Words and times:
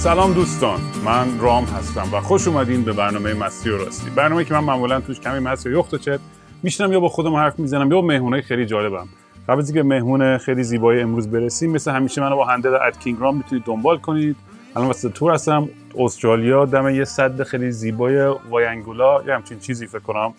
سلام 0.00 0.32
دوستان 0.32 0.80
من 1.04 1.38
رام 1.38 1.64
هستم 1.64 2.14
و 2.14 2.20
خوش 2.20 2.48
اومدین 2.48 2.84
به 2.84 2.92
برنامه 2.92 3.34
مستی 3.34 3.70
و 3.70 3.78
راستی. 3.78 4.10
برنامه 4.10 4.44
که 4.44 4.54
من 4.54 4.64
معمولا 4.64 5.00
توش 5.00 5.20
کمی 5.20 5.38
مستی 5.38 5.68
و 5.68 5.78
یخت 5.78 5.94
و 5.94 5.98
چت 5.98 6.20
میشنم 6.62 6.92
یا 6.92 7.00
با 7.00 7.08
خودم 7.08 7.34
حرف 7.34 7.58
می‌زنم 7.58 7.90
یا 7.92 8.00
با 8.00 8.06
مهمونای 8.06 8.42
خیلی 8.42 8.66
جالبم. 8.66 9.08
قبل 9.48 9.58
از 9.58 9.68
اینکه 9.70 9.82
مهمون 9.82 10.38
خیلی 10.38 10.62
زیبای 10.62 11.00
امروز 11.00 11.28
برسیم 11.28 11.70
مثل 11.70 11.90
همیشه 11.90 12.20
منو 12.20 12.36
با 12.36 12.44
handle 12.44 12.74
at 12.74 12.98
کینگ 12.98 13.25
رام 13.25 13.36
می‌تونید 13.36 13.64
دنبال 13.64 13.98
کنید. 13.98 14.36
الان 14.76 14.86
واسه 14.86 15.08
تور 15.08 15.32
هستم 15.32 15.68
استرالیا 15.98 16.64
دم 16.64 16.88
یه 16.88 17.04
سد 17.04 17.42
خیلی 17.42 17.70
زیبای 17.70 18.34
واینگولا 18.50 19.22
یه 19.26 19.34
همچین 19.34 19.58
چیزی 19.58 19.86
فکر 19.86 19.98
کنم. 19.98 20.34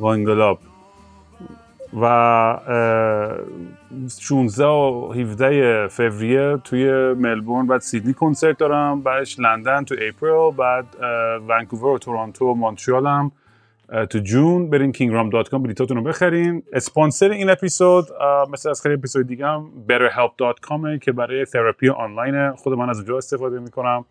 وانگلاب 0.00 0.58
و 1.92 2.04
اه، 2.04 3.36
16 4.20 4.64
و 4.66 5.12
17 5.12 5.88
فوریه 5.88 6.56
توی 6.64 7.14
ملبورن 7.14 7.66
بعد 7.66 7.80
سیدنی 7.80 8.14
کنسرت 8.14 8.58
دارم 8.58 9.02
بعدش 9.02 9.38
لندن 9.38 9.84
تو 9.84 9.94
April 10.08 10.50
بعد 10.56 10.86
ونکوور 11.48 11.84
و 11.84 11.98
تورنتو 11.98 12.46
و 12.46 12.54
مونترالم 12.54 13.32
تو 14.10 14.18
جون. 14.18 14.70
برین 14.70 14.92
kingram.com 14.92 15.54
بلیتاتون 15.54 15.96
رو 15.96 16.02
بخرین. 16.02 16.62
اسپانسر 16.72 17.30
این 17.30 17.50
اپیزود 17.50 18.04
مثل 18.52 18.70
از 18.70 18.82
خیلی 18.82 18.94
اپیزود 18.94 19.26
دیگه 19.26 19.46
هم 19.46 19.70
betterhelp.com 19.88 20.98
که 20.98 21.12
برای 21.12 21.44
تراپی 21.44 21.88
آنلاین. 21.88 22.50
خود 22.50 22.72
من 22.72 22.90
از 22.90 22.96
اونجا 22.96 23.16
استفاده 23.16 23.58
می‌کنم. 23.60 24.04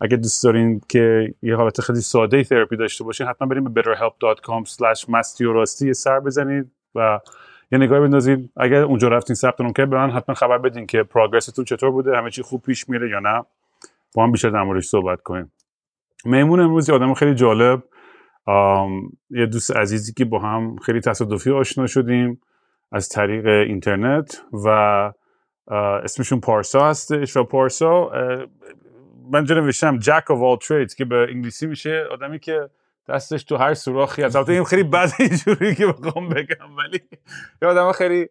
اگه 0.00 0.16
دوست 0.16 0.44
دارین 0.44 0.80
که 0.88 1.34
یه 1.42 1.56
حالت 1.56 1.80
خیلی 1.80 2.00
ساده 2.00 2.44
تراپی 2.44 2.76
داشته 2.76 3.04
باشین 3.04 3.26
حتما 3.26 3.48
بریم 3.48 3.64
به 3.64 3.82
betterhelp.com 3.82 4.68
slash 4.68 5.92
سر 5.92 6.20
بزنید. 6.20 6.70
و 6.94 7.20
یه 7.72 7.78
نگاهی 7.78 8.00
بندازید 8.00 8.50
اگر 8.56 8.82
اونجا 8.82 9.08
رفتین 9.08 9.36
ثبت 9.36 9.60
نام 9.60 9.72
کرد 9.72 9.90
به 9.90 9.96
من 9.96 10.10
حتما 10.10 10.34
خبر 10.34 10.58
بدین 10.58 10.86
که 10.86 11.02
پروگرستون 11.02 11.64
چطور 11.64 11.90
بوده 11.90 12.16
همه 12.16 12.30
چی 12.30 12.42
خوب 12.42 12.62
پیش 12.62 12.88
میره 12.88 13.10
یا 13.10 13.20
نه. 13.20 13.44
با 14.14 14.24
هم 14.24 14.32
بیشتر 14.32 14.50
در 14.50 14.62
موردش 14.62 14.84
صحبت 14.84 15.22
کنیم. 15.22 15.52
مهمون 16.24 16.60
امروز 16.60 16.88
یه 16.88 16.94
آدم 16.94 17.14
خیلی 17.14 17.34
جالب 17.34 17.82
یه 19.30 19.46
دوست 19.46 19.76
عزیزی 19.76 20.12
که 20.12 20.24
با 20.24 20.38
هم 20.38 20.76
خیلی 20.76 21.00
تصادفی 21.00 21.50
آشنا 21.50 21.86
شدیم 21.86 22.40
از 22.92 23.08
طریق 23.08 23.46
اینترنت 23.46 24.42
و 24.52 24.68
اسمشون 26.04 26.40
پارسا 26.40 26.88
هستش 26.88 27.36
و 27.36 27.44
پارسا 27.44 28.10
من 29.32 29.44
جا 29.44 29.54
نوشتم 29.54 29.98
جک 29.98 30.24
of 30.24 30.30
all 30.30 30.64
trades 30.66 30.94
که 30.94 31.04
به 31.04 31.26
انگلیسی 31.30 31.66
میشه 31.66 32.06
آدمی 32.10 32.38
که 32.38 32.70
دستش 33.08 33.44
تو 33.44 33.56
هر 33.56 33.74
سوراخی 33.74 34.22
هست. 34.22 34.36
البته 34.36 34.52
این 34.52 34.64
خیلی 34.64 34.82
بد 34.82 35.10
اینجوری 35.18 35.74
که 35.74 35.86
بخوام 35.86 36.28
بگم 36.28 36.76
ولی 36.78 37.00
یه 37.62 37.68
آدم 37.68 37.92
خیلی 37.92 38.28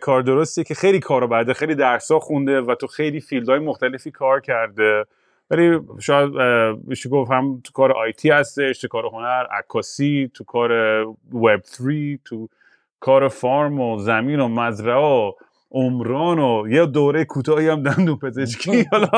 کار 0.00 0.22
درستی 0.22 0.64
که 0.64 0.74
خیلی 0.74 1.00
کارو 1.00 1.26
بعده 1.26 1.54
خیلی 1.54 1.74
درسا 1.74 2.18
خونده 2.18 2.60
و 2.60 2.74
تو 2.74 2.86
خیلی 2.86 3.20
فیلدهای 3.20 3.58
مختلفی 3.58 4.10
کار 4.10 4.40
کرده. 4.40 5.04
ولی 5.50 5.80
شاید 6.00 6.30
میشه 6.84 7.08
گفت 7.08 7.30
هم 7.30 7.60
تو 7.64 7.72
کار 7.72 7.92
آیتی 7.92 8.30
هستش 8.30 8.80
تو 8.80 8.88
کار 8.88 9.06
هنر 9.06 9.46
عکاسی 9.58 10.30
تو 10.34 10.44
کار 10.44 10.72
وب 11.32 11.60
3 11.62 12.18
تو 12.24 12.48
کار 13.00 13.28
فارم 13.28 13.80
و 13.80 13.98
زمین 13.98 14.40
و 14.40 14.48
مزرعه 14.48 14.96
و 14.96 15.32
عمران 15.72 16.38
و 16.38 16.68
یه 16.70 16.86
دوره 16.86 17.24
کوتاهی 17.24 17.68
هم 17.68 17.82
دندون 17.82 18.16
پزشکی. 18.16 18.84
حالا 18.92 19.08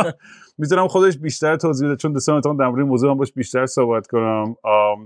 می‌ذارم 0.59 0.89
خودش 0.89 1.19
بیشتر 1.19 1.57
توضیح 1.57 1.89
بده 1.89 1.97
چون 1.97 2.13
دوستان 2.13 2.35
می‌تونم 2.37 2.57
در 2.57 2.65
این 2.65 2.89
موضوع 2.89 3.11
هم 3.11 3.17
باش 3.17 3.33
بیشتر 3.33 3.67
صحبت 3.67 4.07
کنم. 4.07 4.57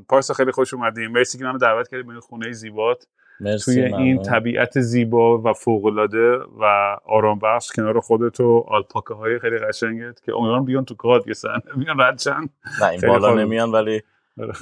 پارسا 0.08 0.34
خیلی 0.34 0.52
خوش 0.52 0.74
اومدین. 0.74 1.06
مرسی 1.06 1.38
که 1.38 1.44
منو 1.44 1.58
دعوت 1.58 1.88
کردید 1.88 2.06
به 2.06 2.12
این 2.12 2.20
خونه 2.20 2.52
زیبات. 2.52 3.06
مرسی 3.40 3.64
توی 3.74 3.82
این 3.84 3.96
ممنون. 3.96 4.22
طبیعت 4.22 4.80
زیبا 4.80 5.38
و 5.42 5.52
فوق‌العاده 5.52 6.38
و 6.60 6.96
آرام 7.06 7.38
بخش 7.38 7.72
کنار 7.72 8.00
خودت 8.00 8.40
و 8.40 8.64
آلپاکه 8.68 9.14
های 9.14 9.38
خیلی 9.38 9.58
قشنگت 9.58 10.22
که 10.22 10.34
امیدوارم 10.34 10.64
بیان 10.64 10.84
تو 10.84 10.94
کاد 10.94 11.28
یه 11.28 11.34
سن 11.34 11.58
بیان 11.76 12.00
رد 12.00 12.18
شن. 12.18 12.48
نه 12.80 12.88
این 12.88 13.00
بالا. 13.06 13.34
نمیان 13.34 13.72
ولی 13.72 14.02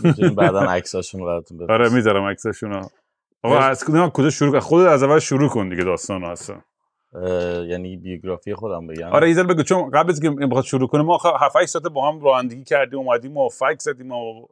می‌تونیم 0.05 0.35
بعدا 0.35 0.61
عکساشون 0.77 1.21
رو 1.21 1.27
براتون 1.27 1.63
آره 1.63 1.69
بفرستیم 1.75 1.97
می‌ذارم 1.97 2.25
عکسشونو 2.25 2.83
آقا. 3.43 3.59
از 3.59 3.85
کجا 3.85 4.31
شروع 4.31 4.53
کن؟ 4.53 4.59
خودت 4.59 4.89
از 4.89 5.03
اول 5.03 5.19
شروع 5.19 5.49
کن 5.49 5.69
دیگه 5.69 5.85
داستان 5.85 6.25
اصلا. 6.25 6.57
یعنی 7.69 7.97
بیوگرافی 7.97 8.55
خودم 8.55 8.87
بگم. 8.87 9.13
آره 9.13 9.27
ایزن 9.27 9.47
بگو 9.47 9.63
چون 9.63 9.91
قبل 9.91 10.11
از 10.11 10.21
که 10.21 10.31
بخواد 10.31 10.65
شروع 10.65 10.89
کنه 10.89 11.03
ما 11.03 11.19
7 11.41 11.57
8 11.57 11.67
ساعت 11.67 11.85
با 11.85 12.09
هم 12.09 12.21
رانندگی 12.21 12.65
کردیم 12.65 12.99
اومدیم 12.99 13.37
و 13.37 13.49
فک 13.49 13.77
زدیم 13.81 14.13
و 14.13 14.47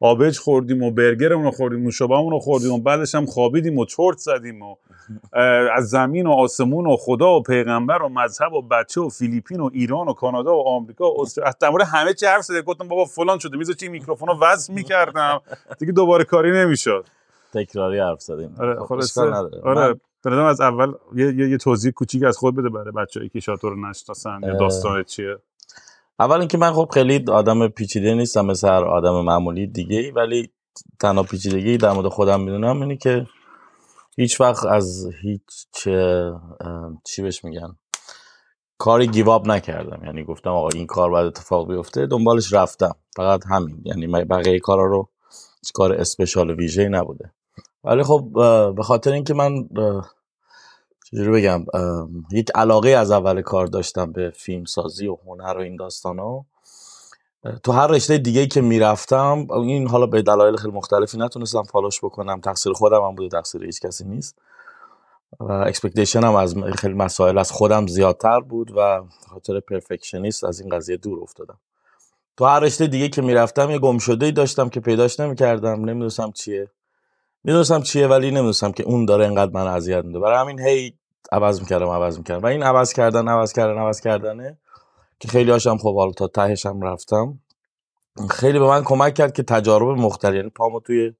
آبج 0.00 0.38
خوردیم 0.38 0.82
و 0.82 0.90
برگرمون 0.90 1.44
رو 1.44 1.50
خوردیم 1.50 1.86
و 1.86 1.90
شبامون 1.90 2.32
رو 2.32 2.38
خوردیم 2.38 2.72
و 2.72 2.78
بعدش 2.78 3.14
هم 3.14 3.26
خوابیدیم 3.26 3.78
و 3.78 3.84
چرت 3.84 4.18
زدیم 4.18 4.62
و 4.62 4.74
از 5.76 5.88
زمین 5.88 6.26
و 6.26 6.30
آسمون 6.30 6.86
و 6.86 6.96
خدا 6.96 7.36
و 7.36 7.42
پیغمبر 7.42 8.02
و 8.02 8.08
مذهب 8.08 8.52
و 8.52 8.62
بچه 8.62 9.00
و 9.00 9.08
فیلیپین 9.08 9.60
و 9.60 9.70
ایران 9.72 10.08
و 10.08 10.12
کانادا 10.12 10.56
و 10.56 10.68
آمریکا 10.68 11.12
و 11.12 11.20
استرالیا. 11.20 11.54
در 11.60 11.70
مورد 11.70 11.86
همه 11.86 12.14
چی 12.14 12.26
حرف 12.26 12.42
زدیم. 12.42 12.60
گفتم 12.60 12.88
بابا 12.88 13.04
فلان 13.04 13.38
شده. 13.38 13.56
میذاشتی 13.56 13.86
این 13.86 13.92
میکروفون 13.92 14.28
رو 14.28 14.38
وصل 14.40 14.72
می‌کردم. 14.72 15.40
دیگه 15.78 15.92
دوباره 15.92 16.24
کاری 16.24 16.52
نمی‌شد. 16.52 17.06
تکراری 17.54 17.98
حرف 17.98 18.20
زدیم. 18.20 18.54
آره 18.60 18.80
خب، 18.80 19.00
نداره. 19.18 19.60
آره. 19.62 20.00
من- 20.24 20.30
به 20.30 20.36
نظرم 20.36 20.46
از 20.46 20.60
اول 20.60 20.92
یه, 21.16 21.34
یه, 21.34 21.50
یه 21.50 21.56
توضیح 21.56 21.92
کوچیک 21.92 22.22
از 22.24 22.36
خود 22.36 22.56
بده 22.56 22.68
برای 22.68 22.92
بچه‌ای 22.92 23.28
که 23.28 23.40
شاید 23.40 23.58
تو 23.58 23.70
رو 23.70 23.90
نشناسن 23.90 24.40
یا. 24.42 24.56
داستان 24.56 25.02
چیه. 25.02 25.36
اول 26.18 26.38
اینکه 26.38 26.58
من 26.58 26.72
خب 26.72 26.90
خیلی 26.94 27.24
آدم 27.28 27.68
پیچیده 27.68 28.14
نیستم 28.14 28.46
مثل 28.46 28.68
هر 28.68 28.84
آدم 28.84 29.24
معمولی 29.24 29.66
دیگه 29.66 29.98
ای 29.98 30.10
ولی 30.10 30.50
تنها 31.00 31.22
پیچیدگی 31.22 31.76
در 31.78 31.92
مورد 31.92 32.08
خودم 32.08 32.40
می‌دونم 32.40 32.82
اینه 32.82 32.96
که 32.96 33.26
هیچ 34.16 34.40
وقت 34.40 34.64
از 34.66 35.10
هیچ 35.22 35.88
اه، 35.88 37.00
چی 37.04 37.22
بهش 37.22 37.44
میگن 37.44 37.76
کاری 38.78 39.06
گیواب 39.06 39.46
نکردم. 39.48 40.04
یعنی 40.04 40.24
گفتم 40.24 40.50
آقا 40.50 40.68
این 40.68 40.86
کار 40.86 41.10
باید 41.10 41.26
اتفاق 41.26 41.68
بیفته 41.68 42.06
دنبالش 42.06 42.52
رفتم. 42.52 42.94
فقط 43.16 43.46
همین. 43.50 43.82
یعنی 43.84 44.06
بقیه 44.24 44.60
کارا 44.60 44.84
رو 44.84 45.08
کار 45.74 45.92
special 45.92 46.50
و 46.50 46.54
ویژه‌ای 46.54 46.88
نبوده. 46.88 47.32
ولی 47.84 48.02
خب 48.02 48.28
به 48.76 48.82
خاطر 48.82 49.12
اینکه 49.12 49.34
من 49.34 49.68
چجوری 51.10 51.30
بگم 51.30 51.64
یک 52.32 52.50
علاقه 52.54 52.88
از 52.90 53.10
اول 53.10 53.42
کار 53.42 53.66
داشتم 53.66 54.12
به 54.12 54.32
فیلم 54.36 54.64
سازی 54.64 55.06
و 55.06 55.16
هنر 55.26 55.54
و 55.58 55.60
این 55.60 55.76
داستان 55.76 56.18
ها 56.18 56.46
تو 57.62 57.72
هر 57.72 57.86
رشته 57.86 58.18
دیگه 58.18 58.46
که 58.46 58.60
می‌رفتم 58.60 59.46
این 59.50 59.88
حالا 59.88 60.06
به 60.06 60.22
دلایل 60.22 60.56
خیلی 60.56 60.74
مختلفی 60.74 61.18
نتونستم 61.18 61.62
follow 61.62 61.94
ش 61.94 62.04
بکنم. 62.04 62.40
تقصیر 62.40 62.72
خودم 62.72 63.02
هم 63.02 63.14
بوده 63.14 63.28
تقصیر 63.28 63.64
هیچ 63.64 63.80
کسی 63.80 64.04
نیست. 64.04 64.38
و 65.40 65.52
expectation 65.52 66.24
هم 66.24 66.34
از 66.34 66.54
خیلی 66.78 66.94
مسائل 66.94 67.38
از 67.38 67.52
خودم 67.52 67.86
زیادتر 67.86 68.40
بود 68.40 68.72
و 68.76 69.02
خاطر 69.28 69.60
perfectionist 69.60 70.44
از 70.44 70.60
این 70.60 70.68
قضیه 70.68 70.96
دور 70.96 71.20
افتادم. 71.22 71.58
تو 72.36 72.44
هر 72.44 72.60
رشته 72.60 72.86
دیگه 72.86 73.08
که 73.08 73.22
می‌رفتم 73.22 73.70
یه 73.70 73.78
گم 73.78 73.98
شده 73.98 74.26
ای 74.26 74.32
داشتم 74.32 74.68
که 74.68 74.80
پیداش 74.80 75.20
نمی‌کردم. 75.20 75.84
نمی‌دونستم 75.84 76.30
چیه. 76.32 76.70
می‌دونستم 77.44 77.82
چیه 77.82 78.06
ولی 78.06 78.30
نمی‌دونستم 78.30 78.72
که 78.72 78.82
اون 78.82 79.04
داره 79.04 79.26
انقدر 79.26 79.52
من 79.52 79.66
اذیت 79.66 80.04
میده. 80.04 80.18
برای 80.18 80.38
همین 80.38 80.60
هی 80.60 80.94
عوض 81.32 81.60
می‌کردم 81.60 81.88
عوض 81.88 82.18
می‌کردم. 82.18 82.42
و 82.42 82.46
این 82.46 82.62
عوض 82.62 82.92
کردن 82.92 83.28
عوض 83.28 83.52
کردن 83.52 83.78
عوض 83.78 84.00
کردنه 84.00 84.58
که 85.20 85.28
خیلی 85.28 85.50
هاشم 85.50 85.76
خب 85.76 85.96
حالا 85.96 86.12
تا 86.12 86.28
تهش 86.28 86.66
هم 86.66 86.82
رفتم. 86.82 87.38
خیلی 88.30 88.58
به 88.58 88.66
من 88.66 88.84
کمک 88.84 89.14
کرد 89.14 89.32
که 89.32 89.42
تجارب 89.42 89.88
مختلف 89.88 90.34
یعنی 90.34 90.48
پامو 90.50 90.80
توی 90.80 91.14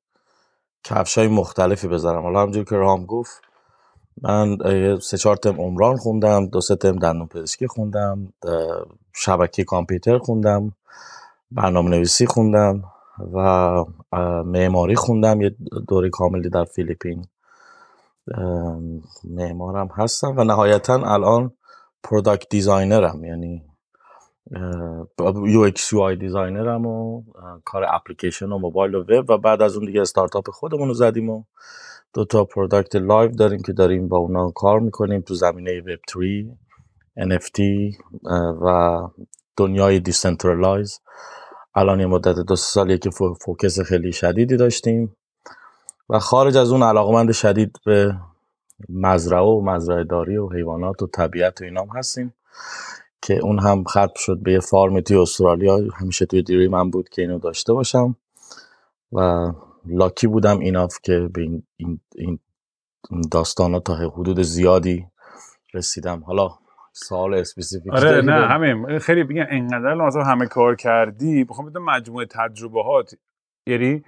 کفش 0.84 1.19
های 1.19 1.28
مختلفی 1.28 1.88
بذارم. 1.88 2.23
حالا 2.23 2.43
همجور 2.43 2.64
که 2.64 2.76
رام 2.76 3.06
گفت 3.06 3.43
من 4.23 4.58
سه 5.02 5.16
چهار 5.16 5.37
ترم 5.37 5.61
عمران 5.61 5.96
خوندم 5.96 6.46
دو 6.46 6.61
سه 6.61 6.76
ترم 6.76 6.96
دندون 6.96 7.26
پزشکی 7.26 7.66
خوندم 7.66 8.32
شبکه 9.14 9.64
کامپیوتر 9.64 10.19
خوندم 10.19 10.73
برنامه 11.50 11.90
نویسی 11.90 12.26
خوندم. 12.26 12.84
و 13.32 13.84
معماری 14.43 14.94
خوندم 14.94 15.40
یه 15.40 15.56
دوره 15.88 16.11
کاملی 16.11 16.50
در 16.50 16.64
فیلیپین. 16.64 17.25
معمارم 19.25 19.88
هستم 19.96 20.34
و 20.37 20.44
نهایتا 20.44 20.94
الان 20.94 21.52
product 22.02 22.49
designer 22.49 23.16
م 23.16 23.25
یعنی 23.25 23.64
UX 25.47 25.93
UI 25.93 26.17
designer 26.17 26.79
م 26.79 26.87
و 26.87 27.22
کار 27.64 27.84
اپلیکیشن 27.88 28.52
و 28.52 28.58
موبایل 28.58 28.94
و 28.94 29.02
وب 29.02 29.31
و 29.31 29.38
بعد 29.38 29.62
از 29.62 29.76
اون 29.76 29.87
دیگه 29.87 30.00
استارتاپ 30.00 30.50
خودمون 30.50 30.88
رو 30.88 30.94
زدیم 30.94 31.31
و 31.31 31.44
دو 32.14 32.25
تا 32.25 32.44
product 32.44 32.97
live 32.97 33.31
داریم 33.31 33.62
که 33.62 33.73
داریم 33.73 34.08
با 34.08 34.16
اونا 34.16 34.50
کار 34.50 34.81
می‌کنیم 34.81 35.20
تو 35.20 35.34
زمینه 35.34 35.81
وب 35.81 35.99
3 36.12 36.56
NFT 37.19 37.61
و 38.62 38.99
دنیای 39.56 40.00
decentralize 40.00 41.00
الان 41.75 42.00
یه 42.00 42.06
مدت 42.06 42.37
دو 42.40 42.56
سه 42.56 42.64
سالیه 42.72 42.99
که 42.99 43.11
فو- 43.11 43.34
focus 43.35 43.81
خیلی 43.81 44.12
شدیدی 44.12 44.56
داشتیم 44.56 45.17
و 46.11 46.19
خارج 46.19 46.56
از 46.56 46.72
اون 46.72 46.82
علاقمند 46.82 47.32
شدید 47.32 47.76
به 47.87 48.17
مزرعه 48.88 49.43
و 49.43 49.61
مزرعه 49.62 50.05
داری 50.05 50.37
و 50.37 50.49
حیوانات 50.50 51.02
و 51.02 51.06
طبیعت 51.06 51.61
و 51.61 51.64
اینام 51.64 51.88
هستیم 51.88 52.34
که 53.22 53.38
اون 53.38 53.58
هم 53.61 53.84
ختم 53.84 54.12
شد 54.17 54.38
به 54.43 54.52
یه 54.52 54.61
farm 54.61 55.00
توی 55.00 55.17
استرالیا. 55.17 55.78
همیشه 55.94 56.26
توی 56.26 56.43
رویای 56.43 56.69
من 56.69 56.90
بود 56.90 57.08
که 57.08 57.22
اینو 57.22 57.38
داشته 57.38 57.73
باشم 57.73 58.16
و 59.12 59.52
lucky 59.87 60.26
بودم 60.26 60.58
enough 60.61 60.97
که 61.02 61.31
به 61.34 61.43
این, 61.43 61.62
این, 61.78 62.00
داستان 63.32 63.81
تا 63.81 63.94
حدود 63.96 64.43
زیادی 64.43 65.06
رسیدم. 65.75 66.20
حالا 66.25 66.50
سوال 66.92 67.34
specific 67.35 67.93
آره 67.92 68.22
نه 68.22 68.32
همین. 68.32 68.98
خیلی 68.98 69.25
بگم 69.25 69.46
انقدر 69.50 69.94
لازم 69.94 70.20
همه 70.20 70.46
کار 70.46 70.76
کردی. 70.76 71.44
بخوام 71.44 71.70
بدم 71.70 71.84
مجموعه 71.84 72.26
تجربهات. 72.26 73.14
یعنی 73.66 74.04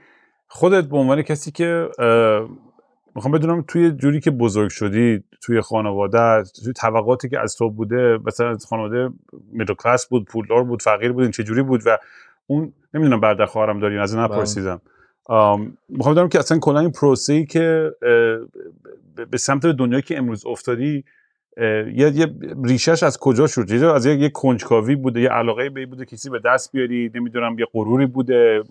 خودت 0.49 0.85
به 0.85 0.97
عنوان 0.97 1.23
کسی 1.23 1.51
که 1.51 1.89
می‌خوام 3.15 3.33
بدونم 3.33 3.65
توی 3.69 3.91
جوری 3.91 4.21
که 4.21 4.31
بزرگ 4.31 4.71
شدی 4.71 5.25
توی 5.43 5.61
خانواده 5.61 6.43
توی 6.65 6.73
طبقاتی 6.73 7.29
که 7.29 7.41
از 7.41 7.57
تو 7.57 7.71
بوده 7.71 8.19
مثلا 8.27 8.57
خانواده 8.69 9.11
middle 9.53 9.75
class 9.75 10.09
بود 10.09 10.25
پولدار 10.25 10.65
بود 10.65 10.83
فقیر 10.83 11.13
بود 11.13 11.23
این 11.23 11.31
چه 11.31 11.45
جوری 11.45 11.63
بود؟ 11.63 11.83
و 11.87 11.99
اون 12.47 12.73
نمی‌دونم 12.95 13.21
برادر 13.21 13.47
خواهرم 13.47 13.81
دارین 13.81 13.99
از 13.99 14.15
این 14.15 14.23
نپرسیدم. 14.23 14.81
می‌خوام 15.89 16.15
بدونم 16.15 16.29
که 16.29 16.39
اصلا 16.39 16.59
کلا 16.59 16.81
این 16.81 16.93
پروسه 16.93 17.33
ای 17.33 17.47
که 17.47 17.93
به 19.31 19.39
سمت 19.39 19.67
دنیایی 19.67 20.03
که 20.03 20.19
امروز 20.19 20.47
افتادی 20.47 21.05
یه, 21.57 21.93
یه 21.95 22.35
ریشش 22.65 23.03
از 23.03 23.19
کجا 23.19 23.47
شد؟ 23.47 23.71
یه 23.71 23.87
از 23.87 24.07
یه, 24.07 24.29
کنجکاوی 24.29 24.97
بوده 24.97 25.21
یه 25.21 25.29
علاقه 25.29 25.71
به 25.71 25.87
بوده 25.87 26.05
کسی 26.05 26.31
به 26.31 26.41
دست 26.45 26.73
بیاری 26.73 27.11
نمی‌دونم 27.15 27.59
یه 27.59 27.67
غروری 27.73 28.07
بوده 28.07 28.63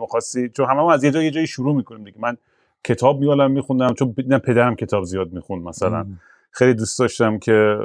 مخواستی 0.00 0.48
چون 0.48 0.66
همه 0.66 0.92
از 0.92 1.04
یه 1.04 1.10
جای 1.10 1.24
یه 1.24 1.30
جایی 1.30 1.46
شروع 1.46 1.76
می‌کنیم 1.76 2.04
دیگه. 2.04 2.18
من 2.20 2.36
کتاب 2.84 3.20
میالم 3.20 3.50
میخوندم 3.50 3.94
چون 3.94 4.14
نه 4.26 4.38
پدرم 4.38 4.74
کتاب 4.74 5.04
زیاد 5.04 5.32
می‌خوند 5.32 5.64
مثلا. 5.64 6.06
خیلی 6.50 6.74
دوست 6.74 6.98
داشتم 6.98 7.38
که 7.38 7.78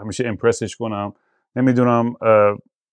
همیشه 0.00 0.28
امپرسش 0.28 0.76
کنم. 0.76 1.12
نمی‌دونم 1.56 2.14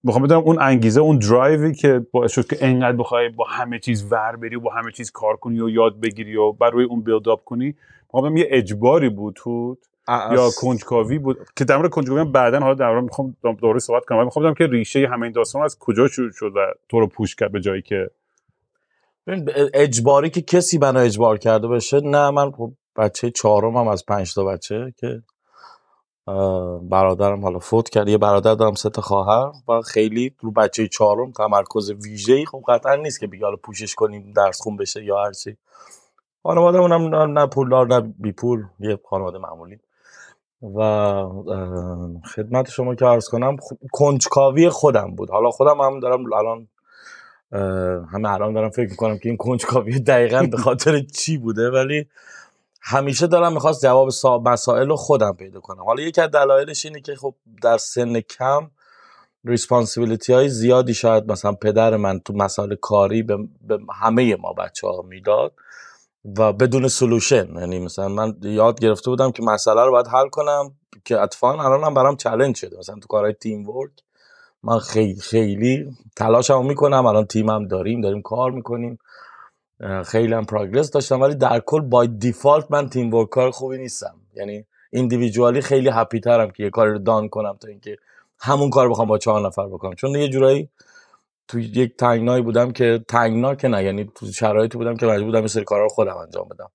می‌خوام 0.04 0.24
بدونم 0.24 0.42
اون 0.42 0.58
انگیزه 0.62 1.02
اون 1.02 1.20
درایوی 1.20 1.74
که 1.74 2.06
باعث 2.12 2.32
شد 2.32 2.48
که 2.48 2.58
انقدر 2.60 2.98
بخوای 2.98 3.30
با 3.30 3.46
همه 3.46 3.80
چیز 3.80 4.12
ور 4.12 4.36
بری 4.36 4.56
و 4.56 4.60
با 4.60 4.72
همه 4.72 4.92
چیز 4.92 5.12
کار 5.12 5.36
کنی 5.36 5.60
و 5.60 5.70
یاد 5.70 6.00
بگیری 6.00 6.36
و 6.36 6.52
بر 6.52 6.70
روی 6.70 6.86
اون 6.86 7.02
بیلد 7.02 7.30
اپ 7.30 7.44
کنی 7.44 7.76
می‌خوام 8.14 8.38
یه 8.38 8.48
اجباری 8.50 9.10
بود 9.10 9.34
تو؟ 9.38 9.78
یا 10.08 10.50
کنجکاوی 10.62 11.20
بود 11.20 11.38
که 11.56 11.66
در 11.66 11.78
مورد 11.78 11.90
کنجکاوی 11.90 12.24
بعدا 12.24 12.60
حالا 12.60 12.74
در 12.74 13.00
می‌خوام 13.00 13.36
دوره 13.62 13.80
صحبت 13.80 14.06
کنم. 14.06 14.24
می‌خوام 14.24 14.54
که 14.54 14.68
ریشه 14.68 15.08
همه 15.08 15.24
این 15.24 15.32
داستان 15.32 15.62
از 15.62 15.80
کجا 15.80 16.08
شروع 16.08 16.32
شد 16.32 16.52
و 16.56 16.60
تو 16.90 17.00
رو 17.00 17.08
پوش 17.08 17.36
کرد 17.36 17.52
به 17.52 17.62
جایی 17.62 17.82
که 17.82 18.10
اجباری 19.74 20.30
که 20.30 20.42
کسی 20.42 20.78
منو 20.78 21.00
اجبار 21.00 21.38
کرده 21.38 21.68
باشه 21.68 22.00
نه 22.00 22.30
من 22.30 22.52
خب 22.52 22.72
بچه 22.96 23.32
چهارم 23.32 23.78
هم 23.78 23.88
از 23.88 24.06
پنج 24.06 24.34
تا 24.34 24.44
بچه 24.44 24.94
که 24.98 25.22
برادرم 26.82 27.42
حالا 27.42 27.60
فوت 27.60 27.90
کرد. 27.90 28.08
یه 28.08 28.18
برادر 28.18 28.56
دارم 28.56 28.74
سه 28.74 28.90
تا 28.90 29.02
خواهر 29.02 29.52
و 29.68 29.82
خیلی 29.82 30.36
رو 30.40 30.52
بچه 30.52 30.88
چهارم 30.88 31.32
تمرکز 31.32 31.92
ویژه‌ای 31.92 32.46
خب 32.46 32.64
قطعا 32.68 32.96
نیست 32.96 33.20
که 33.20 33.28
بگه 33.28 33.46
حالا 33.46 33.58
پوشش 33.64 33.96
کنیم 33.96 34.34
درس 34.36 34.62
خون 34.62 34.78
بشه 34.78 35.04
یا 35.04 35.24
هر 35.24 35.32
چی. 35.32 35.58
خانواده 36.44 36.78
اونم 36.78 37.16
نه 37.40 37.48
پولدار 37.48 37.88
نه 37.88 38.14
بی 38.20 38.32
پول 38.32 38.64
یه 38.80 39.00
خانواده 39.10 39.38
معمولی. 39.38 39.80
و 40.62 40.82
خدمت 42.36 42.70
شما 42.70 42.96
که 42.96 43.06
عرض 43.06 43.30
کنم 43.30 43.58
کنجکاوی 43.92 44.70
خودم 44.70 45.16
بود. 45.16 45.30
حالا 45.30 45.50
خودم 45.50 45.82
هم 45.82 46.00
دارم 46.00 46.34
الان 46.34 46.68
همه 48.12 48.34
الان 48.34 48.54
دارم 48.54 48.70
فکر 48.70 48.90
می‌کنم 48.90 49.18
که 49.18 49.30
این 49.30 49.38
کنجکاوی 49.38 50.00
دقیقا 50.00 50.48
به 50.52 50.58
خاطر 50.58 51.00
چی 51.00 51.38
بوده 51.38 51.72
ولی 51.72 52.08
همیشه 52.82 53.28
دارم 53.28 53.54
می‌خواست 53.54 53.84
جواب 53.84 54.10
مسائل 54.46 54.88
رو 54.88 54.96
خودم 54.96 55.34
پیدا 55.34 55.60
کنم. 55.60 55.84
حالا 55.84 56.04
یکی 56.04 56.22
از 56.22 56.32
دلایلش 56.32 56.86
اینه 56.86 57.02
که 57.02 57.16
خب 57.16 57.36
در 57.62 57.78
سن 57.78 58.20
کم 58.20 58.72
ریسپانسیبیلیتی 59.46 60.34
های 60.34 60.50
زیادی 60.50 60.94
شاید 60.94 61.32
مثلا 61.32 61.54
پدر 61.54 61.98
من 61.98 62.20
تو 62.20 62.34
مسائل 62.34 62.76
کاری 62.76 63.24
به, 63.24 63.38
همه 63.94 64.36
ما 64.36 64.54
بچه 64.54 64.88
ها 64.88 65.02
می‌داد. 65.02 65.54
و 66.38 66.54
بدون 66.54 66.88
solution 66.88 67.48
یعنی 67.56 67.80
مثلا 67.80 68.08
من 68.08 68.38
یاد 68.42 68.80
گرفته 68.80 69.10
بودم 69.10 69.32
که 69.32 69.44
مسئله 69.44 69.86
رو 69.86 69.92
باید 69.92 70.08
حل 70.08 70.30
کنم 70.30 70.72
که 71.06 71.20
اتفاقا 71.20 71.64
هم 71.64 71.94
برام 71.94 72.16
challenge 72.16 72.56
شده. 72.56 72.78
مثلا 72.78 72.96
تو 72.96 73.08
کارهای 73.08 73.34
teamwork 73.34 73.92
من 74.64 74.80
خیلی 74.80 75.20
خیلی 75.20 75.98
تلاشمو 76.16 76.64
می‌کنم. 76.64 77.06
الان 77.06 77.26
تیمم 77.26 77.68
داریم 77.68 78.02
داریم 78.02 78.22
کار 78.22 78.52
می‌کنیم. 78.52 79.00
خیلی 80.06 80.34
هم 80.34 80.46
progress 80.46 80.92
داشتم. 80.92 81.22
ولی 81.22 81.36
در 81.36 81.60
کل 81.60 81.82
by 81.82 82.08
default 82.08 82.72
من 82.72 82.90
teamwork 82.90 83.30
کار 83.30 83.52
خوبی 83.52 83.78
نیستم. 83.78 84.16
یعنی 84.36 84.66
individually 84.92 85.62
خیلی 85.62 85.90
happy 85.90 86.20
ترم 86.20 86.52
که 86.52 86.64
یه 86.64 86.70
کاری 86.70 86.92
رو 86.92 87.00
done 87.00 87.30
کنم 87.30 87.58
تا 87.62 87.68
اینکه 87.68 87.98
همون 88.40 88.70
کار 88.70 88.90
بخوام 88.90 89.08
با 89.08 89.18
چهار 89.18 89.48
نفر 89.48 89.68
بکنم. 89.68 89.94
چون 89.94 90.16
یه 90.16 90.28
جورایی 90.28 90.70
تو 91.48 91.60
یک 91.60 91.98
تنگنایی 91.98 92.44
بودم 92.44 92.72
که 92.72 93.06
تنگنا 93.08 93.56
که 93.56 93.68
نه 93.68 93.84
یعنی 93.84 94.12
تو 94.16 94.26
شرایطی 94.26 94.78
بودم 94.78 94.98
که 94.98 95.06
مجبور 95.06 95.26
بودم 95.26 95.42
یه 95.42 95.48
سری 95.48 95.64
کارا 95.64 95.84
رو 95.84 95.90
خودم 95.90 96.18
انجام 96.18 96.48
بدم. 96.50 96.70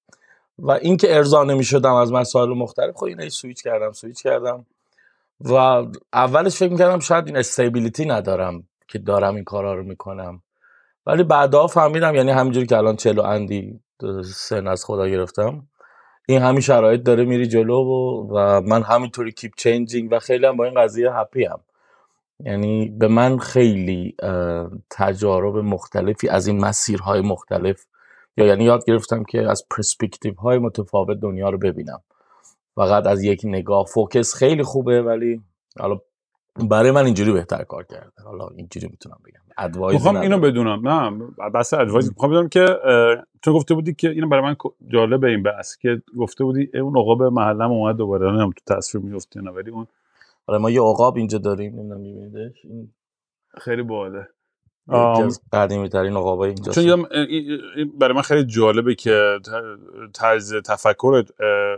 و 0.59 0.71
اینکه 0.71 1.17
ارضا 1.17 1.45
نمی‌شدم 1.45 1.95
از 1.95 2.13
مسائل 2.13 2.49
مختلف 2.49 2.95
خب 2.97 3.05
اینا 3.05 3.29
سویچ 3.29 3.63
کردم 3.63 3.93
سویچ 3.93 4.23
کردم. 4.23 4.67
و 5.41 5.55
اولش 6.13 6.57
فکر 6.57 6.71
می‌کردم 6.73 6.99
شاید 6.99 7.27
این 7.27 7.37
stability 7.37 8.05
ندارم 8.05 8.63
که 8.89 8.99
دارم 8.99 9.35
این 9.35 9.45
کارا 9.45 9.75
رو 9.75 9.83
می‌کنم. 9.83 10.43
ولی 11.07 11.23
بعدا 11.23 11.67
فهمیدم 11.67 12.15
یعنی 12.15 12.31
همینجوری 12.31 12.67
که 12.67 12.77
الان 12.77 12.97
چهل 12.97 13.17
و 13.17 13.23
اندی 13.23 13.81
سن 14.35 14.67
از 14.67 14.85
خدا 14.85 15.09
گرفتم 15.09 15.69
این 16.29 16.43
همین 16.43 16.61
شرایط 16.61 17.03
داره 17.03 17.25
میری 17.25 17.47
جلو 17.47 17.75
و, 17.75 18.29
و 18.35 18.61
من 18.61 18.83
همینطوری 18.83 19.33
keep 19.33 19.53
changing 19.57 20.13
و 20.13 20.19
خیلی 20.19 20.47
هم 20.47 20.57
با 20.57 20.65
این 20.65 20.75
قضیه 20.75 21.13
happy 21.13 21.45
ام 21.45 21.61
یعنی 22.45 22.89
به 22.89 23.09
من 23.09 23.39
خیلی 23.39 24.17
تجارب 24.91 25.57
مختلفی 25.57 26.29
از 26.29 26.47
این 26.47 26.65
مسیرهای 26.65 27.21
مختلف 27.21 27.85
یا 28.37 28.47
یعنی 28.47 28.65
یاد 28.65 28.85
گرفتم 28.87 29.25
که 29.25 29.51
از 29.51 29.65
پرسپکتیو 29.71 30.35
های 30.35 30.59
متفاوت 30.59 31.21
دنیا 31.21 31.51
رو 31.51 31.59
ببینم. 31.59 32.01
فقط 32.75 33.07
از 33.07 33.25
یک 33.25 33.41
نگاه 33.45 33.85
focus 33.85 34.35
خیلی 34.35 34.63
خوبه 34.63 35.03
ولی 35.03 35.41
حالا 35.79 35.99
برای 36.71 36.91
من 36.91 37.05
اینجوری 37.05 37.33
بهتر 37.33 37.65
کار 37.65 37.85
کرده. 37.85 38.23
حالا 38.25 38.49
اینجوری 38.57 38.89
می‌تونم 38.91 39.19
بگم. 39.27 39.41
advice 39.59 39.95
می‌خوام 39.95 40.17
اینو 40.17 40.39
بدونم. 40.39 40.89
نه 40.89 41.11
بس 41.55 41.75
advice 41.75 42.09
می‌خوام 42.09 42.31
بدونم 42.31 42.49
که 42.49 42.67
تو 43.43 43.53
گفته 43.53 43.75
بودی 43.75 43.95
که 43.95 44.11
اینو 44.11 44.29
برای 44.29 44.43
من 44.43 44.57
جالبه 44.89 45.29
این 45.29 45.43
بحث 45.43 45.77
که 45.77 46.03
گفته 46.19 46.45
بودی 46.45 46.71
اون 46.75 46.99
آقا 46.99 47.15
به 47.15 47.31
محلم 47.31 47.71
اومد 47.71 47.97
دوباره. 47.97 48.27
نمی‌دونم 48.27 48.51
تو 48.51 48.75
تصویر 48.75 49.05
میفته 49.05 49.41
نه 49.41 49.51
ولی 49.51 49.71
اون 49.71 49.87
آره 50.51 50.59
ما 50.59 50.71
یه 50.71 50.81
عقاب 50.81 51.17
اینجا 51.17 51.39
داریم 51.39 51.73
نمی‌دونم 51.73 52.01
میبینیدش؟ 52.01 52.57
این 52.65 52.93
خیلی 53.59 53.83
باحاله. 53.83 54.29
قدیمی 55.53 55.89
ترین 55.89 56.17
عقابای 56.17 56.49
اینجا 56.49 56.73
چون 56.73 57.07
برای 57.99 58.15
من 58.15 58.23
خیلی 58.23 58.45
جالبه 58.45 58.95
که 58.95 59.39
طرز 60.15 60.55
تفکر 60.55 61.25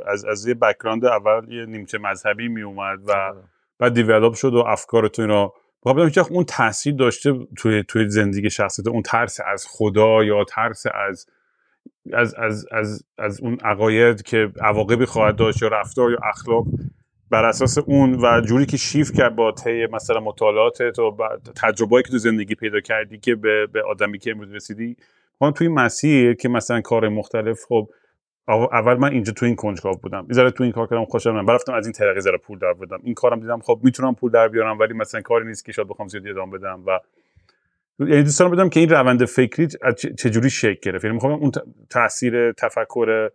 از 0.07 0.25
از 0.25 0.47
یه 0.47 0.55
بک‌گراند 0.55 1.05
اول 1.05 1.53
یه 1.53 1.67
نیمچه 1.67 1.99
مذهبی 1.99 2.49
می 2.49 2.63
اومد 2.63 2.99
و 3.09 3.13
آره. 3.13 3.43
بعد 3.79 3.95
دیولپ 3.95 4.35
شد 4.35 4.55
و 4.55 4.59
افکار 4.59 5.09
تو 5.09 5.23
اینا. 5.23 5.53
بخوام 5.87 6.11
که 6.11 6.33
اون 6.33 6.45
تاثیر 6.45 6.95
داشته 6.95 7.47
توی 7.59 7.85
توی 7.89 8.09
زندگی 8.09 8.51
شخصیت 8.51 8.89
اون 8.89 9.03
ترس 9.03 9.39
از 9.53 9.67
خدا 9.69 10.25
یا 10.25 10.45
ترس 10.45 10.87
از 11.09 11.27
از 12.13 12.35
از 12.35 12.67
از, 12.73 13.05
از 13.19 13.41
اون 13.41 13.59
عقاید 13.65 14.23
که 14.23 14.53
عواقبی 14.61 15.05
خواهد 15.05 15.37
داشت 15.37 15.63
یا 15.63 15.69
رفتار 15.69 16.11
یا 16.11 16.19
اخلاق 16.25 16.67
بر 17.33 17.45
اساس 17.45 17.79
اون 17.79 18.15
و 18.23 18.41
جوری 18.41 18.67
که 18.67 18.77
شیف 18.77 19.13
کرد 19.13 19.37
با 19.37 19.53
طی 19.53 19.87
مثلا 19.87 20.21
مطالعاتت 20.21 20.99
و 20.99 21.17
تجربه‌ای 21.63 22.03
که 22.03 22.11
تو 22.11 22.19
زندگی 22.19 22.55
پیدا 22.55 22.81
کردی 22.81 23.19
که 23.19 23.35
به, 23.35 23.67
به 23.67 23.83
آدمی 23.83 24.19
که 24.19 24.31
امروز 24.31 24.55
رسیدی. 24.55 24.97
ما 25.41 25.51
توی 25.51 25.69
مسیر 25.69 26.35
که 26.35 26.49
مثلا 26.49 26.81
کار 26.81 27.09
مختلف 27.09 27.65
خب 27.69 27.89
اول 28.49 28.95
من 28.95 29.13
اینجا 29.13 29.33
تو 29.33 29.47
این 29.47 29.57
کنجکاو 29.57 29.95
بودم. 29.97 30.27
یه 30.31 30.51
تو 30.51 30.65
این 30.65 30.73
کار 30.73 30.87
کردم 30.87 31.05
خوشم 31.05 31.31
من 31.31 31.55
رفتم 31.55 31.75
از 31.75 31.87
این 31.87 31.93
طریق 31.93 32.21
ذره 32.21 32.39
پول 32.39 32.59
در 32.59 32.73
بدم 32.73 33.01
این 33.03 33.15
کارم 33.15 33.41
دیدم 33.41 33.61
خب 33.61 33.81
می‌تونم 33.83 34.15
پول 34.15 34.31
در 34.31 34.49
بیارم 34.49 34.79
ولی 34.79 34.95
مثلا 34.95 35.21
کاری 35.21 35.47
نیست 35.47 35.65
که 35.65 35.73
شاید 35.73 35.89
بخوام 35.89 36.09
زیاد 36.09 36.27
ادامه 36.27 36.59
بدم 36.59 36.83
و 36.87 36.99
یعنی 37.99 38.23
دوستان 38.23 38.51
بدم 38.51 38.69
که 38.69 38.81
این 38.81 38.89
روند 38.89 39.25
فکری 39.25 39.69
چجوری 40.19 40.51
شکل 40.51 40.81
گرفت؟ 40.91 41.05
یعنی 41.05 41.15
می‌خوام 41.15 41.33
اون 41.33 41.53
تاثیر 41.91 42.53
تفکر 42.53 43.31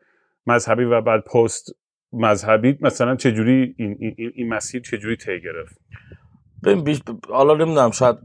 مذهبی 0.48 0.84
و 0.84 1.02
بعد 1.02 1.24
پست 1.24 1.76
مذهبی 2.14 2.78
مثلا 2.82 3.16
چجوری 3.16 3.76
این, 3.78 3.98
این, 4.00 4.32
این 4.36 4.50
مسیر 4.50 4.82
چجوری 4.82 5.16
طی 5.16 5.42
گرفت؟ 5.42 5.80
ببین 6.64 7.00
حالا 7.30 7.54
نمی‌دونم 7.54 7.92
شاید 7.92 8.18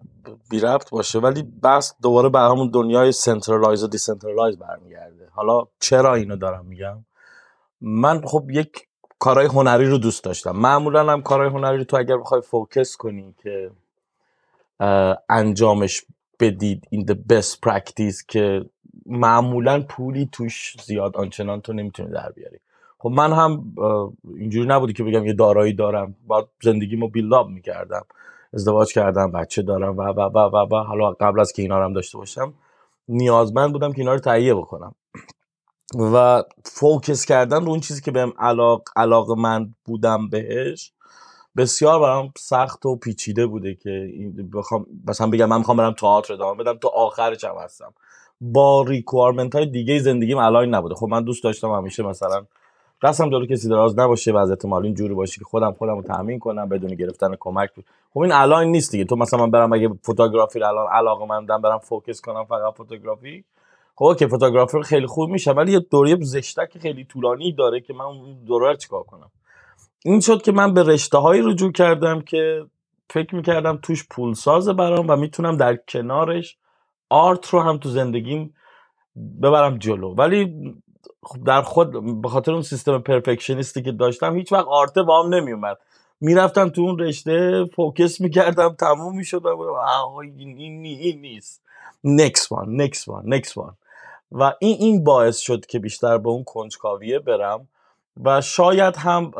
بی 0.51 0.61
ربط 0.61 0.91
باشه 0.91 1.19
ولی 1.19 1.43
بس 1.63 1.95
دوباره 2.03 2.29
به 2.29 2.39
همون 2.39 2.71
دنیای 2.71 3.13
centralize 3.13 3.85
و 3.85 3.87
decentralize 3.87 4.59
برمیگرده. 4.59 5.29
حالا 5.31 5.65
چرا 5.81 6.15
اینو 6.15 6.37
دارم 6.37 6.67
میگم؟ 6.67 7.05
من 7.81 8.21
خب 8.25 8.51
یک 8.51 8.87
کارهای 9.19 9.47
هنری 9.47 9.87
رو 9.87 9.99
دوست 9.99 10.25
داشتم. 10.25 10.51
معمولا 10.51 11.13
هم 11.13 11.23
کارهای 11.23 11.49
هنری 11.49 11.79
رو 11.79 11.85
تو 11.85 11.97
اگر 11.97 12.17
بخوای 12.17 12.41
focus 12.41 12.97
کنی 12.97 13.35
که 13.43 13.71
انجامش 15.29 16.05
بدید 16.41 16.87
این 16.91 17.07
the 17.07 17.15
best 17.33 17.57
practice 17.69 18.25
که 18.29 18.65
معمولا 19.07 19.81
پولی 19.81 20.29
توش 20.33 20.77
زیاد 20.85 21.17
آنچنان 21.17 21.61
تو 21.61 21.73
نمی‌تونی 21.73 22.11
در 22.11 22.33
بیاری. 22.33 22.59
خب 23.03 23.09
من 23.09 23.33
هم 23.33 23.75
اینجوری 24.37 24.69
نبودی 24.69 24.93
که 24.93 25.05
بگم 25.05 25.27
یه 25.27 25.33
دارایی 25.33 25.73
دارم. 25.73 26.15
باید 26.27 26.47
زندگیمو 26.63 27.09
بیلاب 27.09 27.49
می‌کردم. 27.49 28.05
ازدواج 28.55 28.93
کردم 28.93 29.33
بچه 29.33 29.63
دارم 29.63 29.99
و 29.99 30.03
و 30.03 30.21
و 30.21 30.39
و 30.39 30.57
و. 30.57 30.77
حالا 30.77 31.11
قبل 31.11 31.41
از 31.41 31.53
که 31.53 31.63
اینا 31.63 31.79
رو 31.79 31.85
هم 31.85 31.93
داشته 31.93 32.19
باشم 32.19 32.55
نیازمند 33.09 33.73
بودم 33.73 33.93
که 33.93 33.99
اینا 33.99 34.13
رو 34.13 34.21
تهیه 34.21 34.55
بکنم. 34.55 34.95
و 35.99 36.43
فوکس 36.65 37.25
کردن 37.25 37.65
رو 37.65 37.69
اون 37.69 37.81
چیزی 37.81 38.01
که 38.01 38.11
بهم 38.11 38.33
علاق 38.39 38.83
علاقه 38.97 39.35
من 39.35 39.75
بودم 39.85 40.29
بهش 40.29 40.93
بسیار 41.57 42.01
برام 42.01 42.33
سخت 42.39 42.87
و 42.87 42.97
پیچیده 42.97 43.47
بوده 43.47 43.75
که 43.75 44.13
بخوام 44.55 44.87
مثلا 45.09 45.31
بگم 45.31 45.49
من 45.49 45.59
می‌خوام 45.59 45.77
برم 45.77 45.93
تئاتر 45.93 46.35
ادامه 46.35 46.63
بدم 46.63 46.79
تا 46.79 46.89
آخرش 46.89 47.45
هم 47.45 47.55
هستم. 47.65 47.95
با 48.41 48.83
requirement 48.83 49.55
های 49.55 49.67
دیگه 49.67 49.99
زندگیم 49.99 50.39
الان 50.39 50.75
نبوده. 50.75 50.95
خب 50.95 51.07
من 51.07 51.25
دوست 51.25 51.45
داشتم 51.45 51.71
همیشه 51.71 52.03
مثلا 52.03 52.47
دستم 53.03 53.31
جلو 53.31 53.47
کسی 53.47 53.69
دراز 53.69 53.99
نباشه 53.99 54.33
وضعیت 54.33 54.65
مالی 54.65 54.87
اینجوری 54.87 55.15
باشه 55.15 55.39
که 55.39 55.45
خودم 55.45 55.73
خودم 55.73 55.97
رو 55.97 56.03
تامین 56.03 56.39
کنم 56.39 56.69
بدون 56.69 56.95
گرفتن 56.95 57.37
کمک. 57.41 57.71
خب 58.15 58.21
این 58.21 58.33
الان 58.33 58.67
نیست 58.67 58.93
دیگه. 58.93 59.05
تو 59.05 59.17
مثلا 59.17 59.41
من 59.41 59.51
برم 59.51 59.73
اگه 59.73 59.91
photography 60.03 60.59
رو 60.59 60.67
الان 60.67 60.87
علاقه 60.93 61.27
مندم 61.27 61.63
برم 61.63 61.79
focus 61.79 62.21
کنم 62.21 62.45
فقط 62.45 62.75
photography. 62.75 63.45
خب 63.95 64.05
okay 64.05 64.27
photographer 64.27 64.81
خیلی 64.81 65.07
خوب 65.07 65.31
میشه 65.31 65.53
ولی 65.53 65.73
یه 65.73 65.81
دوره 65.81 66.17
زشتک 66.21 66.79
خیلی 66.79 67.05
طولانی 67.05 67.53
داره 67.53 67.81
که 67.81 67.95
من 67.95 68.05
اون 68.05 68.45
دوره 68.47 68.77
چیکار 68.77 69.03
کنم؟ 69.03 69.31
این 70.05 70.21
شد 70.21 70.43
که 70.43 70.53
من 70.53 70.75
به 70.75 70.83
رشته 70.83 71.19
هایی 71.19 71.43
رجوع 71.43 71.73
کردم 71.73 72.21
که 72.21 72.67
فکر 73.11 73.35
می‌کردم 73.35 73.79
توش 73.83 74.09
پول 74.11 74.35
سازه 74.35 74.73
برام 74.73 75.07
و 75.09 75.17
می‌تونم 75.17 75.57
در 75.57 75.77
کنارش 75.77 76.57
آرت 77.11 77.49
رو 77.49 77.61
هم 77.61 77.79
تو 77.79 77.89
زندگیم 77.89 78.55
ببرم 79.43 79.79
جلو. 79.79 80.15
ولی 80.15 80.73
در 81.47 81.63
خود 81.63 82.23
به 82.23 82.29
خاطر 82.29 82.53
اون 82.53 82.63
سیستم 82.63 82.99
پرفکشنیستی 82.99 83.83
که 83.83 83.93
داشتم 83.93 84.37
هیچ 84.37 84.53
وقت 84.53 84.67
آرته 84.67 85.03
با 85.03 85.23
هم 85.23 85.35
نمیومد 85.35 85.79
می‌رفتم 86.21 86.69
تو 86.69 86.81
اون 86.81 86.99
رشته 86.99 87.65
فوکس 87.77 88.21
می‌کردم 88.21 88.75
تموم 88.79 89.17
می‌شد 89.17 89.47
و 89.47 89.49
این, 90.21 90.59
این, 90.59 91.21
نیست. 91.21 91.63
Next 92.07 92.47
one 92.49 92.69
next 92.83 93.05
one 93.07 93.27
next 93.37 93.53
one. 93.55 93.75
و 94.33 94.53
این 94.61 94.77
این 94.81 95.05
باعث 95.05 95.39
شد 95.39 95.67
که 95.67 95.79
بیشتر 95.79 96.19
به 96.19 96.29
اون 96.29 96.45
کنجکاویه 96.45 97.19
برم 97.19 97.69
و 98.25 98.41
شاید 98.41 98.97
هم 98.97 99.31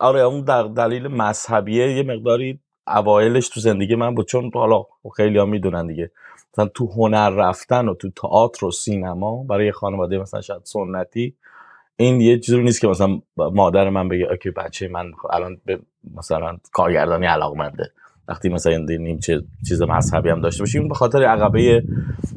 آره 0.00 0.20
اون 0.20 0.40
در 0.40 0.62
دلیل 0.62 1.08
مذهبیه 1.08 1.96
یه 1.96 2.02
مقداری 2.02 2.58
اوایلش 2.86 3.48
تو 3.48 3.60
زندگی 3.60 3.94
من 3.94 4.14
بود 4.14 4.26
چون 4.26 4.50
حالا 4.54 4.84
خیلی 5.16 5.38
ها 5.38 5.44
می‌دونن 5.44 5.86
دیگه. 5.86 6.10
مثلا 6.54 6.66
تو 6.66 6.86
هنر 6.86 7.30
رفتن 7.30 7.88
و 7.88 7.94
تو 7.94 8.10
تئاتر 8.10 8.66
و 8.66 8.70
سینما 8.70 9.44
برای 9.44 9.72
خانواده 9.72 10.18
مثلا 10.18 10.40
شاید 10.40 10.60
سنتی 10.64 11.34
این 11.96 12.20
یه 12.20 12.38
چیزی 12.38 12.62
نیست 12.62 12.80
که 12.80 12.88
مثلا 12.88 13.20
مادر 13.36 13.90
من 13.90 14.08
بگه 14.08 14.26
اوکی 14.30 14.50
بچه 14.50 14.88
من 14.88 15.12
الان 15.30 15.60
به 15.64 15.78
مثلا 16.14 16.58
کارگردانی 16.72 17.26
علاقمنده. 17.26 17.92
وقتی 18.28 18.48
مثلا 18.48 18.76
نیم 18.76 19.18
چه 19.18 19.42
چیز 19.68 19.82
مذهبی 19.82 20.28
هم 20.28 20.40
داشته 20.40 20.62
باشیم 20.62 20.88
به 20.88 20.94
خاطر 20.94 21.24
عقبه 21.24 21.84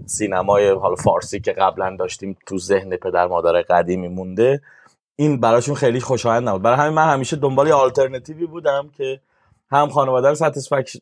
سینمای 0.06 0.70
حالا 0.70 0.96
فارسی 0.96 1.40
که 1.40 1.52
قبلا 1.52 1.96
داشتیم 2.00 2.38
تو 2.46 2.58
ذهن 2.58 2.98
پدر 2.98 3.28
مادر 3.28 3.62
قدیمی 3.62 4.08
مونده 4.08 4.62
این 5.16 5.40
براشون 5.40 5.76
خیلی 5.76 6.00
خوشایند 6.00 6.50
نبود. 6.50 6.62
برای 6.62 6.78
همین 6.78 6.94
من 6.94 7.14
همیشه 7.14 7.36
دنبال 7.36 7.68
یه 7.68 7.74
آلترنتیوی 7.74 8.46
بودم 8.46 8.90
که 8.98 9.20
هم 9.76 9.90
خانواده 9.90 10.30
رو 10.30 10.36
ساتیسفکش 10.36 10.98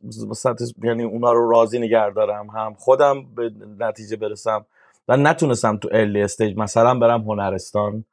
یعنی 0.83 1.03
اونا 1.03 1.31
رو 1.31 1.49
راضی 1.49 1.79
نگه 1.79 2.09
دارم 2.09 2.49
هم 2.49 2.73
خودم 2.73 3.25
به 3.35 3.51
نتیجه 3.79 4.15
برسم 4.15 4.65
و 5.07 5.17
نتونستم 5.17 5.77
تو 5.77 5.89
ارلی 5.91 6.21
استیج 6.21 6.57
مثلا 6.57 6.99
برم 6.99 7.21
هنرستان 7.21 8.05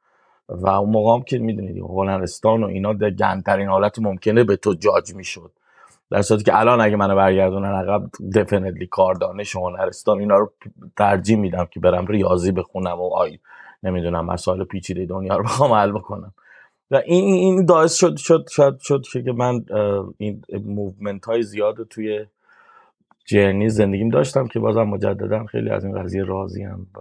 و 0.49 0.69
اون 0.69 0.89
موقع 0.89 1.23
که 1.23 1.37
می‌دونید 1.37 1.77
هنرستان 1.77 2.63
و 2.63 2.67
اینا 2.67 2.93
در 2.93 3.09
گندترین 3.09 3.67
حالت 3.67 3.99
ممکنه 3.99 4.43
به 4.43 4.55
تو 4.55 4.73
جاج 4.73 5.15
می‌شد. 5.15 5.51
در 6.11 6.21
صورتی 6.21 6.43
که 6.43 6.59
الان 6.59 6.81
اگه 6.81 6.95
منو 6.95 7.15
برگردونن 7.15 7.71
عقب 7.71 8.09
کار 8.89 9.13
دانش 9.13 9.55
و 9.55 9.59
هنرستان 9.59 10.19
اینا 10.19 10.37
رو 10.37 10.51
ترجیح 10.97 11.37
میدم 11.37 11.65
که 11.65 11.79
برم 11.79 12.05
ریاضی 12.05 12.51
بخونم 12.51 13.01
و 13.01 13.13
آی 13.13 13.39
نمی‌دونم 13.83 14.25
مسائل 14.25 14.63
پیچیده 14.63 15.05
دنیا 15.05 15.37
رو 15.37 15.43
بخوام 15.43 15.71
حل 15.71 15.91
بکنم. 15.91 16.33
و 16.91 17.01
این 17.05 17.33
این 17.33 17.65
باعث 17.65 17.95
شد 17.95 18.17
شد 18.17 18.47
شد 18.49 18.79
شد 18.81 19.01
که 19.25 19.31
من 19.31 19.65
این 20.17 20.41
movement 20.65 21.25
های 21.25 21.43
زیاد 21.43 21.87
توی 21.87 22.25
journey 23.25 23.69
زندگیم 23.69 24.09
داشتم 24.09 24.47
که 24.47 24.59
بازم 24.59 24.83
مجددا 24.83 25.45
خیلی 25.45 25.69
از 25.69 25.85
این 25.85 26.03
قضیه 26.03 26.23
راضیم 26.23 26.87
و 26.95 26.99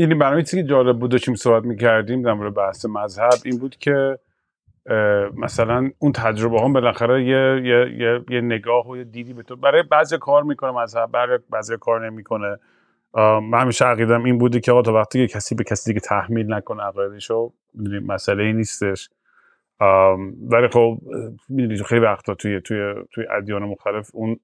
یعنی 0.00 0.14
برای 0.14 0.42
چیزی 0.42 0.62
که 0.62 0.68
جالب 0.68 0.98
بود 0.98 1.10
داشتیم 1.10 1.34
صحبت 1.34 1.64
می‌کردیم 1.64 2.22
در 2.22 2.32
مورد 2.32 2.54
بحث 2.54 2.86
مذهب 2.86 3.34
این 3.44 3.58
بود 3.58 3.76
که 3.76 4.18
مثلا 5.36 5.90
اون 5.98 6.12
تجربه 6.12 6.60
هم 6.60 6.72
بالاخره 6.72 7.24
یه, 7.24 7.60
یه, 7.64 7.98
یه, 7.98 8.24
یه 8.30 8.40
نگاه 8.40 8.88
و 8.88 8.96
یه 8.96 9.04
دیدی 9.04 9.32
به 9.32 9.42
تو. 9.42 9.56
برای 9.56 9.82
بعضی 9.82 10.18
کار 10.18 10.42
می‌کنه 10.42 10.70
مذهب 10.70 11.10
برای 11.10 11.38
بعضی 11.50 11.76
کار 11.80 12.10
نمی‌کنه. 12.10 12.58
من 13.14 13.60
همیشه 13.60 13.84
عقیدم 13.84 14.24
این 14.24 14.38
بوده 14.38 14.60
که 14.60 14.72
آقا 14.72 14.82
تا 14.82 14.92
وقتی 14.92 15.26
که 15.26 15.34
کسی 15.34 15.54
به 15.54 15.64
کسی 15.64 15.90
دیگه 15.90 16.00
تحمیل 16.00 16.54
نکنه 16.54 16.82
عقایدشو 16.82 17.52
می‌دونی 17.74 18.06
مسئله 18.06 18.44
ای 18.44 18.52
نیستش. 18.52 19.10
ولی 20.50 20.68
خب 20.72 20.98
می‌دونی 21.48 21.82
خیلی 21.82 22.00
وقتا 22.00 22.34
توی 22.34 22.60
توی 22.60 22.94
توی 23.12 23.24
ادیان 23.36 23.62
مختلف 23.62 24.10
اون 24.12 24.40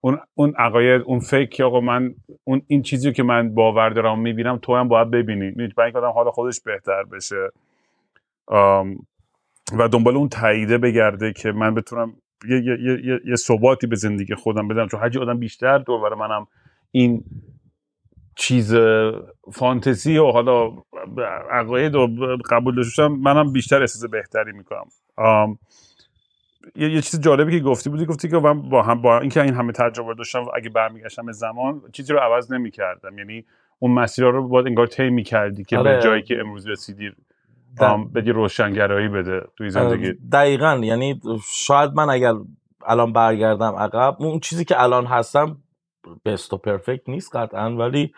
اون 0.00 0.18
اون 0.34 0.54
عقاید 0.58 1.02
اون 1.02 1.20
فکر 1.20 1.48
که 1.48 1.64
آقا 1.64 1.80
من 1.80 2.14
اون 2.44 2.62
این 2.66 2.82
چیزی 2.82 3.12
که 3.12 3.22
من 3.22 3.54
باور 3.54 3.90
دارم 3.90 4.20
می‌بینم 4.20 4.58
تو 4.62 4.76
هم 4.76 4.88
باید 4.88 5.10
ببینی. 5.10 5.46
می‌دونی 5.46 5.72
برای 5.76 5.86
اینکه 5.86 5.98
آدم 5.98 6.10
حال 6.10 6.30
خودش 6.30 6.60
بهتر 6.60 7.04
بشه. 7.04 7.48
و 9.78 9.88
دنبال 9.88 10.16
اون 10.16 10.28
تاییده 10.28 10.78
بگرده 10.78 11.32
که 11.32 11.52
من 11.52 11.74
بتونم 11.74 12.12
یه, 12.48 12.56
یه, 12.56 12.78
یه, 13.04 13.20
یه, 13.26 13.36
ثباتی 13.36 13.86
به 13.86 13.96
زندگی 13.96 14.34
خودم 14.34 14.68
بدم. 14.68 14.86
چون 14.86 15.00
هرچی 15.00 15.18
آدم 15.18 15.38
بیشتر 15.38 15.78
دور 15.78 16.00
بر 16.00 16.14
منم 16.14 16.46
این 16.90 17.24
چیز 18.38 18.74
فانتزی 19.52 20.18
و 20.18 20.30
حالا 20.30 20.72
عقاید 21.50 21.94
و 21.94 22.08
قبول 22.50 22.76
داشته 22.76 23.02
باشم 23.02 23.14
منم 23.14 23.52
بیشتر 23.52 23.80
احساس 23.80 24.10
بهتری 24.10 24.52
می‌کنم. 24.52 24.86
یه, 26.76 26.90
یه 26.90 27.00
چیز 27.00 27.20
جالبی 27.20 27.58
که 27.58 27.64
گفتی 27.64 27.90
بودی 27.90 28.06
گفتی 28.06 28.28
که 28.28 28.36
من 28.36 28.62
با 28.62 28.82
هم 28.82 29.02
با 29.02 29.20
اینکه 29.20 29.42
این 29.42 29.54
همه 29.54 29.72
تجربه 29.72 30.14
داشتم 30.14 30.42
و 30.42 30.48
اگه 30.56 30.70
برمیگشتم 30.70 31.26
به 31.26 31.32
زمان 31.32 31.82
چیزی 31.92 32.12
رو 32.12 32.18
عوض 32.18 32.52
نمی‌کردم. 32.52 33.18
یعنی 33.18 33.44
اون 33.78 33.94
مسیرها 33.94 34.30
رو 34.30 34.48
باید 34.48 34.66
انگار 34.66 34.86
طی 34.86 35.10
می‌کردی 35.10 35.64
که 35.64 35.78
آره. 35.78 35.96
به 35.96 36.02
جایی 36.02 36.22
که 36.22 36.40
امروز 36.40 36.68
رسیدی 36.68 37.10
بدی 38.14 38.32
روشنگرایی 38.32 39.08
بده 39.08 39.42
توی 39.56 39.70
زندگی. 39.70 40.12
دقیقا. 40.32 40.80
یعنی 40.82 41.20
شاید 41.52 41.90
من 41.94 42.10
اگر 42.10 42.32
الان 42.86 43.12
برگردم 43.12 43.74
عقب 43.74 44.16
اون 44.18 44.40
چیزی 44.40 44.64
که 44.64 44.82
الان 44.82 45.06
هستم 45.06 45.56
best 46.24 46.52
و 46.52 46.56
perfect 46.56 47.08
نیست 47.08 47.36
قطعا 47.36 47.76
ولی 47.76 48.12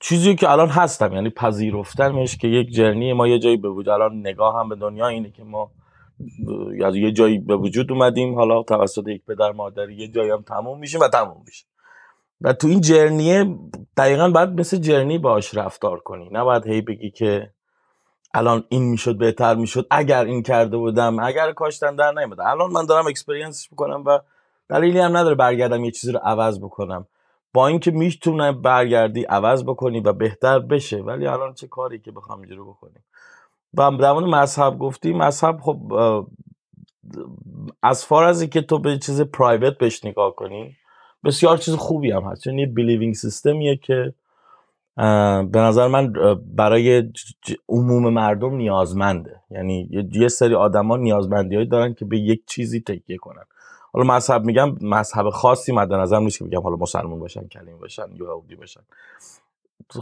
چیزی 0.00 0.34
که 0.34 0.50
الان 0.50 0.68
هستم 0.68 1.12
یعنی 1.12 1.30
پذیرفتنش 1.30 2.36
که 2.36 2.48
یک 2.48 2.70
journey 2.70 3.12
ما 3.12 3.28
یه 3.28 3.38
جایی 3.38 3.56
به 3.56 3.68
وجود 3.68 3.88
الان 3.88 4.20
نگاه 4.20 4.60
هم 4.60 4.68
به 4.68 4.76
دنیا 4.76 5.08
اینه 5.08 5.30
که 5.30 5.44
ما 5.44 5.70
از 6.84 6.96
یه 6.96 7.12
جایی 7.12 7.38
به 7.38 7.56
وجود 7.56 7.92
اومدیم 7.92 8.34
حالا 8.34 8.62
توسط 8.62 9.08
یک 9.08 9.24
پدر 9.24 9.52
مادری 9.52 9.94
یه 9.94 10.08
جایی 10.08 10.30
هم 10.30 10.42
تموم 10.42 10.78
میشیم 10.78 11.00
و 11.00 11.08
تموم 11.08 11.42
میشه. 11.46 11.66
و 12.40 12.52
تو 12.52 12.68
این 12.68 12.80
journey 12.80 13.48
ه 13.48 13.58
دقیقا 13.96 14.30
باید 14.30 14.60
مثل 14.60 14.76
journey 14.76 15.18
باش 15.18 15.54
رفتار 15.54 15.98
کنی. 15.98 16.28
نباید 16.32 16.66
هی 16.66 16.80
بگی 16.80 17.10
که 17.10 17.50
الان 18.34 18.64
این 18.68 18.82
می‌شد 18.82 19.18
بهتر 19.18 19.54
می‌شد. 19.54 19.86
اگر 19.90 20.24
این 20.24 20.42
کرده 20.42 20.76
بودم 20.76 21.18
اگر 21.18 21.52
کاشتن 21.52 21.96
در 21.96 22.12
نیومد 22.12 22.40
الان 22.40 22.70
من 22.70 22.86
دارم 22.86 23.06
experience 23.06 23.68
می‌کنم 23.70 24.04
و 24.06 24.18
دلیلی 24.68 24.98
هم 24.98 25.16
نداره 25.16 25.34
برگردم 25.34 25.84
یه 25.84 25.90
چیزی 25.90 26.12
رو 26.12 26.18
عوض 26.22 26.60
بکنم. 26.60 27.06
با 27.54 27.66
اینکه 27.66 27.90
می‌تونه 27.90 28.52
برگردی 28.52 29.22
عوض 29.22 29.64
بکنی 29.64 30.00
و 30.00 30.12
بهتر 30.12 30.58
بشه 30.58 30.96
ولی 30.98 31.26
الان 31.26 31.54
چه 31.54 31.66
کاری 31.68 31.98
که 31.98 32.12
بخوام 32.12 32.40
اینجوری 32.40 32.60
بکنیم؟ 32.60 33.04
و 33.74 33.90
در 33.90 34.12
مورد 34.12 34.24
مذهب 34.26 34.78
گفتی 34.78 35.12
مذهب 35.12 35.60
خب 35.62 35.92
از 37.82 38.04
فار 38.06 38.24
از 38.24 38.40
اینکه 38.40 38.62
تو 38.62 38.78
به 38.78 38.98
چیز 38.98 39.20
پرایوت 39.20 39.78
بهش 39.78 40.04
نگاه 40.04 40.34
کنی 40.36 40.76
بسیار 41.24 41.56
چیز 41.56 41.74
خوبی 41.74 42.10
هم 42.10 42.22
هست. 42.22 42.44
چون 42.44 42.58
یه 42.58 42.66
بیلیوینگ 42.66 43.14
سیستمیه 43.14 43.76
که 43.76 44.14
به 45.52 45.60
نظر 45.60 45.88
من 45.88 46.12
برای 46.56 47.12
عموم 47.68 48.12
مردم 48.12 48.54
نیازمنده. 48.56 49.40
یعنی 49.50 49.88
یه- 49.90 50.08
یه 50.12 50.28
سری 50.28 50.54
آدما 50.54 50.96
نیازمندی 50.96 51.64
دارن 51.64 51.94
که 51.94 52.04
به 52.04 52.18
یک 52.18 52.46
چیزی 52.46 52.80
تکیه 52.80 53.16
کنن. 53.16 53.44
حالا 53.92 54.14
مذهب 54.14 54.44
میگم 54.44 54.76
مذهب 54.80 55.30
خاصی 55.30 55.72
مد 55.72 55.92
نظر 55.92 56.18
نیست 56.20 56.38
که 56.38 56.44
بگم 56.44 56.62
حالا 56.62 56.76
مسلمان 56.76 57.18
باشن 57.20 57.48
کلیمی 57.48 57.78
باشن 57.78 58.12
یهودی 58.14 58.54
باشن. 58.56 58.80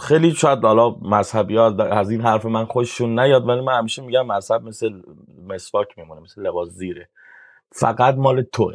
خیلی 0.00 0.34
شاید 0.34 0.64
حالا 0.64 0.90
مذهبی 0.90 1.56
ها 1.56 1.66
از 1.76 2.10
این 2.10 2.20
حرف 2.20 2.46
من 2.46 2.64
خوششون 2.64 3.20
نیاد 3.20 3.48
ولی 3.48 3.60
من 3.60 3.78
همیشه 3.78 4.02
میگم 4.02 4.26
مذهب 4.26 4.62
مثل 4.62 5.02
مسواک 5.48 5.98
میمونه 5.98 6.20
مثل 6.20 6.42
لباس 6.42 6.68
زیره. 6.68 7.08
فقط 7.72 8.14
مال 8.14 8.42
توه. 8.42 8.74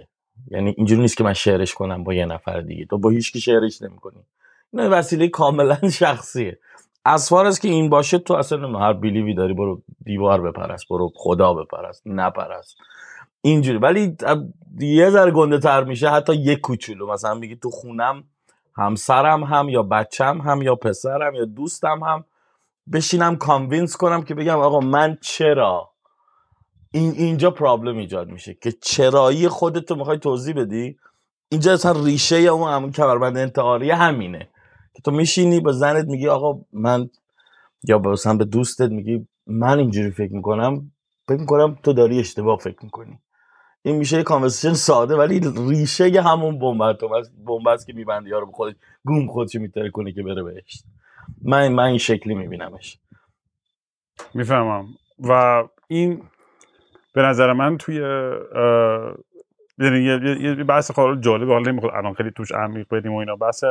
یعنی 0.51 0.73
اینجوری 0.77 1.01
نیست 1.01 1.17
که 1.17 1.23
من 1.23 1.33
شعرش 1.33 1.73
کنم 1.73 2.03
با 2.03 2.13
یه 2.13 2.25
نفر 2.25 2.61
دیگه. 2.61 2.85
تو 2.85 2.97
با 2.97 3.09
هیچ 3.09 3.31
کی 3.31 3.41
شعرش 3.41 3.81
نمی‌کنی. 3.81 4.23
نه 4.73 4.87
وسیله 4.87 5.27
کاملا 5.27 5.89
شخصیه. 5.99 6.59
از 7.05 7.29
فار 7.29 7.51
که 7.51 7.67
این 7.67 7.89
باشه 7.89 8.17
تو 8.17 8.33
اصلا 8.33 8.79
هر 8.79 8.93
بیلیوی 8.93 9.33
داری 9.33 9.53
برو 9.53 9.81
دیوار 10.03 10.41
بپرست 10.41 10.87
برو 10.89 11.11
خدا 11.15 11.53
بپرست 11.53 12.01
نپرست 12.05 12.77
اینجوری. 13.43 13.77
ولی 13.77 14.17
یه 14.79 15.09
ذره 15.09 15.31
گنده 15.31 15.59
تر 15.59 15.83
میشه 15.83 16.09
حتی 16.09 16.35
یه 16.35 16.55
کوچولو. 16.55 17.13
مثلا 17.13 17.33
میگی 17.33 17.55
تو 17.55 17.69
خونم 17.69 18.23
همسرم 18.77 19.43
هم 19.43 19.69
یا 19.69 19.83
بچم 19.83 20.41
هم 20.41 20.61
یا 20.61 20.75
پسرم 20.75 21.35
یا 21.35 21.45
دوستم 21.45 22.03
هم 22.03 22.25
بشینم 22.93 23.35
convince 23.35 23.97
کنم 23.97 24.23
که 24.23 24.35
بگم 24.35 24.59
آقا 24.59 24.79
من 24.79 25.17
چرا 25.21 25.89
این 26.91 27.11
اینجا 27.11 27.51
problem 27.51 27.97
ایجاد 27.97 28.29
میشه 28.29 28.53
که 28.53 28.71
چرایی 28.71 29.47
خودتو 29.47 29.95
می‌خوای 29.95 30.19
توضیح 30.19 30.55
بدی؟ 30.55 30.97
اینجا 31.49 31.73
اصلا 31.73 32.03
ریشه 32.03 32.35
اون 32.35 32.71
همون 32.71 32.91
کمربند 32.91 33.37
انتحاری 33.37 33.91
همینه 33.91 34.49
که 34.93 35.01
تو 35.01 35.11
میشینی 35.11 35.59
با 35.59 35.71
زنت 35.71 36.05
میگی 36.05 36.27
آقا 36.27 36.61
من 36.73 37.09
یا 37.83 37.99
مثلا 37.99 38.37
به 38.37 38.45
دوستت 38.45 38.89
میگی 38.89 39.27
من 39.47 39.79
اینجوری 39.79 40.11
فکر 40.11 40.33
می‌کنم 40.33 40.91
فکر 41.27 41.39
می‌کنم 41.39 41.77
تو 41.83 41.93
داری 41.93 42.19
اشتباه 42.19 42.57
فکر 42.57 42.83
می‌کنی. 42.83 43.19
این 43.85 43.95
میشه 43.95 44.17
یه 44.17 44.23
ساده 44.73 45.15
ولی 45.15 45.41
ریشه 45.69 46.21
همون 46.21 46.59
بمب 46.59 47.67
است 47.67 47.87
که 47.87 47.93
میبندی 47.93 48.29
یارو 48.29 48.45
به 48.45 48.51
خودش 48.51 48.75
گوم 49.05 49.27
خودش 49.27 49.55
میتره 49.55 49.89
کنه 49.89 50.11
که 50.11 50.23
بره 50.23 50.43
بهش. 50.43 50.83
من 51.41 51.67
من 51.67 51.83
این 51.83 51.97
شکلی 51.97 52.35
میبینمش. 52.35 52.99
می‌فهمم. 54.33 54.85
و 55.19 55.63
این 55.87 56.21
به 57.13 57.21
نظر 57.21 57.53
من 57.53 57.77
توی 57.77 57.95
یعنی 59.79 59.99
یه, 59.99 60.41
یه 60.41 60.63
بحث 60.63 60.91
خیلی 60.91 61.21
جالب 61.21 61.47
حالا 61.47 61.71
نمی‌خواد 61.71 61.93
الان 61.95 62.13
خیلی 62.13 62.31
توش 62.31 62.51
عمیق 62.51 62.87
بدیم 62.91 63.13
و 63.13 63.17
اینا. 63.17 63.35
بحث 63.35 63.63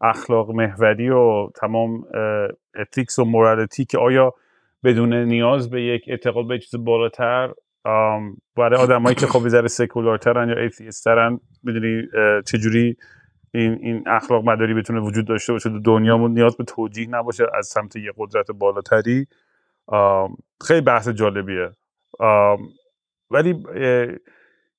اخلاق 0.00 0.50
محوری 0.50 1.10
و 1.10 1.50
تمام 1.54 2.04
ethics 2.80 3.18
و 3.18 3.24
morality 3.24 3.84
که 3.84 3.98
آیا 3.98 4.34
بدون 4.84 5.14
نیاز 5.14 5.70
به 5.70 5.82
یک 5.82 6.04
اعتقاد 6.06 6.46
به 6.46 6.58
چیز 6.58 6.84
بالاتر 6.84 7.54
برای 8.56 8.78
آدمایی 8.78 9.14
که 9.14 9.26
خب 9.26 9.48
ذره 9.48 9.68
سکولارترن 9.68 10.48
یا 10.48 10.58
atheist 10.58 11.15
ترن 11.15 11.40
می‌دونی 11.62 12.02
چجوری 12.46 12.96
این 13.54 13.78
این 13.82 14.08
اخلاق 14.08 14.44
مداری 14.44 14.74
بتونه 14.74 15.00
وجود 15.00 15.26
داشته 15.26 15.52
باشه؟ 15.52 15.70
دنیامون 15.84 16.34
نیاز 16.34 16.56
به 16.56 16.64
توجیه 16.64 17.08
نباشه 17.08 17.46
از 17.54 17.66
سمت 17.66 17.96
یه 17.96 18.12
قدرت 18.16 18.50
بالاتری. 18.50 19.26
خیلی 20.66 20.80
بحث 20.80 21.08
جالبیه. 21.08 21.70
ولی 23.30 23.52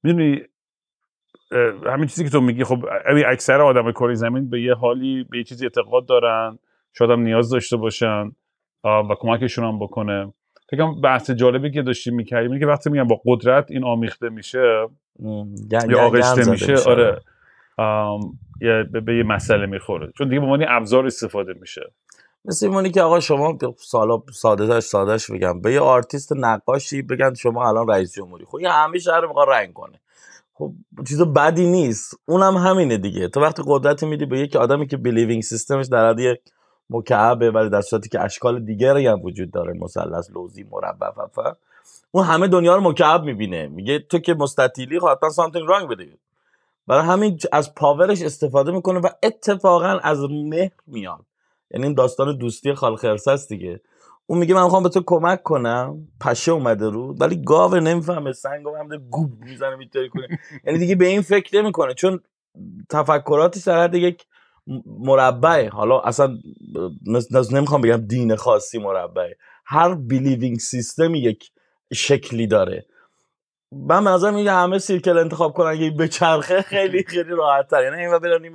می‌دونی 0.03 0.41
همین 1.85 2.07
چیزی 2.07 2.23
که 2.23 2.29
تو 2.29 2.41
میگی 2.41 2.63
خب 2.63 2.85
اکثر 3.25 3.61
آدم 3.61 3.91
کره 3.91 4.13
زمین 4.13 4.49
به 4.49 4.61
یه 4.61 4.73
حالی 4.73 5.23
به 5.29 5.37
یه 5.37 5.43
چیزی 5.43 5.65
اعتقاد 5.65 6.05
دارن 6.05 6.59
شاید 6.93 7.11
هم 7.11 7.19
نیاز 7.19 7.49
داشته 7.49 7.77
باشن 7.77 8.31
و 8.83 9.15
کمکشون 9.19 9.65
هم 9.65 9.79
بکنه. 9.79 10.33
فکرم 10.71 11.01
بحث 11.01 11.31
جالبی 11.31 11.71
که 11.71 11.81
داشتیم 11.81 12.15
می‌کردیم 12.15 12.59
که 12.59 12.65
وقتی 12.65 12.89
میگم 12.89 13.07
با 13.07 13.21
قدرت 13.25 13.71
این 13.71 13.83
آمیخته 13.83 14.29
میشه 14.29 14.87
یا 15.89 15.99
آغشته 15.99 16.51
میشه 16.51 16.75
آره. 16.89 17.21
یا 18.61 18.83
به 19.05 19.17
یه 19.17 19.23
مسئله 19.23 19.65
می‌خوره. 19.65 20.11
چون 20.17 20.29
دیگه 20.29 20.39
به 20.39 20.47
معنی 20.47 20.65
ابزار 20.69 21.05
استفاده 21.05 21.53
میشه. 21.61 21.81
مثل 22.45 22.65
ایمونی 22.65 22.89
که 22.89 23.01
آقا 23.01 23.19
شما 23.19 23.57
سالا 23.77 24.23
ساده 24.33 24.67
داشت 24.67 24.87
سادهش 24.87 25.31
بگم 25.31 25.61
به 25.61 25.73
یه 25.73 25.79
آرتیست 25.79 26.33
نقاشی 26.35 27.01
بگن 27.01 27.33
شما 27.33 27.67
الان 27.69 27.87
رئیس 27.87 28.13
جمهوری. 28.13 28.45
خب 28.45 28.59
یه 28.59 28.71
همه 28.71 28.99
شهر 28.99 29.25
می‌خواد 29.27 29.49
رنگ 29.49 29.73
کنه. 29.73 29.99
خب 30.53 30.71
چیز 31.07 31.21
بدی 31.21 31.65
نیست. 31.65 32.19
اونم 32.25 32.57
هم 32.57 32.69
همینه 32.69 32.97
دیگه. 32.97 33.27
تو 33.27 33.41
وقتی 33.41 33.63
قدرت 33.65 34.03
میدی 34.03 34.25
به 34.25 34.39
یک 34.39 34.55
آدمی 34.55 34.87
که 34.87 34.97
believing 34.97 35.43
system 35.43 35.75
ش 35.75 35.85
در 35.85 36.09
حد 36.09 36.19
یک 36.19 36.39
مکعبه 36.91 37.51
ولی 37.51 37.69
در 37.69 37.81
صورتی 37.81 38.09
که 38.09 38.21
اشکال 38.21 38.65
دیگری 38.65 39.07
هم 39.07 39.21
وجود 39.21 39.51
داره 39.51 39.73
مثلث 39.73 40.31
لوزی 40.31 40.65
مربع 40.71 41.11
فلان 41.11 41.55
اون 42.11 42.25
همه 42.25 42.47
دنیا 42.47 42.75
رو 42.75 42.81
مکعب 42.81 43.23
می‌بینه. 43.23 43.67
میگه 43.67 43.99
تو 43.99 44.19
که 44.19 44.33
مستطیلی 44.33 44.99
خب 44.99 45.09
حتما 45.09 45.29
something 45.29 45.67
wrong 45.67 45.89
بده 45.89 46.07
برای 46.87 47.05
همین 47.05 47.39
از 47.51 47.75
power 47.75 48.08
ش 48.08 48.21
استفاده 48.21 48.71
می‌کنه 48.71 48.99
و 48.99 49.07
اتفاقا 49.23 49.99
از 50.03 50.19
مهر 50.29 50.71
میان 50.87 51.19
یعنی 51.71 51.85
این 51.85 51.93
داستان 51.93 52.37
دوستی 52.37 52.73
خاله 52.73 52.99
خرسه 52.99 53.31
است 53.31 53.49
دیگه. 53.49 53.81
اون 54.25 54.39
میگه 54.39 54.55
من 54.55 54.63
می‌خوام 54.63 54.83
به 54.83 54.89
تو 54.89 55.03
کمک 55.05 55.43
کنم. 55.43 56.07
پشه 56.19 56.51
اومده 56.51 56.89
رو 56.89 57.15
ولی 57.19 57.41
گاو 57.43 57.75
نمی‌فهمه 57.75 58.31
سنگ 58.31 58.65
هم 58.79 58.97
گوب 58.97 59.31
می‌زنه 59.39 59.75
میتری 59.75 60.09
کنه. 60.09 60.39
یعنی 60.65 60.79
دیگه 60.79 60.95
به 60.95 61.05
این 61.05 61.21
فکر 61.21 61.61
نمی‌کنه. 61.61 61.93
چون 61.93 62.19
تفکراتش 62.89 63.63
در 63.63 63.95
یک 63.95 64.25
مربعه. 64.85 65.69
حالا 65.69 65.99
اصلا 65.99 66.37
نمی‌خوام 67.51 67.81
بگم 67.81 67.97
دین 67.97 68.35
خاصی 68.35 68.79
مربعه. 68.79 69.37
هر 69.65 69.95
بیلیوینگ 69.95 70.59
سیستمی 70.59 71.19
یک 71.19 71.51
شکلی 71.93 72.47
داره. 72.47 72.85
من 73.71 73.99
منظرم 73.99 74.33
میگه 74.33 74.51
همه 74.51 74.79
سیرکل 74.79 75.17
انتخاب 75.17 75.53
کنن 75.53 75.75
یه 75.81 75.91
به 75.91 76.07
چرخه 76.07 76.61
خیلی 76.75 77.03
خیلی 77.03 77.29
راحت 77.29 77.67
تر 77.67 77.83
یعنی 77.83 77.95
این 77.95 78.19
برن 78.19 78.43
این 78.43 78.53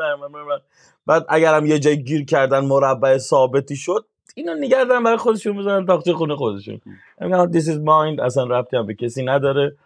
بعد 1.06 1.24
اگرم 1.28 1.66
یه 1.66 1.78
جای 1.78 2.04
گیر 2.04 2.24
کردن 2.24 2.60
مربع 2.64 3.18
ثابتی 3.18 3.76
شد 3.76 4.06
اینو 4.34 4.54
نگردن 4.54 5.04
برای 5.04 5.16
خودشون 5.16 5.56
بزنن 5.56 5.86
تاقچه 5.86 6.12
خونه 6.12 6.36
خودشون. 6.36 6.80
میگن 7.20 7.52
this 7.52 7.64
is 7.64 7.76
mind. 7.76 8.20
اصلا 8.22 8.44
ربطی 8.44 8.76
هم 8.76 8.86
به 8.86 8.94
کسی 8.94 9.24
نداره. 9.24 9.76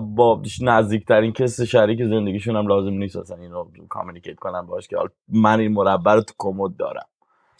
با 0.00 0.42
نزدیکترین 0.62 1.32
کس 1.32 1.60
شریک 1.60 2.04
زندگیشون 2.04 2.56
هم 2.56 2.66
لازم 2.66 2.90
نیست 2.90 3.16
اصلا 3.16 3.36
اینو 3.36 3.64
کامیکیت 3.88 4.36
کنم 4.36 4.66
باش 4.66 4.88
که 4.88 4.96
من 5.28 5.60
این 5.60 5.72
مربع 5.72 6.14
رو 6.14 6.20
تو 6.20 6.34
کمد 6.38 6.76
دارم. 6.76 7.06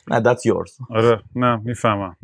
نه 0.09 0.23
that's 0.23 0.41
yours. 0.41 0.81
آره 0.91 1.23
نه 1.35 1.57
می‌فهمم. 1.57 2.17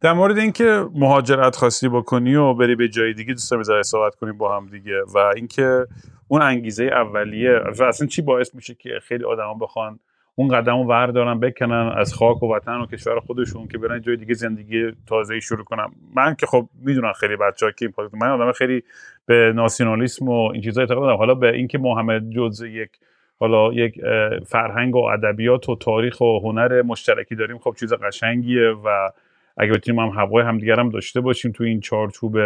در 0.00 0.12
مورد 0.12 0.38
اینکه 0.38 0.86
مهاجرت 0.94 1.56
خواستی 1.56 1.88
بکنی 1.88 2.34
و 2.34 2.54
بری 2.54 2.76
به 2.76 2.88
جای 2.88 3.14
دیگه 3.14 3.32
دوست 3.32 3.50
دارم 3.50 3.82
صحبت 3.82 4.14
کنیم 4.14 4.38
با 4.38 4.56
هم 4.56 4.66
دیگه. 4.66 5.02
و 5.14 5.18
اینکه 5.36 5.86
اون 6.28 6.42
انگیزه 6.42 6.84
اولیه 6.84 7.60
و 7.78 7.82
اصلا 7.82 8.06
چی 8.06 8.22
باعث 8.22 8.54
میشه 8.54 8.74
که 8.74 8.90
خیلی 9.02 9.24
آدما 9.24 9.54
بخوان 9.54 9.98
اون 10.38 10.48
قدم 10.48 10.78
رو 10.78 10.84
وردارن 10.84 11.40
بکنن 11.40 11.92
از 11.96 12.14
خاک 12.14 12.42
و 12.42 12.54
وطن 12.54 12.80
و 12.80 12.86
کشور 12.86 13.20
خودشون 13.20 13.68
که 13.68 13.78
برن 13.78 14.00
جای 14.00 14.16
دیگه 14.16 14.34
زندگی 14.34 14.92
تازه 15.06 15.40
شروع 15.40 15.64
کنم 15.64 15.92
من 16.14 16.34
که 16.34 16.46
خب 16.46 16.68
می‌دونم 16.84 17.12
خیلی 17.12 17.36
بچه 17.36 17.66
که 17.78 17.92
من 18.12 18.28
آدم 18.30 18.52
خیلی 18.52 18.82
به 19.26 19.52
ناسیونالیسم 19.54 20.28
و 20.28 20.50
این 20.52 20.62
چیزا 20.62 20.80
اعتقاد 20.80 21.02
دارم. 21.02 21.16
حالا 21.16 21.34
به 21.34 21.54
اینکه 21.54 21.78
ما 21.78 21.98
همه 21.98 22.20
جز 22.20 22.62
یک 22.62 22.90
حالا 23.38 23.72
یک 23.72 24.00
فرهنگ 24.46 24.96
و 24.96 24.98
ادبیات 24.98 25.68
و 25.68 25.76
تاریخ 25.76 26.20
و 26.20 26.38
هنر 26.42 26.82
مشترکی 26.82 27.34
داریم 27.34 27.58
خب 27.58 27.74
چیز 27.80 27.92
قشنگیه 27.92 28.70
و 28.70 29.10
اگه 29.56 29.72
بتونیم 29.72 30.00
هم 30.00 30.08
هوای 30.08 30.44
همدیگر 30.44 30.80
هم 30.80 30.90
داشته 30.90 31.20
باشیم 31.20 31.52
تو 31.52 31.64
این 31.64 31.80
چارچوب 31.80 32.36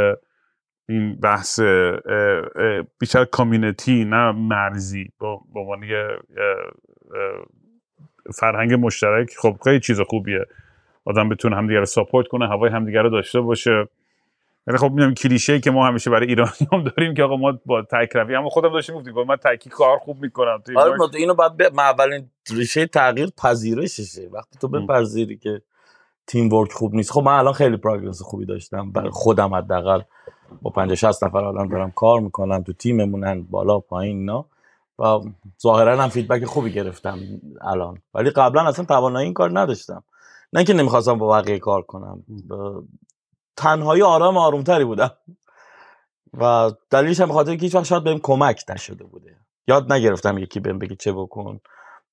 این 0.89 1.17
بحث 1.23 1.61
بیشتر 3.01 3.25
کامیونیتی 3.25 4.05
نه 4.05 4.33
مرزی. 4.33 5.13
با 5.21 5.41
عنوان 5.55 5.85
فرهنگ 8.35 8.75
مشترک 8.75 9.31
خب 9.39 9.57
خیلی 9.65 9.81
چیز 9.81 10.01
خوبیه. 10.01 10.47
آدم 11.05 11.29
بتونه 11.29 11.57
همدیگه 11.57 11.79
رو 11.79 11.87
ساپورت 11.87 12.29
کنه 12.29 12.49
هوای 12.49 12.71
همدیگه 12.71 13.03
رو 13.03 13.11
داشته 13.11 13.41
باشه. 13.41 13.89
یعنی 14.67 14.79
خب 14.79 14.91
می‌دونم 14.91 15.15
کلیشه 15.15 15.61
که 15.61 15.71
ما 15.71 15.87
همیشه 15.87 16.11
برای 16.11 16.27
ایرانی 16.27 16.69
هم 16.73 16.85
داریم 16.97 17.15
که 17.15 17.23
آقا 17.23 17.37
ما 17.37 17.59
با 17.67 17.83
تک 17.83 18.11
روی 18.15 18.35
اما 18.35 18.49
خودم 18.49 18.73
داشتیم 18.73 18.95
گفتیم 18.97 19.15
من 19.15 19.37
تکی 19.37 19.71
کار 19.71 19.99
خوب 19.99 20.23
می‌کنم 20.23 20.63
تو 20.67 20.79
آره 20.79 20.93
اینو 21.15 21.35
بعد 21.35 21.57
ب... 21.57 21.79
اولین 21.79 22.31
ریشه 22.51 22.87
تغییر 22.87 23.29
پذیرششه. 23.43 24.29
وقتی 24.33 24.59
تو 24.59 24.69
بپذیری 24.69 25.37
که 25.37 25.63
تیم 26.27 26.53
ورک 26.53 26.73
خوب 26.73 26.95
نیست. 26.95 27.11
خب 27.13 27.23
من 27.23 27.33
الان 27.33 27.53
خیلی 27.53 27.77
پروگرس 27.77 28.23
خوبی 28.23 28.47
داشتم. 28.47 28.93
برای 28.93 29.11
خودم 29.11 29.55
حداقل 29.55 30.01
با 30.63 30.71
50 30.71 30.95
60 30.95 31.25
نفر 31.25 31.45
آدم 31.45 31.69
دارم 31.69 31.91
کار 31.91 32.21
می‌کنم 32.21 32.63
تو 32.63 32.73
تیممونن 32.73 33.43
بالا 33.43 33.81
پایین 33.81 34.19
اینا. 34.19 34.47
و 35.01 35.21
ظاهرا 35.63 36.03
هم 36.03 36.09
فیدبک 36.09 36.45
خوبی 36.45 36.73
گرفتم 36.73 37.19
الان. 37.61 38.03
ولی 38.15 38.31
قبلا 38.31 38.69
اصلا 38.69 38.85
توانایی 38.85 39.25
این 39.25 39.35
کار 39.35 39.61
نداشتم. 39.61 40.05
نه 40.53 40.65
که 40.65 40.73
نمی‌خواستم 40.73 41.19
با 41.19 41.29
بقیه 41.41 41.59
کار 41.59 41.83
کنم. 41.83 42.25
تنهایی 43.57 44.03
آدم 44.03 44.37
آرومتری 44.37 44.85
بودم. 44.85 45.11
و 46.39 46.71
دلیلش 46.91 47.21
هم 47.21 47.29
بخاطر 47.29 47.57
که 47.57 47.63
هیچ 47.63 47.75
وقت 47.75 47.85
شاید 47.85 48.05
بهم 48.05 48.19
کمک 48.19 48.65
نشده 48.69 49.05
بوده. 49.05 49.37
یاد 49.69 49.93
نگرفتم 49.93 50.39
یکی 50.39 50.61
بهم 50.61 50.79
بگه 50.79 50.97
چه 50.97 51.13
بکن 51.13 51.61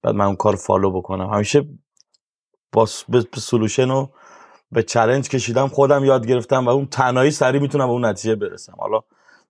بعد 0.02 0.16
من 0.16 0.26
اون 0.26 0.36
کار 0.36 0.56
follow 0.56 0.92
بکنم. 0.92 1.34
همیشه 1.34 1.68
با 2.72 2.88
به 3.10 3.26
solution 3.38 3.90
و 3.90 4.08
به 4.72 4.84
challenge 4.84 5.30
کشیدم 5.30 5.68
خودم 5.68 6.06
یاد 6.06 6.28
گرفتم 6.28 6.66
و 6.66 6.70
اون 6.70 6.86
تنهایی 6.86 7.32
سری 7.32 7.60
می‌تونم 7.60 7.86
به 7.86 7.92
اون 7.92 8.06
نتیجه 8.06 8.36
برسم. 8.36 8.76
حالا 8.80 9.02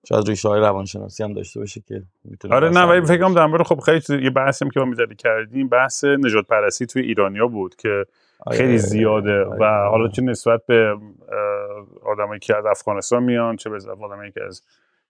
شاید 0.04 0.28
ریشه 0.28 0.48
های 0.48 0.60
روانشناسی 0.60 1.22
هم 1.22 1.32
داشته 1.32 1.60
باشه 1.60 1.80
که 1.80 2.02
می‌تونه 2.24 2.54
آره 2.54 2.68
نه 2.68 2.82
ولی 2.82 3.06
فکر 3.06 3.22
کنم 3.22 3.34
در 3.34 3.62
خب 3.62 3.80
خیلی 3.80 4.24
یه 4.24 4.30
بحثی 4.30 4.64
هم 4.64 4.70
که 4.70 4.80
ما 4.80 4.86
می‌ذاری 4.86 5.16
کردیم 5.16 5.68
بحث 5.68 6.04
نژاد 6.04 6.46
پرستی 6.46 6.86
توی 6.86 7.02
ایرانیا 7.02 7.46
بود 7.46 7.76
که 7.76 8.06
آره، 8.46 8.58
خیلی 8.58 8.78
زیاده 8.78 9.44
آره، 9.44 9.58
و 9.58 9.62
آره. 9.62 9.90
حالا 9.90 10.08
چه 10.08 10.22
نسبت 10.22 10.66
به 10.66 10.96
آدمایی 12.02 12.40
که 12.40 12.56
از 12.56 12.66
افغانستان 12.66 13.22
میان 13.22 13.56
چه 13.56 13.70
به 13.70 13.76
آدمایی 14.04 14.32
که 14.32 14.44
از 14.44 14.62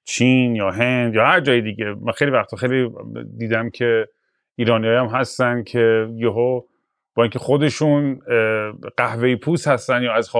چین 0.05 0.57
یا 0.57 0.71
هند 0.71 1.15
یا 1.15 1.27
هر 1.27 1.41
جای 1.41 1.61
دیگه 1.61 1.95
من 2.01 2.13
خیلی 2.13 2.31
وقتا 2.31 2.57
خیلی 2.57 2.91
دیدم 3.39 3.71
که 3.71 4.09
ایرانی 4.57 4.89
هم 4.89 5.07
هستن 5.07 5.63
که 5.63 6.09
یهو 6.15 6.63
با 7.15 7.23
اینکه 7.23 7.39
خودشون 7.39 8.21
قهوه‌ای 8.97 9.37
پوست 9.37 9.69
هستن 9.69 10.03
یا 10.03 10.15
از 10.15 10.31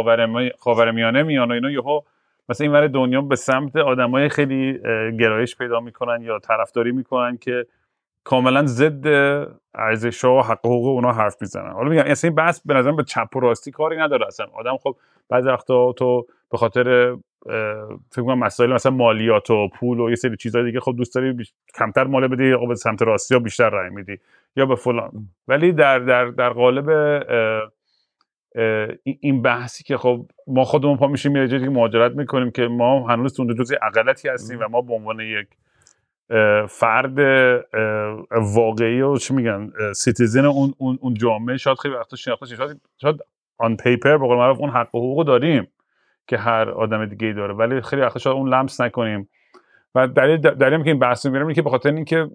خاورمیانه 0.59 1.23
میان 1.23 1.51
و 1.51 1.55
اینا 1.55 1.71
یهو 1.71 2.01
مثلا 2.49 2.65
این 2.65 2.73
ور 2.73 2.87
دنیا 2.87 3.21
به 3.21 3.37
سمت 3.37 3.77
آدمای 3.77 4.29
خیلی 4.29 4.79
گرایش 5.21 5.57
پیدا 5.57 5.81
می‌کنن 5.81 6.23
یا 6.23 6.39
طرفداری 6.39 6.93
می‌کنن 6.93 7.37
که 7.37 7.67
کاملا 8.25 8.67
ضد 8.67 9.07
ارزش 9.75 10.25
و 10.25 10.41
حق 10.41 10.67
حقوق 10.67 10.87
اونا 10.87 11.13
حرف 11.13 11.37
می‌زنن. 11.41 11.71
حالا 11.71 11.89
میگم 11.89 12.03
اصلا 12.07 12.29
این 12.29 12.35
بحث 12.35 12.61
به 12.67 12.75
نظرم 12.75 12.97
به 12.97 13.05
چپ 13.05 13.37
و 13.37 13.41
راستی 13.41 13.71
کاری 13.71 13.97
نداره. 13.97 14.27
اصلا 14.27 14.47
آدم 14.55 14.77
خب 14.77 14.97
بعضی 15.29 15.49
وقتا 15.49 15.93
تو 15.93 16.27
به 16.51 16.59
خاطر 16.59 17.17
فکر 18.13 18.23
کنم 18.23 18.39
مسائل 18.39 18.73
مثلا 18.73 18.93
مالیات 18.93 19.51
و 19.51 19.69
پول 19.69 20.01
و 20.01 20.11
یه 20.11 20.17
سری 20.17 20.37
چیزای 20.37 20.65
دیگه 20.65 20.81
خب 20.81 20.95
دوست 20.97 21.15
داری 21.15 21.37
کمتر 21.75 22.05
مال 22.05 22.29
بدی 22.29 22.49
یا 22.49 22.59
به 22.59 22.75
سمت 22.75 23.03
راستی 23.03 23.35
یا 23.35 23.41
بیشتر 23.41 23.71
رای 23.71 23.91
میدی 23.91 24.19
یا 24.57 24.67
به 24.67 24.75
فلان. 24.75 25.11
ولی 25.49 25.73
در 25.73 25.99
در 25.99 26.25
در 26.25 26.51
قالب 26.51 26.91
این 29.21 29.43
بحثی 29.43 29.85
که 29.85 29.97
خب 29.97 30.27
ما 30.47 30.65
خودمون 30.65 30.97
پا 30.97 31.07
میشیم 31.07 31.37
یه 31.37 31.49
جایی 31.49 31.69
مهاجرت 31.69 32.13
می‌کنیم 32.13 32.51
که 32.51 32.63
ما 32.63 33.09
هنوز 33.09 33.41
اون 33.41 33.55
جزء 33.55 33.75
اقلتی 33.83 34.29
هستیم 34.29 34.59
و 34.61 34.69
ما 34.69 34.81
به 34.81 34.95
عنوان 34.95 35.21
یک 35.21 35.47
فرد 36.69 37.19
واقعی 38.31 39.01
و 39.01 39.17
چی 39.17 39.35
میگن 39.35 39.71
سیتیزن 39.97 40.45
اون 40.45 40.75
اون 40.79 40.99
اون 41.01 41.15
جامعه 41.15 41.57
شاید 41.57 41.79
خیلی 41.79 41.95
وقتا 41.95 42.17
شناخته 42.17 42.47
شاید 42.47 42.81
شاید 43.03 43.17
آن 43.59 43.77
پیپر 43.77 44.17
به 44.17 44.27
قول 44.27 44.37
معروف 44.37 44.61
اون 44.61 44.71
حق 44.71 44.95
و 44.95 44.99
حقوق 44.99 45.27
داریم 45.27 45.69
که 46.27 46.39
هر 46.39 46.71
آدم 46.71 47.07
دیگه 47.07 47.27
ای 47.27 47.33
داره 47.33 47.55
ولی 47.55 47.81
خیلی 47.81 48.03
وقتا 48.03 48.19
شاید 48.19 48.37
اون 48.37 48.49
لمس 48.55 48.81
نکنیم. 48.81 49.29
و 49.95 50.07
دلیل 50.07 50.37
دلیل 50.37 50.83
که 50.83 50.91
این 50.91 50.99
بحث 50.99 51.27
می‌برم 51.27 51.53
که 51.53 51.63
به 51.63 51.71
خاطر 51.71 51.93
اینکه 51.93 52.31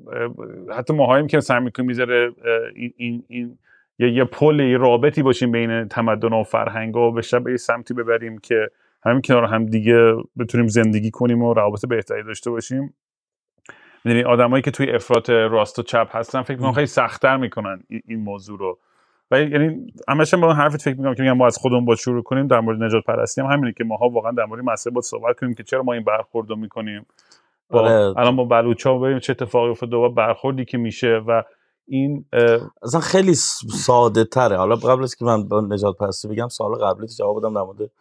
حتی 0.77 0.93
ماهایی 0.93 1.27
که 1.27 1.39
سعی 1.39 1.59
می‌کنیم 1.59 1.87
می‌ذاره 1.87 2.31
این 2.75 2.93
این, 2.97 3.23
این 3.27 3.57
یه 3.99 4.11
یه 4.11 4.23
پل 4.23 4.59
یه 4.59 4.77
رابطی 4.77 5.23
باشیم 5.23 5.51
بین 5.51 5.87
تمدن 5.87 6.33
و 6.33 6.43
فرهنگ 6.43 6.95
و 6.95 7.11
به 7.11 7.21
شب 7.21 7.47
یه 7.47 7.57
سمتی 7.57 7.93
ببریم 7.93 8.37
که 8.37 8.69
همین 9.05 9.21
کنار 9.21 9.45
هم 9.45 9.65
دیگه 9.65 10.13
بتونیم 10.39 10.67
زندگی 10.67 11.11
کنیم 11.11 11.41
و 11.41 11.53
روابط 11.53 11.85
بهتری 11.85 12.23
داشته 12.23 12.51
باشیم. 12.51 12.93
می‌دونی 14.05 14.23
آدمایی 14.23 14.61
که 14.61 14.71
توی 14.71 14.91
افراط 14.91 15.29
راست 15.29 15.79
و 15.79 15.83
چپ 15.83 16.07
هستن 16.11 16.41
فکر 16.41 16.57
می‌کنم 16.57 16.71
خیلی 16.71 16.87
سختتر 16.87 17.37
می‌کنن 17.37 17.83
این 18.07 18.19
موضوع 18.19 18.59
رو. 18.59 18.79
و 19.31 19.41
یعنی 19.41 19.93
همش 20.07 20.33
با 20.33 20.53
حرفت 20.53 20.81
فکر 20.81 20.97
می‌کنم 20.97 21.15
که 21.15 21.21
میگم 21.23 21.37
ما 21.37 21.45
از 21.45 21.57
خودمون 21.57 21.85
با 21.85 21.95
شروع 21.95 22.23
کنیم 22.23 22.47
در 22.47 22.59
مورد 22.59 22.83
نجات 22.83 23.03
پرستی 23.03 23.41
هم 23.41 23.47
همینه 23.47 23.73
که 23.77 23.83
ماها 23.83 24.09
واقعا 24.09 24.31
در 24.31 24.45
مورد 24.45 24.63
مسئله 24.63 24.93
با 24.93 25.01
صحبت 25.01 25.39
کنیم 25.39 25.53
که 25.53 25.63
چرا 25.63 25.83
ما 25.83 25.93
این 25.93 26.03
برخورد 26.03 26.49
رو 26.49 26.55
می‌کنیم. 26.55 27.05
با 27.69 27.79
آره. 27.79 28.19
الان 28.19 28.35
با 28.35 28.43
بلوچا 28.43 28.97
ببینیم 28.97 29.19
چه 29.19 29.31
اتفاقی 29.31 29.69
افتاده 29.69 29.95
و 29.95 30.09
برخوردی 30.09 30.65
که 30.65 30.77
میشه 30.77 31.17
و 31.27 31.43
این 31.87 32.25
اصلا 32.81 32.99
خیلی 32.99 33.33
ساده 33.85 34.23
تره. 34.23 34.57
حالا 34.57 34.75
قبل 34.75 35.03
از 35.03 35.15
که 35.15 35.25
من 35.25 35.47
نجات 35.69 35.97
پرستی 35.97 36.27
بگم 36.27 36.47
سال 36.47 36.75
قبلی 36.75 37.07
جواب 37.07 37.39
بدم 37.39 37.53
در 37.53 37.61
مورد 37.61 37.91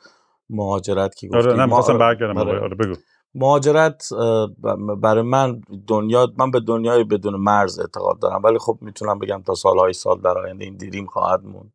مهاجرت 0.51 1.15
که 1.15 1.29
گفتیم 1.29 1.61
آره 1.61 1.67
نه 1.67 1.99
برگردم 1.99 2.39
آره. 2.39 2.61
آره. 2.61 2.75
بگو. 2.75 2.95
مهاجرت 3.35 4.09
برای 5.01 5.23
من 5.23 5.61
دنیا 5.87 6.33
من 6.39 6.51
به 6.51 6.61
دنیای 6.61 7.05
بدون 7.05 7.37
مرز 7.37 7.79
اعتقاد 7.79 8.19
دارم 8.19 8.43
ولی 8.43 8.59
خب 8.59 8.79
می‌تونم 8.81 9.19
بگم 9.19 9.43
تا 9.43 9.55
سالهای 9.55 9.93
سال 9.93 10.21
در 10.21 10.39
آینده 10.39 10.65
این 10.65 10.77
دیریم 10.77 11.07
خواهد 11.07 11.45
موند 11.45 11.73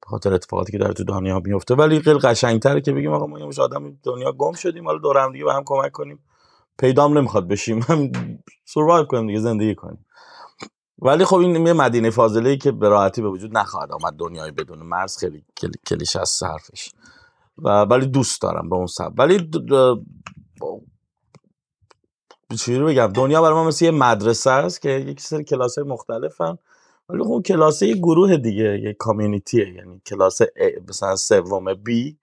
به 0.00 0.06
خاطر 0.06 0.32
اتفاقاتی 0.34 0.72
که 0.72 0.78
در 0.78 0.92
تو 0.92 1.04
دنیا 1.04 1.40
میفته 1.40 1.74
ولی 1.74 2.00
خیلی 2.00 2.18
قشنگتره 2.18 2.80
که 2.80 2.92
بگیم 2.92 3.12
آقا 3.12 3.26
ما 3.26 3.38
یه 3.38 3.48
آدم 3.58 3.96
دنیا 4.02 4.32
گم 4.32 4.52
شدیم 4.52 4.86
حالا 4.86 4.98
دور 4.98 5.18
هم 5.18 5.32
دیگه 5.32 5.44
به 5.44 5.52
هم 5.52 5.62
کمک 5.66 5.92
کنیم. 5.92 6.18
پیدام 6.78 7.18
نمی‌خواد 7.18 7.48
بشیم. 7.48 7.82
هم 7.88 8.12
سروایو 8.64 9.04
کنیم 9.04 9.26
دیگه 9.26 9.40
زندگی 9.40 9.74
کنیم. 9.74 10.06
ولی 10.98 11.24
خب 11.24 11.36
این 11.36 11.66
یه 11.66 11.72
مدینه 11.72 12.10
فاضله 12.10 12.50
ای 12.50 12.58
که 12.58 12.72
به 12.72 12.88
راحتی 12.88 13.22
به 13.22 13.28
وجود 13.28 13.58
نخواهد 13.58 13.92
آمد 13.92 14.12
دنیای 14.12 14.50
بدون 14.50 14.78
مرز 14.78 15.16
خیلی 15.16 15.44
کلیش 15.86 16.16
از 16.16 16.42
حرفش 16.42 16.92
و 17.58 17.68
ولی 17.68 18.06
دوست 18.06 18.42
دارم 18.42 18.68
به 18.68 18.76
اون 18.76 18.86
سب 18.86 19.12
ولی 19.18 19.50
رو 22.68 22.86
بگم؟ 22.86 23.06
دنیا 23.06 23.42
برای 23.42 23.54
ما 23.54 23.64
مثل 23.64 23.84
یه 23.84 23.90
مدرسه 23.90 24.50
است 24.50 24.82
که 24.82 24.90
یک 24.90 25.20
سری 25.20 25.44
کلاس 25.44 25.78
مختلفن 25.78 26.58
ولی 27.08 27.22
اون 27.22 27.42
کلاس 27.42 27.82
یه 27.82 27.94
گروه 27.94 28.36
دیگه 28.36 28.80
یه 28.80 28.92
کامیونیتیه 28.92 29.74
یعنی 29.74 30.02
کلاس 30.06 30.40
مثلا 30.88 31.16
سوم 31.16 31.74
بی 31.74 32.18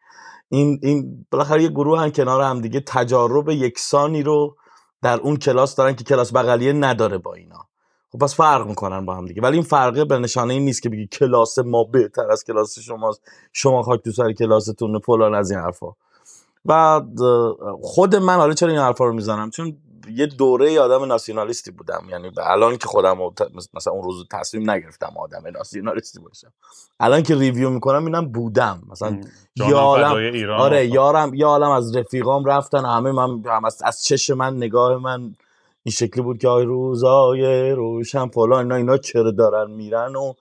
این 0.50 0.80
این 0.84 1.26
بالاخره 1.32 1.64
یه 1.64 1.70
گروه 1.70 2.02
هم 2.02 2.12
کنار 2.12 2.42
هم 2.42 2.62
دیگه. 2.62 2.80
تجارب 2.80 3.50
یکسانی 3.50 4.24
رو 4.24 4.58
در 5.02 5.20
اون 5.20 5.38
کلاس 5.38 5.76
دارن 5.76 5.96
که 5.96 6.04
کلاس 6.04 6.34
بغلیه 6.34 6.74
نداره 6.74 7.18
با 7.18 7.34
اینا. 7.34 7.71
خب 8.12 8.18
پس 8.20 8.36
فرق 8.36 8.68
می‌کنن 8.68 9.06
با 9.06 9.16
هم 9.16 9.26
دیگه. 9.26 9.42
ولی 9.42 9.54
این 9.54 9.64
فرقه 9.64 10.06
به 10.06 10.20
نشانه 10.20 10.54
این 10.54 10.66
نیست 10.66 10.82
که 10.82 10.90
بگی 10.90 11.08
کلاس 11.08 11.60
ما 11.60 11.84
بهتر 11.84 12.32
از 12.32 12.44
کلاس 12.44 12.80
شماست. 12.80 13.22
شما 13.54 13.82
خاک 13.82 14.04
تو 14.04 14.12
سر 14.12 14.32
کلاستون 14.32 15.00
فلان 15.00 15.36
از 15.36 15.52
این 15.52 15.60
حرفا. 15.60 15.88
و 16.66 17.02
خود 17.82 18.16
من 18.16 18.36
حالا 18.36 18.54
چرا 18.54 18.70
این 18.70 18.80
حرفا 18.80 19.06
رو 19.06 19.14
می‌زنم؟ 19.14 19.50
چون 19.50 19.78
یه 20.14 20.26
دوره 20.26 20.80
آدم 20.80 21.06
ناسیونالیستی 21.06 21.72
بودم. 21.72 22.04
یعنی 22.10 22.32
الان 22.38 22.78
که 22.78 22.88
خودم 22.88 23.18
مثلا 23.74 23.94
اون 23.94 24.04
روز 24.04 24.28
تصمیم 24.32 24.72
نگرفتم 24.72 25.14
آدم 25.20 25.44
ناسیونالیستی 25.54 26.20
باشم. 26.20 26.54
الان 27.00 27.24
که 27.24 27.36
ریویو 27.36 27.70
می‌کنم 27.70 28.06
اینم 28.06 28.32
بودم. 28.32 28.82
مثلا 28.92 29.22
یارم 29.56 30.12
آره 30.60 30.88
یارم 30.88 31.34
یا 31.34 31.48
عالم 31.48 31.72
از 31.72 31.96
رفیقام 31.96 32.46
رفتن. 32.46 32.86
همه 32.86 33.12
من 33.12 33.44
هم 33.46 33.66
از, 33.66 33.82
از 33.84 34.04
چش 34.04 34.30
من 34.30 34.58
نگاه 34.58 34.98
من 34.98 35.36
این 35.84 35.94
شکلی 35.94 36.24
بود 36.24 36.38
که 36.38 36.48
آی 36.48 36.64
روزای 36.64 37.72
روشن 37.72 38.28
فلان 38.28 38.60
اینا 38.60 38.76
اینا 38.76 38.98
چرا 38.98 39.32
دارن 39.32 39.72
میرن 39.72 40.16
و 40.16 40.34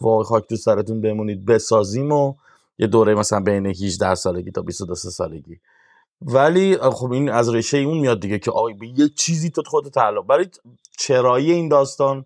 واقع 0.00 0.24
خاک 0.24 0.48
تو 0.48 0.56
سرتون 0.56 1.00
بمونید 1.00 1.46
بسازیم 1.46 2.12
و 2.12 2.34
یه 2.78 2.86
دوره 2.86 3.14
مثلا 3.14 3.40
بین 3.40 3.66
18 3.66 4.14
سالگی 4.14 4.50
تا 4.50 4.62
22 4.62 4.94
سالگی. 4.94 5.60
ولی 6.22 6.76
خب 6.76 7.12
این 7.12 7.30
از 7.30 7.54
ریشه 7.54 7.78
اون 7.78 7.98
میاد 7.98 8.20
دیگه 8.20 8.38
که 8.38 8.50
به 8.80 8.88
یه 8.88 9.08
چیزی 9.08 9.50
تو 9.50 9.62
خودت 9.66 9.94
تعلق 9.94 10.26
برای 10.26 10.46
چرایی 10.98 11.52
این 11.52 11.68
داستان؟ 11.68 12.24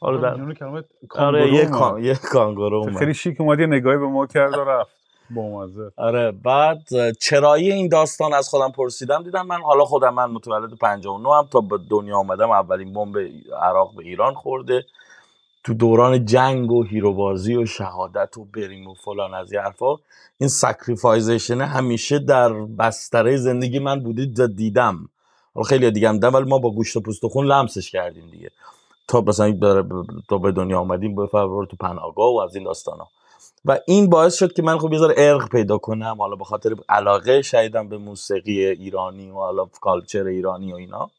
حالا 0.00 0.20
در 0.20 0.56
آره 1.10 1.52
یه 1.52 1.66
کان... 1.66 2.04
یه 2.04 2.14
کانگورو 2.14 2.98
خیلی 2.98 3.14
شیک 3.14 3.40
اومد 3.40 3.60
یه 3.60 3.66
نگاهی 3.66 3.98
به 3.98 4.06
ما 4.06 4.26
کرد 4.26 4.58
و 4.58 4.64
رفت. 4.64 5.03
بامزه. 5.30 5.92
آره 5.96 6.32
بعد 6.32 6.82
چرایی 7.20 7.72
این 7.72 7.88
داستان 7.88 8.34
از 8.34 8.48
خودم 8.48 8.72
پرسیدم 8.72 9.22
دیدم 9.22 9.46
من 9.46 9.60
حالا 9.62 9.84
خودم 9.84 10.14
من 10.14 10.30
متولد 10.30 10.78
59 10.78 11.34
هم 11.34 11.48
تا 11.50 11.60
به 11.60 11.78
دنیا 11.90 12.16
آمدم 12.18 12.50
اولین 12.50 12.92
بمب 12.92 13.16
عراق 13.62 13.94
به 13.96 14.02
ایران 14.02 14.34
خورده. 14.34 14.84
تو 15.64 15.74
دوران 15.74 16.24
جنگ 16.24 16.72
و 16.72 16.82
hero 16.82 17.24
بازی 17.24 17.56
و 17.56 17.66
شهادت 17.66 18.38
و 18.38 18.44
بریم 18.44 18.86
و 18.86 18.94
فلان 18.94 19.34
از 19.34 19.54
حرفا 19.54 19.96
این 20.38 20.48
sacrifization 20.48 21.60
همیشه 21.60 22.18
در 22.18 22.52
بستره 22.52 23.36
زندگی 23.36 23.78
من 23.78 24.00
بوده 24.00 24.46
دیدم. 24.46 25.08
خیلی 25.66 25.90
دیگه 25.90 26.08
هم 26.08 26.20
ولی 26.22 26.50
ما 26.50 26.58
با 26.58 26.70
گوشت 26.70 26.96
و 26.96 27.00
پوست 27.00 27.24
و 27.24 27.28
خون 27.28 27.46
لمسش 27.46 27.90
کردیم 27.90 28.30
دیگه. 28.30 28.50
تا 29.08 29.20
مثلا 29.20 29.58
تا 30.28 30.38
به 30.38 30.52
دنیا 30.52 30.80
آمدیم 30.80 31.14
به 31.14 31.28
تو 31.70 31.76
پناهگاه 31.80 32.34
و 32.34 32.38
از 32.38 32.54
این 32.54 32.64
داستانا. 32.64 33.08
و 33.64 33.78
این 33.86 34.10
باعث 34.10 34.34
شد 34.34 34.52
که 34.52 34.62
من 34.62 34.78
خب 34.78 34.92
یه 34.92 35.00
عرق 35.16 35.48
پیدا 35.48 35.78
کنم 35.78 36.16
حالا 36.18 36.36
به 36.36 36.44
خاطر 36.44 36.74
علاقه 36.88 37.42
شایدم 37.42 37.88
به 37.88 37.98
موسیقی 37.98 38.66
ایرانی 38.66 39.30
و 39.30 39.34
حالا 39.34 39.64
culture 39.80 40.26
ایرانی 40.26 40.72
و 40.72 40.76
اینا. 40.76 41.10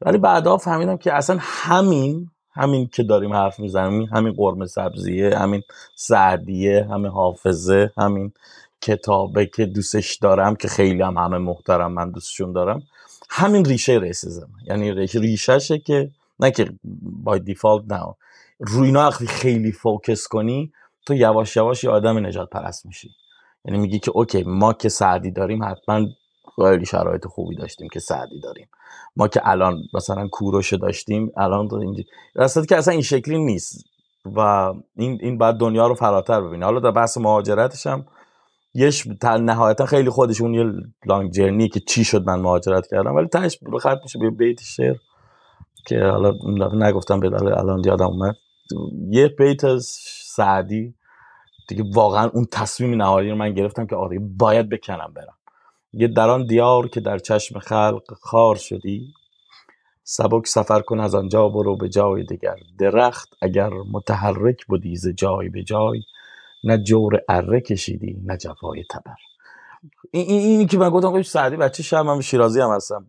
ولی 0.00 0.18
بعدا 0.18 0.56
فهمیدم 0.56 0.96
که 0.96 1.12
اصلا 1.12 1.36
همین 1.40 2.30
همین 2.54 2.88
که 2.92 3.02
داریم 3.02 3.32
حرف 3.32 3.60
می‌زنیم 3.60 4.02
همین 4.02 4.32
قرمه 4.32 4.66
سبزیه 4.66 5.38
همین 5.38 5.62
سعدیه 5.94 6.86
همین 6.90 7.10
حافظه 7.10 7.90
همین 7.98 8.32
کتابه 8.80 9.46
که 9.46 9.66
دوستش 9.66 10.14
دارم 10.14 10.56
که 10.56 10.68
خیلی 10.68 11.02
هم 11.02 11.16
همه 11.16 11.38
محترمن 11.38 11.92
من 11.92 12.10
دوستشون 12.10 12.52
دارم. 12.52 12.82
همین 13.30 13.64
ریشه 13.64 13.98
racism. 13.98 14.48
یعنی 14.66 15.06
ریشهشه 15.06 15.78
که 15.78 16.10
نه 16.40 16.50
که 16.50 16.72
by 17.24 17.40
default 17.40 17.92
نه. 17.92 18.14
روی 18.58 18.86
اینا 18.86 19.10
خیلی 19.10 19.72
focus 19.72 20.28
کنی 20.28 20.72
تو 21.06 21.14
یواش 21.14 21.56
یواش 21.56 21.84
یه 21.84 21.90
آدم 21.90 22.26
نژاد 22.26 22.50
پرست 22.50 22.86
میشی. 22.86 23.10
یعنی 23.64 23.78
میگی 23.78 23.98
که 23.98 24.10
okay 24.14 24.42
ما 24.46 24.72
که 24.72 24.88
سعدی 24.88 25.30
داریم 25.30 25.64
حتما 25.64 26.06
خیلی 26.56 26.86
شرایط 26.86 27.26
خوبی 27.26 27.56
داشتیم 27.56 27.88
که 27.92 28.00
سعدی 28.00 28.40
داریم. 28.40 28.68
ما 29.16 29.28
که 29.28 29.40
الان 29.44 29.82
مثلا 29.94 30.28
کوروش 30.28 30.72
داشتیم 30.72 31.32
الان 31.36 31.68
تو 31.68 31.76
اینجا. 31.76 32.02
راست 32.34 32.68
که 32.68 32.76
اصلا 32.76 32.92
این 32.92 33.02
شکلی 33.02 33.44
نیست. 33.44 33.84
و 34.24 34.40
این 34.96 35.18
این 35.22 35.38
بعد 35.38 35.56
دنیا 35.56 35.86
رو 35.86 35.94
فراتر 35.94 36.40
ببینه. 36.40 36.64
حالا 36.64 36.80
در 36.80 36.90
بحث 36.90 37.18
مهاجرتش 37.18 37.86
هم 37.86 38.06
یش 38.74 39.06
نهایتا 39.40 39.86
خیلی 39.86 40.10
خودشون 40.10 40.54
یه 40.54 40.64
لانگ 41.06 41.30
جرنی 41.30 41.68
که 41.68 41.80
چی 41.80 42.04
شد 42.04 42.26
من 42.26 42.40
مهاجرت 42.40 42.86
کردم 42.86 43.14
ولی 43.14 43.26
تهش 43.26 43.58
ختم 43.80 44.00
میشه 44.02 44.18
به 44.18 44.30
بیت 44.30 44.60
شعر 44.62 44.96
که 45.86 46.04
حالا 46.04 46.32
نگفتم 46.72 47.20
به 47.20 47.58
الان 47.58 47.82
یادم 47.84 48.06
اومد. 48.06 48.34
یه 49.10 49.28
بیت 49.28 49.64
از 49.64 49.96
سعدی. 50.36 50.94
دیگه 51.68 51.84
واقعا 51.94 52.28
اون 52.28 52.46
تصمیم 52.52 52.94
نهایی 52.94 53.30
رو 53.30 53.36
من 53.36 53.54
گرفتم 53.54 53.86
که 53.86 53.96
آره 53.96 54.18
باید 54.18 54.68
بکنم 54.68 55.12
برم. 55.16 55.36
یه 55.92 56.08
در 56.08 56.30
آن 56.30 56.46
دیار 56.46 56.88
که 56.88 57.00
در 57.00 57.18
چشم 57.18 57.58
خلق 57.58 58.14
خار 58.20 58.56
شدی. 58.56 59.14
سبک 60.04 60.46
سفر 60.46 60.80
کن 60.80 61.00
از 61.00 61.14
آنجا 61.14 61.48
برو 61.48 61.76
به 61.76 61.88
جای 61.88 62.24
دیگر 62.24 62.56
درخت 62.78 63.28
اگر 63.42 63.70
متحرک 63.92 64.66
بودی 64.66 64.96
ز 64.96 65.08
جای 65.08 65.48
به 65.48 65.62
جای 65.62 66.02
نه 66.64 66.78
جور 66.78 67.20
اره 67.28 67.60
کشیدی 67.60 68.16
نه 68.24 68.36
جفای 68.36 68.84
تبر. 68.90 69.16
این 70.10 70.26
این 70.28 70.40
اینی 70.40 70.66
که 70.66 70.78
من 70.78 70.90
گفتم 70.90 71.10
خب 71.10 71.22
سعدی 71.22 71.56
بچه 71.56 71.82
شهر 71.82 72.02
من 72.02 72.20
شیرازی 72.20 72.60
هم 72.60 72.70
هستم. 72.70 73.06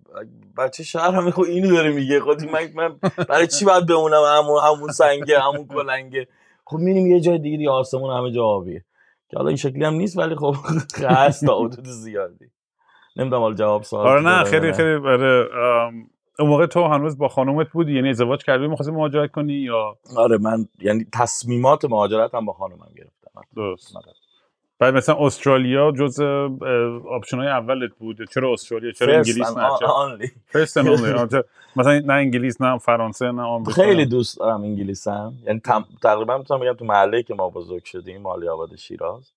بچه 0.57 0.83
شهر 0.83 1.15
هم 1.15 1.31
خب 1.31 1.41
اینو 1.41 1.75
داره 1.75 1.91
میگه. 1.91 2.19
خودی 2.19 2.45
من 2.45 2.69
من 2.75 2.99
برای 3.29 3.47
چی 3.47 3.65
باید 3.65 3.85
بمونم؟ 3.85 4.23
همون 4.23 4.61
همون 4.63 4.91
سنگه 4.91 5.39
همون 5.39 5.67
کلنگه. 5.67 6.27
خب 6.65 6.77
میریم 6.77 7.07
یه 7.07 7.19
جای 7.19 7.39
دیگه 7.39 7.57
دیگه 7.57 7.69
آسمون 7.69 8.17
همه 8.17 8.31
جا 8.31 8.43
آبیه. 8.43 8.85
که 9.29 9.37
حالا 9.37 9.47
این 9.47 9.57
شکلی 9.57 9.85
هم 9.85 9.93
نیست 9.93 10.17
ولی 10.17 10.35
خب 10.35 10.55
هست 11.09 11.45
تا 11.45 11.59
حدود 11.59 11.87
زیادی. 11.87 12.45
نمی‌دونم 13.15 13.41
حالا 13.41 13.55
جواب 13.55 13.83
سوال 13.83 14.07
آره 14.07 14.21
نه 14.21 14.43
خیلی 14.43 14.73
خیلی 14.73 14.89
آره 14.89 15.49
اون 16.39 16.49
موقع 16.49 16.65
تو 16.65 16.83
هنوز 16.83 17.17
با 17.17 17.27
خانومت 17.27 17.69
بودی؟ 17.71 17.93
یعنی 17.93 18.09
ازدواج 18.09 18.43
کردی؟ 18.43 18.67
می‌خواستی 18.67 18.91
مهاجرت 18.91 19.31
کنی 19.31 19.53
یا؟ 19.53 19.97
آره 20.17 20.37
من 20.37 20.67
یعنی 20.81 21.05
تصمیمات 21.13 21.85
مهاجرت 21.85 22.35
هم 22.35 22.45
با 22.45 22.53
خانومم 22.53 22.91
گرفتم. 22.97 23.41
درست. 23.55 23.95
بعد 24.83 24.95
مثلا 24.95 25.17
استرالیا 25.27 25.91
جز 25.91 26.21
option 27.11 27.37
های 27.39 27.47
اولت 27.49 27.91
بود. 27.99 28.17
چرا 28.31 28.53
استرالیا؟ 28.53 28.93
چرا 28.93 29.13
انگلیس 29.15 29.57
نه؟ 29.57 29.71
چرا- 29.71 29.95
مثلا 31.77 31.99
نه 31.99 32.13
انگلیس 32.13 32.61
نه 32.61 32.79
فرانسه 32.79 33.31
نه 33.31 33.43
آمریکا 33.43 33.81
خیلی 33.83 34.05
دوست 34.05 34.39
دارم 34.39 34.61
انگلیسم. 34.63 35.33
یعنی. 35.47 35.61
تقریبا 36.03 36.37
می‌تونم 36.39 36.61
بگم 36.61 36.73
تو 36.73 36.85
محله 36.85 37.23
که 37.23 37.35
ما 37.35 37.49
بزرگ 37.51 37.85
شدیم 37.85 38.21
مالی 38.21 38.49
آباد 38.49 38.75
شیراز. 38.77 39.31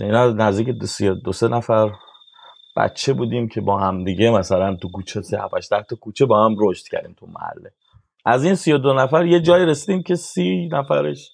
اینا 0.00 0.30
نزدیک 0.32 0.68
دو. 0.70 0.86
دو 1.14 1.32
سه 1.32 1.48
نفر 1.48 1.90
بچه 2.76 3.12
بودیم 3.14 3.48
که 3.48 3.62
با 3.62 3.78
هم 3.80 4.04
دیگه 4.04 4.30
مثلا 4.30 4.76
تو 4.76 4.90
کوچه 4.90 5.22
سه 5.22 5.42
هفت 5.42 5.54
هشت 5.58 5.70
ده 5.70 5.82
تا 5.82 5.96
کوچه 5.96 6.26
با 6.26 6.46
هم 6.46 6.56
رشد 6.60 6.86
کردیم 6.88 7.16
تو 7.20 7.26
محله. 7.26 7.72
از 8.26 8.44
این 8.44 8.56
سی 8.56 8.72
و 8.72 8.78
دو 8.78 8.94
نفر 8.94 9.26
یه 9.26 9.40
جای 9.40 9.66
رسیدیم 9.66 10.02
که 10.04 10.14
سی 10.16 10.68
نفرش 10.72 11.32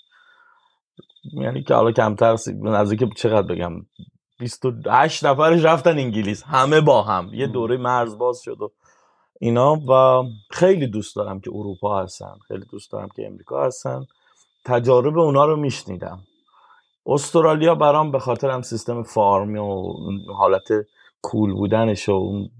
یعنی 1.33 1.63
که 1.63 1.75
حالا 1.75 1.93
کمتر. 1.93 2.37
نزدیک 2.63 3.15
چقدر 3.17 3.55
بگم؟ 3.55 3.73
28 4.39 5.25
نفرش 5.25 5.65
رفتن 5.65 5.99
انگلیس 5.99 6.43
همه 6.43 6.81
با 6.81 7.03
هم. 7.03 7.31
یه 7.35 7.47
دوره 7.47 7.77
مرز 7.77 8.19
باز 8.19 8.41
شد 8.41 8.63
و 8.63 8.73
اینا 9.41 9.75
و 9.75 10.23
خیلی 10.51 10.87
دوست 10.87 11.17
دارم 11.17 11.41
که 11.41 11.51
اروپا 11.55 12.03
هستن. 12.03 12.35
خیلی 12.49 12.65
دوست 12.71 12.93
دارم 12.93 13.09
که 13.17 13.27
امریکا 13.27 13.65
هستن. 13.65 14.05
تجارب 14.65 15.19
اونا 15.19 15.45
رو 15.45 15.57
میشنیدم. 15.57 16.19
استرالیا 17.07 17.75
برام 17.75 18.13
به 18.13 18.19
خاطر 18.19 18.51
هم 18.51 18.63
سیستم 18.63 19.03
فارمی 19.03 19.59
و 19.59 19.93
حالت 20.33 20.69
cool 21.23 21.53
بودنش 21.53 22.09
و 22.09 22.13
اون 22.13 22.51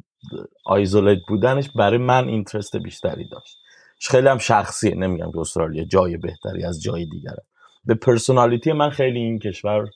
isolate 0.65 1.19
بودنش 1.29 1.71
برای 1.75 1.99
من 1.99 2.29
interest 2.29 2.77
بیشتری 2.77 3.29
داشت. 3.29 3.59
خیلی 4.01 4.29
هم 4.29 4.39
شخصیه 4.39 4.95
نمیگم 4.95 5.33
که 5.33 5.39
استرالیا 5.39 5.85
جای 5.85 6.17
بهتری 6.17 6.65
از 6.65 6.83
جای 6.83 7.07
دیگره. 7.07 7.45
به 7.87 7.95
personality 7.95 8.73
من 8.73 8.91
خیلی 8.91 9.19
این 9.19 9.39
کشور 9.39 9.89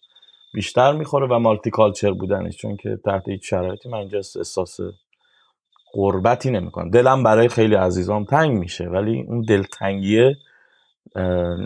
بیشتر 0.55 0.93
می‌خوره 0.93 1.27
و 1.27 1.39
multiculture 1.39 2.11
بودنش 2.11 2.57
چون 2.57 2.77
که 2.77 2.99
تحت 3.05 3.29
هیچ 3.29 3.51
شرایطی 3.51 3.89
من 3.89 3.99
اینجا 3.99 4.19
احساس 4.19 4.81
قربتی 5.93 6.51
نمی‌کنم. 6.51 6.91
دلم 6.91 7.23
برای 7.23 7.49
خیلی 7.49 7.75
عزیزام 7.75 8.25
تنگ 8.25 8.59
میشه 8.59 8.85
ولی 8.85 9.23
اون 9.29 9.41
دلتنگیه 9.41 10.37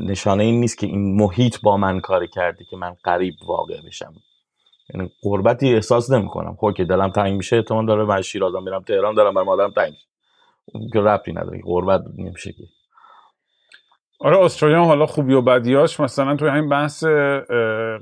نشانه 0.09 0.45
این 0.45 0.61
نیست 0.61 0.79
که 0.79 0.87
این 0.87 1.17
محیط 1.17 1.61
با 1.63 1.77
من 1.77 2.01
کاری 2.01 2.29
کرده 2.29 2.65
که 2.71 2.77
من 2.77 2.97
قریب 3.05 3.35
واقع 3.47 3.81
بشم. 3.87 4.15
یعنی 4.95 5.11
قربتی 5.23 5.75
احساس 5.75 6.11
نمی‌کنم. 6.11 6.57
خب 6.61 6.73
که 6.77 6.85
دلم 6.85 7.11
تنگ 7.11 7.37
میشه 7.37 7.57
احتمال 7.57 7.87
داره 7.87 8.05
من 8.05 8.23
شیرازم 8.23 8.63
میرم 8.63 8.83
تهران 8.83 9.15
دارم 9.15 9.35
برای 9.35 9.47
مادرم 9.47 9.71
تنگ 9.71 9.95
که 10.93 11.01
ربطی 11.01 11.33
نداره 11.33 11.61
قربت 11.65 12.01
نمیشه 12.19 12.53
که. 12.53 12.65
آره 14.19 14.39
استرالیا 14.39 14.85
حالا 14.85 15.07
خوبی 15.07 15.35
و 15.35 15.41
بدیاش 15.41 16.01
مثلا 16.01 16.37
توی 16.37 16.49
همین 16.49 16.69
بحث 16.69 17.05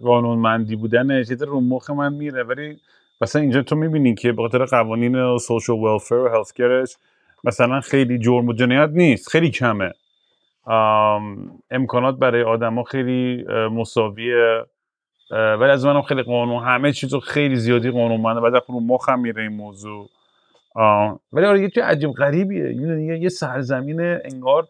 قانونمندی 0.02 0.76
بودن 0.76 1.24
چیز 1.24 1.42
رو 1.42 1.60
مخ 1.60 1.90
من 1.90 2.12
میره 2.12 2.42
ولی 2.42 2.76
مثلا 3.20 3.42
اینجا 3.42 3.62
تو 3.62 3.76
می‌بینی 3.76 4.14
که 4.14 4.32
به 4.32 4.42
خاطر 4.42 4.64
قوانین 4.64 5.38
سوشال 5.38 5.76
welfare 5.76 6.12
و 6.12 6.28
هلت 6.28 6.52
کرش 6.52 6.96
مثلا 7.44 7.80
خیلی 7.80 8.18
جرم 8.18 8.48
و 8.48 8.52
جنایت 8.52 8.90
نیست 8.92 9.28
خیلی 9.28 9.50
کمه 9.50 9.92
امکانات 11.70 12.16
برای 12.16 12.42
آدما 12.42 12.82
خیلی 12.82 13.44
مساویه 13.70 14.64
ولی 15.30 15.70
از 15.70 15.86
منم 15.86 16.02
خیلی 16.02 16.22
قانون 16.22 16.64
همه 16.64 16.92
چیزو 16.92 17.20
خیلی 17.20 17.56
زیادی 17.56 17.90
قانونمنده 17.90 18.40
بعد 18.40 18.62
رو 18.68 18.80
مخم 18.80 19.18
میره 19.18 19.42
این 19.42 19.52
موضوع. 19.52 20.08
ولی 21.32 21.46
آره 21.46 21.62
یه 21.62 21.68
چیز 21.68 21.82
عجیب 21.82 22.10
غریبیه 22.12 23.20
یه 23.20 23.28
سرزمین 23.28 24.00
انگار 24.00 24.68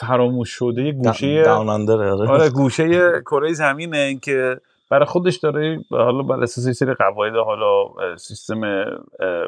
فراموش 0.00 0.50
شده 0.50 0.82
یه 0.82 0.92
گوشه 0.92 1.26
اندر 1.48 2.02
آره. 2.02 2.50
گوشه 2.50 3.10
کره 3.20 3.52
زمینه 3.52 4.18
که 4.22 4.60
برای 4.90 5.06
خودش 5.06 5.36
داره 5.36 5.84
حالا 5.90 6.22
بر 6.22 6.42
اساس 6.42 6.66
یه 6.66 6.72
سری 6.72 6.94
قواعد 6.94 7.34
حالا 7.34 7.84
سیستم 8.16 8.84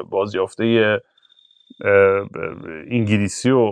بازیافته 0.09 0.99
انگلیسی 2.91 3.51
و 3.51 3.71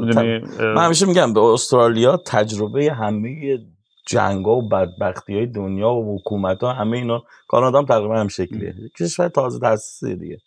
می‌دونی 0.00 0.38
من 0.60 0.84
همیشه 0.84 1.06
میگم 1.06 1.32
به 1.32 1.40
استرالیا 1.40 2.16
تجربه 2.16 2.92
همه 2.92 3.58
جنگا 4.06 4.50
و 4.50 4.68
بدبختی 4.68 5.34
های 5.36 5.46
دنیا 5.46 5.90
و 5.90 6.18
حکومت 6.18 6.62
ها 6.62 6.72
همه 6.72 6.96
اینا 6.96 7.22
کانادا 7.48 7.78
هم 7.78 7.84
تقریبا 7.84 8.20
هم 8.20 8.28
شکلیه. 8.28 8.74
کشور 9.00 9.28
تازه 9.28 9.58
تاسیسه 9.60 10.14
دیگه. 10.14 10.38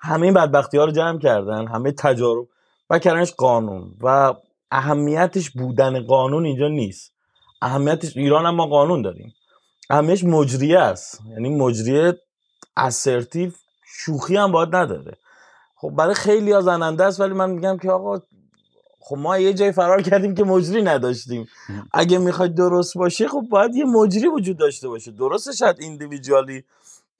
همه 0.00 0.22
این 0.22 0.34
بدبختی 0.34 0.78
ها 0.78 0.84
رو 0.84 0.92
جمع 0.92 1.18
کردن 1.18 1.66
همه 1.66 1.92
تجارب 1.92 2.46
و 2.90 2.98
کردنش 2.98 3.32
قانون 3.32 3.90
و 4.02 4.34
اهمیتش 4.70 5.50
بودن 5.50 6.00
قانون 6.00 6.44
اینجا 6.44 6.68
نیست. 6.68 7.12
اهمیتش 7.62 8.16
ایران 8.16 8.46
هم 8.46 8.54
ما 8.54 8.66
قانون 8.66 9.02
داریم. 9.02 9.34
اهمیتش 9.90 10.24
مجریه 10.24 10.78
است. 10.78 11.20
یعنی 11.30 11.48
مجریه 11.48 12.18
اسرتیو 12.76 13.50
شوخی 13.86 14.36
هم 14.36 14.52
باید 14.52 14.76
نداره. 14.76 15.16
خب 15.76 15.90
برای 15.90 16.14
خیلی 16.14 16.52
ها 16.52 16.60
زننده 16.60 17.04
است 17.04 17.20
ولی 17.20 17.34
من 17.34 17.50
میگم 17.50 17.78
که 17.78 17.90
آقا 17.90 18.22
خب 19.00 19.16
ما 19.16 19.38
یه 19.38 19.54
جای 19.54 19.72
فرار 19.72 20.02
کردیم 20.02 20.34
که 20.34 20.44
مجری 20.44 20.82
نداشتیم. 20.82 21.48
اگه 21.92 22.18
می‌خواد 22.18 22.54
درست 22.54 22.98
باشه 22.98 23.28
خب 23.28 23.42
باید 23.50 23.74
یه 23.74 23.84
مجری 23.84 24.28
وجود 24.28 24.56
داشته 24.56 24.88
باشه. 24.88 25.10
درسته 25.10 25.52
شاید 25.52 25.76
ایندیویدوالی 25.80 26.64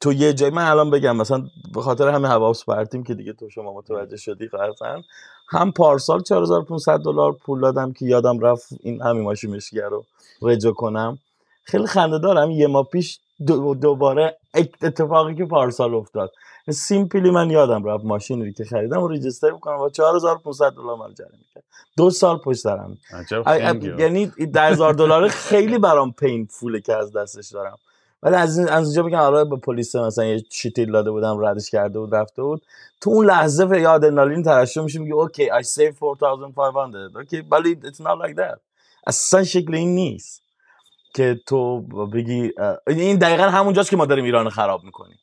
تو 0.00 0.12
یه 0.12 0.32
جای 0.32 0.50
من 0.50 0.64
الان 0.70 0.90
بگم 0.90 1.16
مثلا 1.16 1.42
به 1.74 1.82
خاطر 1.82 2.08
همین 2.08 2.26
حواس 2.26 2.64
پرتیم 2.64 3.02
که 3.04 3.14
دیگه 3.14 3.32
تو 3.32 3.50
شما 3.50 3.72
متوجه 3.74 4.16
شدی 4.16 4.46
قطعا. 4.48 5.02
هم 5.48 5.72
پارسال 5.72 6.22
4500 6.22 6.98
دلار 7.00 7.32
پول 7.32 7.60
دادم 7.60 7.92
که 7.92 8.06
یادم 8.06 8.38
رفت 8.40 8.68
این 8.80 9.02
همین 9.02 9.22
ماشین 9.22 9.56
مشکیه 9.56 9.84
رو 9.84 10.04
رجا 10.42 10.72
کنم. 10.72 11.18
خیلی 11.64 11.86
خنده 11.86 12.18
دارم. 12.18 12.50
یه 12.50 12.66
ماه 12.66 12.84
پیش 12.84 13.20
دو- 13.46 13.74
دوباره 13.74 14.38
اتفاقی 14.82 15.34
که 15.34 15.44
پارسال 15.46 15.94
افتاد. 15.94 16.32
سیمپلی 16.70 17.30
من 17.30 17.50
یادم 17.50 17.84
رفت 17.84 18.04
ماشینی 18.04 18.46
رو 18.46 18.52
که 18.52 18.64
خریدم 18.64 19.02
و 19.02 19.08
ریجستر 19.08 19.50
بکنم 19.50 19.78
با 19.78 19.90
4500 19.90 20.72
دلار 20.72 20.96
من 20.96 21.14
جریمه 21.14 21.44
کرد 21.54 21.64
دو 21.96 22.10
سال 22.10 22.38
پشت 22.38 22.58
سرم. 22.60 22.98
یعنی 23.98 24.26
ده 24.26 24.62
هزار 24.62 24.94
دلار 24.94 25.28
خیلی 25.28 25.78
برام 25.78 26.12
پین 26.12 26.46
فوله 26.50 26.80
که 26.80 26.94
از 26.96 27.12
دستش 27.16 27.48
دارم. 27.52 27.78
ولی 28.22 28.34
از 28.34 28.58
این 28.58 28.68
از 28.68 28.84
اونجا 28.84 29.02
بگم 29.02 29.18
آره 29.18 29.44
به 29.44 29.56
پلیس 29.56 29.96
مثلا 29.96 30.24
یه 30.24 30.44
شیتیل 30.50 30.92
داده 30.92 31.10
بودم 31.10 31.44
ردش 31.44 31.70
کرده 31.70 31.98
بود 31.98 32.14
رفته 32.14 32.42
بود. 32.42 32.62
تو 33.00 33.10
اون 33.10 33.26
لحظه 33.26 33.66
به 33.66 33.80
یاد 33.80 34.04
ادرنالین 34.04 34.42
ترشح 34.42 34.80
میشه 34.80 34.98
میگه 34.98 35.14
اوکی 35.14 35.50
I 35.50 35.64
save 35.64 35.94
4500 35.98 37.16
اوکی 37.16 37.40
ولی 37.40 37.80
it's 37.82 38.00
not 38.00 38.26
like 38.26 38.36
that. 38.36 38.58
اصلا 39.06 39.44
شکل 39.44 39.74
این 39.74 39.94
نیست 39.94 40.42
که 41.14 41.40
تو 41.46 41.80
بگی 42.06 42.52
این 42.86 43.16
دقیقا 43.16 43.42
همونجاست 43.42 43.90
که 43.90 43.96
ما 43.96 44.06
داریم 44.06 44.24
ایران 44.24 44.48
خراب 44.48 44.84
می‌کنیم. 44.84 45.18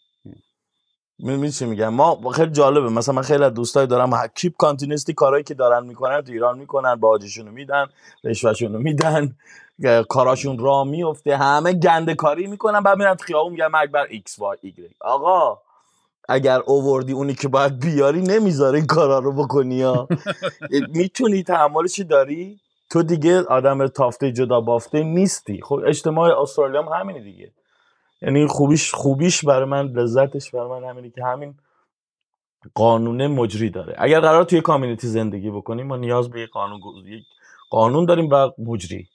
می‌دونی 1.20 1.52
چی 1.52 1.66
میگم؟ 1.66 1.90
ما 1.90 2.32
خیلی 2.32 2.52
جالبه. 2.52 2.90
مثلا 2.90 3.16
من 3.16 3.22
خیلی 3.22 3.44
از 3.44 3.54
دوستای 3.54 3.88
دارم 3.88 4.28
کیپ 4.36 4.54
کانتینیستی 4.58 5.14
کارهایی 5.14 5.44
که 5.44 5.54
دارن 5.54 5.86
می‌کنن 5.86 6.22
تو 6.22 6.32
ایران 6.32 6.58
می‌کنن 6.58 6.96
باجشون 6.96 7.50
میدن 7.50 7.86
رشوهشون 8.24 8.74
رو 8.74 8.80
میدن. 8.80 9.36
کاراشون 10.10 10.58
را 10.58 10.84
میفته 10.84 11.38
همه 11.38 11.74
گنده 11.74 12.16
کاری 12.16 12.48
می‌کنن 12.48 12.80
بعد 12.80 12.98
میرن 12.98 13.16
خیابون 13.16 13.52
میگن 13.52 13.68
مرگ 13.68 13.92
بر 13.92 14.08
ایکس 14.10 14.40
وای 14.40 14.58
ایگرگ. 14.62 14.96
آقا 15.02 15.60
اگر 16.30 16.60
اووردی 16.60 17.14
اونی 17.14 17.34
که 17.34 17.48
باید 17.48 17.80
بیاری 17.80 18.22
نمی‌ذاره 18.22 18.78
این 18.78 18.88
کارا 18.88 19.20
رو 19.20 19.34
بکنی 19.34 19.82
ها. 19.82 20.08
می‌تونی 20.96 21.44
تحملشی 21.44 22.04
داری؟ 22.04 22.60
تو 22.90 23.04
دیگه 23.04 23.42
آدم 23.42 23.88
تافته 23.88 24.32
جدا 24.32 24.62
بافته 24.62 25.04
نیستی. 25.04 25.62
خب 25.62 25.82
اجتماع 25.88 26.42
استرالیا 26.42 26.82
هم 26.84 26.94
همینه 26.94 27.20
دیگه. 27.20 27.52
یعنی 28.22 28.48
خوبیش 28.48 28.94
خوبیش 28.94 29.46
برای 29.46 29.66
من 29.66 29.88
لذتش 29.88 30.52
برای 30.52 30.82
من 30.82 30.90
همینه 30.90 31.10
که 31.10 31.24
همین 31.24 31.56
قانون 32.74 33.28
مجری 33.28 33.70
داره. 33.70 33.96
اگر 33.98 34.20
قرار 34.20 34.44
توی 34.44 34.62
کامیونیتی 34.62 35.08
زندگی 35.08 35.50
بکنیم 35.50 35.88
ما 35.88 35.98
نیاز 35.98 36.30
به 36.30 36.42
یک 36.42 36.50
قانون 36.50 36.80
یک 37.06 37.24
قانون 37.70 38.06
داریم 38.06 38.30
و 38.32 38.52
مجری. 38.58 39.08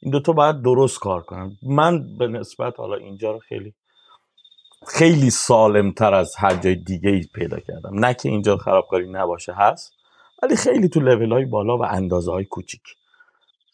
این 0.00 0.12
دوتا 0.12 0.32
باید 0.32 0.62
درست 0.62 0.98
کار 0.98 1.22
کنن 1.22 1.56
من 1.62 2.16
به 2.18 2.26
نسبت 2.26 2.74
حالا 2.78 2.96
اینجا 2.96 3.32
رو 3.32 3.38
خیلی 3.38 3.74
خیلی 4.86 5.30
سالم 5.30 5.92
تر 5.92 6.14
از 6.14 6.36
هر 6.36 6.56
جای 6.56 6.74
دیگه 6.74 7.10
ای 7.10 7.24
پیدا 7.34 7.60
کردم 7.60 7.98
نه 7.98 8.14
که 8.14 8.28
اینجا 8.28 8.56
خرابکاری 8.56 9.10
نباشه 9.10 9.52
هست 9.52 9.92
ولی 10.42 10.56
خیلی 10.56 10.88
تو 10.88 11.00
لول 11.00 11.32
های 11.32 11.44
بالا 11.44 11.78
و 11.78 11.84
اندازه 11.84 12.32
های 12.32 12.44
کوچیک 12.44 12.82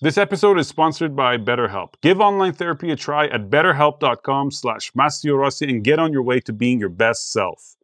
This 0.01 0.17
episode 0.17 0.61
is 0.61 0.69
sponsored 0.69 1.17
by 1.17 1.39
BetterHelp. 1.39 1.95
Give 2.01 2.21
online 2.21 2.53
therapy 2.53 2.93
a 2.93 2.95
try 2.95 3.27
at 3.27 3.51
betterhelp.com 3.51 4.53
slash 4.53 4.93
mastiorossi 4.93 5.69
and 5.69 5.83
get 5.83 5.99
on 5.99 6.13
your 6.13 6.23
way 6.23 6.39
to 6.39 6.53
being 6.53 6.79
your 6.79 6.89
best 6.89 7.33
self. 7.33 7.75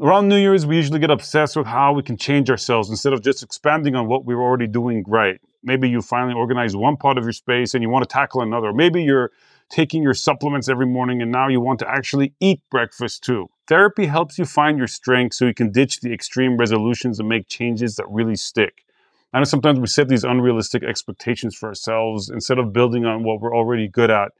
Around 0.00 0.28
New 0.28 0.38
Year's, 0.38 0.64
we 0.64 0.76
usually 0.76 1.00
get 1.00 1.10
obsessed 1.10 1.54
with 1.54 1.66
how 1.66 1.92
we 1.92 2.02
can 2.02 2.16
change 2.16 2.48
ourselves 2.48 2.88
instead 2.88 3.12
of 3.12 3.22
just 3.22 3.42
expanding 3.42 3.94
on 3.94 4.08
what 4.08 4.24
we're 4.24 4.40
already 4.40 4.66
doing 4.66 5.04
right. 5.06 5.38
Maybe 5.63 5.89
you 5.89 6.01
finally 6.01 6.33
organize 6.33 6.75
one 6.75 6.97
part 6.97 7.17
of 7.17 7.23
your 7.23 7.33
space 7.33 7.73
and 7.73 7.81
you 7.81 7.89
want 7.89 8.07
to 8.07 8.13
tackle 8.13 8.41
another. 8.41 8.73
Maybe 8.73 9.03
you're 9.03 9.31
taking 9.69 10.01
your 10.01 10.13
supplements 10.13 10.69
every 10.69 10.85
morning 10.85 11.21
and 11.21 11.31
now 11.31 11.47
you 11.47 11.59
want 11.59 11.79
to 11.79 11.89
actually 11.89 12.33
eat 12.39 12.61
breakfast 12.69 13.23
too. 13.23 13.49
Therapy 13.67 14.05
helps 14.05 14.37
you 14.37 14.45
find 14.45 14.77
your 14.77 14.87
strength 14.87 15.33
so 15.35 15.45
you 15.45 15.53
can 15.53 15.71
ditch 15.71 15.99
the 15.99 16.13
extreme 16.13 16.57
resolutions 16.57 17.19
and 17.19 17.27
make 17.27 17.47
changes 17.49 17.95
that 17.95 18.05
really 18.09 18.35
stick. 18.35 18.85
I 19.33 19.39
know 19.39 19.43
sometimes 19.43 19.79
we 19.79 19.87
set 19.87 20.07
these 20.07 20.23
unrealistic 20.23 20.83
expectations 20.83 21.53
for 21.55 21.67
ourselves 21.67 22.29
instead 22.29 22.59
of 22.59 22.71
building 22.71 23.05
on 23.05 23.23
what 23.23 23.41
we're 23.41 23.55
already 23.55 23.89
good 23.89 24.09
at. 24.09 24.31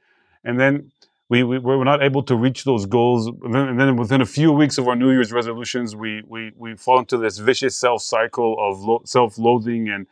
And 0.44 0.58
then 0.58 0.90
we, 1.28 1.42
we 1.42 1.58
we're 1.58 1.84
not 1.84 2.02
able 2.02 2.22
to 2.22 2.34
reach 2.34 2.64
those 2.64 2.86
goals. 2.86 3.26
And 3.26 3.54
then, 3.54 3.68
and 3.68 3.78
then 3.78 3.96
within 3.96 4.22
a 4.22 4.26
few 4.26 4.50
weeks 4.50 4.78
of 4.78 4.88
our 4.88 4.96
New 4.96 5.10
Year's 5.10 5.30
resolutions, 5.30 5.94
we 5.94 6.22
we, 6.26 6.52
we 6.56 6.74
fall 6.74 6.98
into 7.00 7.18
this 7.18 7.36
vicious 7.38 7.76
self 7.76 8.02
cycle 8.02 8.56
of 8.58 8.80
lo- 8.80 9.02
self 9.04 9.36
loathing, 9.36 9.88
and, 9.90 10.06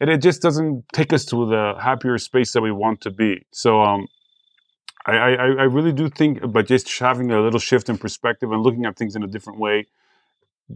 and 0.00 0.10
it 0.10 0.22
just 0.22 0.42
doesn't 0.42 0.84
take 0.92 1.12
us 1.12 1.24
to 1.26 1.46
the 1.46 1.74
happier 1.80 2.18
space 2.18 2.52
that 2.52 2.62
we 2.62 2.72
want 2.72 3.00
to 3.02 3.10
be. 3.10 3.46
So 3.52 3.80
um, 3.82 4.08
I, 5.06 5.16
I 5.16 5.34
I 5.34 5.62
really 5.64 5.92
do 5.92 6.08
think 6.08 6.52
by 6.52 6.62
just 6.62 6.98
having 6.98 7.30
a 7.30 7.40
little 7.40 7.60
shift 7.60 7.88
in 7.88 7.98
perspective 7.98 8.52
and 8.52 8.62
looking 8.62 8.84
at 8.84 8.96
things 8.96 9.16
in 9.16 9.22
a 9.22 9.26
different 9.26 9.58
way, 9.58 9.86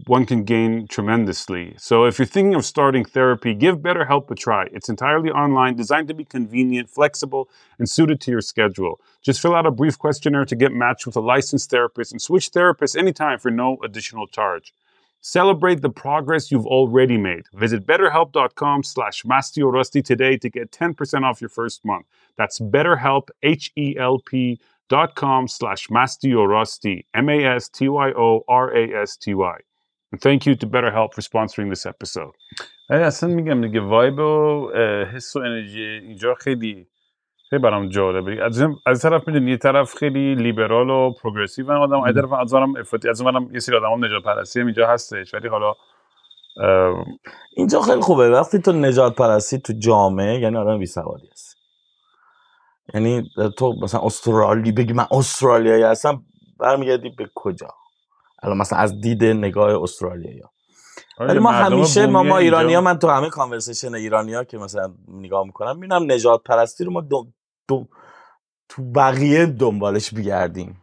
one 0.07 0.25
can 0.25 0.43
gain 0.43 0.87
tremendously. 0.87 1.75
So 1.77 2.05
if 2.05 2.17
you're 2.17 2.25
thinking 2.25 2.55
of 2.55 2.65
starting 2.65 3.03
therapy, 3.03 3.53
give 3.53 3.79
BetterHelp 3.79 4.31
a 4.31 4.35
try. 4.35 4.67
It's 4.71 4.87
entirely 4.87 5.29
online, 5.29 5.75
designed 5.75 6.07
to 6.07 6.13
be 6.13 6.23
convenient, 6.23 6.89
flexible, 6.89 7.49
and 7.77 7.89
suited 7.89 8.21
to 8.21 8.31
your 8.31 8.41
schedule. 8.41 9.01
Just 9.21 9.41
fill 9.41 9.53
out 9.53 9.65
a 9.65 9.71
brief 9.71 9.99
questionnaire 9.99 10.45
to 10.45 10.55
get 10.55 10.71
matched 10.71 11.05
with 11.05 11.17
a 11.17 11.21
licensed 11.21 11.69
therapist 11.69 12.13
and 12.13 12.21
switch 12.21 12.51
therapists 12.51 12.97
anytime 12.97 13.37
for 13.37 13.51
no 13.51 13.77
additional 13.83 14.27
charge. 14.27 14.73
Celebrate 15.20 15.82
the 15.82 15.90
progress 15.90 16.52
you've 16.52 16.66
already 16.66 17.18
made. 17.18 17.42
Visit 17.54 17.84
betterhelp.com 17.84 18.84
slash 18.84 19.24
mastiorusty 19.24 20.04
today 20.04 20.36
to 20.36 20.48
get 20.48 20.70
10% 20.70 21.24
off 21.24 21.40
your 21.40 21.50
first 21.50 21.84
month. 21.84 22.06
That's 22.38 22.60
betterhelp, 22.60 23.30
H-E-L-P 23.42 24.60
dot 24.88 25.16
com 25.16 25.48
slash 25.48 25.88
mastiorusty, 25.88 27.06
M-A-S-T-Y-O-R-A-S-T-Y. 27.14 29.56
And 30.12 30.20
thank 30.20 30.46
you 30.46 30.54
to 30.54 30.66
BetterHelp 30.66 31.12
for 31.14 31.22
sponsoring 31.22 31.70
this 31.70 31.86
episode. 31.86 32.32
ولی 32.90 33.02
اصلا 33.02 33.34
میگم 33.34 33.60
دیگه 33.60 33.80
وایب 33.80 34.18
و 34.18 34.70
اه، 34.74 35.04
حس 35.04 35.36
و 35.36 35.38
انرژی 35.38 35.82
اینجا 35.82 36.34
خیلی 36.34 36.86
خیلی 37.51 37.61
برام 37.63 37.89
جالبه. 37.89 38.43
از 38.45 38.61
این- 38.61 38.77
از 38.85 39.05
این 39.05 39.11
طرف 39.11 39.27
می‌دونی 39.27 39.51
یه 39.51 39.57
طرف 39.57 39.93
خیلی 39.95 40.35
لیبرال 40.35 40.89
و 40.89 41.13
پروگرسیو 41.13 41.71
آدم 41.71 42.01
از 42.01 42.15
طرف 42.15 42.33
از 42.33 42.53
اونم 42.53 42.75
افراطی 42.75 43.09
از 43.09 43.21
اونم 43.21 43.53
یه 43.53 43.59
سری 43.59 43.77
آدم 43.77 44.05
نجات 44.05 44.23
پرستی 44.23 44.59
هم 44.59 44.65
اینجا 44.65 44.87
هستش. 44.87 45.33
ولی 45.33 45.47
حالا 45.47 45.73
اینجا 47.57 47.81
خیلی 47.81 48.01
خوبه. 48.01 48.29
وقتی 48.29 48.59
تو 48.59 48.71
نجات 48.71 49.15
پرستی 49.15 49.59
تو 49.59 49.73
جامعه 49.73 50.39
یعنی 50.39 50.57
آدم 50.57 50.79
بی 50.79 50.85
سوادی 50.85 51.27
هست 51.31 51.57
یعنی 52.93 53.29
تو 53.57 53.73
مثلا 53.81 54.01
استرالی 54.01 54.71
بگی 54.71 54.93
من 54.93 55.07
استرالیایی 55.11 55.83
هستم 55.83 56.23
برمیگردی 56.59 57.09
به 57.09 57.29
کجا؟ 57.35 57.67
الان 58.43 58.57
مثلا 58.57 58.79
از 58.79 59.01
دید 59.01 59.23
نگاه 59.23 59.83
استرالیایی 59.83 60.41
ولی 61.19 61.39
ما 61.39 61.51
همیشه 61.51 62.07
ما, 62.07 62.23
ما 62.23 62.37
ایرانی 62.37 62.73
ها 62.73 62.81
من 62.81 62.99
تو 62.99 63.07
همه 63.07 63.29
کانورسیشن 63.29 63.95
ایرانی 63.95 64.33
ها 64.33 64.43
که 64.43 64.57
مثلا 64.57 64.93
نگاه 65.07 65.45
می‌کنم 65.45 65.75
می‌بینم 65.75 66.11
نجات 66.11 66.43
پرستی 66.43 66.83
رو 66.83 66.91
ما 66.91 67.01
دو 67.01 67.27
تو 68.69 68.83
بقیه 68.95 69.45
دنبالش 69.45 70.13
بیگردیم. 70.13 70.81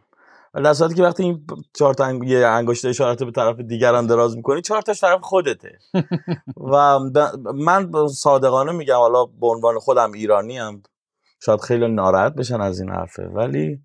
ولی 0.53 0.63
در 0.63 0.73
صورتی 0.73 0.95
که 0.95 1.03
وقتی 1.03 1.23
این 1.23 1.47
چهار 1.77 1.93
تا 1.93 2.05
انگ... 2.05 2.23
یه 2.23 2.47
انگشت 2.47 2.85
اشارت 2.85 3.23
به 3.23 3.31
طرف 3.31 3.59
دیگران 3.59 4.07
دراز 4.07 4.35
می‌کنی 4.35 4.61
چهار 4.61 4.81
تاش 4.81 5.01
طرف 5.01 5.21
خودته. 5.21 5.79
و 6.57 6.99
من 7.55 7.91
صادقانه 8.07 8.71
میگم 8.71 8.95
حالا 8.95 9.25
به 9.25 9.47
عنوان 9.47 9.79
خودم 9.79 10.11
ایرانی 10.11 10.57
هم 10.57 10.83
شاید 11.45 11.61
خیلی 11.61 11.87
ناراحت 11.87 12.33
بشن 12.33 12.61
از 12.61 12.79
این 12.79 12.89
حرفه. 12.89 13.23
ولی 13.23 13.81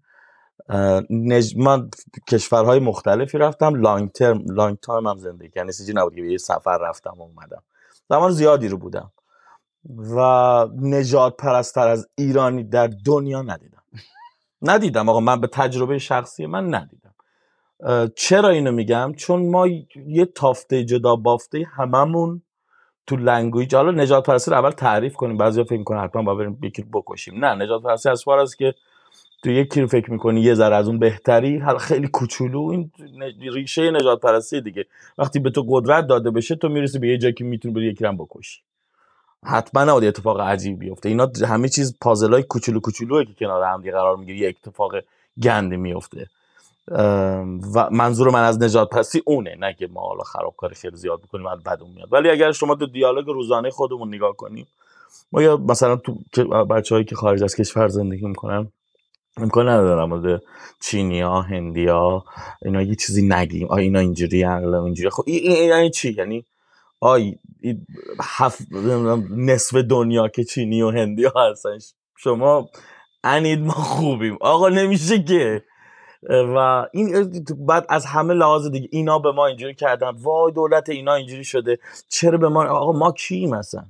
نج... 1.10 1.56
من 1.56 1.90
کشورهای 2.30 2.78
مختلفی 2.78 3.38
رفتم 3.38 3.74
لانگ 3.74 4.12
ترم 4.12 4.44
لانگ 4.50 4.78
تایم 4.78 5.06
هم 5.06 5.16
زندگی 5.16 5.52
یعنی 5.56 5.72
چیزی 5.72 5.92
نبود 5.92 6.14
که 6.14 6.20
یه 6.20 6.38
سفر 6.38 6.78
رفتم 6.78 7.14
و 7.18 7.22
اومدم. 7.22 7.62
زمان 8.08 8.30
زیادی 8.30 8.68
رو 8.68 8.78
بودم. 8.78 9.12
و 10.16 10.20
نجات 10.80 11.36
پرستر 11.36 11.88
از 11.88 12.08
ایرانی 12.18 12.64
در 12.64 12.90
دنیا 13.04 13.42
ندیدم. 13.42 13.82
ندیدم. 14.62 15.08
آقا 15.08 15.20
من 15.20 15.40
به 15.40 15.46
تجربه 15.46 15.98
شخصی 15.98 16.46
من 16.46 16.74
ندیدم. 16.74 17.14
چرا 18.16 18.48
اینو 18.48 18.72
میگم؟ 18.72 19.12
چون 19.16 19.50
ما 19.50 19.66
یه 20.06 20.24
تافته 20.24 20.84
جدا 20.84 21.16
بافته 21.16 21.66
هممون 21.76 22.42
تو 23.06 23.16
language 23.16 23.74
حالا 23.74 23.90
نژادپرستی 23.90 24.50
رو 24.50 24.56
اول 24.56 24.70
تعریف 24.70 25.14
کنیم. 25.14 25.36
بعضیا 25.36 25.64
فکر 25.64 25.78
می‌کنن 25.78 26.04
حتما 26.04 26.22
باید 26.22 26.38
بریم 26.38 26.58
یکی 26.62 26.86
بکشیم. 26.92 27.44
نه 27.44 27.64
نژادپرستی 27.64 28.08
از 28.08 28.22
فار 28.24 28.38
است 28.38 28.58
که 28.58 28.74
تو 29.42 29.50
یکی 29.50 29.80
رو 29.80 29.86
فکر 29.86 30.10
می‌کنی 30.10 30.40
یه 30.40 30.54
ذره 30.54 30.76
از 30.76 30.88
اون 30.88 30.98
بهتری 30.98 31.58
حالا 31.58 31.78
خیلی 31.78 32.08
کوچولو. 32.08 32.60
این 32.60 32.90
ریشه 33.52 33.90
نژادپرستی 33.90 34.60
دیگه. 34.60 34.86
وقتی 35.18 35.38
به 35.38 35.50
تو 35.50 35.66
قدرت 35.68 36.06
داده 36.06 36.30
بشه 36.30 36.54
تو 36.54 36.68
می‌رسی 36.68 36.98
به 36.98 37.08
یه 37.08 37.18
جایی 37.18 37.34
که 37.34 37.44
می‌تونی 37.44 37.74
بری 37.74 37.86
یکی 37.86 38.04
رو 38.04 38.12
بکشی. 38.12 38.62
حتما 39.44 39.84
نباید 39.84 40.04
اتفاق 40.04 40.40
عجیب 40.40 40.78
بیفته. 40.78 41.08
اینا 41.08 41.30
همه 41.46 41.68
چیز 41.68 41.96
پازل 42.00 42.32
های 42.32 42.42
کوچولو 42.42 42.80
کوچولوه 42.80 43.24
که 43.24 43.34
کنار 43.38 43.62
هم 43.62 43.82
قرار 43.82 44.16
می‌گیره 44.16 44.38
یه 44.38 44.48
اتفاق 44.48 44.92
گندی 45.42 45.76
میفته 45.76 46.26
و 47.74 47.88
منظور 47.90 48.30
من 48.30 48.42
از 48.42 48.62
نجات 48.62 48.88
پرستی 48.88 49.22
اونه 49.24 49.56
نه 49.58 49.74
که 49.78 49.88
ما 49.92 50.00
حالا 50.00 50.22
خرابکاری 50.22 50.74
خیلی 50.74 50.96
زیاد 50.96 51.20
بکنیم 51.20 51.46
از 51.46 51.62
بدون 51.62 51.90
میاد. 51.90 52.08
ولی 52.12 52.30
اگر 52.30 52.52
شما 52.52 52.74
تو 52.74 52.86
دیالوگ 52.86 53.26
روزانه 53.26 53.70
خودمون 53.70 54.14
نگاه 54.14 54.36
کنیم 54.36 54.66
ما 55.32 55.42
یا 55.42 55.56
مثلا 55.56 55.96
تو 55.96 56.14
بچههایی 56.64 57.04
که 57.04 57.16
خارج 57.16 57.42
از 57.44 57.56
کشور 57.56 57.88
زندگی 57.88 58.26
می‌کنن 58.26 58.68
امکان 59.36 59.68
نداره 59.68 60.04
مورد 60.04 60.42
چینی 60.80 61.20
ها 61.20 61.42
هندی 61.42 61.86
ها 61.86 62.24
اینا 62.62 62.82
یه 62.82 62.94
چیزی 62.94 63.28
نگیم. 63.28 63.66
آ 63.66 63.76
اینا 63.76 63.98
اینجوری 63.98 64.44
اینجوری. 64.44 65.10
خب 65.10 65.22
این 65.26 65.68
یعنی 65.68 65.90
چی؟ 65.90 66.12
یعنی 66.12 66.44
آی 67.04 67.34
هفت 68.20 68.58
نصف 69.30 69.76
دنیا 69.76 70.28
که 70.28 70.44
چینی 70.44 70.82
و 70.82 70.90
هندی 70.90 71.24
ها 71.24 71.50
هستن. 71.50 71.78
شما 72.16 72.68
عنید 73.24 73.60
ما 73.60 73.72
خوبیم. 73.72 74.38
آقا 74.40 74.68
نمیشه 74.68 75.22
که. 75.22 75.64
و 76.28 76.86
این 76.92 77.44
بعد 77.66 77.86
از 77.88 78.06
همه 78.06 78.34
لحاظ 78.34 78.70
دیگه 78.70 78.88
اینا 78.92 79.18
به 79.18 79.32
ما 79.32 79.46
اینجوری 79.46 79.74
کردن. 79.74 80.10
وای 80.10 80.52
دولت 80.52 80.88
اینا 80.88 81.14
اینجوری 81.14 81.44
شده. 81.44 81.78
چرا 82.08 82.38
به 82.38 82.48
ما؟ 82.48 82.64
آقا 82.64 82.92
ما 82.92 83.12
کی 83.12 83.46
مثلا 83.46 83.84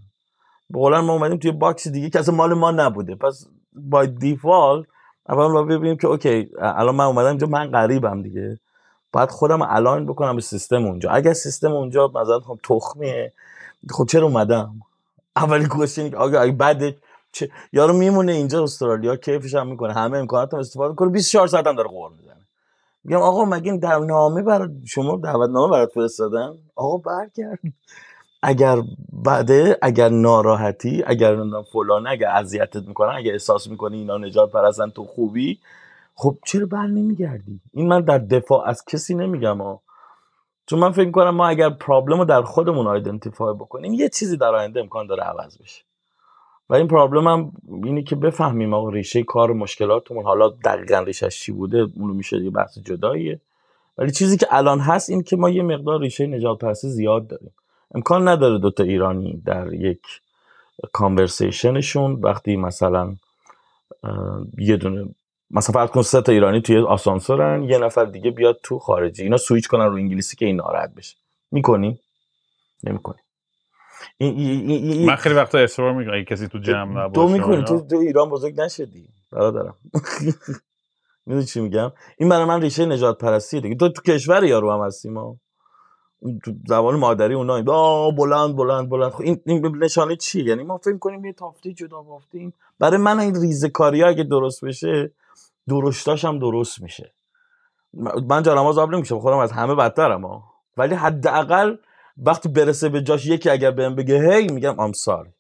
به 0.71 1.01
ما 1.01 1.13
اومدیم 1.13 1.39
توی 1.39 1.53
box 1.53 1.89
دیگه 1.89 2.11
که 2.11 2.19
اصلا 2.19 2.35
مال 2.35 2.55
ما 2.55 2.71
نبوده. 2.71 3.15
پس 3.15 3.47
by 3.73 4.05
default 4.05 4.87
اول 5.29 5.47
ما 5.47 5.63
ببینیم 5.63 5.97
که 5.97 6.07
okay 6.07 6.49
الان 6.59 6.95
من 6.95 7.05
اومدم 7.05 7.29
اینجا 7.29 7.47
من 7.47 7.71
غریبم 7.71 8.23
دیگه. 8.23 8.59
باید 9.15 9.31
خودم 9.31 9.63
align 9.63 10.07
بکنم 10.07 10.37
به 10.37 10.43
سیستم 10.43 10.85
اونجا. 10.85 11.11
اگر 11.11 11.33
سیستم 11.33 11.73
اونجا 11.73 12.09
مثلا 12.09 12.41
خب 12.41 12.59
تخمیه 12.63 13.33
خب 13.91 14.07
چرا 14.07 14.27
اومدم؟ 14.27 14.75
اولی 15.37 15.67
کوشینی 15.67 16.11
که 16.11 16.17
آگه 16.17 16.41
اگه 16.41 16.53
بعد 16.53 16.95
چه؟ 17.33 17.51
یارو 17.73 17.93
میمونه 17.93 18.33
اینجا 18.33 18.63
استرالیا 18.63 19.17
کیفش 19.17 19.55
هم 19.55 19.67
می‌کنه. 19.67 19.93
همه 19.93 20.19
امکانات 20.19 20.55
هم 20.55 20.61
استفاده 20.61 20.91
می‌کنه. 20.91 21.11
24 21.11 21.47
ساعت 21.47 21.67
هم 21.67 21.77
داره 21.77 21.89
قور 21.89 22.11
می‌زنه. 22.19 22.41
میگم 23.05 23.21
آقا 23.21 23.45
مگه 23.45 23.73
این 23.73 23.85
نامه 24.07 24.43
برای 24.43 24.69
شما 24.87 25.17
دعوتنامه 25.17 25.73
برات 25.73 25.93
فرستادن؟ 25.93 26.55
آقا 26.77 26.97
برگرد. 26.97 27.59
اگر 28.43 28.83
بعده 29.13 29.79
اگر 29.83 30.09
ناراحتی 30.09 31.05
اگر 31.07 31.37
فلانه 31.73 32.11
اگر 32.11 32.29
اذیتت 32.29 32.89
می‌کنن 32.89 33.15
اگر 33.17 33.33
احساس 33.33 33.67
می‌کنی 33.67 33.99
اینا 33.99 34.19
نجات 34.19 34.51
پرستن 34.51 34.91
تو 34.91 35.05
خوبی؟ 35.05 35.59
خب 36.15 36.39
چرا 36.47 36.67
بر 36.67 36.87
نمیگردی؟ 36.87 37.61
این 37.73 37.89
من 37.89 38.01
در 38.01 38.19
دفاع 38.19 38.69
از 38.69 38.85
کسی 38.85 39.15
نمیگم 39.15 39.59
ها 39.59 39.83
چون 40.67 40.79
من 40.79 40.93
فکر 40.93 41.11
کنم 41.11 41.31
ما 41.31 41.47
اگر 41.47 41.71
پرابلم 41.71 42.19
رو 42.19 42.25
در 42.25 42.43
خودمون 42.43 42.87
آیدنتیفای 42.87 43.55
بکنیم 43.55 43.95
یه 43.95 44.09
چیزی 44.09 44.37
در 44.37 44.55
آینده 44.55 44.81
امکان 44.81 45.07
داره 45.07 45.23
عوض 45.23 45.59
بشه. 45.59 45.85
و 46.71 46.75
این 46.75 46.89
پرابلم 46.89 47.29
هم 47.29 47.53
اینه 47.85 48.03
که 48.03 48.17
بفهمیم 48.17 48.75
آقا 48.75 48.89
ریشه 48.89 49.23
کار 49.23 49.53
مشکلاتمون 49.53 50.25
حالا 50.25 50.49
دقیقا 50.49 50.99
ریشش 50.99 51.41
چی 51.41 51.53
بوده؟ 51.53 51.87
اونو 51.97 52.15
میشه 52.15 52.39
یه 52.39 52.51
بحث 52.51 52.79
جداییه؟ 52.79 53.41
ولی 53.99 54.11
چیزی 54.11 54.37
که 54.37 54.47
الان 54.51 54.81
هست 54.81 55.11
این 55.11 55.23
که 55.23 55.37
ما 55.37 55.51
یه 55.51 55.63
مقدار 55.63 56.01
ریشه 56.01 56.27
نجات 56.27 56.59
پرستی 56.59 56.89
زیاد 56.89 57.27
داریم. 57.27 57.55
امکان 57.95 58.29
نداره 58.29 58.59
دوتا 58.59 58.85
ایرانی 58.85 59.43
در 59.47 59.73
یک 59.73 60.01
کانورسیشنشون 60.93 62.13
وقتی 62.13 62.57
مثلا 62.57 63.15
یه 64.59 64.77
دونه 64.77 65.09
مثلا 65.55 65.73
فرض 65.73 65.91
کن 65.91 66.03
سه 66.03 66.21
تا 66.23 66.33
ایرانی 66.33 66.61
توی 66.61 66.79
آسانسورن 66.79 67.63
یه 67.63 67.79
نفر 67.79 68.05
دیگه 68.05 68.31
بیاد 68.31 68.61
تو 68.63 68.79
خارجی. 68.79 69.23
اینا 69.23 69.37
سویچ 69.37 69.67
کنن 69.67 69.85
رو 69.85 69.95
انگلیسی 69.95 70.37
که 70.37 70.47
این 70.47 70.57
ناراحت 70.57 70.95
بشه. 70.95 71.17
می‌کنی؟ 71.51 71.99
نمی‌کنی. 72.85 73.19
این, 74.19 74.39
این, 74.39 74.71
این, 74.71 74.93
این 74.93 75.07
من 75.07 75.17
خیلی 75.17 75.35
وقتا 75.35 75.59
اصرار 75.59 75.93
می‌کنم 75.93 76.15
اگه 76.15 76.25
کسی 76.25 76.49
تو 76.49 76.59
جمع 76.59 77.05
نباشه 77.05 77.15
تو 77.15 77.29
می‌کنی؟ 77.29 77.65
تو. 77.65 77.81
تو 77.81 77.97
ایران 77.97 78.31
بزرگ 78.31 78.61
نشدی 78.61 79.09
برادرم. 79.33 79.75
می‌دونی 81.27 81.47
چی 81.47 81.61
میگم؟ 81.61 81.93
این 82.19 82.29
برای 82.29 82.45
من 82.45 82.63
ریشه 82.63 82.87
نجات 82.87 83.19
پرستی 83.19 83.61
دیگه. 83.61 83.75
تو 83.75 83.89
تو 83.89 84.03
کشور 84.03 84.45
یارو 84.45 84.73
هم 84.73 84.87
هستی 84.87 85.09
ما. 85.09 85.37
زبان 86.67 86.97
مادری 86.97 87.35
اونا 87.35 87.73
آه 87.73 88.15
بلند 88.17 88.57
بلند 88.57 88.89
بلند. 88.89 89.13
خب 89.13 89.21
این, 89.21 89.41
این 89.47 89.77
نشانه 89.77 90.17
چیه؟ 90.17 90.45
یعنی 90.45 90.63
ما 90.63 90.79
فکر 90.79 90.99
کنیم 90.99 91.25
یه 91.25 91.33
تافته 91.33 91.73
جدا 91.73 92.03
بافتیم. 92.03 92.55
برای 92.79 92.97
من 92.97 93.21
این 93.21 93.41
ریزه 93.41 93.69
کاری 93.69 94.03
اگه 94.03 94.25
درست 94.25 94.65
بشه 94.65 95.11
درشتاش 95.69 96.25
هم 96.25 96.39
درست 96.39 96.81
میشه. 96.83 97.13
من 98.29 98.43
جانماز 98.43 98.79
آب 98.79 98.95
نمیشه 98.95 99.15
خودم 99.15 99.37
از 99.37 99.53
همه 99.53 99.75
بدترم 99.75 100.43
ولی 100.77 100.95
حداقل 100.95 101.77
وقتی 102.17 102.49
برسه 102.49 102.89
به 102.89 103.03
جاش 103.03 103.27
یکی 103.27 103.51
اگر 103.51 103.71
بهم 103.71 103.95
بگه 103.95 104.33
هی 104.33 104.49
میگم 104.49 104.81
ام 104.81 104.93
ساری 104.93 105.31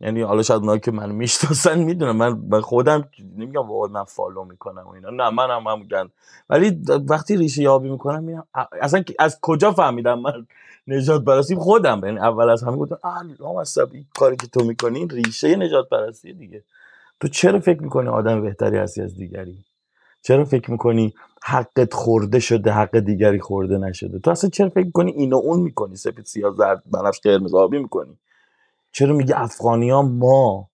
یعنی 0.00 0.22
حالا 0.22 0.42
شاید 0.42 0.60
اونایی 0.60 0.80
که 0.80 0.90
من 0.90 1.12
می‌شناسن 1.12 1.78
می‌دونم 1.78 2.16
من 2.16 2.60
خودم 2.60 3.08
نمیگم 3.36 3.68
وای 3.68 3.90
من 3.90 4.04
فالو 4.04 4.44
می‌کنم 4.44 4.82
و 4.86 4.90
اینا 4.90 5.10
نه 5.10 5.30
من 5.30 5.50
هم 5.50 5.62
هم 5.66 5.80
میگن 5.80 6.08
ولی 6.50 6.82
وقتی 7.08 7.36
ریشه 7.36 7.62
یابی 7.62 7.90
می‌کنم 7.90 8.24
میگم 8.24 8.44
اصلا 8.80 9.02
از 9.18 9.38
کجا 9.42 9.72
فهمیدم 9.72 10.18
من 10.18 10.46
نجات 10.86 11.24
پرستی 11.24 11.54
خودم. 11.54 12.00
یعنی 12.04 12.18
اول 12.18 12.50
از 12.50 12.62
همه 12.62 12.76
گفتم 12.76 12.98
این 13.92 14.06
کاری 14.18 14.36
که 14.36 14.46
تو 14.46 14.64
می‌کنی 14.64 15.06
ریشه 15.06 15.56
نجات 15.56 15.88
پرستی 15.88 16.32
دیگه. 16.32 16.64
تو 17.20 17.28
چرا 17.28 17.60
فکر 17.60 17.82
می‌کنی 17.82 18.08
آدم 18.08 18.42
بهتری 18.42 18.78
هستی 18.78 19.02
از 19.02 19.16
دیگری؟ 19.16 19.58
چرا 20.22 20.44
فکر 20.44 20.70
می‌کنی 20.70 21.14
حقت 21.44 21.94
خورده 21.94 22.38
شده 22.40 22.72
حق 22.72 22.98
دیگری 22.98 23.40
خورده 23.40 23.78
نشده؟ 23.78 24.18
تو 24.18 24.30
اصلا 24.30 24.50
چرا 24.50 24.68
فکر 24.68 24.86
می‌کنی 24.86 25.10
اینو 25.12 25.36
اون 25.36 25.60
می‌کنی؟ 25.60 25.96
سفید 25.96 26.24
سیاه 26.24 26.54
زرد 26.54 26.82
بنفش 26.92 27.20
قرمز 27.20 27.54
آبی 27.54 27.78
می‌کنی؟ 27.78 28.18
چرا 28.92 29.14
میگه 29.14 29.40
افغانی 29.40 29.90
ها 29.90 30.02
ما؟ 30.02 30.68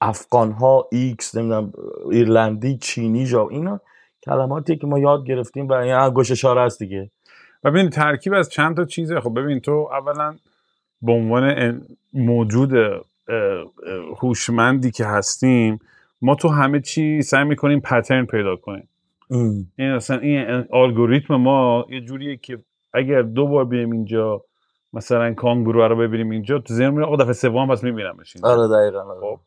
افغان 0.00 0.52
ها 0.52 0.88
X 0.92 1.36
نمی‌دونم 1.36 1.72
ایرلندی 2.10 2.78
چینی 2.78 3.26
جا 3.26 3.48
اینا 3.48 3.80
کلماتیه 4.24 4.76
که 4.76 4.86
ما 4.86 4.98
یاد 4.98 5.26
گرفتیم 5.26 5.68
و 5.68 5.72
این 5.72 6.10
گوش 6.10 6.30
اشاره 6.30 6.60
است 6.60 6.78
دیگه. 6.78 7.10
ببین 7.64 7.90
ترکیب 7.90 8.34
از 8.34 8.50
چند 8.50 8.76
تا 8.76 8.84
چیزه. 8.84 9.20
خب 9.20 9.40
ببین 9.40 9.60
تو 9.60 9.88
اولا 9.92 10.36
به 11.02 11.12
عنوان 11.12 11.44
ان- 11.44 11.86
موجود 12.14 12.70
هوشمندی 14.22 14.90
که 14.90 15.04
هستیم 15.04 15.78
ما 16.22 16.34
تو 16.34 16.48
همه 16.48 16.80
چی 16.80 17.22
سعی 17.22 17.44
می‌کنیم 17.44 17.80
پترن 17.80 18.26
پیدا 18.26 18.56
کنیم 18.56 18.88
ام. 19.30 19.72
این 19.78 19.90
اصلا 19.90 20.18
این 20.18 20.64
الگوریتم 20.72 21.34
ما 21.34 21.86
یه 21.90 22.00
جوریه 22.00 22.36
که 22.36 22.58
اگر 22.92 23.22
دو 23.22 23.46
بار 23.46 23.64
بیایم 23.64 23.92
اینجا 23.92 24.42
مثلا 24.92 25.34
کانگورو 25.34 25.88
رو 25.88 25.96
ببینیم 25.96 26.30
اینجا 26.30 26.58
تو 26.58 26.74
ذهن 26.74 26.90
میاد 26.90 27.06
آقا 27.06 27.16
دفعه 27.16 27.32
سوم 27.32 27.68
پس 27.68 27.84
میبینمش 27.84 28.36
آره 28.42 28.68
دقیقا 28.68 29.00
آره. 29.00 29.20
خب. 29.20 29.40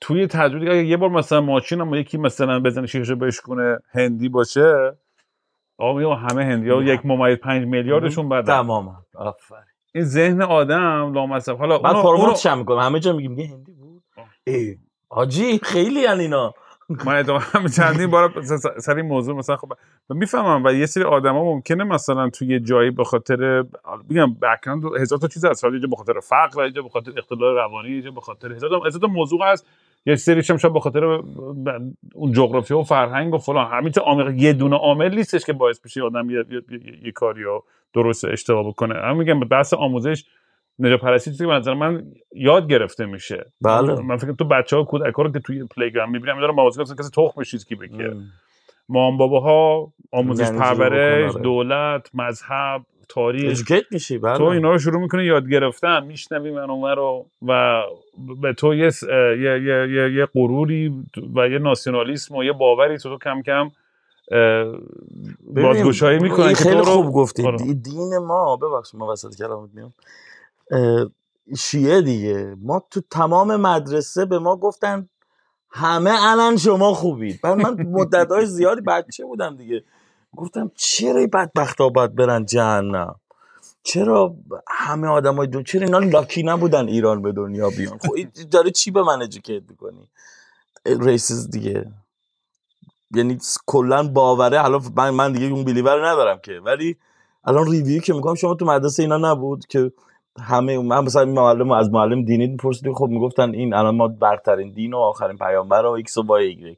توی 0.00 0.26
تجربه 0.26 0.70
اگه 0.70 0.84
یه 0.84 0.96
بار 0.96 1.10
مثلا 1.10 1.40
ماشین 1.40 1.80
هم 1.80 1.94
یکی 1.94 2.18
مثلا 2.18 2.60
بزنه 2.60 2.86
شیشه 2.86 3.14
بشکونه 3.14 3.78
هندی 3.92 4.28
باشه 4.28 4.92
آقا 5.78 6.14
همه 6.14 6.44
هندی 6.44 6.70
ها. 6.70 6.82
یک 6.82 7.06
ممیز 7.06 7.38
پنج 7.38 7.66
میلیاردشون 7.66 8.28
بدن 8.28 8.42
تماما 8.42 9.04
آفرین 9.14 9.69
این 9.94 10.04
ذهن 10.04 10.42
آدم 10.42 11.12
لامصب. 11.14 11.58
حالا 11.58 11.76
اونو 11.76 12.02
پروموتش 12.02 12.46
هم 12.46 12.58
می‌کنم؟ 12.58 12.78
همه 12.78 13.00
جا 13.00 13.12
میگیم 13.12 13.38
یه 13.38 13.48
هندی 13.48 13.72
بود. 13.72 14.02
ای. 14.46 14.76
حاجی 15.08 15.58
خیلی 15.62 16.00
یعنی 16.00 16.22
اینا. 16.22 16.54
من 17.04 17.16
ادامه 17.16 17.40
هم 17.52 17.68
چندین 17.68 18.06
بار 18.06 18.42
سر 18.78 18.94
این 18.96 19.06
موضوع 19.06 19.36
مثلا 19.36 19.56
خب 19.56 19.72
می‌فهمم 20.08 20.64
و 20.64 20.72
یه 20.72 20.86
سری 20.86 21.04
آدما 21.04 21.44
ممکنه 21.44 21.84
مثلا 21.84 22.30
توی 22.30 22.48
یه 22.48 22.60
جایی 22.60 22.90
به 22.90 23.04
خاطر 23.04 23.64
میگم 24.08 24.34
بک‌گراند 24.34 24.84
هزار 25.00 25.18
تا 25.18 25.28
چیز 25.28 25.44
هست 25.44 25.64
یه 25.64 25.70
به 25.70 25.96
خاطر 25.96 26.20
فقر 26.20 26.66
یه 26.66 26.82
به 26.82 26.88
خاطر 26.88 27.12
اختلال 27.18 27.54
روانی 27.54 27.90
یه 27.90 28.10
به 28.10 28.20
خاطر 28.20 28.52
هزار 28.52 28.90
تا 28.90 29.06
موضوع 29.06 29.40
هست. 29.44 29.66
یه 30.06 30.16
سریش 30.16 30.50
هم 30.50 30.56
شاید 30.56 30.74
به 30.74 30.80
خاطر 30.80 31.04
اون 32.14 32.32
جغرافیا 32.32 32.78
و 32.78 32.82
فرهنگ 32.84 33.34
و 33.34 33.38
فلان. 33.38 33.66
همین 33.72 33.92
تا 33.92 34.00
عامل 34.00 34.40
یه 34.40 34.52
دونه 34.52 34.76
عامل 34.76 35.14
نیستش 35.14 35.44
که 35.44 35.52
باعث 35.52 35.80
بشه 35.80 36.02
آدم 36.02 36.30
یه, 36.30 36.44
یه, 36.50 36.62
یه, 36.70 37.06
یه 37.06 37.12
کاری 37.12 37.42
رو 37.42 37.64
درست 37.94 38.24
اشتباه 38.24 38.68
بکنه. 38.68 38.94
من 38.94 39.16
میگم 39.16 39.40
بحث 39.40 39.74
آموزش 39.74 40.24
نجات 40.78 41.00
پرستی 41.00 41.30
چیزی 41.30 41.44
که 41.44 41.48
به 41.48 41.54
نظر 41.54 41.74
من 41.74 42.04
یاد 42.34 42.68
گرفته 42.68 43.06
میشه. 43.06 43.52
بله. 43.60 44.00
من 44.00 44.16
فکر 44.16 44.32
تو 44.32 44.44
بچه 44.44 44.76
ها 44.76 44.84
کودک 44.84 45.14
ها 45.14 45.22
رو 45.22 45.32
که 45.32 45.38
توی 45.38 45.64
پلیگرام 45.76 46.10
می‌بینم 46.10 46.40
دارم 46.40 46.54
موازی 46.54 46.84
کنم 46.84 46.96
کسی 46.96 47.10
تخمش 47.14 47.50
چیزی 47.50 47.64
که 47.64 47.76
ام. 48.04 48.22
مام 48.88 49.16
باباها 49.16 49.92
آموزش 50.12 50.44
یعنی 50.44 50.58
پرورش؟ 50.58 51.36
دولت 51.36 52.10
مذهب 52.14 52.82
تاریخ. 53.08 53.50
ادوکیت 53.50 53.84
میشی؟ 53.92 54.18
بله. 54.18 54.38
تو 54.38 54.44
اینا 54.44 54.72
رو 54.72 54.78
شروع 54.78 55.00
می‌کنی 55.00 55.24
یاد 55.24 55.48
گرفتن. 55.48 56.04
میشنوی 56.04 56.50
من 56.50 56.70
اونور 56.70 56.94
رو 56.94 57.26
و 57.48 57.82
به 58.42 58.52
تو 58.52 58.74
یه, 58.74 58.90
یه, 59.02 59.62
یه, 59.62 59.88
یه, 59.90 60.12
یه 60.14 60.26
غروری 60.34 60.92
و 61.36 61.48
یه 61.48 61.58
ناسیونالیسم 61.58 62.36
و 62.36 62.44
یه 62.44 62.52
باوری 62.52 62.98
تو 62.98 63.08
تو 63.08 63.18
کم 63.18 63.42
کم 63.42 63.70
بازگشایی 65.42 66.18
می‌کنن 66.18 66.48
که 66.48 66.54
خیلی 66.54 66.82
خوب 66.82 67.12
گفتی. 67.12 67.46
آره. 67.46 67.56
دی- 67.56 67.74
دین 67.74 68.18
ما 68.18 68.56
ببخشید 68.56 69.00
ما 69.00 69.12
وسط 69.12 69.34
کلامت 69.36 69.70
میام. 69.74 69.92
شیعه 71.56 72.02
دیگه. 72.02 72.56
ما 72.60 72.82
تو 72.90 73.00
تمام 73.10 73.56
مدرسه 73.56 74.24
به 74.24 74.38
ما 74.38 74.56
گفتن 74.56 75.08
همه 75.70 76.10
الان 76.22 76.56
شما 76.56 76.94
خوبید. 76.94 77.40
بعد 77.42 77.58
من 77.58 77.86
مدت 77.86 78.30
های 78.30 78.46
زیادی 78.46 78.80
بچه 78.80 79.24
بودم 79.24 79.56
دیگه. 79.56 79.84
گفتم 80.36 80.70
چرا 80.74 81.18
این 81.18 81.30
بدبخت 81.32 81.80
ها 81.80 81.88
باید 81.88 82.14
برن 82.14 82.44
جهنم؟ 82.44 83.14
چرا 83.82 84.34
همه 84.68 85.08
آدم 85.08 85.36
های 85.36 85.46
دنیا 85.46 85.62
چرا 85.62 85.82
اینا 85.82 85.98
lucky 85.98 86.42
نبودن 86.42 86.88
ایران 86.88 87.22
به 87.22 87.32
دنیا 87.32 87.70
بیان؟ 87.70 87.98
خب 87.98 88.14
داره 88.50 88.70
چی 88.70 88.90
به 88.90 89.02
من 89.02 89.22
educate 89.22 89.62
می‌کنی؟ 89.70 90.08
racism 90.86 91.50
دیگه. 91.50 91.92
یعنی 93.14 93.38
کلا 93.66 94.08
باوره. 94.08 94.58
حالا 94.58 94.80
من, 94.96 95.10
من 95.10 95.32
دیگه 95.32 95.46
اون 95.46 95.64
belief 95.64 95.97
رو 95.97 96.08
ندارم 96.08 96.38
که. 96.42 96.60
ولی 96.64 96.96
الان 97.44 97.70
review 97.70 98.00
که 98.00 98.12
می‌کنم 98.12 98.34
شما 98.34 98.54
تو 98.54 98.64
مدرسه 98.64 99.02
اینا 99.02 99.18
نبود 99.18 99.66
که 99.66 99.92
همه 100.40 100.78
من 100.78 101.04
مثلا 101.04 101.24
معلم 101.24 101.70
از 101.70 101.90
معلم 101.90 102.24
دینی 102.24 102.46
میپرسیدیم 102.46 102.94
خب 102.94 103.06
می‌گفتن 103.06 103.50
این 103.50 103.74
الان 103.74 103.96
ما 103.96 104.08
برترین 104.08 104.70
دین 104.70 104.94
و 104.94 104.98
آخرین 104.98 105.36
پیامبر 105.36 105.86
و 105.86 105.90
X 105.90 106.18
و 106.18 106.22
Y 106.22 106.46
ایگرگ. 106.46 106.76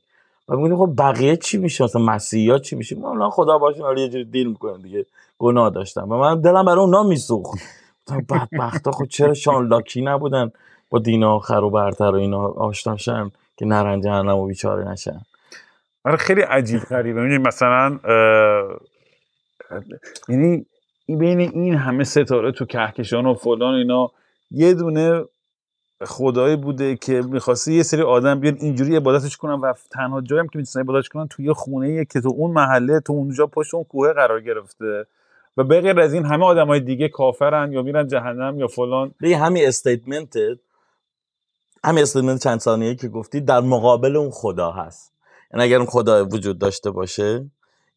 و 0.48 0.56
می‌گفتیم 0.56 0.76
خب 0.76 0.92
بقیه 0.98 1.36
چی 1.36 1.58
میشه؟ 1.58 1.84
مثلا 1.84 2.02
مسیحی 2.02 2.50
ها 2.50 2.58
چی 2.58 2.76
میشه؟ 2.76 2.96
ما 2.96 3.10
الان 3.10 3.30
خدا 3.30 3.58
حالا 3.58 4.00
یه 4.00 4.08
جوری 4.08 4.24
دین 4.24 4.48
می‌کنن 4.48 4.82
دیگه. 4.82 5.06
گناه 5.38 5.70
داشتم 5.70 6.12
و 6.12 6.16
من 6.16 6.40
دلم 6.40 6.64
برای 6.64 6.80
اونا 6.80 7.02
میسوخت. 7.02 7.58
بدبختا 8.28 8.92
خب 8.92 9.04
چرا 9.04 9.34
شان 9.34 9.66
لاکی 9.66 10.02
نبودن 10.02 10.52
با 10.90 10.98
دین 10.98 11.24
آخر 11.24 11.64
و 11.64 11.70
برتر 11.70 12.10
و 12.10 12.14
اینا 12.14 12.48
آشناشن 12.48 13.30
که 13.56 13.66
نرن 13.66 14.00
جهنم 14.00 14.36
و 14.36 14.46
بیچاره 14.46 14.88
نشن؟ 14.88 15.20
آره 16.05 16.16
خیلی 16.16 16.40
عجیب 16.40 16.80
غریبه 16.80 17.22
می‌دونی 17.22 17.38
مثلا 17.38 17.98
یعنی 20.28 20.66
بین 21.09 21.40
این 21.40 21.74
همه 21.74 22.05
ستاره 22.05 22.53
تو 22.53 22.64
کهکشان 22.64 23.26
و 23.26 23.34
فلان 23.34 23.74
اینا 23.74 24.11
یه 24.50 24.74
دونه 24.74 25.24
خدایی 26.05 26.57
بوده 26.57 26.96
که 26.96 27.22
می‌خواسته 27.22 27.72
یه 27.72 27.82
سری 27.82 28.03
آدم 28.03 28.40
بیان 28.40 28.57
اینجوری 28.61 28.96
عبادتش 28.96 29.36
کنن 29.36 29.53
و 29.53 29.72
تنها 29.90 30.20
جایی 30.20 30.40
هم 30.40 30.48
که 30.48 30.59
می‌تونن 30.59 30.84
عبادتش 30.84 31.09
کنن 31.09 31.28
توی 31.28 31.44
یه 31.44 31.53
خونه 31.53 32.05
که 32.05 32.20
تو 32.20 32.28
اون 32.28 32.50
محله 32.50 33.00
تو 33.00 33.12
اونجا 33.12 33.46
پشت 33.46 33.74
اون 33.74 33.84
کوه 33.84 34.12
قرار 34.12 34.40
گرفته. 34.40 35.07
و 35.57 35.64
به 35.64 35.80
غیر 35.80 36.00
از 36.00 36.14
این 36.14 36.24
همه 36.24 36.44
آدمای 36.44 36.80
دیگه 36.80 37.09
کافرن 37.09 37.72
یا 37.72 37.82
میرن 37.82 38.09
جهنم 38.09 38.59
یا 38.59 38.66
فلان. 38.66 39.14
به 39.20 39.36
همین 39.36 39.66
statement 39.66 40.34
همین 41.84 42.03
statement 42.02 42.42
چند 42.42 42.59
ثانیه 42.61 42.94
که 42.94 43.09
گفتی 43.09 43.40
در 43.40 43.61
مقابل 43.61 44.16
اون 44.16 44.30
خدا 44.30 44.70
هست. 44.70 45.11
یعنی 45.53 45.64
اگر 45.64 45.76
اون 45.76 45.86
خدا 45.86 46.24
وجود 46.24 46.59
داشته 46.59 46.90
باشه 46.90 47.50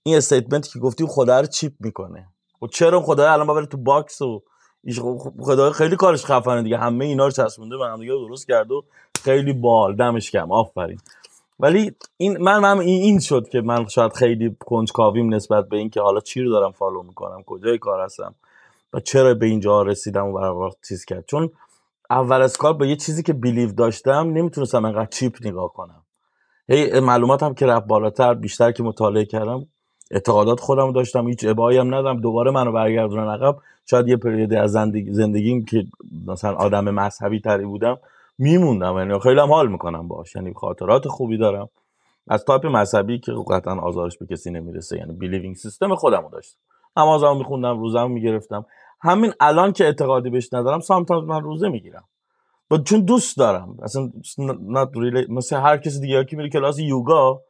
این 0.03 0.18
statement 0.18 0.68
که 0.68 0.80
گفتی 0.80 1.03
اون 1.03 1.12
خدا 1.14 1.39
رو 1.39 1.47
cheap 1.47 1.74
می‌کنه. 1.80 2.28
و 2.62 2.68
چرا 2.68 2.97
اون 2.97 3.06
خدا 3.06 3.32
الان 3.34 3.47
ببره 3.47 3.66
تو 3.66 3.78
box 3.78 4.22
و 4.22 4.43
ایش- 4.88 4.99
خب 4.99 5.34
خدا 5.41 5.72
خیلی 5.72 5.95
کارش 5.95 6.26
خفنه 6.26 6.64
دیگه. 6.64 6.78
همه 6.78 7.06
اینا 7.06 7.26
رو 7.26 7.32
چسبونده 7.32 7.78
به 7.78 7.86
هم 7.86 7.99
دیگه 7.99 8.12
درست 8.12 8.47
کرد 8.47 8.72
و 8.72 8.84
خیلی 9.24 9.53
بال 9.53 9.95
دمش 9.95 10.32
گرم 10.32 10.51
آفرین. 10.51 10.99
ولی 11.60 11.95
این 12.18 12.38
من 12.38 12.60
من 12.60 12.80
این 12.80 13.20
شد 13.20 13.49
که 13.49 13.62
من 13.62 13.88
شاید 13.88 14.14
خیلی 14.14 14.58
کنجکاویم 14.66 15.34
نسبت 15.34 15.70
به 15.70 15.78
این 15.78 15.89
که 15.89 16.01
حالا 16.01 16.20
چی 16.20 16.41
رو 16.41 16.51
دارم 16.51 16.72
follow 16.72 17.03
می‌کنم 17.03 17.43
کجای 17.43 17.78
کار 17.78 18.01
هستم 18.01 18.36
و 18.93 18.99
چرا 18.99 19.34
به 19.34 19.45
اینجا 19.45 19.82
رسیدم 19.82 20.28
و 20.28 20.70
چیز 20.88 21.06
کرد. 21.06 21.26
چون 21.26 21.51
اول 22.10 22.41
از 22.41 22.58
کار 22.58 22.74
به 22.74 22.88
یه 22.88 22.95
چیزی 22.95 23.24
که 23.24 23.34
believe 23.34 23.72
داشتم 23.72 24.32
نمی‌تونستم 24.34 24.86
انقدر 24.86 25.06
cheap 25.05 25.38
نگاه 25.41 25.74
کنم. 25.74 26.05
هی 26.70 26.99
معلوماتم 26.99 27.53
که 27.53 27.66
رفت 27.66 27.88
بالاتر 27.88 28.34
بیشتر 28.34 28.72
که 28.72 28.84
مطالعه 28.84 29.26
کردم 29.26 29.66
اعتقادات 30.11 30.59
خودم 30.59 30.91
داشتم 30.91 31.28
هیچ 31.28 31.45
ابایی 31.45 31.78
هم 31.78 31.88
ندارم. 31.88 32.22
دوباره 32.22 32.51
منو 32.51 32.72
برگردونن 32.72 33.28
عقب. 33.28 33.55
شاید 33.86 34.07
یه 34.07 34.18
period 34.18 34.50
ی 34.50 34.55
از 34.55 34.72
زندگی 34.72 35.13
زندگیم 35.13 35.66
که 35.66 35.86
مثلا 36.28 36.55
آدم 36.55 36.89
مذهبی 36.89 37.39
تری 37.39 37.66
بودم 37.66 37.97
میموندم. 38.38 38.97
یعنی 38.97 39.20
خیلی 39.20 39.39
هم 39.39 39.51
حال 39.51 39.68
می‌کنم 39.68 40.07
باش 40.07 40.36
یعنی 40.36 40.53
خاطرات 40.53 41.07
خوبی 41.07 41.38
دارم. 41.38 41.70
از 42.28 42.45
تایپ 42.45 42.66
مذهبی 42.66 43.20
که 43.20 43.32
قطعا 43.51 43.80
آزارش 43.80 44.18
به 44.18 44.26
کسی 44.26 44.51
نمی‌رسه. 44.51 44.97
یعنی 44.97 45.13
believing 45.13 45.55
system 45.55 45.95
خودمو 45.95 46.30
داشتم. 46.30 46.57
نمازمو 46.97 47.36
میخوندم 47.36 47.80
روزمو 47.80 48.07
می‌گرفتم. 48.07 48.66
همین 49.01 49.34
الان 49.39 49.74
که 49.74 49.86
اعتقادی 49.86 50.30
بهش 50.30 50.53
ندارم 50.53 50.80
sometimes 50.80 51.28
من 51.28 51.41
روزه 51.41 51.70
می‌گیرم. 51.70 52.03
با 52.70 52.78
چون 52.78 53.01
دوست 53.01 53.38
دارم. 53.38 53.78
اصلا 53.84 54.11
not 54.70 54.89
really 54.97 55.30
مثل 55.30 55.55
هر 55.55 55.78
کسی 55.78 55.99
دیگه 55.99 56.26
که 56.26 56.38
میره 56.38 56.49
کلاس 56.49 56.80
یوگا 56.80 57.41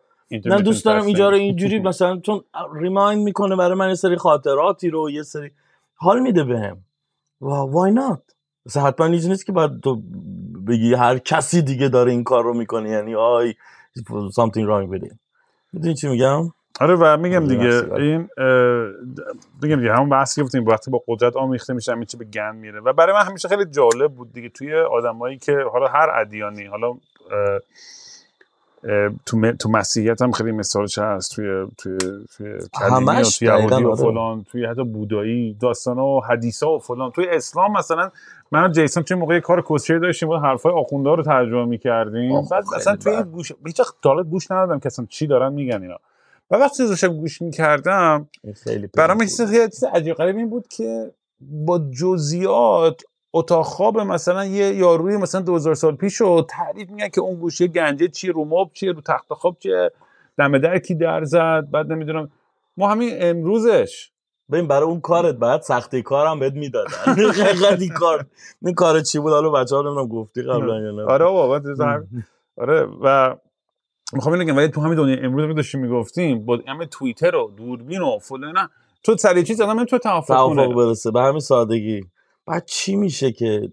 من 0.45 0.61
دوست 0.61 0.85
دارم 0.85 1.05
اینجا 1.05 1.29
رو 1.29 1.35
اینجوری 1.35 1.79
مثلا 1.89 2.19
چون 2.19 2.43
remind 2.75 3.23
می‌کنه 3.23 3.55
برای 3.55 3.77
من 3.77 3.89
یه 3.89 3.95
سری 3.95 4.15
خاطراتی 4.15 4.89
رو 4.89 5.09
یه 5.11 5.23
سری 5.23 5.51
حال 5.95 6.19
میده 6.19 6.43
بهم. 6.43 6.77
و 7.41 7.47
why 7.47 7.91
not 7.91 8.21
مثلا 8.65 8.83
حتما 8.83 9.07
نیست 9.07 9.45
که 9.45 9.51
باید 9.51 9.79
تو 9.79 10.01
بگی 10.67 10.93
هر 10.93 11.17
کسی 11.17 11.61
دیگه 11.61 11.89
داره 11.89 12.11
این 12.11 12.23
کار 12.23 12.43
رو 12.43 12.53
می‌کنه. 12.53 12.89
یعنی 12.89 13.15
آی 13.15 13.53
something 14.31 14.65
wrong 14.67 14.93
with 14.93 15.03
it 15.09 15.15
می‌دونی 15.73 15.95
چی 15.95 16.07
میگم؟ 16.07 16.51
آره 16.81 16.95
و 16.95 17.17
میگم 17.17 17.47
دیگه 17.47 17.93
این 17.93 18.29
میگم 19.61 19.75
دیگه 19.75 19.93
همون 19.93 20.09
بحثی 20.09 20.43
گفتیم 20.43 20.65
وقتی 20.65 20.91
با 20.91 21.03
قدرت 21.07 21.35
آمیخته 21.35 21.73
میشه 21.73 21.91
همین 21.91 22.05
چی 22.05 22.17
به 22.17 22.25
گند 22.25 22.55
میره. 22.55 22.79
و 22.79 22.93
برای 22.93 23.13
من 23.13 23.21
همیشه 23.21 23.47
خیلی 23.47 23.65
جالب 23.65 24.13
بود 24.13 24.33
دیگه 24.33 24.49
توی 24.49 24.75
آدمایی 24.75 25.37
که 25.37 25.57
حالا 25.73 25.87
هر 25.87 26.09
ادیانی 26.13 26.65
حالا 26.65 26.93
تو 29.25 29.51
تو 29.51 29.69
مسیحیت 29.69 30.21
هم 30.21 30.31
خیلی 30.31 30.51
مثالش 30.51 30.97
هست؟ 30.97 31.35
توی 31.35 31.67
توی 31.77 31.97
توی 32.37 32.59
کلیمی 32.73 33.21
و 33.21 33.23
توی 33.23 33.47
یهودی 33.47 33.83
و 33.83 33.95
فلان 33.95 34.43
توی 34.51 34.65
حتی 34.65 34.83
بودایی 34.83 35.57
داستان 35.61 35.99
و 35.99 36.19
حدیثا 36.19 36.71
و 36.71 36.79
فلان. 36.79 37.11
توی 37.11 37.27
اسلام 37.29 37.71
مثلا 37.77 38.11
من 38.51 38.71
جیسون 38.71 39.03
چه 39.03 39.15
موقع 39.15 39.39
کار 39.39 39.61
کوچری 39.61 39.99
داشتیم 39.99 40.29
بود 40.29 40.41
حرفای 40.41 40.71
آخونده 40.71 41.15
رو 41.15 41.23
ترجمه 41.23 41.65
می‌کردیم. 41.65 42.41
بعد 42.51 42.63
مثلا 42.75 42.95
توی 42.95 43.23
گوش 43.23 43.51
هیچ 43.65 43.81
گوش 44.29 44.51
ندادم 44.51 44.79
که 44.79 44.87
اصلا 44.87 45.05
چی 45.09 45.27
دارن 45.27 45.53
میگن 45.53 45.81
اینا. 45.81 45.97
و 46.51 46.55
وقتی 46.55 46.87
داشتم 46.87 47.17
گوش 47.17 47.41
می‌کردم 47.41 48.29
برام 48.93 49.21
یه 49.21 49.27
چیز 49.27 49.83
عجیب 49.93 50.15
غریب 50.15 50.35
این 50.37 50.49
بود 50.49 50.67
که 50.67 51.11
با 51.41 51.79
جزئیات 51.99 53.01
اتاق 53.33 53.65
خواب 53.65 53.99
مثلا 53.99 54.45
یه 54.45 54.75
یاروی 54.75 55.17
مثلا 55.17 55.41
2000 55.41 55.75
سال 55.75 55.95
پیش 55.95 56.15
رو 56.15 56.41
تعریف 56.49 56.89
میگن 56.89 57.09
که 57.09 57.21
اون 57.21 57.39
گوشه 57.39 57.67
گنجه 57.67 58.07
چیه 58.07 58.31
رو 58.31 58.45
ماب 58.45 58.71
چیه 58.73 58.91
رو 58.91 59.01
تخت 59.01 59.33
خواب 59.33 59.57
چیه 59.59 59.91
دم 60.37 60.57
در 60.57 60.79
کی 60.79 60.95
در 60.95 61.23
زد 61.23 61.67
بعد 61.71 61.91
نمی‌دونم. 61.91 62.29
ما 62.77 62.89
همین 62.89 63.09
امروزش. 63.19 64.11
ببین 64.51 64.67
برای 64.67 64.83
اون 64.83 65.01
کارت 65.01 65.35
بعد 65.35 65.61
سختی 65.61 66.01
کارم 66.01 66.39
بهت 66.39 66.53
می‌دادن. 66.53 66.91
این 67.79 67.89
کار 67.89 68.25
این 68.61 68.73
کار 68.73 69.01
چی 69.01 69.19
بود؟ 69.19 69.33
حالا 69.33 69.49
بچه‌ها 69.49 69.81
نمی‌دونم 69.81 70.07
گفتی 70.07 70.41
قبلا 70.41 70.81
یا 70.81 70.91
نه. 70.91 71.03
آره 71.03 71.25
بابا 71.25 71.61
آره 72.57 72.87
و 73.01 73.35
می‌خوام 74.15 74.39
بگم 74.39 74.57
ولی 74.57 74.67
تو 74.67 74.81
همین 74.81 74.95
دنیا 74.95 75.17
امروز 75.21 75.47
که 75.47 75.53
داشتیم 75.53 75.81
می‌گفتیم 75.81 76.45
با 76.45 76.59
همه 76.67 76.85
توییتر 76.85 77.35
و 77.35 77.51
دوربین 77.57 78.01
و 78.01 78.19
فلان 78.19 78.69
تو 79.03 79.17
سری 79.17 79.43
چیز 79.43 79.61
آدم 79.61 79.85
تو 79.85 79.97
توافق 79.97 80.27
توافق 80.27 80.73
برسه. 80.73 81.11
به 81.11 81.21
همین 81.21 81.39
سادگی. 81.39 82.05
بعد 82.45 82.65
چی 82.65 82.95
میشه 82.95 83.31
که؟ 83.31 83.71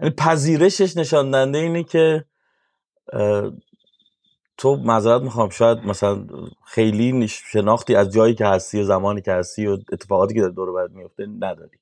یعنی 0.00 0.14
پذیرشش 0.18 0.96
نشان 0.96 1.30
دهنده 1.30 1.58
اینه 1.58 1.82
که 1.82 2.24
تو 4.56 4.76
معذرت 4.76 5.22
می‌خوام 5.22 5.48
شاید 5.48 5.78
مثلا 5.78 6.26
خیلی 6.66 7.28
شناختی 7.28 7.94
از 7.94 8.12
جایی 8.12 8.34
که 8.34 8.46
هستی 8.46 8.80
و 8.80 8.84
زمانی 8.84 9.22
که 9.22 9.32
هستی 9.32 9.66
و 9.66 9.78
اتفاقاتی 9.92 10.34
که 10.34 10.40
در 10.40 10.48
دور 10.48 10.72
برات 10.72 10.90
میفته 10.90 11.26
نداری. 11.26 11.78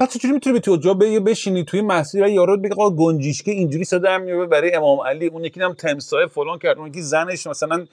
پس 0.00 0.12
چجوری 0.12 0.34
می‌تونی 0.34 0.54
به 0.54 0.60
تو 0.60 0.76
جا 0.76 0.94
بشینی 0.94 1.64
توی 1.64 1.82
مسیر 1.82 2.24
و 2.24 2.28
یارو 2.28 2.56
بگه 2.56 2.72
آقا 2.72 2.90
گنجیشکی 2.90 3.50
اینجوری 3.50 3.84
صدا 3.84 4.18
میاره 4.18 4.46
برای 4.46 4.74
امام 4.74 5.00
علی 5.00 5.26
اون 5.26 5.44
یکی 5.44 5.60
هم 5.60 5.74
تمسای 5.74 6.26
فلان 6.26 6.58
کرد 6.58 6.78
اون 6.78 6.88
یکی 6.88 7.02
زنش 7.02 7.46
مثلا 7.46 7.86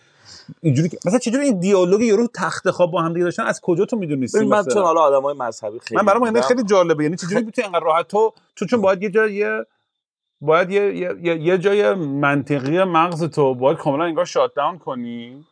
اینجوری 0.61 0.89
مثلا 1.05 1.19
چجوری 1.19 1.45
این 1.45 1.59
دیالوگ 1.59 2.01
یارو 2.01 2.27
تخت 2.35 2.71
خواب 2.71 2.91
با 2.91 3.01
هم 3.01 3.13
دیگه 3.13 3.23
داشتن؟ 3.23 3.43
از 3.43 3.61
کجا 3.61 3.85
تو 3.85 3.97
می‌دونی 3.97 4.27
من 4.45 4.65
چون 4.65 4.83
حالا 4.83 5.01
آدمای 5.01 5.35
مذهبی 5.37 5.79
خیلی 5.79 6.01
من 6.01 6.05
برام 6.05 6.41
خیلی 6.41 6.63
جالبه 6.63 7.03
یعنی 7.03 7.15
چجوری 7.15 7.45
می‌تونی 7.45 7.67
انقدر 7.67 7.85
راحت؟ 7.85 8.07
تو 8.07 8.33
تو 8.55 8.65
چون 8.65 8.81
باید 8.81 9.03
یه 9.03 9.09
جای 9.09 9.63
باید 10.41 10.71
یه, 10.71 10.95
یه, 11.21 11.41
یه 11.41 11.57
جای 11.57 11.93
منطقی 11.93 12.83
مغز 12.83 13.23
تو 13.23 13.55
باید 13.55 13.77
کاملا 13.77 14.03
انگار 14.03 14.25
شات 14.25 14.53
داون 14.55 14.77
کنی. 14.77 15.45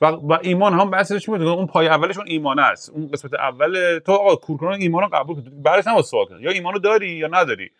و, 0.00 0.06
و 0.06 0.38
ایمان 0.42 0.80
هم 0.80 0.90
بحثش 0.90 1.26
بود؟ 1.26 1.42
اون 1.42 1.66
پای 1.66 1.88
اولش 1.88 2.16
اون 2.16 2.26
ایمان 2.28 2.58
است. 2.58 2.90
اون 2.90 3.08
قسمت 3.08 3.34
اول 3.34 3.98
تو 3.98 4.12
آقا 4.12 4.36
کورکوران 4.36 4.80
ایمان 4.80 5.02
رو 5.02 5.08
قبول 5.12 5.36
کن. 5.36 5.62
بعدش 5.62 5.86
هم 5.86 6.02
سوال 6.02 6.26
کن. 6.26 6.38
یا 6.40 6.50
ایمانو 6.50 6.78
داری 6.78 7.08
یا 7.08 7.28
نداری. 7.32 7.70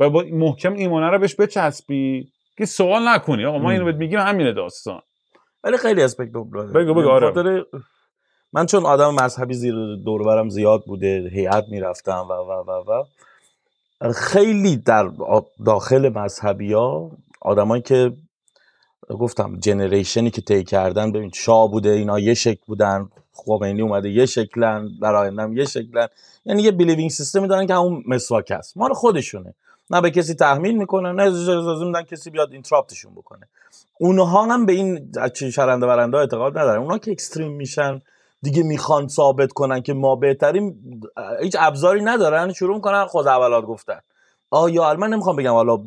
و 0.00 0.10
با 0.10 0.24
محکم 0.32 0.72
ایمان 0.72 1.02
رو 1.02 1.18
بهش 1.18 1.34
بچسبی 1.34 2.28
که 2.58 2.64
سوال 2.64 3.08
نکنی. 3.08 3.44
آقا 3.44 3.58
ما 3.58 3.70
اینو 3.70 3.84
بهت 3.84 3.96
میگیم 3.96 4.18
همینه 4.18 4.52
داستان. 4.52 5.02
ولی 5.64 5.76
خیلی 5.76 6.02
اسپکت 6.02 6.32
بگو 6.32 6.94
بگو 6.94 7.10
آره. 7.10 7.64
من 8.52 8.66
چون 8.66 8.86
آدم 8.86 9.14
مذهبی 9.14 9.54
زیر 9.54 9.74
دور 10.04 10.22
برم 10.22 10.48
زیاد 10.48 10.84
بوده 10.86 11.30
هیئت 11.32 11.64
می‌رفتم 11.70 12.26
و 12.30 12.32
و 12.32 12.52
و 12.52 12.92
و. 12.92 13.04
خیلی 14.12 14.76
در 14.76 15.10
داخل 15.66 16.08
مذهبی 16.08 16.72
ها 16.72 17.10
آدمایی 17.40 17.82
که 17.82 18.12
گفتم 19.14 19.56
جنریشنی 19.60 20.30
که 20.30 20.40
طی 20.40 20.64
کردن 20.64 21.12
ببین 21.12 21.30
شاه 21.34 21.70
بوده 21.70 21.90
اینا 21.90 22.18
یه 22.18 22.34
شکل 22.34 22.60
بودن. 22.66 23.08
خمینی 23.32 23.82
اومده 23.82 24.10
یه 24.10 24.26
شکلن 24.26 24.88
در 25.02 25.14
آیندهم 25.14 25.56
یه 25.56 25.64
شکلن. 25.64 26.08
یعنی 26.44 26.62
یه 26.62 26.70
بیلیوینگ 26.70 27.10
سیستمی 27.10 27.48
دارن 27.48 27.66
که 27.66 27.74
همون 27.74 28.02
مسواک 28.06 28.50
هست. 28.50 28.76
مال 28.76 28.92
خودشونه. 28.92 29.54
نه 29.90 30.00
به 30.00 30.10
کسی 30.10 30.34
تحمیل 30.34 30.78
می‌کنه 30.78 31.12
نه 31.12 31.22
اجازه 31.22 31.84
میدن 31.84 32.02
کسی 32.02 32.30
بیاد 32.30 32.52
interrupt 32.52 32.95
شون 32.95 33.14
بکنه. 33.14 33.48
اونها 33.98 34.42
هم 34.42 34.66
به 34.66 34.72
این 34.72 35.12
چرند 35.52 35.86
پرند 35.86 36.16
اعتقاد 36.16 36.58
ندارن. 36.58 36.80
اونها 36.80 36.98
که 36.98 37.10
extreme 37.10 37.52
میشن 37.52 38.02
دیگه 38.42 38.62
می‌خوان 38.62 39.08
ثابت 39.08 39.52
کنن 39.52 39.80
که 39.80 39.94
ما 39.94 40.16
بهترین 40.16 40.76
هیچ 41.42 41.56
ابزاری 41.58 42.02
ندارن. 42.02 42.52
شروع 42.52 42.74
می‌کنن 42.74 43.04
خود 43.04 43.26
اولات 43.26 43.64
گفتن. 43.64 44.00
آیا 44.50 44.94
من 44.94 45.08
نمی‌خوام 45.08 45.36
بگم 45.36 45.52
حالا 45.52 45.78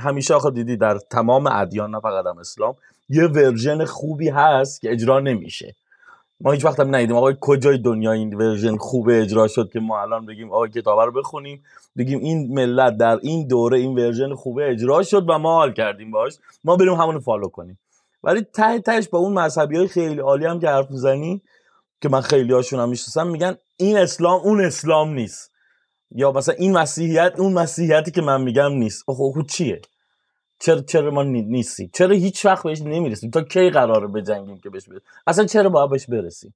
همیشه 0.00 0.34
آخه 0.34 0.50
دیدی 0.50 0.76
در 0.76 0.98
تمام 0.98 1.46
ادیان 1.46 1.90
نه 1.90 2.00
فقط 2.00 2.26
اسلام 2.26 2.76
یه 3.08 3.24
version 3.24 3.84
خوبی 3.84 4.28
هست 4.28 4.80
که 4.80 4.92
اجرا 4.92 5.20
نمیشه. 5.20 5.74
ما 6.40 6.52
هیچ 6.52 6.64
وقت 6.64 6.80
هم 6.80 6.94
ندیدیم. 6.94 7.16
آقا 7.16 7.36
کجای 7.40 7.78
دنیا 7.78 8.12
این 8.12 8.34
version 8.34 8.76
خوب 8.76 9.08
اجرا 9.08 9.48
شد 9.48 9.70
که 9.72 9.80
ما 9.80 10.02
الان 10.02 10.26
بگیم 10.26 10.52
آقا 10.52 10.70
کتاب 10.70 11.00
رو 11.00 11.12
بخونیم 11.12 11.64
بگیم 11.98 12.18
این 12.18 12.54
ملت 12.54 12.96
در 12.96 13.18
این 13.22 13.46
دوره 13.46 13.78
این 13.78 13.98
version 13.98 14.34
خوبه 14.34 14.70
اجرا 14.70 15.02
شد 15.02 15.30
و 15.30 15.38
ما 15.38 15.54
حال 15.54 15.72
کردیم 15.72 16.10
باش 16.10 16.38
ما 16.64 16.76
بریم 16.76 16.94
همون 16.94 17.18
follow 17.18 17.48
کنیم. 17.48 17.78
ولی 18.22 18.46
ته 18.52 18.80
تهش 18.80 19.08
با 19.08 19.18
اون 19.18 19.32
مذهبی 19.32 19.76
های 19.76 19.88
خیلی 19.88 20.20
عالی 20.20 20.46
هم 20.46 20.60
که 20.60 20.68
حرف 20.68 20.90
می‌زنی 20.90 21.42
که 22.00 22.08
من 22.08 22.20
خیلی 22.20 22.52
هاشون 22.52 22.80
هم 22.80 22.88
می‌شناسم 22.88 23.26
میگن 23.26 23.56
این 23.76 23.98
اسلام 23.98 24.40
اون 24.40 24.64
اسلام 24.64 25.14
نیست. 25.14 25.49
یا 26.10 26.32
مثلا 26.32 26.54
این 26.54 26.72
مسیحیت 26.72 27.34
اون 27.38 27.52
مسیحیتی 27.52 28.10
که 28.10 28.22
من 28.22 28.42
میگم 28.42 28.72
نیست. 28.72 29.04
اوه 29.06 29.46
چیه؟ 29.46 29.80
چرا 30.58 30.80
چرا 30.80 31.10
ما 31.10 31.22
نیستیم؟ 31.22 31.90
چرا 31.94 32.14
هیچ 32.14 32.46
وقت 32.46 32.64
بهش 32.64 32.80
نمی‌رسیم؟ 32.80 33.30
تا 33.30 33.42
کی 33.42 33.70
قراره 33.70 34.06
بجنگیم 34.06 34.58
که 34.58 34.70
بهش 34.70 34.88
برسیم 34.88 35.08
اصلا 35.26 35.44
چرا 35.44 35.70
باید 35.70 35.90
بهش 35.90 36.06
برسیم؟ 36.06 36.54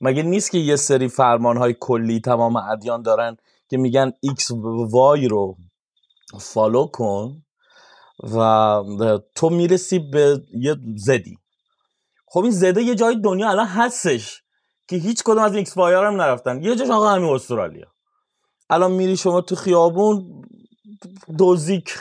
مگه 0.00 0.22
نیست 0.22 0.50
که 0.50 0.58
یه 0.58 0.76
سری 0.76 1.08
فرمان 1.08 1.56
های 1.56 1.76
کلی 1.80 2.20
تمام 2.20 2.56
ادیان 2.56 3.02
دارن 3.02 3.36
که 3.68 3.76
میگن 3.76 4.12
x 4.26 4.50
و 4.50 5.16
y 5.16 5.28
رو 5.28 5.56
follow 6.40 6.86
کن 6.86 7.42
و 8.22 9.18
تو 9.34 9.50
می‌رسی 9.50 9.98
به 9.98 10.42
یه 10.54 10.76
Z 10.96 11.10
ی. 11.10 11.38
خب 12.26 12.40
این 12.40 12.50
Z 12.50 12.66
ه 12.66 12.82
یه 12.82 12.94
جای 12.94 13.20
دنیا 13.20 13.50
الان 13.50 13.66
هستش 13.66 14.42
که 14.88 14.96
هیچ 14.96 15.22
کدوم 15.22 15.42
از 15.42 15.54
X 15.54 15.76
Y 15.76 15.94
هم 15.94 16.22
نرفتن. 16.22 16.62
یه 16.62 16.76
جاش 16.76 16.90
آقا 16.90 17.08
همین 17.10 17.34
استرالیا. 17.34 17.86
الان 18.70 18.92
میری 18.92 19.16
شما 19.16 19.40
تو 19.40 19.54
خیابون 19.56 20.44
دوزیک 21.38 21.94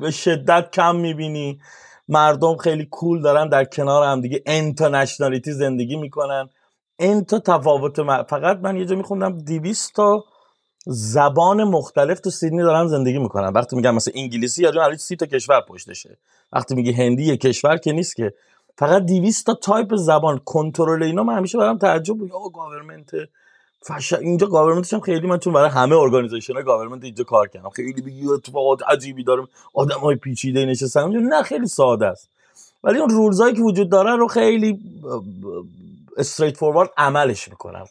به 0.00 0.10
شدت 0.10 0.70
کم 0.72 0.96
می‌بینی. 0.96 1.60
مردم 2.08 2.56
خیلی 2.56 2.86
cool 2.86 3.22
دارن 3.22 3.48
در 3.48 3.64
کنار 3.64 4.04
هم 4.04 4.20
دیگه. 4.20 4.42
internationality 4.46 5.52
زندگی 5.52 5.96
می‌کنن. 5.96 6.48
انتا 6.98 7.38
تفاوت 7.38 8.02
فقط 8.22 8.58
من 8.58 8.76
یه 8.76 8.84
جا 8.84 8.96
میخوندم 8.96 9.38
دیویست 9.38 9.94
تا 9.94 10.24
زبان 10.86 11.64
مختلف 11.64 12.20
تو 12.20 12.30
سیدنی 12.30 12.62
دارن 12.62 12.86
زندگی 12.86 13.18
می‌کنن. 13.18 13.52
وقتی 13.52 13.76
میگم 13.76 13.94
مثلا 13.94 14.14
انگلیسی 14.16 14.62
یا 14.62 14.72
جون 14.72 14.96
سی 14.96 15.16
تا 15.16 15.26
کشور 15.26 15.60
پشتشه 15.60 16.18
وقتی 16.52 16.74
میگه 16.74 16.92
هندی 16.92 17.24
یه 17.24 17.36
کشور 17.36 17.76
که 17.76 17.92
نیست 17.92 18.16
که. 18.16 18.34
فقط 18.78 19.02
200 19.02 19.46
تا 19.46 19.54
تایپ 19.54 19.96
زبان 19.96 20.40
کنترل 20.44 21.02
اینا 21.02 21.22
من 21.22 21.36
همیشه 21.36 21.58
برام 21.58 21.78
تعجب 21.78 22.14
بود. 22.18 22.32
آقا 22.32 22.48
گاورمنت 22.48 23.10
فش 23.82 24.12
اینجا 24.12 24.46
گاورمنتش 24.46 24.94
هم 24.94 25.00
خیلی 25.00 25.26
من 25.26 25.38
چون 25.38 25.52
برای 25.52 25.70
همه 25.70 25.96
ارگانیزیشن 25.96 26.54
ها 26.54 26.62
گاورمنت 26.62 27.04
اینجا 27.04 27.24
کار 27.24 27.48
کردم. 27.48 27.70
خیلی 27.70 28.02
بگی 28.02 28.28
اتفاقات 28.28 28.82
عجیبی 28.88 29.24
دارم. 29.24 29.48
آدم 29.74 29.98
های 29.98 30.16
پیچیده 30.16 30.66
نشستن. 30.66 31.10
نه 31.10 31.42
خیلی 31.42 31.66
ساده 31.66 32.06
است. 32.06 32.28
ولی 32.84 32.98
اون 32.98 33.10
رولزایی 33.10 33.54
که 33.54 33.62
وجود 33.62 33.90
داره 33.90 34.16
رو 34.16 34.28
خیلی 34.28 34.80
استریت 36.16 36.56
فوروارد 36.56 36.90
عملش 36.96 37.48
می‌کنن 37.48 37.84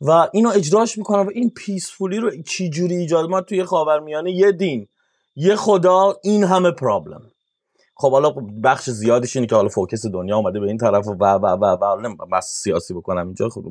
و 0.00 0.28
اینو 0.32 0.48
اجراش 0.48 0.98
می‌کنن 0.98 1.26
و 1.26 1.30
این 1.34 1.50
پیسفولی 1.50 2.16
رو 2.16 2.42
چی 2.42 2.70
جوری 2.70 2.96
ایجاد 2.96 3.28
ما 3.28 3.40
توی 3.40 3.64
خاورمیانه 3.64 4.30
یه 4.30 4.52
دین. 4.52 4.86
یه 5.36 5.56
خدا 5.56 6.16
این 6.22 6.44
همه 6.44 6.70
پرابلم 6.70 7.22
خب 7.94 8.10
حالا 8.10 8.30
بخش 8.64 8.90
زیادش 8.90 9.36
اینه 9.36 9.46
که 9.46 9.54
حالا 9.54 9.68
فوکس 9.68 10.06
دنیا 10.06 10.36
اومده 10.36 10.60
به 10.60 10.66
این 10.66 10.78
طرف 10.78 11.06
و 11.06 11.10
و 11.10 11.24
و 11.24 11.46
و, 11.46 11.76
و, 11.80 12.26
و 12.32 12.40
سیاسی 12.40 12.94
بکنم 12.94 13.26
اینجا. 13.26 13.48
خب 13.48 13.64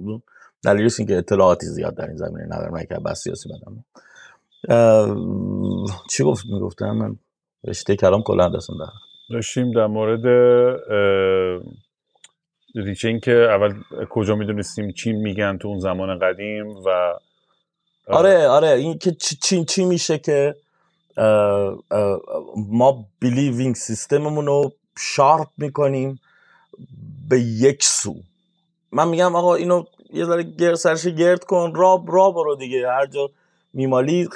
دلیلش 0.63 0.99
اینکه 0.99 1.17
اطلاعاتی 1.17 1.65
زیاد 1.65 1.95
در 1.95 2.07
این 2.07 2.17
زمینه 2.17 2.45
ندارم 2.45 2.73
من 2.73 2.83
که 2.85 2.95
بس 2.95 3.23
سیاسی 3.23 3.49
بدم. 3.49 3.85
چی 6.09 6.23
گفت 6.23 6.45
می‌گفتم؟ 6.45 6.91
من 6.91 7.15
رشته 7.63 7.95
کلام 7.95 8.23
کلا 8.23 8.49
دستم 8.49 8.77
دارم 8.77 8.93
داشتیم 9.29 9.71
در 9.71 9.87
مورد 9.87 10.25
ریشه 12.75 13.07
این 13.07 13.19
که 13.19 13.31
اول 13.31 13.73
کجا 14.09 14.35
می‌دونستیم 14.35 14.91
چی 14.91 15.13
میگن 15.13 15.57
تو 15.57 15.67
اون 15.67 15.79
زمان 15.79 16.19
قدیم 16.19 16.67
و 16.67 17.13
آره 18.07 18.47
آره 18.47 18.67
این 18.67 18.97
که 18.97 19.11
چی, 19.11 19.65
چی 19.65 19.85
میشه 19.85 20.17
که 20.17 20.55
ما 22.57 23.05
believing 23.19 23.75
system 23.75 24.22
مون 24.22 24.45
رو 24.45 24.73
sharp 24.97 25.47
می‌کنیم 25.57 26.19
به 27.29 27.39
یک 27.39 27.83
سو. 27.83 28.15
من 28.91 29.07
میگم 29.07 29.35
آقا 29.35 29.55
اینو 29.55 29.83
یه 30.13 30.25
ذره 30.25 30.43
گر 30.43 30.75
سرش 30.75 31.07
گرد 31.07 31.43
کن 31.43 31.75
را 31.75 32.03
را 32.07 32.31
برو 32.31 32.55
دیگه. 32.55 32.87
هر 32.87 33.05
جا 33.05 33.29
میمالی 33.73 34.29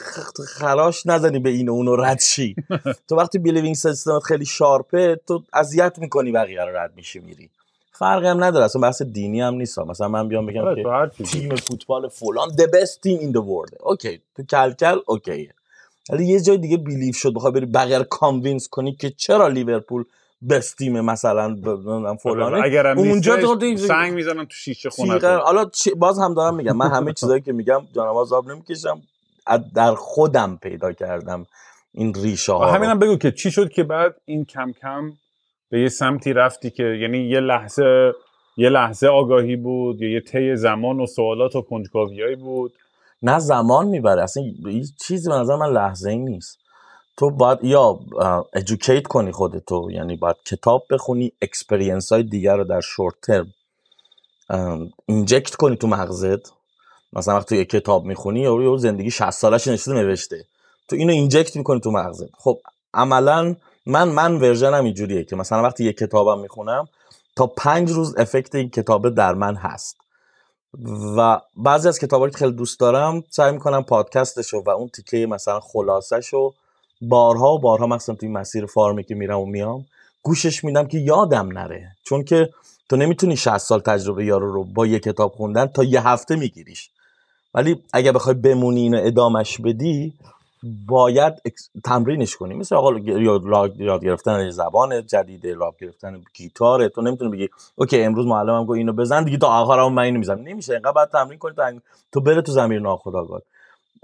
خراش 0.48 1.06
نزنی 1.06 1.40
به 1.40 1.50
این 1.50 1.70
و 1.70 1.72
اونو 1.72 1.96
رد 1.96 2.20
شی. 2.20 2.56
تو 3.10 3.16
وقتی 3.16 3.40
believing 3.40 3.76
system 3.76 4.17
ت 4.17 4.24
خیلی 4.24 4.46
sharp 4.46 5.08
ه 5.08 5.20
تو 5.28 5.44
اذیت 5.54 6.00
می‌کنی 6.00 6.32
بقیه 6.32 6.62
رو 6.66 6.78
رد 6.78 6.94
میشی 6.96 7.20
میری. 7.20 7.50
فرقی 7.92 8.28
هم 8.28 8.44
نداره 8.44 8.66
اصلا 8.66 8.82
بحث 8.82 9.02
دینی 9.02 9.42
هم 9.42 9.54
نیست. 9.54 9.80
مثلا 9.80 10.08
من 10.08 10.28
بیام 10.28 10.46
بگم 10.46 10.62
آره، 10.62 11.12
که 11.18 11.24
تیم 11.24 11.56
فوتبال 11.56 12.08
فلان 12.08 12.50
the 12.50 12.68
best 12.68 12.94
team 12.94 13.22
in 13.22 13.32
the 13.34 13.42
world. 13.42 13.78
okay 13.80 14.22
تو 14.36 14.44
کلکل 14.44 15.00
okay 15.06 15.38
ه. 15.38 15.54
ولی 16.10 16.26
یه 16.26 16.42
جای 16.42 16.58
دیگه 16.58 16.78
belief 16.78 17.18
شد 17.18 17.34
بخوای 17.34 17.52
بری 17.52 17.66
بقیه 17.66 17.98
رو 17.98 18.04
convince 18.04 18.68
کنی 18.68 18.94
که 18.94 19.10
چرا 19.10 19.48
لیورپول 19.48 20.06
best 20.50 20.78
team 20.78 21.02
مثلا 21.02 21.58
فلانه 22.24 22.62
اگر 22.64 22.88
اونجا 22.88 23.60
سنگ 23.78 24.14
می‌زنم 24.14 24.46
تو 24.46 24.54
شیشه 24.54 24.90
خونه 24.90 25.20
حالا 25.20 25.70
باز 25.98 26.20
هم 26.20 26.34
دارم 26.34 26.56
میگم 26.56 26.78
من 26.78 26.92
همه 26.92 27.14
چیزایی 27.14 27.42
که 27.42 27.54
میگم 27.54 27.82
جانماز 27.96 28.34
آب 28.34 28.52
نمی‌کشم. 28.52 29.02
در 29.76 29.96
خودم 29.96 30.60
پیدا 30.62 30.92
کردم 30.92 31.46
این 31.94 32.14
ریشه 32.14 32.54
ها 32.54 32.72
همینم 32.72 33.00
بگو 33.00 33.18
که 33.18 33.32
چی 33.32 33.52
شد 33.52 33.70
که 33.70 33.84
بعد 33.84 34.16
این 34.26 34.46
کم 34.46 34.72
کم 34.82 35.14
به 35.70 35.82
یه 35.82 35.90
سمتی 35.90 36.34
رفتی 36.34 36.70
که 36.70 36.84
یعنی 36.84 37.18
یه 37.18 37.40
لحظه 37.40 38.14
یه 38.58 38.70
لحظه 38.70 39.08
آگاهی 39.08 39.56
بود 39.56 40.02
یا 40.02 40.10
یه 40.10 40.22
طی 40.22 40.56
زمان 40.56 41.00
و 41.00 41.06
سوالات 41.06 41.56
و 41.56 41.62
کنجکاویایی 41.62 42.36
بود؟ 42.36 42.74
نه 43.22 43.40
زمان 43.40 43.88
می‌بره. 43.88 44.24
اصلا 44.24 44.44
چیزی 45.08 45.30
به 45.30 45.36
نظر 45.36 45.56
من 45.56 45.74
لحظه 45.74 46.10
ای 46.10 46.18
نیست. 46.18 46.61
تو 47.18 47.30
باید 47.30 47.60
یا 47.64 48.00
educate 48.54 49.08
کنی 49.08 49.32
خودتو 49.32 49.92
یعنی 49.92 50.16
باید 50.16 50.36
کتاب 50.46 50.84
بخونی 50.90 51.32
experience 51.42 52.12
های 52.12 52.24
دیگر 52.24 52.56
رو 52.58 52.64
در 52.64 52.82
short 52.82 53.16
term 53.22 53.54
اینجکت 55.06 55.56
کنی 55.56 55.76
تو 55.76 55.88
مغزت. 55.88 56.52
مثلا 57.14 57.36
وقتی 57.38 57.58
یه 57.58 57.66
کتاب 57.66 58.06
می‌خونی 58.06 58.40
یا 58.40 58.78
زندگی 58.78 59.12
60 59.12 59.30
سالش 59.30 59.68
نشده 59.68 59.94
نوشته. 59.94 60.46
تو 60.88 60.96
اینو 60.96 61.14
اینجکت 61.14 61.56
می‌کنی 61.56 61.80
تو 61.80 61.92
مغزت. 61.92 62.30
خب 62.38 62.60
عملا 62.94 63.56
من 63.86 64.10
من 64.10 64.36
ورژنم 64.36 64.84
اینجوریه 64.84 65.24
که 65.24 65.36
مثلا 65.36 65.64
وقتی 65.64 65.84
یه 65.84 65.94
کتابم 65.94 66.40
می‌خونم 66.40 66.88
تا 67.36 67.48
پنج 67.48 67.92
روز 67.92 68.16
افکت 68.18 68.56
این 68.56 68.70
کتابه 68.70 69.10
در 69.10 69.34
من 69.34 69.56
هست. 69.56 69.98
و 71.18 71.42
بعضی 71.58 71.88
از 71.88 72.00
کتابا 72.00 72.30
که 72.30 72.38
خیلی 72.38 72.52
دوست 72.52 72.80
دارم 72.80 73.24
سعی 73.30 73.52
می‌کنم 73.52 73.84
پادکستشو 73.84 74.64
و 74.66 74.70
اون 74.70 74.90
تیکه 74.90 75.26
مثلا 75.26 75.60
خلاصشو 75.60 76.54
بارها 77.02 77.54
و 77.54 77.60
بارها 77.60 77.88
مثلا 77.88 78.16
توی 78.16 78.30
مسیر 78.30 78.66
فارمی 78.66 79.04
که 79.04 79.16
میرم 79.16 79.40
و 79.40 79.46
میام 79.46 79.86
گوشش 80.24 80.64
میدم 80.64 80.88
که 80.88 80.98
یادم 80.98 81.48
نره. 81.48 81.92
چون 82.04 82.24
که 82.24 82.50
تو 82.90 82.96
نمی‌تونی 82.96 83.38
60 83.38 83.58
سال 83.58 83.80
تجربه 83.80 84.26
یارو 84.26 84.54
رو 84.54 84.64
با 84.64 84.86
یه 84.88 85.00
کتاب 85.00 85.32
خوندن 85.32 85.66
تا 85.66 85.84
یه 85.84 86.08
هفته 86.08 86.36
میگیریش. 86.36 86.90
ولی 87.54 87.84
اگه 87.94 88.12
بخوای 88.12 88.36
بمونی 88.36 88.82
اینو 88.82 89.00
ادامش 89.04 89.62
بدی 89.62 90.14
باید 90.88 91.34
تمرینش 91.84 92.36
کنی. 92.36 92.54
مثل 92.54 92.76
آقا 92.76 92.98
یاد 93.80 94.04
گرفتن 94.04 94.50
زبان 94.50 95.08
جدید 95.08 95.46
یاد 95.46 95.76
گرفتن 95.80 96.22
گیتاره. 96.34 96.90
تو 96.90 97.02
نمی‌تونی 97.02 97.32
بگی 97.32 97.50
اوکی 97.76 98.04
امروز 98.04 98.26
معلمم 98.26 98.66
گفت 98.66 98.78
اینو 98.78 98.94
بزن 98.94 99.24
دیگه 99.24 99.38
تا 99.38 99.48
آخرام 99.48 99.94
من 99.94 100.04
اینو 100.04 100.20
می‌زنم. 100.20 100.42
نمیشه. 100.42 100.74
اینقدر 100.74 100.92
باید 100.92 101.10
تمرین 101.10 101.40
کنی 101.40 101.82
تو 102.12 102.22
بره 102.22 102.42
تو 102.42 102.52
زمین 102.52 102.82
ناخودآگاه. 102.82 103.42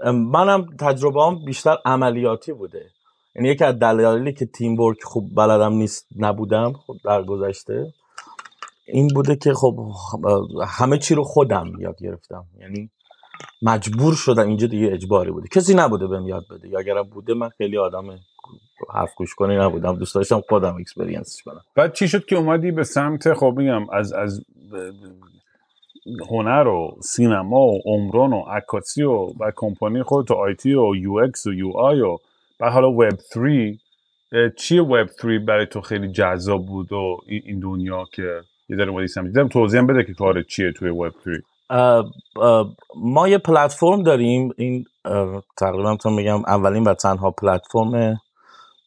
منم 0.04 0.66
تجربه 0.80 1.22
هم 1.22 1.44
بیشتر 1.44 1.76
عملیاتی 1.84 2.52
بوده. 2.52 2.90
یعنی 3.36 3.48
یکی 3.48 3.64
از 3.64 3.78
دلایلی 3.78 4.32
که 4.32 4.46
teamwork 4.46 5.02
خوب 5.02 5.34
بلدم 5.34 5.72
نیست 5.72 6.06
نبودم 6.16 6.72
خب 6.72 6.94
در 7.04 7.22
گذشته 7.22 7.92
این 8.86 9.08
بوده 9.14 9.36
که 9.36 9.54
خب 9.54 9.78
همه 10.68 10.98
چی 10.98 11.14
رو 11.14 11.24
خودم 11.24 11.72
یاد 11.80 11.96
گرفتم. 12.02 12.44
یعنی 12.60 12.90
مجبور 13.62 14.14
شدم 14.14 14.48
اینجا 14.48 14.66
دیگه 14.66 14.92
اجباری 14.92 15.30
بوده. 15.30 15.48
کسی 15.48 15.74
نبوده 15.74 16.06
بهم 16.06 16.28
یاد 16.28 16.44
بده. 16.50 16.68
یا 16.68 16.78
اگرم 16.78 17.02
بوده 17.02 17.34
من 17.34 17.48
خیلی 17.48 17.78
آدم 17.78 18.18
حرف 18.94 19.14
گوش 19.16 19.34
کنی 19.34 19.56
نبودم. 19.56 19.96
دوست 19.96 20.14
داشتم 20.14 20.40
خودم 20.48 20.76
experience 20.76 21.31
ش 21.31 21.42
کنم. 21.42 21.60
بعد 21.74 21.92
چی 21.92 22.08
شد 22.08 22.24
که 22.24 22.36
اومدی 22.36 22.70
به 22.70 22.84
سمت 22.84 23.34
خب 23.34 23.54
میگم 23.56 23.90
از 23.90 24.12
از 24.12 24.40
هنر 26.30 26.68
و 26.68 26.96
سینما 27.02 27.60
و 27.60 27.80
عمران 27.84 28.32
و 28.32 28.40
عکاسی 28.40 29.02
و 29.02 29.26
و 29.40 29.52
کمپانی 29.56 30.02
خود 30.02 30.26
تو 30.26 30.34
IT 30.34 30.74
و 30.74 30.96
UX 30.96 31.46
و 31.46 31.52
UI 31.52 32.00
و 32.00 32.18
بعد 32.60 32.72
حالا 32.72 32.90
وب 32.90 33.18
3 33.18 33.78
چیه 34.56 34.82
وب 34.82 35.06
3 35.06 35.38
برای 35.38 35.66
تو 35.66 35.80
خیلی 35.80 36.12
جذاب 36.12 36.66
بود 36.66 36.92
و 36.92 37.16
این 37.26 37.60
دنیا 37.60 38.04
که 38.12 38.40
یه 38.68 38.76
ذره 38.76 38.88
اومدی 38.88 39.06
سمت 39.06 39.48
توضیح 39.48 39.82
بده 39.82 40.04
که 40.04 40.14
کار 40.14 40.42
چیه 40.42 40.72
توی 40.72 40.88
وب 40.88 41.12
3 41.24 41.42
ما 42.96 43.28
یه 43.28 43.38
پلتفرم 43.38 44.02
داریم. 44.02 44.50
این 44.56 44.84
تقریبا 45.58 45.96
تو 45.96 46.10
میگم 46.10 46.44
اولین 46.46 46.84
و 46.84 46.94
تنها 46.94 47.30
پلتفرم 47.30 48.20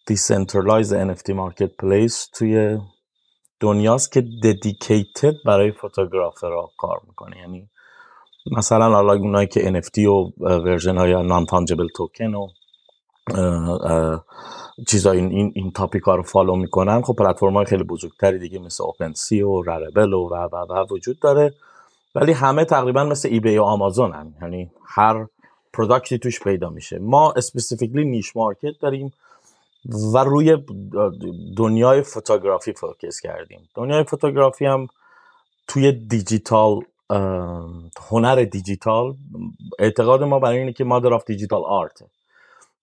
decentralized 0.08 0.94
NFT 0.94 1.30
marketplace 1.30 2.30
توی 2.34 2.78
دنیاست 3.62 4.12
که 4.12 4.22
dedicated 4.44 5.34
برای 5.46 5.72
photographer 5.72 6.64
ها 6.64 6.72
کار 6.78 7.02
می‌کنه. 7.08 7.38
یعنی 7.38 7.70
مثلا 8.58 8.90
حالا 8.90 9.14
اونایی 9.14 9.48
که 9.48 9.82
NFT 9.82 9.98
و 9.98 10.32
version 10.40 10.98
های 10.98 11.24
non-tangible 11.24 11.88
token 11.96 12.34
و 12.34 12.48
چیزا 14.88 15.12
این 15.12 15.32
این, 15.32 15.52
این 15.56 15.72
topic 15.72 16.04
ها 16.04 16.16
رو 16.16 16.24
follow 16.24 16.56
می‌کنن. 16.56 17.02
خب 17.02 17.16
پلتفرم 17.16 17.54
های 17.54 17.66
خیلی 17.66 17.84
بزرگتری 17.84 18.40
دیگه 18.40 18.60
مثل 18.60 18.84
OpenSea 18.84 19.42
و 19.42 19.62
Rarible 19.62 20.14
و 20.14 20.30
و 20.30 20.56
و 20.70 20.86
وجود 20.92 21.20
داره. 21.20 21.54
ولی 22.16 22.32
همه 22.32 22.66
تقریبا 22.66 23.04
مثل 23.04 23.30
eBay 23.30 23.58
و 23.58 23.64
آمازون 23.64 24.12
هم 24.12 24.34
یعنی 24.42 24.72
هر 24.86 25.28
product 25.74 26.14
ی 26.14 26.20
توش 26.20 26.40
پیدا 26.40 26.70
میشه. 26.70 27.00
ما 27.00 27.32
specifically 27.32 28.06
niche 28.06 28.36
market 28.36 28.80
داریم. 28.82 29.14
و 29.86 30.18
روی 30.18 30.58
دنیای 31.58 32.02
photography 32.02 32.74
focus 32.74 33.20
کردیم. 33.20 33.70
دنیای 33.76 34.04
photography 34.04 34.66
هم 34.66 34.88
توی 35.68 35.92
دیجیتال 35.92 36.80
هنر 38.10 38.44
دیجیتال 38.44 39.16
اعتقاد 39.80 40.24
ما 40.24 40.40
برای 40.40 40.58
اینه 40.58 40.74
که 40.74 40.84
mother 40.84 41.14
of 41.14 41.26
digital 41.26 41.62
art 41.66 42.04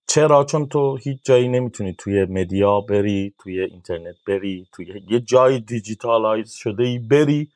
چرا؟ 0.07 0.43
چون 0.43 0.67
تو 0.67 0.95
هیچ 0.95 1.19
جایی 1.23 1.47
نمی‌تونی 1.47 1.95
توی 1.97 2.25
مدیا 2.25 2.81
بری 2.81 3.33
توی 3.39 3.61
اینترنت 3.61 4.15
بری 4.27 4.67
توی 4.71 5.03
یه 5.09 5.19
جای 5.19 5.59
digitalize 5.59 6.51
شده 6.51 6.83
ای 6.83 6.99
بری 6.99 7.49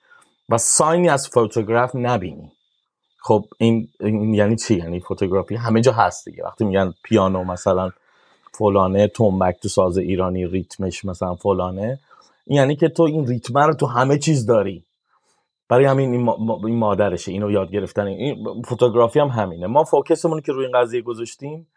و 0.50 0.58
sign 0.58 0.99
ی 0.99 1.10
از 1.10 1.28
photograph 1.30 1.96
نبینی. 1.96 2.52
خب 3.22 3.46
این, 3.58 3.89
این 4.00 4.34
یعنی 4.34 4.56
چی؟ 4.56 4.76
یعنی 4.76 5.00
photography 5.00 5.56
همه 5.56 5.82
جا 5.82 5.91
هست 5.91 6.26
دیگه. 6.26 6.44
وقتی 6.44 6.66
میگن 6.66 6.94
پیانو 7.04 7.44
مثلا 7.44 7.91
فلانه 8.54 9.08
تنبک 9.08 9.56
تو 9.62 9.70
ساز 9.70 9.97
ایرانی 9.97 10.47
ریتمش 10.47 11.06
مثلا 11.06 11.36
فلانه. 11.36 11.99
یعنی 12.47 12.76
که 12.76 12.89
تو 12.89 13.04
این 13.04 13.28
ریتمه 13.28 13.66
رو 13.66 13.74
تو 13.74 13.86
همه 13.86 14.18
چیز 14.18 14.45
داری. 14.45 14.84
برای 15.70 15.86
همین 15.86 16.14
این, 16.14 16.30
این 16.66 16.78
مادرشه 16.78 17.32
اینو 17.32 17.51
یاد 17.51 17.72
گرفتن. 17.72 18.08
این 18.08 18.62
photography 18.66 19.20
هم 19.20 19.28
همینه. 19.28 19.68
ما 19.68 19.84
focus 19.84 20.20
مون 20.20 20.41
که 20.41 20.51
روی 20.51 20.66
این 20.66 20.80
قضیه 20.80 21.01
گذاشتیم 21.01 21.68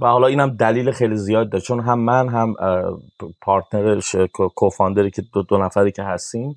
و 0.00 0.06
حالا 0.06 0.26
اینم 0.26 0.56
دلیل 0.56 0.90
خیلی 0.90 1.16
زیاد 1.16 1.50
داره. 1.50 1.64
چون 1.64 1.80
هم 1.80 1.98
من 1.98 2.28
هم 2.28 2.54
پارتنر 3.40 4.00
کوفاندری 4.54 5.10
که 5.10 5.22
دو, 5.32 5.42
دو 5.42 5.58
نفری 5.58 5.92
که 5.92 6.02
هستیم 6.02 6.56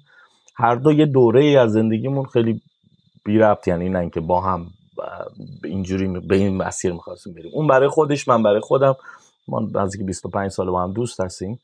هر 0.55 0.75
دو 0.75 0.91
یه 0.91 1.05
دوره 1.05 1.43
ای 1.43 1.57
از 1.57 1.71
زندگیمون 1.71 2.25
خیلی 2.25 2.61
بی 3.25 3.37
ربط 3.37 3.67
یعنی 3.67 3.89
نه 3.89 3.99
اینکه 3.99 4.19
با 4.19 4.41
هم 4.41 4.65
اینجوری 5.63 6.07
به 6.07 6.35
این 6.35 6.57
مسیر 6.57 6.93
می‌خواستیم 6.93 7.33
بریم. 7.33 7.51
اون 7.53 7.67
برای 7.67 7.89
خودش 7.89 8.27
من 8.27 8.43
برای 8.43 8.59
خودم. 8.59 8.95
ما 9.51 9.67
نزدیک 9.73 10.05
25 10.05 10.51
سال 10.51 10.69
با 10.69 10.83
هم 10.83 10.93
دوست 10.93 11.21
هستیم. 11.21 11.59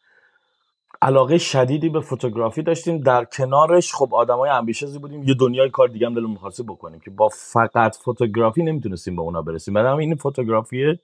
علاقه 1.01 1.37
شدیدی 1.37 1.89
به 1.89 2.01
فوتوگرافی 2.01 2.61
داشتیم. 2.61 2.97
در 2.97 3.25
کنارش 3.25 3.93
خب 3.93 4.15
آدمای 4.15 4.49
امبیشزی 4.49 4.99
بودیم. 4.99 5.23
یه 5.23 5.33
دنیای 5.33 5.69
کار 5.69 5.87
دیگه 5.87 6.07
هم 6.07 6.13
دلمون 6.13 6.31
می‌خواست 6.31 6.61
بکنیم 6.61 6.99
که 6.99 7.11
با 7.11 7.29
فقط 7.29 7.95
فوتوگرافی 7.95 8.63
نمی‌تونستیم 8.63 9.15
به 9.15 9.21
اونا 9.21 9.41
برسیم. 9.41 9.73
برای 9.73 10.05
این 10.05 10.15
فوتوگرافی 10.15 10.99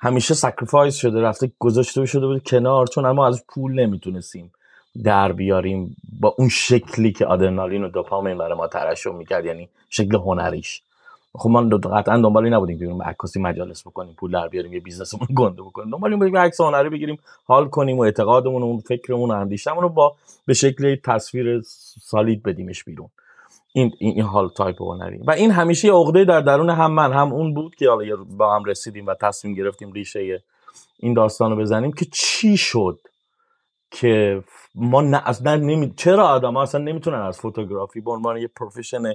همیشه 0.00 0.34
sacrifice 0.34 0.96
شده 0.96 1.20
رفته 1.20 1.52
گذاشته 1.58 2.06
شده 2.06 2.26
بود 2.26 2.42
کنار. 2.42 2.86
چون 2.86 3.04
اما 3.04 3.26
از 3.26 3.44
پول 3.48 3.72
نمی‌تونستیم 3.72 4.52
در 5.04 5.32
بیاریم 5.32 5.96
با 6.20 6.34
اون 6.38 6.48
شکلی 6.48 7.12
که 7.12 7.26
آدرنالین 7.26 7.84
و 7.84 7.88
دوپامین 7.88 8.38
برای 8.38 8.58
ما 8.58 8.66
ترشح 8.66 9.10
می‌کرد 9.10 9.44
یعنی 9.44 9.68
شکل 9.90 10.16
هنریش. 10.16 10.82
خب 11.36 11.50
ما 11.50 11.62
قطعا 11.78 12.16
دنبال 12.16 12.44
این 12.44 12.54
نبودیم 12.54 12.78
که 12.78 12.86
بریم 12.86 13.02
عکاسی 13.02 13.40
مجالس 13.40 13.86
بکنیم 13.86 14.14
پول 14.14 14.30
در 14.30 14.48
بیاریم 14.48 14.72
یه 14.72 14.80
business 14.80 15.15
مون 15.15 15.28
گنده 15.38 15.62
بکنیم. 15.62 15.90
دنبال 15.90 16.10
این 16.10 16.18
بودیم 16.18 16.36
عکس 16.36 16.60
هنری 16.60 16.88
بگیریم 16.88 17.18
حال 17.44 17.68
کنیم 17.68 17.98
و 17.98 18.00
اعتقادمون 18.00 18.62
و 18.62 18.64
اون 18.64 18.80
فکرمون 18.80 19.30
و 19.30 19.34
اندیشمون 19.34 19.82
رو 19.82 19.88
با 19.88 20.16
به 20.46 20.54
شکل 20.54 20.96
تصویر 21.04 21.62
solid 22.00 22.42
بدیمش 22.42 22.84
بیرون. 22.84 23.08
این 23.72 23.92
این 23.98 24.22
حال 24.22 24.48
تایپ 24.48 24.82
هنری. 24.82 25.18
و 25.26 25.30
این 25.30 25.50
همیشه 25.50 25.92
عقده 25.92 26.24
در 26.24 26.40
درون 26.40 26.70
هم 26.70 26.92
من 26.92 27.12
هم 27.12 27.32
اون 27.32 27.54
بود 27.54 27.74
که 27.74 27.88
حالا 27.88 28.16
با 28.16 28.56
هم 28.56 28.64
رسیدیم 28.64 29.06
و 29.06 29.14
تصمیم 29.14 29.54
گرفتیم 29.54 29.92
ریشه 29.92 30.42
این 30.98 31.14
داستان 31.14 31.50
رو 31.50 31.56
بزنیم 31.56 31.92
که 31.92 32.06
چی 32.12 32.56
شد 32.56 33.00
که 33.90 34.44
ما 34.74 35.02
نه 35.02 35.22
اصلا 35.28 35.56
نمی... 35.56 35.94
چرا 35.96 36.28
آدم 36.28 36.56
اصلا 36.56 36.80
نمی‌تونن 36.80 37.18
از 37.18 37.38
photography 37.38 38.00
به 38.00 38.10
عنوان 38.10 38.36
یه 38.36 38.46
profession 38.46 39.14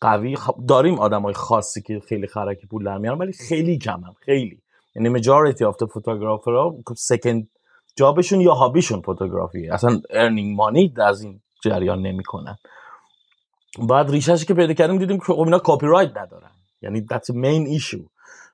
قوی 0.00 0.36
داریم 0.68 0.98
آدم 0.98 1.22
های 1.22 1.34
خاصی 1.34 1.82
که 1.82 2.00
خیلی 2.08 2.26
خرکی 2.26 2.66
پول 2.66 2.84
در 2.84 2.98
میارن 2.98 3.18
ولی 3.18 3.32
خیلی 3.32 3.78
کم 3.78 4.00
هم 4.00 4.14
خیلی. 4.20 4.62
یعنی 4.96 5.08
majority 5.08 5.64
of 5.64 5.76
photographer 5.84 6.50
ها 6.50 6.74
second 6.96 7.48
job 7.96 8.15
شون 8.15 8.40
یا 8.40 8.54
hobby 8.54 8.80
شون 8.80 9.00
photography 9.00 9.68
اصلا 9.68 10.00
earning 10.10 10.56
money 10.56 10.94
از 10.96 11.22
این 11.22 11.40
جریان 11.62 12.02
نمی‌کنن. 12.02 12.58
بعد 13.88 14.10
ریشش 14.10 14.44
که 14.44 14.54
پیدا 14.54 14.72
کردیم 14.72 14.98
دیدیم 14.98 15.18
که 15.18 15.24
خب 15.24 15.40
اینا 15.40 15.60
کپی 15.64 15.86
رایت 15.86 16.16
ندارن. 16.16 16.50
یعنی 16.82 17.06
that's 17.12 17.30
main 17.30 17.66
issue 17.66 17.98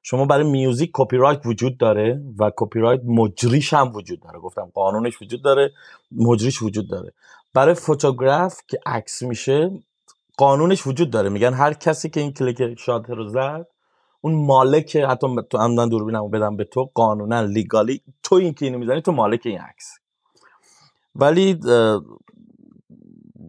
شما 0.03 0.25
برای 0.25 0.51
music 0.51 0.91
کپی 0.95 1.17
رایت 1.17 1.47
وجود 1.47 1.79
داره 1.79 2.23
و 2.39 2.51
کپی 2.57 2.81
رایت 2.81 3.01
مجریش 3.05 3.75
هم 3.75 3.93
وجود 3.95 4.21
داره. 4.21 4.39
گفتم 4.39 4.71
قانونش 4.75 5.23
وجود 5.23 5.43
داره 5.43 5.71
مجریش 6.13 6.63
وجود 6.63 6.91
داره. 6.91 7.13
برای 7.55 7.75
photograph 7.75 8.61
که 8.69 8.79
عکس 8.87 9.23
میشه 9.23 9.71
قانونش 10.37 10.87
وجود 10.87 11.11
داره. 11.11 11.29
میگن 11.29 11.53
هر 11.53 11.73
کسی 11.73 12.11
که 12.11 12.21
این 12.21 12.33
کلیک 12.33 12.79
shot 12.79 13.11
رو 13.11 13.29
زد 13.29 13.67
اون 14.21 14.47
مالک 14.47 14.97
حتی 14.97 15.27
تو 15.51 15.59
عمدن 15.59 15.89
دوربینمو 15.89 16.29
بدم 16.29 16.57
به 16.57 16.65
تو 16.65 16.91
قانونا 16.95 17.41
legally 17.41 18.01
تو 18.23 18.35
این 18.35 18.55
که 18.55 18.65
اینو 18.65 18.79
می‌زنی 18.79 19.03
تو 19.03 19.13
مالک 19.13 19.41
این 19.45 19.61
عکس. 19.61 19.99
ولی 21.17 21.61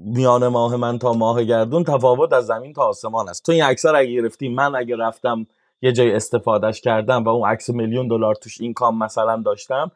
میان 0.05 0.47
ماه 0.47 0.75
من 0.75 0.99
تا 0.99 1.13
ماه 1.13 1.43
گردون 1.43 1.83
تفاوت 1.83 2.33
از 2.33 2.45
زمین 2.45 2.73
تا 2.73 2.81
آسمان 2.81 3.29
است. 3.29 3.45
تو 3.45 3.51
این 3.51 3.63
عکس 3.63 3.85
رو 3.85 3.97
اگه 3.97 4.11
گرفتی 4.11 4.49
من 4.49 4.75
اگه 4.75 4.95
رفتم 4.97 5.47
یه 5.81 5.91
جای 5.91 6.15
استفادهش 6.15 6.81
کردم 6.81 7.23
و 7.23 7.29
اون 7.29 7.49
عکس 7.49 7.69
میلیون 7.69 8.07
دلار 8.07 8.35
توش 8.35 8.61
این 8.61 8.73
کام 8.73 8.97
مثلا 8.97 9.41
داشتم 9.45 9.91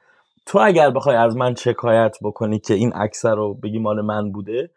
تو 0.46 0.60
اگر 0.60 0.90
بخوای 0.90 1.16
از 1.16 1.36
من 1.36 1.56
شکایت 1.56 2.18
بکنی 2.22 2.60
که 2.60 2.74
این 2.74 2.94
عکس 2.94 3.26
رو 3.26 3.54
بگی 3.54 3.80
مال 3.80 4.02
من 4.02 4.32
بوده 4.32 4.70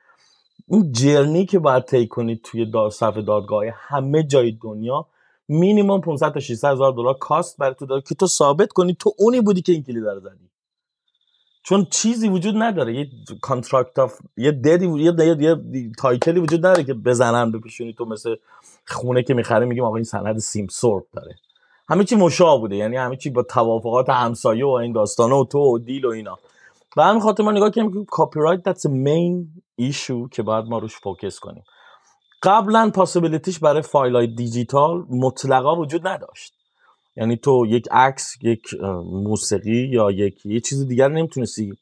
این 0.72 0.92
جرنی 0.92 1.46
که 1.46 1.58
باید 1.58 1.84
طی 1.84 2.06
کنید 2.06 2.40
توی 2.42 2.66
دا 2.66 2.90
صفحه 2.90 3.22
دادگاه 3.22 3.64
همه 3.72 4.22
جای 4.22 4.58
دنیا 4.62 5.06
مینیمم 5.48 6.00
500 6.00 6.32
تا 6.32 6.40
600 6.40 6.68
هزار 6.68 6.92
دلار 6.92 7.14
کاست 7.14 7.58
برای 7.58 7.74
تو 7.74 7.86
داره 7.86 8.02
که 8.02 8.14
تو 8.14 8.26
ثابت 8.26 8.72
کنی 8.72 8.94
تو 8.94 9.12
اونی 9.18 9.40
بودی 9.40 9.62
که 9.62 9.72
این 9.72 9.82
کلید 9.82 10.04
رو 10.04 10.20
زدی. 10.20 10.50
چون 11.62 11.86
چیزی 11.90 12.28
وجود 12.28 12.54
نداره. 12.56 12.94
یه 12.94 13.06
کانترکت 13.40 13.98
اف 13.98 14.18
یه 14.36 14.52
ددی 14.52 14.86
یه, 14.86 15.14
یه, 15.18 15.36
یه 15.40 15.56
تایتلی 15.98 16.40
وجود 16.40 16.66
نداره 16.66 16.84
که 16.84 16.94
بزنن 16.94 17.52
بپیشونی. 17.52 17.92
تو 17.92 18.04
مثل 18.04 18.36
خونه 18.86 19.22
که 19.22 19.34
می‌خره 19.34 19.66
میگیم 19.66 19.84
آقا 19.84 19.96
این 19.96 20.04
سند 20.04 20.38
سیم 20.38 20.66
سورب 20.66 21.04
داره. 21.12 21.34
همه 21.88 22.04
چی 22.04 22.16
مشابه 22.16 22.60
بوده. 22.60 22.76
یعنی 22.76 22.96
همه 22.96 23.16
چی 23.16 23.30
با 23.30 23.42
توافقات 23.42 24.10
همسایه 24.10 24.66
و 24.66 24.68
این 24.68 24.92
داستانا 24.92 25.40
و 25.40 25.44
تو 25.44 25.58
و 25.58 25.78
دیل 25.78 26.04
و 26.04 26.08
اینا. 26.08 26.38
و 26.96 27.02
همین 27.02 27.20
خاطر 27.20 27.42
ما 27.42 27.52
نگاه 27.52 27.70
کنیم 27.70 27.92
که 27.92 27.98
کپی 28.10 28.40
رایت 28.40 28.72
that's 28.72 28.86
مین 28.86 29.48
ایشو 29.84 30.28
که 30.28 30.42
باید 30.42 30.64
ما 30.64 30.78
روش 30.78 30.96
فوکس 30.96 31.38
کنیم. 31.38 31.64
قبلا 32.42 32.90
پاسیبیلیتیش 32.94 33.58
برای 33.58 33.82
فایل 33.82 34.16
های 34.16 34.26
دیجیتال 34.26 35.04
مطلقا 35.10 35.76
وجود 35.76 36.06
نداشت. 36.06 36.52
یعنی 37.16 37.36
تو 37.36 37.66
یک 37.68 37.88
عکس 37.90 38.36
یک 38.42 38.74
موسیقی 39.04 39.88
یا 39.88 40.10
یک 40.10 40.46
یه 40.46 40.60
چیز 40.60 40.88
دیگر 40.88 41.08
نمی‌تونستی 41.08 41.76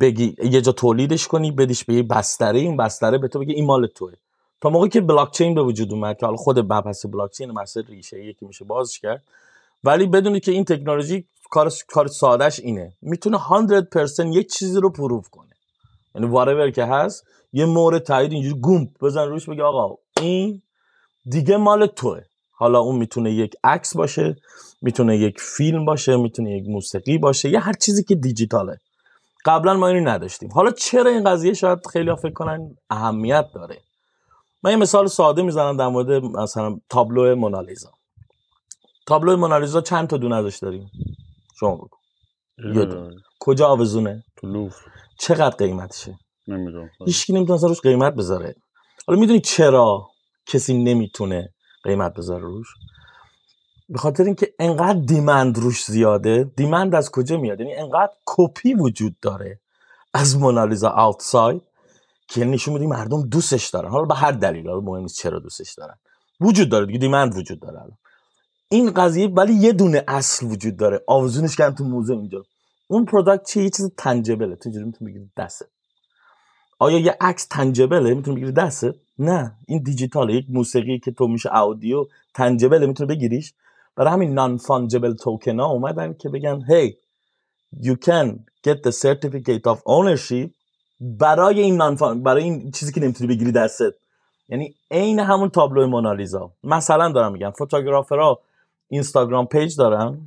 بگی 0.00 0.36
یه 0.44 0.60
جا 0.60 0.72
تولیدش 0.72 1.28
کنی 1.28 1.50
بدیش 1.50 1.84
به 1.84 1.94
یه 1.94 2.02
بستره 2.02 2.58
این 2.58 2.76
بستره 2.76 3.18
به 3.18 3.28
تو 3.28 3.38
بگی 3.38 3.52
این 3.52 3.66
مال 3.66 3.86
توه. 3.86 4.12
تا 4.60 4.70
موقعی 4.70 4.88
که 4.88 5.00
بلاک 5.00 5.30
چین 5.30 5.54
به 5.54 5.62
وجود 5.62 5.92
اومد 5.92 6.18
که 6.18 6.26
حالا 6.26 6.36
خود 6.36 6.58
مبحث 6.58 7.06
بلاک 7.06 7.30
چین 7.32 7.50
مسئله 7.50 7.84
ریشه 7.88 8.24
یکی 8.24 8.46
میشه 8.46 8.64
بازش 8.64 9.00
کرد 9.00 9.22
ولی 9.84 10.06
بدونی 10.06 10.40
که 10.40 10.52
این 10.52 10.64
تکنولوژی 10.64 11.24
کار 11.50 11.72
کار 11.88 12.06
سادهش 12.06 12.60
اینه. 12.60 12.92
می‌تونه 13.02 13.38
100% 13.38 14.36
یک 14.36 14.52
چیزی 14.52 14.80
رو 14.80 14.90
پروف 14.90 15.28
کنه. 15.28 15.47
یعنی 16.14 16.26
وارور 16.26 16.70
که 16.70 16.84
هست 16.84 17.26
یه 17.52 17.66
مورد 17.66 18.02
تایید 18.02 18.32
اینجوری 18.32 18.60
گوم 18.60 18.88
بزن 19.00 19.28
روش 19.28 19.48
بگه 19.48 19.62
آقا 19.62 19.96
این 20.20 20.62
دیگه 21.26 21.56
مال 21.56 21.86
توه. 21.86 22.20
حالا 22.50 22.80
اون 22.80 22.96
می‌تونه 22.96 23.32
یک 23.32 23.54
عکس 23.64 23.96
باشه 23.96 24.36
می‌تونه 24.82 25.16
یک 25.16 25.40
فیلم 25.40 25.84
باشه 25.84 26.16
می‌تونه 26.16 26.58
یک 26.58 26.68
موسیقی 26.68 27.18
باشه 27.18 27.48
یا 27.48 27.60
هر 27.60 27.72
چیزی 27.72 28.04
که 28.04 28.14
دیجیتاله. 28.14 28.78
قبلا 29.44 29.74
ما 29.74 29.88
اینو 29.88 30.08
نداشتیم. 30.10 30.52
حالا 30.52 30.70
چرا 30.70 31.10
این 31.10 31.24
قضیه 31.24 31.54
شاید 31.54 31.86
خیلی 31.86 32.16
فکر 32.16 32.32
کنن 32.32 32.76
اهمیت 32.90 33.46
داره؟ 33.54 33.78
من 34.62 34.70
یه 34.70 34.76
مثال 34.76 35.06
ساده 35.06 35.42
می‌زنم 35.42 35.76
در 35.76 35.88
مورد 35.88 36.10
مثلا 36.24 36.80
تابلو 36.88 37.36
مونالیزا. 37.36 37.90
تابلو 39.06 39.36
مونالیزا 39.36 39.80
چند 39.80 40.08
تا 40.08 40.16
دونه 40.16 40.36
ازش 40.36 40.56
داریم؟ 40.56 40.90
شما 41.60 41.74
بگو. 41.74 43.10
کجا 43.40 43.66
آوزونه 43.66 44.24
تو 44.36 44.46
چقدر 45.18 45.56
قیمتشه؟ 45.56 46.18
نمی‌دونم. 46.48 46.90
هیچ 47.06 47.30
نمی‌تونه 47.30 47.60
روش 47.60 47.80
قیمت 47.80 48.14
بذاره. 48.14 48.54
حالا 49.06 49.20
می‌دونی 49.20 49.40
چرا 49.40 50.08
کسی 50.46 50.84
نمی‌تونه 50.84 51.54
قیمت 51.84 52.14
بذاره 52.14 52.42
روش؟ 52.42 52.68
به 53.88 53.98
خاطر 53.98 54.24
اینکه 54.24 54.54
انقدر 54.58 54.98
دیمند 54.98 55.58
روش 55.58 55.84
زیاده. 55.84 56.52
دیمند 56.56 56.94
از 56.94 57.10
کجا 57.10 57.36
میاد؟ 57.36 57.60
یعنی 57.60 57.74
انقدر 57.74 58.12
کپی 58.26 58.74
وجود 58.74 59.20
داره 59.22 59.60
از 60.14 60.36
مونالیزا 60.36 60.88
آوتساید 60.88 61.62
که 62.28 62.44
نشون 62.44 62.74
میده 62.74 62.86
مردم 62.86 63.28
دوستش 63.28 63.68
دارن. 63.68 63.90
حالا 63.90 64.04
به 64.04 64.14
هر 64.14 64.32
دلیل 64.32 64.68
حالا 64.68 64.80
مهم 64.80 65.02
نیست 65.02 65.16
چرا 65.18 65.38
دوستش 65.38 65.74
دارن. 65.74 65.94
وجود 66.40 66.68
داره 66.68 66.86
دیگه 66.86 66.98
دیمند 66.98 67.36
وجود 67.36 67.60
داره 67.60 67.98
این 68.68 68.90
قضیه 68.90 69.28
ولی 69.28 69.54
یه 69.54 69.72
دونه 69.72 70.04
اصل 70.08 70.46
وجود 70.46 70.76
داره. 70.76 71.00
آوزونش 71.06 71.56
کردن 71.56 71.74
تو 71.74 71.84
موزه 71.84 72.12
اینجا. 72.12 72.44
اون 72.88 73.04
product 73.04 73.46
چیه؟ 73.46 73.64
یه 73.64 73.70
چیز 73.70 73.90
tangible 73.96 74.49
ه 74.49 74.56
تو 74.56 74.62
اینجوری 74.64 74.86
می‌تونی 74.86 75.10
بگیری 75.10 75.30
دستت 75.36 75.66
آیا 76.78 76.98
یه 76.98 77.16
عکس 77.20 77.46
tangible 77.46 78.06
ه 78.06 78.14
می‌تونی 78.14 78.36
بگیری 78.36 78.52
دستت 78.52 78.94
نه. 79.18 79.56
این 79.66 79.82
دیجیتاله. 79.82 80.34
یک 80.34 80.46
موسیقی 80.48 80.98
که 80.98 81.10
تو 81.10 81.28
میشه 81.28 81.56
audio 81.56 82.06
tangible 82.34 82.80
ه 82.80 82.86
می‌تونی 82.86 83.08
بگیریش. 83.08 83.54
برای 83.96 84.12
همین 84.12 84.34
non-fungible 84.34 85.14
token 85.14 85.60
ها 85.60 85.66
اومدن 85.66 86.12
که 86.12 86.28
بگن 86.28 86.60
hey 86.60 86.92
you 87.82 87.94
can 88.06 88.28
get 88.68 88.78
the 88.86 88.92
certificate 88.92 89.72
of 89.72 89.78
ownership 89.78 90.50
برای 91.00 91.60
این 91.60 91.76
non 91.76 92.22
برای 92.22 92.42
این 92.42 92.70
چیزی 92.70 92.92
که 92.92 93.00
نمی‌تونی 93.00 93.34
بگیری 93.34 93.52
دستت 93.52 93.94
یعنی 94.48 94.74
عین 94.90 95.20
همون 95.20 95.48
تابلو 95.48 95.86
مونالیزا. 95.86 96.52
مثلا 96.64 97.12
دارم 97.12 97.32
میگم 97.32 97.50
photographer 97.50 98.33
ها 98.33 98.40
اینستاگرام 98.88 99.46
page 99.46 99.76
دارن. 99.76 100.18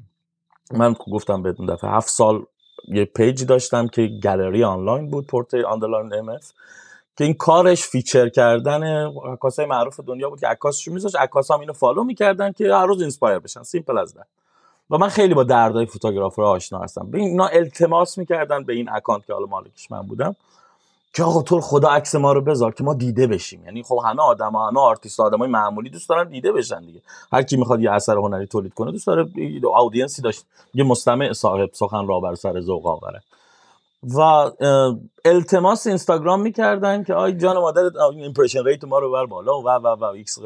من 0.71 0.95
گفتم 1.11 1.43
بهتون 1.43 1.65
دفعه 1.65 1.89
هفت 1.89 2.09
سال 2.09 2.45
یه 2.87 3.05
page 3.05 3.45
داشتم 3.45 3.87
که 3.87 4.07
گالری 4.23 4.63
آنلاین 4.63 5.11
بود 5.11 5.27
پورت 5.27 5.53
آندرلاین 5.53 6.13
ام 6.13 6.39
که 7.17 7.23
این 7.23 7.33
کارش 7.33 7.83
feature 7.83 8.29
کردن 8.29 8.83
عکاسای 9.07 9.65
معروف 9.65 9.99
دنیا 9.99 10.29
بود 10.29 10.39
که 10.39 10.47
میذاشت 10.87 11.15
عکاس 11.15 11.51
هم 11.51 11.59
اینو 11.59 11.73
فالو 11.73 12.03
می‌کردن 12.03 12.51
که 12.51 12.73
هر 12.73 12.85
روز 12.85 13.01
inspire 13.01 13.39
بشن. 13.39 13.63
simple 13.63 13.97
as 13.97 14.13
that 14.13 14.25
و 14.89 14.97
من 14.97 15.07
خیلی 15.07 15.33
با 15.33 15.43
دردای 15.43 15.85
photographer 15.85 16.41
آشنا 16.41 16.79
هستم. 16.79 17.11
به 17.11 17.17
اینا 17.17 17.45
التماس 17.45 18.17
می‌کردن 18.17 18.63
به 18.63 18.73
این 18.73 18.89
اکانت 18.89 19.25
که 19.25 19.33
حالا 19.33 19.45
مالکش 19.45 19.91
من 19.91 20.01
بودم. 20.01 20.35
که 21.13 21.23
آقا 21.23 21.41
تو 21.41 21.61
خدا 21.61 21.89
عکس 21.89 22.15
ما 22.15 22.33
رو 22.33 22.41
بذار 22.41 22.73
که 22.73 22.83
ما 22.83 22.93
دیده 22.93 23.27
بشیم. 23.27 23.65
یعنی 23.65 23.83
خب 23.83 23.99
همه 24.05 24.21
آدم 24.21 24.51
ها 24.51 24.67
همه 24.67 24.79
آرتیست 24.79 25.19
آدمای 25.19 25.49
معمولی 25.49 25.89
دوست 25.89 26.09
دارن 26.09 26.29
دیده 26.29 26.51
بشن 26.51 26.85
دیگه. 26.85 27.01
هر 27.33 27.43
کی 27.43 27.57
می‌خواد 27.57 27.81
یه 27.81 27.91
اثر 27.91 28.17
هنری 28.17 28.47
تولید 28.47 28.73
کنه 28.73 28.91
دوست 28.91 29.07
داره 29.07 29.27
audience 29.63 30.15
ی 30.15 30.21
داشت. 30.21 30.45
یه 30.73 30.83
مستمع 30.83 31.33
صاحب 31.33 31.69
سخن 31.73 32.07
را 32.07 32.19
بر 32.19 32.35
سر 32.35 32.61
ذوق 32.61 32.87
آوره. 32.87 33.21
و 34.15 34.51
التماس 35.25 35.87
اینستاگرام 35.87 36.41
می‌کردن 36.41 37.03
که 37.03 37.13
آی 37.13 37.33
جان 37.33 37.57
مادر 37.57 37.83
impression 38.17 38.63
rate 38.63 38.83
ما 38.83 38.99
رو 38.99 39.11
بر 39.11 39.25
بالا. 39.25 39.61
و 39.61 39.69
و 39.69 39.87
و 39.87 40.03
ایکس 40.03 40.39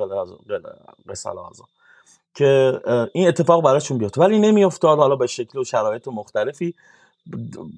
که 2.35 2.81
این 3.13 3.27
اتفاق 3.27 3.63
براشون 3.63 3.97
بیاد 3.97 4.17
ولی 4.17 4.39
نمیافتاد. 4.39 4.97
حالا 4.97 5.15
به 5.15 5.27
شکل 5.27 5.59
و 5.59 5.63
شرایط 5.63 6.07
مختلفی. 6.07 6.75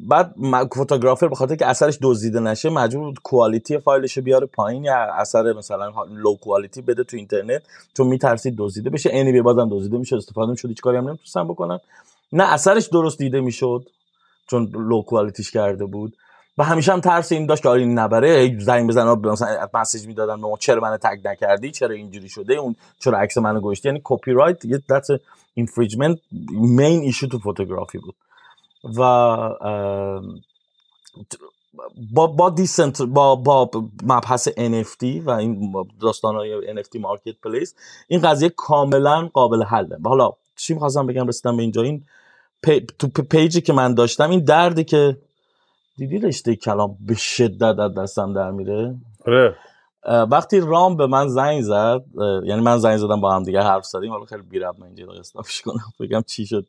بعد 0.07 0.35
photographer 0.73 1.27
به 1.27 1.35
خاطر 1.35 1.55
که 1.55 1.67
اثرش 1.67 1.99
دزدیده 2.01 2.39
نشه 2.39 2.69
مجبور 2.69 3.05
بود 3.05 3.19
quality 3.19 3.77
فایلش 3.77 4.17
رو 4.17 4.23
بیاره 4.23 4.45
پایین 4.47 4.83
یا 4.83 4.95
اثر 4.95 5.53
مثلا 5.53 5.91
low 6.15 6.35
quality 6.35 6.81
بده 6.81 7.03
تو 7.03 7.17
اینترنت 7.17 7.61
چون 7.97 8.07
میترسید 8.07 8.55
دزدیده 8.57 8.89
بشه. 8.89 9.09
اینی 9.09 9.41
بازم 9.41 9.69
دزدیده 9.71 9.97
میشه 9.97 10.15
استفاده 10.15 10.51
می‌شد 10.51 10.67
هیچ 10.67 10.81
کاری 10.81 10.97
هم 10.97 11.07
نمی‌تونستن 11.07 11.47
بکنن. 11.47 11.79
نه 12.33 12.53
اثرش 12.53 12.87
درست 12.87 13.17
دیده 13.17 13.41
می‌شد 13.41 13.87
چون 14.47 14.71
لو 14.73 15.01
کوالیتیش 15.01 15.51
کرده 15.51 15.85
بود. 15.85 16.13
و 16.57 16.63
همیشه 16.63 16.93
هم 16.93 17.01
ترس 17.01 17.31
این 17.31 17.45
داشت 17.45 17.63
که 17.63 17.69
آره 17.69 17.81
این 17.81 17.99
نبره 17.99 18.59
زنگ 18.59 18.89
بزنه 18.89 19.15
مثلا 19.15 19.67
مسیج 19.73 20.07
می‌دادن 20.07 20.35
به 20.35 20.47
ما 20.47 20.57
چرا 20.59 20.81
منو 20.81 20.97
تگ 20.97 21.27
نکردی؟ 21.27 21.71
چرا 21.71 21.95
اینجوری 21.95 22.29
شده؟ 22.29 22.53
اون 22.53 22.75
چرا 22.99 23.19
عکس 23.19 23.37
منو 23.37 23.59
گوشتی 23.59 23.87
یعنی 23.87 24.01
کپی 24.03 24.31
رایت 24.31 24.65
یه 24.65 24.81
دست 24.89 25.09
اینفریجمنت 25.53 26.17
مین 26.51 27.01
ایشو 27.01 27.27
تو 27.27 27.39
فوتوگرافی 27.39 27.97
بود. 27.97 28.15
و 28.95 29.49
با 32.13 32.27
با 32.27 32.49
دیسنت 32.49 33.01
با 33.01 33.35
با 33.35 33.69
مبحث 34.03 34.49
NFT 34.49 35.03
و 35.25 35.29
این 35.29 35.73
داستان 36.01 36.35
های 36.35 36.83
NFT 36.83 36.99
marketplace 36.99 37.75
این 38.07 38.21
قضیه 38.21 38.49
کاملا 38.49 39.29
قابل 39.33 39.63
حله. 39.63 39.97
حالا 40.05 40.31
چی 40.55 40.73
می‌خواستم 40.73 41.07
بگم 41.07 41.27
رسیدم 41.27 41.57
به 41.57 41.61
اینجا 41.63 41.81
این 41.81 42.05
پی... 42.63 42.79
تو 42.79 43.07
page 43.07 43.50
ی 43.50 43.61
که 43.61 43.73
من 43.73 43.93
داشتم 43.93 44.29
این 44.29 44.43
دردی 44.43 44.83
که 44.83 45.17
دیدی 45.97 46.17
رشته 46.17 46.55
کلام 46.55 46.97
به 47.07 47.15
شدت 47.15 47.79
از 47.79 47.93
دستم 47.93 48.33
در 48.33 48.51
میره؟ 48.51 48.95
آره. 49.27 49.55
وقتی 50.31 50.59
رام 50.59 50.97
به 50.97 51.07
من 51.07 51.27
زنگ 51.27 51.61
زد 51.61 52.03
یعنی 52.45 52.61
من 52.61 52.77
زنگ 52.77 52.97
زدم 52.97 53.21
با 53.21 53.35
هم 53.35 53.43
دیگه 53.43 53.61
حرف 53.61 53.85
زدیم 53.85 54.11
حالا 54.11 54.25
خیلی 54.25 54.41
بی‌ربط 54.41 54.75
من 54.79 54.87
اینجا 54.87 55.13
stop 55.19 55.47
ش 55.47 55.61
کنم 55.61 55.93
بگم 55.99 56.21
چی 56.27 56.45
شد. 56.45 56.65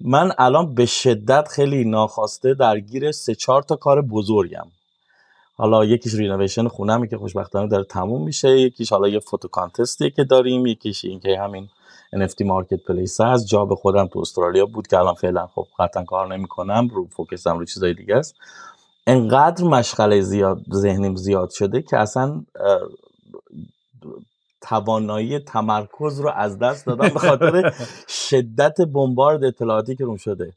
من 0.00 0.32
الان 0.38 0.74
به 0.74 0.86
شدت 0.86 1.48
خیلی 1.48 1.84
ناخواسته 1.84 2.54
درگیر 2.54 3.12
سه 3.12 3.34
چهار 3.34 3.62
تا 3.62 3.76
کار 3.76 4.02
بزرگم. 4.02 4.66
حالا 5.56 5.84
یکیش 5.84 6.14
renovation 6.14 6.68
خونمه 6.68 7.08
که 7.08 7.18
خوشبختانه 7.18 7.68
داره 7.68 7.84
تموم 7.84 8.24
میشه 8.24 8.60
یکیش 8.60 8.90
حالا 8.90 9.08
یه 9.08 9.18
photo 9.18 9.48
contest 9.48 10.02
ی 10.02 10.10
که 10.10 10.24
داریم 10.24 10.66
یکیش 10.66 11.04
این 11.04 11.20
که 11.20 11.38
همین 11.40 11.68
NFT 12.14 12.40
marketplace 12.40 13.20
هست. 13.20 13.46
job 13.46 13.74
خودم 13.74 14.06
تو 14.06 14.18
استرالیا 14.18 14.66
بود 14.66 14.86
که 14.86 14.98
الان 14.98 15.14
فعلا 15.14 15.46
خب 15.46 15.66
قطعا 15.78 16.04
کار 16.04 16.36
نمی‌کنم 16.36 16.88
رو 16.88 17.06
focus 17.06 17.49
م 17.49 17.58
رو 17.58 17.64
چیزای 17.64 17.94
دیگه 17.94 18.16
است. 18.16 18.34
انقدر 19.06 19.64
مشغله 19.64 20.20
زیاد 20.20 20.60
ذهنیم 20.72 21.16
زیاد 21.16 21.50
شده 21.50 21.82
که 21.82 21.98
اصلا 21.98 22.42
توانایی 24.60 25.38
تمرکز 25.38 26.20
رو 26.20 26.30
از 26.36 26.58
دست 26.58 26.86
دادم 26.86 27.08
به 27.08 27.18
خاطر 27.18 27.74
شدت 28.08 28.80
bombard 28.80 29.44
اطلاعاتی 29.44 29.96
که 29.96 30.04
روم 30.04 30.16
شده. 30.16 30.52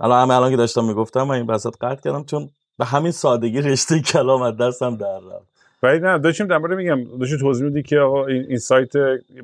الان 0.00 0.22
همه 0.22 0.34
الان 0.34 0.50
که 0.50 0.56
داشتم 0.56 0.84
می‌گفتم 0.84 1.22
من 1.22 1.34
این 1.34 1.46
بساط 1.46 1.74
قطع 1.80 2.02
کردم 2.02 2.24
چون 2.24 2.48
به 2.78 2.84
همین 2.84 3.12
سادگی 3.12 3.60
رشته 3.60 4.00
کلام 4.12 4.42
از 4.42 4.56
دستم 4.56 4.96
در 4.96 5.16
رفت. 5.16 5.48
ولی 5.82 5.98
نه 5.98 6.18
داشتیم 6.18 6.46
در 6.46 6.58
مورد 6.58 6.72
میگم 6.72 7.18
داشتیم 7.18 7.38
توضیح 7.38 7.64
میدی 7.64 7.82
که 7.82 7.98
آقا 7.98 8.26
این, 8.26 8.58
سایت 8.58 8.92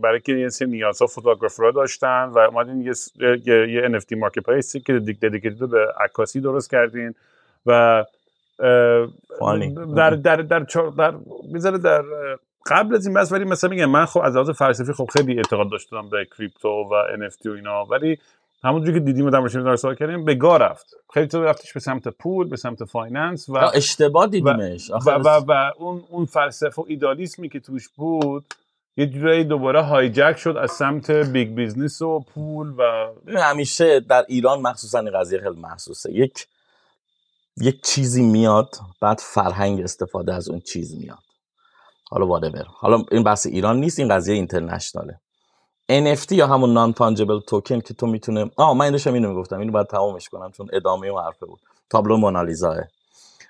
برای 0.00 0.20
که 0.20 0.32
یه 0.32 0.48
سری 0.48 0.68
نیازها 0.68 1.06
فوتوگرافرها 1.06 1.70
داشتن 1.70 2.24
و 2.24 2.38
اومدین 2.38 2.82
یه 2.82 2.92
یه, 3.44 3.72
یه 3.72 3.98
NFT 3.98 4.16
مارکت 4.16 4.38
پلیسی 4.38 4.80
که 4.80 4.92
ددیکیتد 4.92 5.68
به 5.68 5.86
عکاسی 6.04 6.40
درست 6.40 6.70
کردین 6.70 7.14
و 7.66 8.04
در 9.96 10.10
در 10.10 10.36
در 10.36 10.36
در 10.36 11.14
در, 11.60 11.70
در 11.70 12.04
قبل 12.66 12.94
از 12.94 13.06
این 13.06 13.14
بس 13.14 13.32
ولی 13.32 13.44
مثلا 13.44 13.70
میگم 13.70 13.90
من 13.90 14.06
خب 14.06 14.20
از 14.20 14.34
لحاظ 14.34 14.50
فلسفی 14.50 14.92
خب 14.92 15.10
خیلی 15.12 15.36
اعتقاد 15.36 15.70
داشتم 15.70 16.08
به 16.08 16.26
کریپتو 16.38 16.68
و 16.68 17.02
NFT 17.16 17.46
و 17.46 17.50
اینا 17.50 17.84
ولی 17.84 18.18
همونجوری 18.64 18.92
که 18.92 19.00
دیدیم 19.00 19.26
و 19.26 19.30
در 19.30 19.38
مورد 19.38 19.98
کردیم 19.98 20.24
به 20.24 20.34
گا 20.34 20.56
رفت. 20.56 20.86
خیلی 21.14 21.26
تو 21.26 21.42
رفتش 21.44 21.72
به 21.72 21.80
سمت 21.80 22.08
پول 22.08 22.48
به 22.48 22.56
سمت 22.56 22.84
finance 22.84 23.48
و 23.48 23.56
اشتباه 23.74 24.26
دیدیمش. 24.26 24.90
و, 24.90 24.94
و, 24.94 25.10
و, 25.10 25.44
و, 25.48 25.70
اون 25.78 26.04
اون 26.10 26.24
فلسفه 26.24 26.82
و 26.82 26.84
ایدالیسمی 26.88 27.48
که 27.48 27.60
توش 27.60 27.88
بود 27.88 28.44
یه 28.96 29.06
جورایی 29.06 29.44
دوباره 29.44 29.82
hijack 29.82 30.36
شد 30.36 30.56
از 30.56 30.70
سمت 30.70 31.10
big 31.10 31.48
business 31.48 32.02
و 32.02 32.20
پول 32.20 32.74
و 32.78 32.82
همیشه 33.40 34.00
در 34.00 34.24
ایران 34.28 34.60
مخصوصا 34.60 34.98
این 34.98 35.20
قضیه 35.20 35.40
خیلی 35.40 35.60
محسوسه. 35.60 36.12
یک 36.12 36.46
یک 37.60 37.82
چیزی 37.82 38.22
میاد 38.22 38.76
بعد 39.00 39.18
فرهنگ 39.18 39.80
استفاده 39.80 40.34
از 40.34 40.48
اون 40.48 40.60
چیز 40.60 40.94
میاد. 40.94 41.23
حالا 42.10 42.26
whatever 42.26 42.64
حالا 42.68 43.04
این 43.10 43.22
بحث 43.22 43.46
ایران 43.46 43.80
نیست 43.80 43.98
این 43.98 44.08
قضیه 44.08 44.34
international 44.34 45.14
ه 45.14 45.20
NFT 45.92 46.32
یا 46.32 46.46
همون 46.46 46.72
non-fungible 46.72 47.40
token 47.40 47.80
که 47.80 47.94
تو 47.94 48.06
می‌تونه 48.06 48.50
آه 48.56 48.74
من 48.74 48.90
داشتم 48.90 49.14
اینو 49.14 49.28
می‌گفتم. 49.28 49.58
اینو 49.58 49.72
باید 49.72 49.86
تمامش 49.86 50.28
کنم 50.28 50.52
چون 50.52 50.68
ادامه 50.72 51.12
و 51.12 51.20
حرفه 51.20 51.46
بود. 51.46 51.60
تابلو 51.90 52.16
مونالیزاه. 52.16 52.76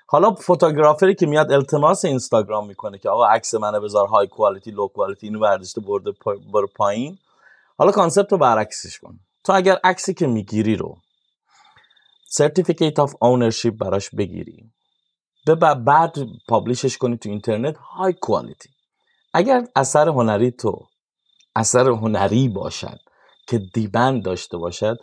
حالا 0.07 0.31
photographer 0.31 1.08
ی 1.08 1.15
که 1.15 1.25
میاد 1.25 1.51
التماس 1.51 2.05
اینستاگرام 2.05 2.67
می‌کنه 2.67 2.97
که 2.97 3.09
آقا 3.09 3.27
عکس 3.27 3.53
منو 3.53 3.81
بذار 3.81 4.07
high 4.07 4.27
quality 4.27 4.71
low 4.71 4.87
quality 4.87 5.27
اینو 5.27 5.39
برداشته 5.39 5.81
برده 5.81 6.11
برو 6.53 6.67
پایین. 6.75 7.17
حالا 7.77 7.91
concept 7.91 8.31
رو 8.31 8.37
برعکسش 8.37 8.99
کن. 8.99 9.19
تو 9.43 9.53
اگر 9.53 9.79
عکسی 9.83 10.13
که 10.13 10.27
می‌گیری 10.27 10.75
رو 10.75 10.97
certificate 12.27 12.99
of 12.99 13.15
ownership 13.21 13.77
براش 13.77 14.09
بگیری. 14.09 14.71
بعد 15.53 16.15
publish 16.47 16.86
ش 16.86 16.97
کنی 16.97 17.17
تو 17.17 17.29
اینترنت 17.29 17.77
high 17.77 18.13
quality 18.13 18.69
اگر 19.33 19.67
اثر 19.75 20.07
هنری 20.07 20.51
تو 20.51 20.87
اثر 21.55 21.89
هنری 21.89 22.49
باشد 22.49 22.99
که 23.47 23.57
دیبند 23.57 24.23
داشته 24.23 24.57
باشد 24.57 24.97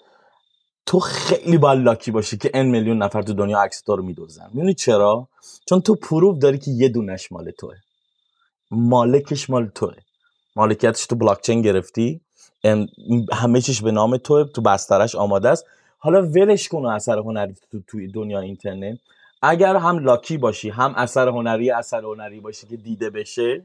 تو 0.87 1.01
خیلی 1.01 1.59
باید 1.59 1.79
لاکی 1.79 2.11
باشی 2.11 2.37
که 2.37 2.51
ان 2.55 2.67
میلیون 2.67 3.03
نفر 3.03 3.23
تو 3.23 3.33
دنیا 3.33 3.61
عکس 3.61 3.81
تو 3.81 3.97
رو 3.97 4.03
میدوزن. 4.03 4.49
می‌دونی 4.53 4.75
چرا؟ 4.75 5.29
چون 5.69 5.81
تو 5.81 5.95
پروف 5.95 6.39
داری 6.39 6.59
که 6.59 6.71
یه 6.71 6.89
دونش 6.89 7.33
مال 7.33 7.51
توه. 7.51 7.75
مالکش 8.71 9.51
مال 9.51 9.67
توه. 9.75 9.95
مالکیتش 10.57 11.07
تو 11.07 11.17
بلاک 11.17 11.41
چین 11.41 11.63
گرفتی 11.63 12.21
همه 13.33 13.61
چیش 13.61 13.83
به 13.83 13.91
نام 13.91 14.17
توه 14.17 14.45
تو 14.45 14.63
بسترش 14.63 15.15
آماده 15.15 15.49
است. 15.49 15.65
حالا 15.99 16.23
ولش 16.23 16.69
کن 16.69 16.87
اثر 16.87 17.19
هنری 17.19 17.55
تو 17.71 17.81
توی 17.87 18.13
دنیا 18.13 18.41
اینترنت. 18.41 18.99
اگر 19.43 19.77
هم 19.77 19.99
lucky 19.99 20.39
باشی 20.39 20.71
هم 20.71 20.95
اثر 20.97 21.29
هنری 21.29 21.71
اثر 21.71 22.05
هنری 22.05 22.41
باشی 22.41 22.67
که 22.67 22.77
دیده 22.77 23.11
بشه 23.11 23.65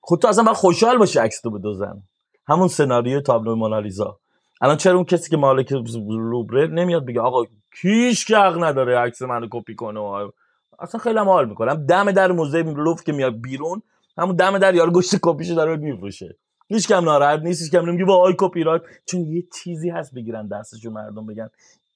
خود 0.00 0.18
تو 0.18 0.28
اصلا 0.28 0.44
باید 0.44 0.56
خوشحال 0.56 0.98
باشی 0.98 1.18
عکس 1.18 1.40
تو 1.40 1.50
بدزدن. 1.50 2.02
همون 2.48 2.68
سناریو 2.68 3.20
تابلو 3.20 3.56
مونالیزا. 3.56 4.18
الان 4.60 4.76
چرا 4.76 4.94
اون 4.94 5.04
کسی 5.04 5.30
که 5.30 5.36
مالک 5.36 5.72
لووره 5.72 6.66
نمیاد 6.66 7.06
بگه 7.06 7.20
آقا 7.20 7.44
هیچ‌کی 7.80 8.36
حق 8.36 8.64
نداره 8.64 8.98
عکس 8.98 9.22
منو 9.22 9.48
کپی 9.50 9.74
کنه 9.74 10.30
اصلا 10.78 11.00
خیلی 11.00 11.18
هم 11.18 11.28
حال 11.28 11.48
می‌کنم 11.48 11.86
دم 11.86 12.12
در 12.12 12.32
موزه 12.32 12.62
لوور 12.62 13.04
که 13.04 13.12
میاد 13.12 13.40
بیرون 13.40 13.82
همون 14.18 14.36
دم 14.36 14.58
در 14.58 14.74
یارو 14.74 14.92
گشت 14.92 15.16
کپیشو 15.22 15.54
داره 15.54 15.76
میفروشه. 15.76 16.36
هیچ 16.68 16.88
کم 16.88 17.04
ناراحت 17.04 17.40
نیست 17.40 17.62
هیچ 17.62 17.72
کم 17.72 17.86
نمیگه 17.86 18.04
وای 18.04 18.34
کپی 18.38 18.62
رایت. 18.62 18.82
چون 19.06 19.20
یه 19.20 19.44
چیزی 19.54 19.90
هست 19.90 20.14
بگیرن 20.14 20.48
دستشون 20.48 20.92
مردم 20.92 21.26
بگن 21.26 21.50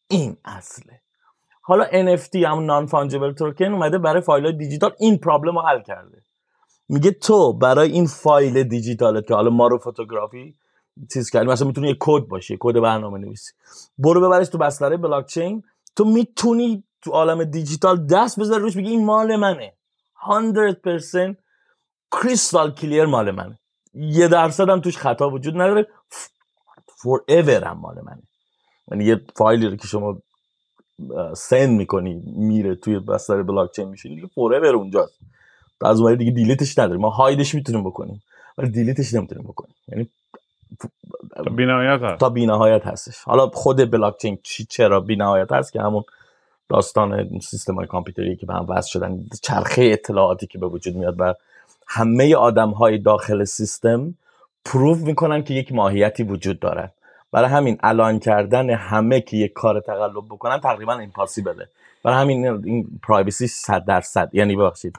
این 0.08 0.36
اصله. 0.44 1.00
حالا 1.68 1.84
NFT 1.84 2.34
همون 2.34 2.66
non-fungible 2.66 3.32
token 3.32 3.64
اومده 3.64 3.98
برای 3.98 4.20
فایل 4.20 4.52
دیجیتال. 4.52 4.92
این 4.98 5.18
problem 5.18 5.59
رو 5.58 5.62
حل 5.62 5.82
کرده. 5.82 6.22
میگه 6.88 7.10
تو 7.10 7.52
برای 7.52 7.92
این 7.92 8.06
فایل 8.06 8.62
دیجیتالت 8.62 9.26
که 9.26 9.34
حالا 9.34 9.50
ما 9.50 9.66
رو 9.66 9.78
photography 9.78 10.55
چیز 11.12 11.30
کردی 11.30 11.46
مثلا 11.46 11.66
می‌تونی 11.66 11.88
یه 11.88 11.96
کد 12.00 12.22
باشه 12.22 12.56
کد 12.60 12.80
برنامه 12.80 13.18
نویسی. 13.18 13.52
برو 13.98 14.20
ببرش 14.20 14.48
تو 14.48 14.58
بستره 14.58 14.96
بلاک 14.96 15.26
چین 15.26 15.62
تو 15.96 16.04
می‌تونی 16.04 16.84
تو 17.02 17.10
عالم 17.10 17.44
دیجیتال 17.44 18.06
دست 18.06 18.40
بذاری 18.40 18.62
روش 18.62 18.76
بگی 18.76 18.90
این 18.90 19.04
مال 19.04 19.36
منه. 19.36 19.72
100% 21.32 21.36
crystal 22.12 22.70
clear 22.70 23.05
مال 23.04 23.30
منه. 23.30 23.58
یه 23.94 24.28
درصد 24.28 24.68
هم 24.68 24.80
توش 24.80 24.96
خطا 24.96 25.30
وجود 25.30 25.54
نداره. 25.54 25.86
forever 26.86 27.20
هم 27.64 27.78
مال 27.78 28.00
منه. 28.02 28.22
یعنی 28.90 29.04
یه 29.04 29.20
فایلی 29.36 29.66
رو 29.66 29.76
که 29.76 29.86
شما 29.86 30.22
سند 31.36 31.70
می‌کنی 31.70 32.22
میره 32.26 32.74
توی 32.74 32.99
بستر 32.99 33.42
بلاک 33.42 33.72
چین 33.72 33.88
میشه 33.88 34.09
دیگه 34.09 34.26
forever 34.26 34.66
اونجاست. 34.66 35.18
از 35.80 36.01
اون 36.01 36.14
دیگه 36.14 36.30
delete 36.30 36.66
ش 36.66 36.78
نداریم 36.78 37.01
ما 37.01 37.11
hide 37.11 37.40
ش 37.40 37.55
می‌تونیم 37.55 37.84
بکنیم 37.84 38.22
ولی 38.59 38.70
delete 38.70 39.03
ش 39.03 39.14
نمی‌تونیم 39.14 39.44
بکنیم. 39.44 39.74
یعنی 39.88 40.09
تا 41.36 41.51
بینهایت 41.51 42.03
هست. 42.03 42.20
تا 42.20 42.28
بینهایت 42.28 42.86
هستش. 42.86 43.18
حالا 43.18 43.47
خود 43.47 43.90
بلاک 43.90 44.18
چین 44.18 44.38
چی 44.42 44.64
چرا 44.64 45.01
بینهایت 45.01 45.53
هست؟ 45.53 45.72
که 45.72 45.80
همون 45.80 46.05
داستان 46.68 47.40
سیستم 47.40 47.74
های 47.74 47.86
کامپیوتری 47.86 48.36
که 48.36 48.47
به 48.47 48.55
هم 48.55 48.66
وصل 48.68 48.90
شدن 48.90 49.24
چرخه 49.42 49.82
اطلاعاتی 49.92 50.47
که 50.47 50.59
به 50.59 50.66
وجود 50.66 50.97
میاد 50.97 51.14
و 51.18 51.34
همه 51.86 52.34
آدم 52.34 52.70
های 52.70 52.99
داخل 52.99 53.44
سیستم 53.44 54.14
prove 54.64 54.99
می‌کنن 54.99 55.42
که 55.42 55.55
یک 55.55 55.72
ماهیتی 55.72 56.22
وجود 56.22 56.61
دارد 56.61 56.94
برای 57.33 57.51
همین 57.51 57.79
الان 57.83 58.18
کردن 58.18 58.70
همه 58.70 59.20
که 59.20 59.37
یک 59.37 59.53
کار 59.53 59.81
تقلب 59.81 60.24
بکنن 60.31 60.61
تقریبا 60.61 60.99
impossible 60.99 61.62
ه 61.62 61.68
برای 62.05 62.18
همین 62.22 62.47
این 62.64 62.87
privacy 63.03 63.47
100 63.47 63.85
درصد. 63.85 64.31
یعنی 64.33 64.57
ببخشید 64.57 64.99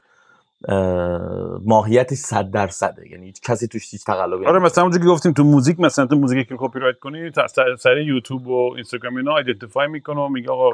ماهیت 1.66 2.14
100 2.14 2.52
درصده. 2.52 3.12
یعنی 3.12 3.34
کسی 3.44 3.68
توش 3.68 3.92
هیچ 3.92 4.06
تقلبی 4.06 4.46
آره 4.46 4.60
مثلا 4.60 4.84
اونجوری 4.84 5.04
که 5.04 5.10
گفتیم 5.10 5.34
تو 5.34 5.44
موزیک 5.44 5.80
مثلا 5.80 6.06
تو 6.06 6.16
موزیکی 6.16 6.46
که 6.46 6.56
کپی 6.58 6.80
رایت 6.80 7.00
کنی 7.00 7.32
سر 7.80 7.98
یوتیوب 7.98 8.48
و 8.48 8.74
اینستاگرام 8.76 9.18
اینا 9.18 9.38
identify 9.38 9.88
می‌کنه 9.88 10.22
و 10.22 10.28
میگه 10.28 10.52
آقا 10.52 10.70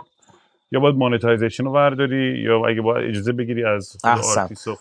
یا 0.71 0.79
باید 0.79 0.95
monetization 0.95 1.63
رو 1.63 1.71
برداری 1.71 2.43
یا 2.43 2.67
اگه 2.67 2.81
باید 2.81 3.09
اجازه 3.09 3.31
بگیری 3.31 3.65
از 3.65 3.97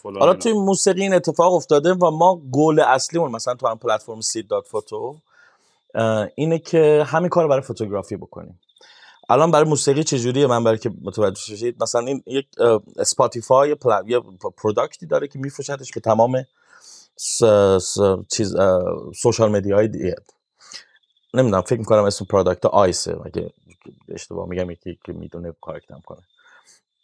حالا 0.03 0.35
توی 0.35 0.53
موسیقی 0.53 1.03
این 1.03 1.15
اتفاق 1.15 1.55
افتاده 1.55 1.95
و 1.95 2.11
ما 2.11 2.41
گل 2.53 2.81
اصلیمون 2.81 3.31
مثلا 3.31 3.55
تو 3.55 3.69
هم 3.69 3.79
پلتفرم 3.79 4.21
سید 4.21 4.49
دات 4.49 4.67
فوتو 4.67 5.17
اینه 6.35 6.59
که 6.59 7.05
همین 7.07 7.29
کار 7.29 7.49
برای 7.49 7.63
photography 7.63 8.17
بکنیم. 8.17 8.61
الان 9.29 9.51
برای 9.51 9.69
موسیقی 9.69 10.05
چجوریه؟ 10.05 10.47
من 10.47 10.65
برای 10.65 10.79
که 10.79 10.91
متوجه 11.03 11.57
شید 11.57 11.83
مثلا 11.83 12.01
این 12.01 12.23
یک 12.27 12.47
اسپاتیفای 12.97 13.75
پل... 13.75 14.03
یه 14.07 14.21
product 14.57 15.00
ی 15.00 15.07
داره 15.07 15.29
که 15.29 15.39
میفروشتش 15.39 15.91
به 15.93 16.01
تمام 16.01 16.45
س... 17.17 17.45
س... 17.81 17.99
چیز 18.31 18.57
social 19.23 19.51
media 19.51 19.77
های 19.77 19.89
دیگه. 19.89 20.15
نمی‌دونم 21.35 21.63
فکر 21.63 21.79
می‌کنم 21.79 22.05
اسم 22.05 22.25
product 22.25 22.67
آیسه. 22.67 23.17
اگه 23.25 23.51
اشتباه 24.09 24.49
میگم 24.49 24.71
یکی 24.71 24.99
که 25.05 25.13
می‌دونه 25.13 25.55
correct 25.61 25.96
م 25.96 26.01
کنه. 26.07 26.21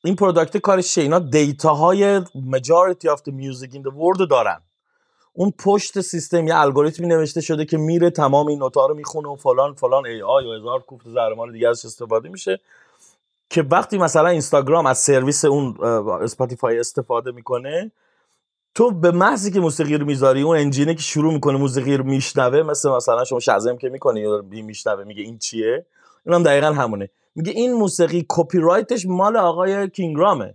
این 0.05 0.17
product 0.17 0.57
کارش 0.57 0.95
چیه؟ 0.95 1.05
اینا 1.05 1.19
دیتا 1.19 1.75
های 1.75 2.21
majority 2.25 3.09
of 3.15 3.19
the 3.19 3.33
music 3.33 3.71
in 3.73 3.83
the 3.83 3.93
world 3.93 4.29
دارن. 4.31 4.63
اون 5.39 5.53
پشت 5.59 6.01
سیستم 6.01 6.47
یه 6.47 6.59
الگوریتمی 6.59 7.07
نوشته 7.07 7.41
شده 7.41 7.65
که 7.65 7.77
میره 7.77 8.11
تمام 8.11 8.47
این 8.47 8.59
نوتا 8.59 8.87
رو 8.87 8.95
می‌خونه 8.95 9.29
و 9.29 9.37
فلان 9.37 9.75
فلان 9.75 10.07
AI 10.07 10.47
و 10.47 10.53
هزار 10.53 10.81
کوفت 10.81 11.09
زهرمار 11.09 11.51
دیگه 11.51 11.69
ازش 11.69 11.85
استفاده 11.85 12.29
میشه. 12.29 12.61
که 13.51 13.63
وقتی 13.63 13.99
مثلا 13.99 14.29
اینستاگرام 14.29 14.87
از 14.87 14.99
سرویس 14.99 15.45
اون 15.45 15.85
اسپاتیفای 16.23 16.79
استفاده 16.79 17.31
می‌کنه 17.33 17.91
تو 18.75 18.91
به 18.91 19.11
محضی 19.11 19.51
که 19.51 19.61
موسیقی 19.61 19.97
رو 19.97 20.07
می‌ذاری 20.07 20.43
اون 20.43 20.57
engine 20.57 20.89
ه 20.89 20.95
که 20.95 21.03
شروع 21.03 21.33
می‌کنه 21.33 21.59
موسیقی 21.59 21.97
رو 21.97 22.05
میشنوه 22.05 22.63
مثل 22.63 22.91
مثلا 22.91 23.25
شما 23.25 23.41
Shazam 23.41 23.77
که 23.77 23.89
می‌کنی 23.89 24.21
یا 24.21 24.45
میشنوه 24.51 25.05
میگه 25.05 25.23
این 25.23 25.39
چیه؟ 25.39 25.87
اینم 26.27 26.43
دقیقا 26.43 26.67
همونه. 26.67 27.11
میگه 27.35 27.53
این 27.53 27.73
موسیقی 27.73 28.27
کپی 28.29 28.59
رایتش 28.59 29.07
مال 29.07 29.37
آقای 29.37 29.91
King 29.91 30.19
Raam 30.19 30.48
ه 30.48 30.55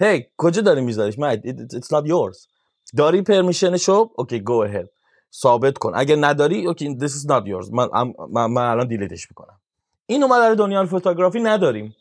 هی 0.00 0.20
hey, 0.20 0.24
کجا 0.36 0.62
داری 0.62 0.80
میذاریش؟ 0.80 1.18
man 1.18 1.36
it's 1.36 1.88
not 1.88 2.06
yours. 2.06 2.57
داری 2.96 3.22
permission 3.22 3.90
شو 3.90 4.10
okay 4.14 4.40
go 4.40 4.52
ahead 4.52 4.90
ثابت 5.34 5.78
کن. 5.78 5.92
اگه 5.94 6.16
نداری 6.16 6.66
okay 6.66 6.98
this 7.00 7.10
is 7.10 7.30
not 7.30 7.44
yours. 7.46 7.72
من, 7.72 7.88
من, 8.30 8.46
من 8.46 8.70
الان 8.70 8.88
delete 8.88 9.20
ش 9.20 9.30
می‌کنم. 9.30 9.60
این 10.06 10.24
ما 10.24 10.38
در 10.38 10.54
دنیای 10.54 10.86
photography 10.86 11.40
نداریم. 11.40 11.96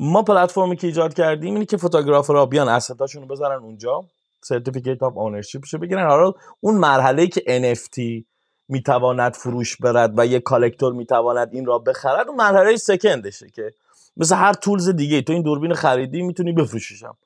ما 0.00 0.22
پلتفرمی 0.22 0.76
که 0.76 0.86
ایجاد 0.86 1.14
کردیم 1.14 1.54
اینی 1.54 1.66
که 1.66 1.76
photographer 1.76 2.41
ها 2.41 2.46
بیان 2.46 2.68
asset 2.68 3.01
اشون 3.01 3.28
رو 3.28 3.62
اونجا. 3.62 4.04
certificate 4.40 5.02
of 5.02 5.16
ownership 5.16 5.62
بگیرن. 5.82 6.08
حالا 6.08 6.32
اون 6.60 6.74
مرحله 6.74 7.26
که 7.26 7.40
NFT 7.40 8.24
می‌تواند 8.68 9.32
فروش 9.32 9.76
برد 9.76 10.14
و 10.16 10.26
یه 10.26 10.40
collector 10.40 10.92
می‌تواند 10.92 11.48
این 11.52 11.66
را 11.66 11.78
بخرد 11.78 12.28
اون 12.28 12.36
مرحله 12.36 12.76
second 12.76 13.24
شه 13.24 13.48
که 13.50 13.72
مثل 14.16 14.36
هر 14.36 14.52
tools 14.52 14.88
دیگه 14.88 15.22
تو 15.22 15.32
این 15.32 15.42
دوربین 15.42 15.74
خریدی 15.74 16.22
می‌تونی 16.22 16.52
بفروشیشم 16.52 17.16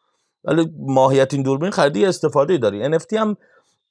ولی 0.49 0.73
ماهیت 0.79 1.35
این 1.35 1.43
دوربین 1.43 1.71
خریدی 1.71 2.07
استفاده 2.07 2.59
داری. 2.59 2.99
NFT 2.99 3.13
هم 3.13 3.37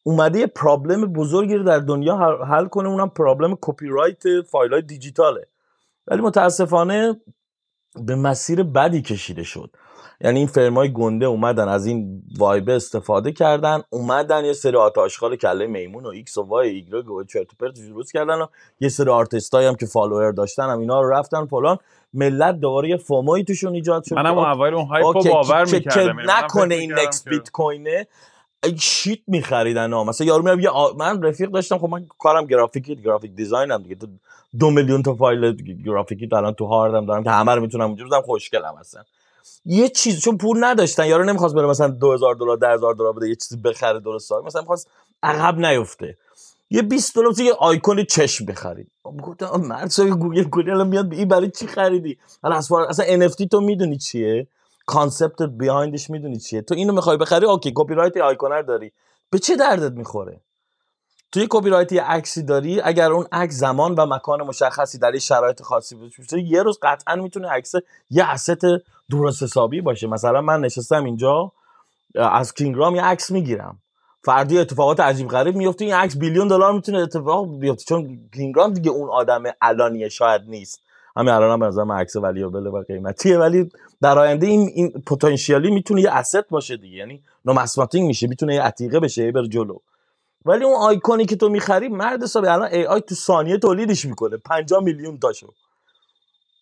اومده 0.03 0.39
یه 0.39 0.47
problem 0.47 1.13
بزرگی 1.13 1.55
رو 1.55 1.63
در 1.63 1.79
دنیا 1.79 2.17
حل 2.49 2.67
کنه 2.67 2.89
اونم 2.89 3.09
problem 3.09 3.57
کپی 3.61 3.87
رایت 3.87 4.23
فایل 4.51 4.73
های 4.73 4.81
دیجیتاله. 4.81 5.47
ولی 6.07 6.21
متاسفانه 6.21 7.21
به 8.05 8.15
مسیر 8.15 8.63
بدی 8.63 9.01
کشیده 9.01 9.43
شد. 9.43 9.69
یعنی 10.21 10.39
این 10.39 10.47
firm 10.47 10.84
ای 10.84 10.93
گنده 10.93 11.25
اومدن 11.25 11.67
از 11.67 11.85
این 11.85 12.23
vibe 12.38 12.68
ه 12.68 12.75
استفاده 12.75 13.31
کردن 13.31 13.81
اومدن 13.89 14.45
یه 14.45 14.53
سری 14.53 14.77
آت 14.77 14.94
آشغال 14.94 15.35
کله 15.35 15.67
میمون 15.67 16.05
و 16.05 16.07
X 16.07 16.38
و 16.37 16.41
Y 16.41 16.69
ایگرگ 16.69 17.09
و 17.09 17.23
چرت 17.23 17.47
درست 17.59 18.13
کردن 18.13 18.41
و 18.41 18.47
یه 18.79 18.89
سری 18.89 19.09
آرتستایی 19.09 19.67
هم 19.67 19.75
که 19.75 19.85
فالوور 19.85 20.31
داشتن 20.31 20.69
هم 20.69 20.79
اینا 20.79 21.01
رو 21.01 21.09
رفتن 21.09 21.45
فلان. 21.45 21.77
ملت 22.18 22.59
دوباره 22.59 22.89
یه 22.89 22.97
FOMO 22.97 23.28
یی 23.28 23.43
توشون 23.43 23.74
ایجاد 23.74 24.03
شد 24.03 24.15
منم 24.15 24.38
اول 24.38 24.74
اون 24.74 24.86
hype 24.85 25.08
و 25.08 25.13
باور 25.13 25.65
می‌کردم. 25.65 26.18
که 26.18 26.24
نکنه 26.28 26.76
این 26.76 26.93
next 26.93 27.29
بیت 27.30 27.49
کوینه 27.49 28.07
shit 28.79 29.19
میخریدن 29.28 29.93
ها. 29.93 30.03
مثلا 30.03 30.28
یارو 30.28 30.70
آ... 30.70 30.93
من 30.93 31.24
رفیق 31.24 31.49
داشتم 31.49 31.78
خب 31.78 31.89
من 31.89 32.05
کارم 32.20 32.45
گرافیکی 32.45 32.95
graphic 32.95 33.31
design 33.31 33.71
ام 33.71 33.83
دیگه. 33.84 33.95
تو 33.95 34.07
دو 34.59 34.72
میلیون 34.72 35.03
تا 35.03 35.15
فایل 35.15 35.55
گرافیکی 35.86 36.30
الان 36.32 36.53
تو 36.53 36.65
هاردم 36.65 37.05
دارم 37.05 37.24
که 37.24 37.30
همه 37.30 37.55
رو 37.55 37.61
می‌تونم 37.61 37.86
اونجا 37.86 38.05
بزنم 38.05 38.22
خوشگلم 38.22 38.76
هستن 38.80 39.01
یه 39.65 39.89
چیز 39.89 40.22
چون 40.22 40.38
پول 40.38 40.63
نداشتن 40.63 41.07
یارو 41.07 41.24
نمی‌خواست 41.24 41.55
بره 41.55 41.68
مثلا 41.68 41.88
2000 41.88 42.36
دلار 42.36 42.57
10000 42.57 42.93
دلار 42.93 43.13
بده 43.13 43.30
یه 43.30 43.36
چیزی 43.36 43.57
بخره 43.57 43.99
درست 43.99 44.32
مثلا 44.32 44.61
می‌خواست 44.61 44.89
عقب 45.24 45.59
نیفته. 45.65 46.18
یه 46.70 46.82
20 46.82 47.15
دلار 47.15 47.39
یه 47.39 47.53
آیکون 47.53 48.03
چشم 48.03 48.45
بخرید. 48.45 48.91
گفتم 49.24 49.61
مرد 49.61 49.99
گوگل 49.99 50.43
گوگل 50.43 50.70
الان 50.70 50.88
میاد 50.88 51.13
این 51.13 51.28
برای 51.28 51.51
چی 51.51 51.68
خریدی؟ 51.68 52.18
حالا 52.43 52.55
اصلا 52.55 53.28
NFT 53.28 53.47
تو 53.51 53.61
می‌دونی 53.61 53.97
چیه؟ 53.97 54.47
concept 54.85 55.41
behind 55.41 55.92
ش 55.92 56.09
می‌دونی 56.09 56.39
چیه؟ 56.39 56.61
تو 56.61 56.74
اینو 56.76 56.93
می‌خوای 56.93 57.18
بخری؟ 57.18 57.45
okay 57.45 57.71
کپی 57.76 57.93
رایت 57.93 58.18
آیکونر 58.18 58.61
داری. 58.61 58.91
به 59.30 59.39
چه 59.39 59.55
دردت 59.55 59.91
می‌خوره؟ 59.91 60.41
توی 61.32 61.47
کپی 61.49 61.70
رایت 61.70 61.91
یه 61.91 62.01
عکسی 62.03 62.43
داری؟ 62.43 62.82
اگر 62.82 63.11
اون 63.11 63.28
عکس 63.32 63.53
زمان 63.55 63.95
و 63.95 64.05
مکان 64.05 64.41
مشخصی 64.41 64.97
در 64.97 65.18
شرایط 65.18 65.61
خاصی 65.61 65.95
باشه 65.95 66.41
یه 66.41 66.63
روز 66.63 66.80
قطعا 66.82 67.15
می‌تونه 67.15 67.49
عکس 67.49 67.74
یه 68.09 68.24
asset 68.29 68.61
درست 69.09 69.43
حسابی 69.43 69.82
باشه. 69.82 70.07
مثلا 70.07 70.41
من 70.41 70.61
نشستم 70.61 71.03
اینجا 71.03 71.51
از 72.15 72.53
کینگرام 72.53 72.95
یه 72.95 73.03
عکس 73.03 73.32
می‌گیرم. 73.32 73.82
فردی 74.28 74.59
اتفاقات 74.59 74.99
عجیب 74.99 75.28
غریب 75.28 75.55
میفته 75.55 75.86
این 75.86 75.93
عکس 75.93 76.17
بیلیون 76.17 76.47
دلار 76.47 76.73
می‌تونه 76.73 76.97
اتفاق 76.97 77.59
بیفته. 77.59 77.84
چون 77.84 78.19
کینگرام 78.34 78.73
دیگه 78.73 78.89
اون 78.89 79.09
آدم 79.09 79.43
علانیه 79.61 80.09
شاید 80.09 80.41
نیست. 80.47 80.82
همین 81.17 81.30
الان 81.30 81.51
هم 81.51 81.59
به 81.59 81.65
نظرم 81.65 81.91
عکس 81.91 82.15
ولیابل 82.15 82.67
و 82.67 82.84
قیمتیه. 82.88 83.38
ولی 83.38 83.69
در 84.01 84.19
آینده 84.19 84.47
این 84.47 84.69
این 84.73 84.91
پتانسیالی 84.91 85.71
می‌تونه 85.71 86.01
یه 86.01 86.11
اسست 86.11 86.49
باشه 86.49 86.78
دیگه. 86.78 86.97
یعنی 86.97 87.23
نومسماتینگ 87.45 88.07
میشه. 88.07 88.28
می‌تونه 88.28 88.55
یه 88.55 88.61
عتیقه 88.61 88.99
بشه. 88.99 89.32
بر 89.32 89.45
جلو. 89.45 89.78
ولی 90.45 90.65
اون 90.65 90.75
آیکونی 90.75 91.25
که 91.25 91.36
تو 91.36 91.49
می‌خری 91.49 91.88
مرد 91.88 92.23
حساب 92.23 92.43
الان 92.45 92.69
ای 92.71 92.86
آی 92.86 93.01
تو 93.01 93.15
ثانیه 93.15 93.57
تولیدش 93.57 94.05
می‌کنه. 94.05 94.38
50 94.38 94.84
میلیون 94.84 95.19
تاشو. 95.19 95.47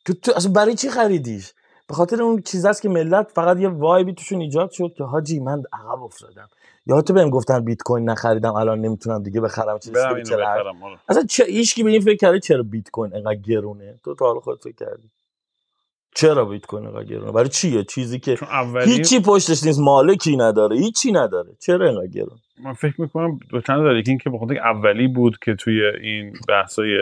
تو, 0.06 0.14
تو 0.14 0.32
اصلا 0.36 0.52
برای 0.52 0.76
چی 0.76 0.90
خریدیش؟ 0.90 1.54
به 1.88 1.94
خاطر 1.94 2.22
اون 2.24 2.42
چیز 2.42 2.66
است 2.66 2.82
که 2.82 2.90
ملت 2.90 3.32
فقط 3.36 3.60
یه 3.60 3.70
وایبی 3.70 4.14
توشون 4.14 4.42
ایجاد 4.42 4.72
شد 4.72 4.94
که 4.98 5.04
حاجی 5.04 5.40
من 5.40 5.64
عقب 5.74 6.04
افتادم. 6.04 6.50
یا 6.88 7.02
تو 7.02 7.14
بهم 7.14 7.30
گفتن 7.30 7.66
بیت 7.66 7.82
کوین 7.82 8.10
نخریدم 8.10 8.54
الان 8.54 8.82
نمی‌تونم 8.82 9.24
دیگه 9.24 9.42
بخرم 9.42 9.80
چیزی 9.80 9.98
اصلا 11.10 11.24
چه 11.30 11.46
هیچ 11.46 11.76
کی 11.76 11.84
به 11.84 11.90
این 11.90 12.02
فکر 12.02 12.18
کرده 12.18 12.40
چرا 12.40 12.64
بیت 12.64 12.90
کوین 12.90 13.16
انقدر 13.16 13.36
گرونه؟ 13.36 14.00
تو 14.04 14.16
تا 14.16 14.26
حالا 14.26 14.40
خودت 14.40 14.64
فکر 14.64 14.76
کردی. 14.76 15.10
چرا 16.16 16.46
بیت 16.46 16.66
کوین 16.66 16.86
انقدر 16.86 17.04
گرونه؟ 17.04 17.32
برای 17.32 17.50
چیه؟ 17.50 17.84
چیزی 17.84 18.20
که 18.20 18.38
اولی... 18.44 18.92
هیچی 18.92 19.20
پشتش 19.20 19.64
نیست 19.64 19.80
مالکی 19.80 20.38
نداره 20.38 20.78
هیچی 20.78 21.12
نداره. 21.12 21.50
چرا 21.60 21.90
انقدر 21.90 22.08
گرونه 22.08 22.42
من 22.64 22.74
فکر 22.74 23.02
می‌کنم 23.02 23.40
دو 23.50 23.62
چند 23.62 23.80
داره 23.80 24.04
این 24.08 24.18
که 24.18 24.30
بخاطر 24.30 24.58
اولی 24.58 25.08
بود 25.08 25.38
که 25.38 25.56
توی 25.56 25.86
این 26.02 26.34
بحثای 26.48 26.98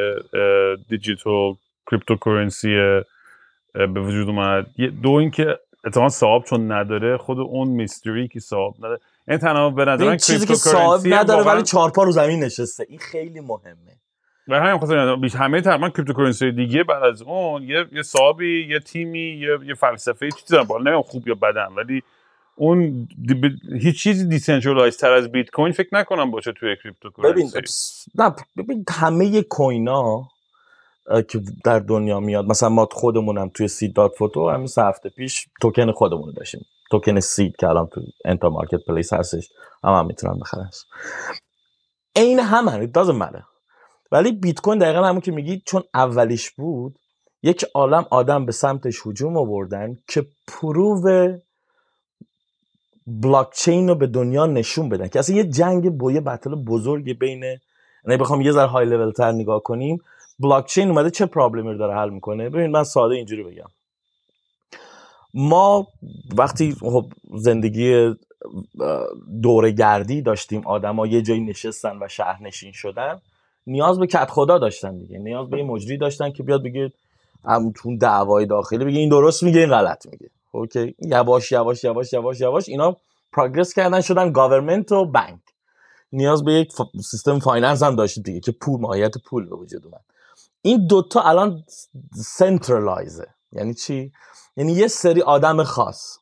دیجیتال 0.89 1.53
cryptocurrency 1.91 2.75
به 3.73 4.01
وجود 4.01 4.29
اومد. 4.29 4.65
دو 5.03 5.11
اینکه 5.11 5.59
اتفاقا 5.85 6.09
صاحب 6.09 6.43
چون 6.43 6.71
نداره 6.71 7.17
خود 7.17 7.39
اون 7.39 7.67
mystery 7.67 8.27
که 8.27 8.39
صاحب 8.39 8.73
نداره. 8.77 8.99
این 9.27 9.37
تنها 9.37 9.69
به 9.69 9.85
نظر 9.85 10.05
من 10.05 10.17
چیزی 10.17 10.45
که 10.45 10.55
صاحب 10.55 11.01
نداره 11.05 11.43
ولی 11.43 11.63
چهار 11.63 11.91
پا 11.91 12.03
رو 12.03 12.11
زمین 12.11 12.43
نشسته. 12.43 12.85
این 12.89 12.99
خیلی 12.99 13.39
مهمه. 13.39 13.97
و 14.47 14.59
همین 14.59 14.79
خاطر 14.79 15.15
بیش 15.15 15.35
همه 15.35 15.61
تقریبا 15.61 15.89
cryptocurrency 15.89 16.51
دیگه 16.51 16.83
بعد 16.83 17.03
از 17.03 17.21
اون 17.21 17.63
یه 17.63 17.85
یه 17.91 18.03
صاحبی 18.03 18.67
یه 18.69 18.79
تیمی 18.79 19.19
یه 19.19 19.59
یه 19.67 19.73
فلسفه 19.73 20.31
چیزی 20.31 20.45
دارن 20.49 20.63
بالا 20.63 20.81
نمی‌دونم 20.81 21.01
خوب 21.01 21.27
یا 21.27 21.35
بدن 21.35 21.67
ولی 21.77 22.03
اون 22.55 23.07
هیچ 23.79 24.03
چیزی 24.03 24.27
decentralize 24.27 24.97
تر 24.97 25.11
از 25.11 25.31
بیت 25.31 25.49
کوین 25.49 25.73
فکر 25.73 25.89
نکنم 25.91 26.31
باشه 26.31 26.51
توی 26.51 26.75
cryptocurrency 26.83 27.51
ببین 27.51 27.67
نه 28.15 28.35
ببین 28.57 28.85
همه 28.89 29.41
کوینا 29.41 30.27
که 31.27 31.41
در 31.65 31.79
دنیا 31.79 32.19
میاد 32.19 32.45
مثلا 32.45 32.69
ما 32.69 32.87
خودمونم 32.91 33.49
توی 33.49 33.67
Seed 33.67 33.93
dot 33.93 34.11
Photo 34.17 34.49
همین 34.49 34.69
هفته 34.77 35.09
پیش 35.09 35.47
توکن 35.61 35.91
خودمون 35.91 36.33
داشتیم. 36.37 36.65
توکن 36.93 37.19
Seed 37.19 37.55
که 37.55 37.67
الان 37.67 37.87
تو 37.87 38.01
n 38.25 38.49
تا 38.49 38.85
marketplace 38.87 39.13
هستش. 39.13 39.49
هم, 39.83 39.93
هم 39.93 40.05
می‌تونن 40.05 40.39
بخرن. 40.39 40.69
این 42.15 42.39
هم 42.39 42.85
it 42.85 42.89
doesn't 42.89 43.21
matter. 43.23 43.43
ولی 44.11 44.31
بیت 44.31 44.61
کوین 44.61 44.79
دقیقا 44.79 45.03
همون 45.03 45.21
که 45.21 45.31
میگی 45.31 45.61
چون 45.65 45.83
اولیش 45.93 46.51
بود 46.51 46.99
یک 47.43 47.65
عالم 47.73 48.05
آدم 48.11 48.45
به 48.45 48.51
سمتش 48.51 49.07
هجوم 49.07 49.37
آوردن 49.37 49.97
که 50.07 50.25
prove 50.47 51.37
بلاکچین 53.07 53.87
رو 53.89 53.95
به 53.95 54.07
دنیا 54.07 54.45
نشون 54.45 54.89
بدن 54.89 55.07
که 55.07 55.19
اصلا 55.19 55.35
یه 55.35 55.43
جنگ 55.43 55.97
بویه 55.97 56.21
battle 56.21 56.55
بزرگی 56.55 57.13
بین 57.13 57.43
یعنی 57.43 58.17
بخوام 58.19 58.41
یه 58.41 58.51
ذره 58.51 58.67
های 58.67 58.85
لول 58.85 59.11
تر 59.11 59.31
نگاه 59.31 59.63
کنیم 59.63 59.97
بلاکچین 60.39 60.89
اومده 60.89 61.09
چه 61.09 61.25
problem 61.25 61.65
ی 61.66 61.71
رو 61.71 61.77
داره 61.77 61.95
حل 61.95 62.09
می‌کنه؟ 62.09 62.49
ببین 62.49 62.71
من 62.71 62.83
ساده 62.83 63.15
اینجوری 63.15 63.43
بگم. 63.43 63.69
ما 65.33 65.87
وقتی 66.37 66.75
خب 66.81 67.05
زندگی 67.33 68.15
دوره 69.41 69.71
گردی 69.71 70.21
داشتیم 70.21 70.67
آدما 70.67 71.07
یه 71.07 71.21
جایی 71.21 71.41
نشستن 71.41 71.97
و 72.01 72.07
شهرنشین 72.07 72.71
شدن 72.71 73.21
نیاز 73.67 73.99
به 73.99 74.07
کدخدا 74.07 74.57
داشتن 74.57 74.97
دیگه 74.97 75.19
نیاز 75.19 75.49
به 75.49 75.57
یه 75.57 75.63
مجری 75.63 75.97
داشتن 75.97 76.31
که 76.31 76.43
بیاد 76.43 76.63
بگه 76.63 76.91
همون 77.45 77.97
دعوای 77.97 78.45
داخلی 78.45 78.85
بگه 78.85 78.99
این 78.99 79.09
درست 79.09 79.43
میگه 79.43 79.59
این 79.59 79.69
غلط 79.69 80.05
میگه. 80.05 80.29
okay؟ 80.51 80.95
یواش 81.01 81.51
یواش 81.51 81.83
یواش 81.83 82.13
یواش 82.13 82.41
یواش 82.41 82.69
اینا 82.69 82.97
progress 83.31 83.73
کردن 83.73 84.01
شدن 84.01 84.31
government 84.31 84.91
و 84.91 85.05
بانک 85.05 85.39
نیاز 86.11 86.43
به 86.43 86.53
یک 86.53 86.73
سیستم 87.11 87.39
finance 87.39 87.83
هم 87.83 87.95
داشت 87.95 88.19
دیگه 88.19 88.39
که 88.39 88.51
پول 88.51 88.81
ماهیت 88.81 89.17
پول 89.17 89.45
به 89.49 89.55
وجود 89.55 89.85
اومد. 89.85 90.01
این 90.61 90.87
دوتا 90.87 91.21
الان 91.21 91.63
centralize 92.15 93.17
ه 93.17 93.27
یعنی 93.51 93.73
چی؟ 93.73 94.11
یعنی 94.57 94.73
یه 94.73 94.87
سری 94.87 95.21
آدم 95.21 95.63
خاص 95.63 96.17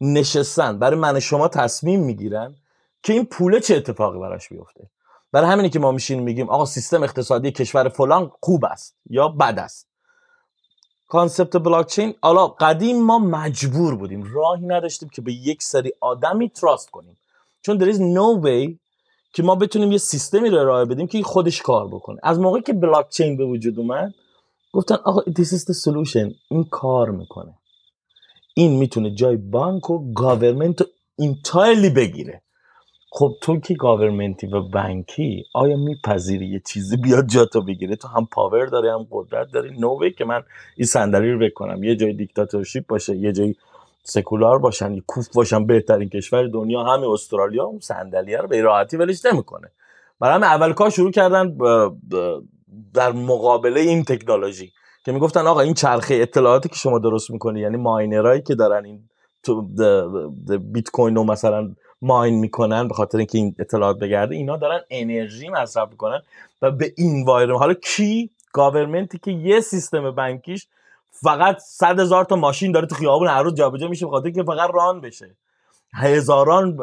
نشستن 0.00 0.78
برای 0.78 0.98
من 0.98 1.20
شما 1.20 1.48
تصمیم 1.48 2.00
می‌گیرن 2.00 2.54
که 3.02 3.12
این 3.12 3.24
پوله 3.24 3.60
چه 3.60 3.76
اتفاقی 3.76 4.18
براش 4.18 4.48
بیفته. 4.48 4.90
برای 5.32 5.50
همینی 5.50 5.70
که 5.70 5.78
ما 5.78 5.92
میشینیم 5.92 6.20
میگیم 6.20 6.50
آقا 6.50 6.64
سیستم 6.64 7.02
اقتصادی 7.02 7.52
کشور 7.52 7.88
فلان 7.88 8.30
خوب 8.40 8.64
است 8.64 8.96
یا 9.10 9.28
بد 9.28 9.58
است. 9.58 9.88
concept 11.08 11.56
بلاکچین 11.56 12.14
حالا 12.22 12.46
قدیم 12.46 13.02
ما 13.02 13.18
مجبور 13.18 13.94
بودیم 13.94 14.34
راهی 14.34 14.66
نداشتیم 14.66 15.08
که 15.08 15.22
به 15.22 15.32
یک 15.32 15.62
سری 15.62 15.92
آدمی 16.00 16.48
trust 16.48 16.90
کنیم. 16.90 17.18
چون 17.62 17.78
there 17.78 17.94
is 17.94 17.98
no 17.98 18.44
way 18.44 18.78
که 19.32 19.42
ما 19.42 19.54
بتونیم 19.54 19.92
یه 19.92 19.98
سیستمی 19.98 20.50
رو 20.50 20.58
ارائه 20.58 20.84
بدیم 20.84 21.06
که 21.06 21.22
خودش 21.22 21.62
کار 21.62 21.88
بکنه. 21.88 22.20
از 22.22 22.38
موقعی 22.38 22.62
که 22.62 22.72
بلاکچین 22.72 23.36
به 23.36 23.44
وجود 23.44 23.78
اومد 23.78 24.14
گفتن 24.72 24.94
آقا 24.94 25.22
this 25.22 25.48
is 25.48 25.64
the 25.64 25.74
solution. 25.84 26.34
این 26.48 26.64
کار 26.64 27.10
می‌کنه. 27.10 27.54
این 28.54 28.78
می‌تونه 28.78 29.10
جای 29.10 29.36
بانک 29.36 29.90
و 29.90 30.12
government 30.12 30.80
رو 30.80 30.86
entirely 31.20 31.90
بگیره. 31.96 32.42
خب 33.10 33.34
تو 33.40 33.60
که 33.60 33.74
government 33.74 34.39
ی 34.39 34.46
و 34.46 34.62
بانکی 34.62 35.44
آیا 35.54 35.76
میپذیری 35.76 36.46
یه 36.46 36.62
چیزی 36.66 36.96
بیاد 36.96 37.26
جاتو 37.26 37.62
بگیره؟ 37.62 37.96
تو 37.96 38.08
هم 38.08 38.26
power 38.26 38.66
داری 38.66 38.88
هم 38.88 39.06
قدرت 39.10 39.52
داری. 39.52 39.78
no 39.78 39.91
way 39.91 40.10
که 40.10 40.24
من 40.24 40.42
این 40.76 40.86
صندلی 40.86 41.32
رو 41.32 41.38
بکنم 41.38 41.84
یه 41.84 41.96
جای 41.96 42.12
dictatorship 42.12 42.86
باشه 42.86 43.16
یه 43.16 43.32
جای 43.32 43.54
سکولار 44.02 44.58
باشن 44.58 44.94
یه 44.94 45.02
کوف 45.06 45.28
باشن 45.34 45.66
بهترین 45.66 46.08
کشور 46.08 46.46
دنیا 46.46 46.82
همین 46.82 47.10
استرالیا 47.10 47.64
اون 47.64 47.80
صندلیه 47.80 48.38
رو 48.38 48.48
به 48.48 48.60
راحتی 48.60 48.96
ولش 48.96 49.24
نمی‌کنه. 49.24 49.70
برای 50.20 50.42
اول 50.42 50.72
کار 50.72 50.90
شروع 50.90 51.10
کردن 51.10 51.58
در 52.94 53.12
مقابله 53.12 53.80
این 53.80 54.04
تکنولوژی 54.04 54.72
که 55.04 55.12
می‌گفتن 55.12 55.46
آقا 55.46 55.60
این 55.60 55.74
چرخه 55.74 56.14
اطلاعاتی 56.14 56.68
که 56.68 56.76
شما 56.76 56.98
درست 56.98 57.30
می‌کنی 57.30 57.60
یعنی 57.60 57.76
ماینرایی 57.76 58.42
که 58.42 58.54
دارن 58.54 58.84
این 58.84 59.00
بیت 60.72 60.90
کوین 60.90 61.16
رو 61.16 61.24
مثلا 61.24 61.74
ماین 62.02 62.34
می‌کنن 62.34 62.88
به 62.88 62.94
خاطر 62.94 63.18
اینکه 63.18 63.38
این 63.38 63.54
اطلاعات 63.58 63.98
بگرده 63.98 64.34
اینا 64.34 64.56
دارن 64.56 64.80
انرژی 64.90 65.48
مصرف 65.48 65.90
می‌کنن 65.90 66.22
و 66.62 66.70
به 66.70 66.92
این 66.96 67.28
حالا 67.28 67.74
کی؟ 67.74 68.30
گاورمنتی 68.52 69.18
که 69.18 69.30
یه 69.30 69.60
سیستم 69.60 70.10
بانکیش 70.10 70.66
فقط 71.12 71.58
صد 71.58 72.00
هزار 72.00 72.24
تا 72.24 72.36
ماشین 72.36 72.72
داره 72.72 72.86
تو 72.86 72.94
خیابون 72.94 73.28
هر 73.28 73.42
روز 73.42 73.54
جابجا 73.54 73.88
میشه 73.88 74.06
به 74.06 74.10
خاطر 74.10 74.30
که 74.30 74.42
فقط 74.42 74.70
run 74.74 75.00
بشه. 75.00 75.36
هزاران 75.94 76.76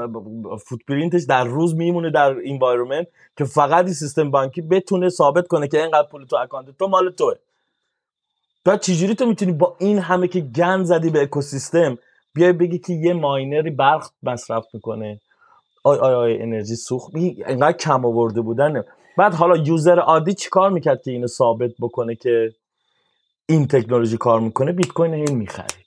footprint 0.57 1.11
ش 1.11 1.23
در 1.23 1.43
روز 1.43 1.75
میمونه 1.75 2.09
در 2.09 2.35
environment 2.45 3.07
که 3.37 3.45
فقط 3.45 3.85
این 3.85 3.93
سیستم 3.93 4.31
بانکی 4.31 4.61
بتونه 4.61 5.09
ثابت 5.09 5.47
کنه 5.47 5.67
که 5.67 5.81
اینقدر 5.81 6.07
پول 6.11 6.25
تو 6.25 6.35
اکانت 6.35 6.77
تو 6.77 6.87
مال 6.87 7.11
توه. 7.11 7.33
تو 8.65 8.77
چجوری 8.77 9.15
تو 9.15 9.25
می‌تونی 9.25 9.51
با 9.51 9.75
این 9.79 9.99
همه 9.99 10.27
که 10.27 10.39
گند 10.39 10.85
زدی 10.85 11.09
به 11.09 11.21
اکوسیستم 11.21 11.97
بیای 12.33 12.53
بگی 12.53 12.79
که 12.79 12.93
یه 12.93 13.13
ماینری 13.13 13.69
برق 13.69 14.09
مصرف 14.23 14.65
می‌کنه؟ 14.73 15.19
آی 15.83 15.97
آی 15.97 16.13
آی 16.13 16.41
انرژی 16.41 16.75
سوخت. 16.75 17.15
این 17.15 17.43
انقدر 17.45 17.77
کم 17.77 18.05
آورده 18.05 18.41
بودن 18.41 18.83
بعد 19.17 19.33
حالا 19.33 19.57
user 19.57 19.99
عادی 19.99 20.33
چیکار 20.33 20.69
می‌کرد 20.69 21.01
که 21.03 21.11
اینو 21.11 21.27
ثابت 21.27 21.71
بکنه 21.79 22.15
که 22.15 22.53
این 23.49 23.67
تکنولوژی 23.67 24.17
کار 24.17 24.39
می‌کنه؟ 24.39 24.71
بیت 24.71 24.91
کوینو 24.91 25.37
می‌خرید 25.37 25.85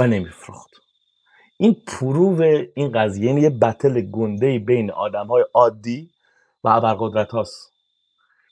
و 0.00 0.06
نمیفروخت. 0.06 0.70
این 1.60 1.76
prove 1.86 2.42
این 2.74 2.92
قضیه 2.92 3.26
یعنی 3.26 3.40
یه 3.40 3.50
battle 3.50 4.00
گنده 4.00 4.58
بین 4.58 4.90
آدم 4.90 5.26
های 5.26 5.44
عادی 5.54 6.10
و 6.64 6.68
ابرقدرت 6.68 7.30
هاست 7.30 7.72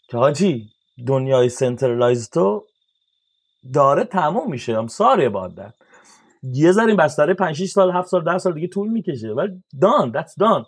که 0.09 0.17
حاجی 0.17 0.69
دنیای 1.07 1.49
centralize 1.49 2.31
تو 2.31 2.65
داره 3.75 4.05
تموم 4.05 4.51
میشه. 4.51 4.79
I'm 4.79 4.87
sorry 4.87 5.29
but 5.29 5.73
یه 6.43 6.73
ذره 6.73 6.87
این 6.87 6.97
بستره 6.97 7.35
5 7.35 7.57
6 7.57 7.71
سال 7.71 7.93
7 7.93 8.09
سال 8.09 8.25
10 8.25 8.39
سال 8.39 8.55
دیگه 8.55 8.69
طول 8.69 8.89
می‌کشه. 8.89 9.29
ولی 9.29 9.63
done 9.77 10.13
that's 10.13 10.33
done. 10.33 10.65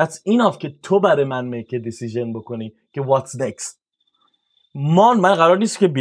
That's 0.00 0.14
enough 0.14 0.58
که 0.58 0.74
تو 0.82 1.00
برای 1.00 1.24
من 1.24 1.44
make 1.44 1.74
decision 1.74 2.32
بکنی 2.32 2.72
که 2.92 3.02
what's 3.02 3.40
next. 3.40 3.76
ما 4.74 5.14
من 5.14 5.34
قرار 5.34 5.58
نیست 5.58 5.78
که 5.78 5.92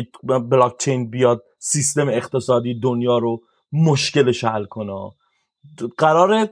بلاک 0.50 0.78
چین 0.80 1.10
بیاد 1.10 1.44
سیستم 1.60 2.10
اقتصادی 2.10 2.80
دنیا 2.80 3.18
رو 3.18 3.42
مشکلش 3.72 4.44
حل 4.44 4.66
کنه. 4.66 5.12
قراره 5.98 6.50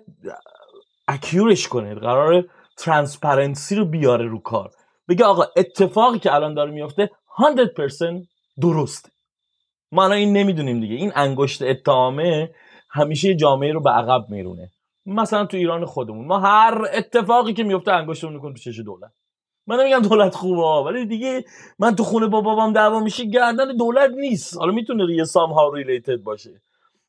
secure 1.08 1.53
ش 1.53 1.68
کنه 1.68 1.96
قرار 1.96 2.46
transparency 2.78 3.76
رو 3.76 3.86
بیاره 3.86 4.28
رو 4.28 4.40
کار. 4.40 4.72
بگه 5.10 5.26
آقا 5.26 5.46
اتفاقی 5.58 6.20
که 6.20 6.34
الان 6.34 6.54
داره 6.54 6.72
میفته 6.72 7.10
100% 7.38 8.28
درسته. 8.62 9.10
ما 9.92 10.04
الان 10.04 10.18
این 10.18 10.38
نمی‌دونیم 10.38 10.80
دیگه. 10.80 10.96
این 10.96 11.12
انگشت 11.16 11.62
اتهامه 11.62 12.52
همیشه 12.90 13.36
جامعه 13.36 13.72
رو 13.72 13.82
به 13.82 13.90
عقب 13.90 14.30
میرونه. 14.30 14.72
مثلا 15.06 15.46
تو 15.46 15.58
ایران 15.58 15.86
خودمون. 15.86 16.28
ما 16.28 16.40
هر 16.40 16.88
اتفاقی 16.94 17.54
که 17.54 17.64
میفته 17.64 17.92
انگشتمون 17.92 18.34
می‌کنیم 18.34 18.54
تو 18.54 18.60
چش 18.60 18.80
دولت. 18.80 19.12
من 19.68 19.80
نمیگم 19.80 20.00
دولت 20.00 20.36
خوبه 20.36 20.90
ولی 20.90 21.06
دیگه 21.06 21.44
من 21.80 21.96
تو 21.96 22.04
خونه 22.04 22.28
با 22.28 22.42
بابام 22.42 22.74
دعوا 22.74 23.00
میشه 23.00 23.26
گردن 23.26 23.76
دولت 23.76 24.12
نیست. 24.12 24.58
حالا 24.58 24.72
می‌تونه 24.72 25.16
یه 25.16 25.24
سام 25.24 25.54
ها 25.54 25.70
ریلیتد 25.74 26.18
باشه. 26.18 26.62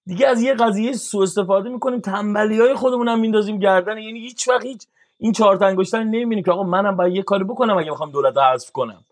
دیگه 0.07 0.27
از 0.27 0.43
یه 0.43 0.55
قضیه 0.55 0.93
سوء 0.93 1.23
استفاده 1.23 1.69
می‌کنیم 1.69 2.01
تنبلی 2.01 2.61
های 2.61 2.75
خودمون 2.75 3.09
هم 3.09 3.21
میندازیم 3.21 3.59
گردن. 3.59 3.99
یعنی 3.99 4.21
هیچ 4.21 4.49
وقت 4.49 4.65
هیچ 4.65 4.87
این 5.19 5.33
چهار 5.33 5.57
تا 5.57 5.67
انگشتر 5.67 6.03
نمی‌بینیم 6.05 6.45
که 6.45 6.51
آقا 6.51 6.63
منم 6.63 6.97
باید 6.97 7.15
یه 7.15 7.23
کاری 7.23 7.45
بکنم 7.45 7.77
اگه 7.79 7.91
می‌خوام 7.91 8.11
دولت 8.11 8.37
حذف 8.39 8.71
کنم. 8.71 9.05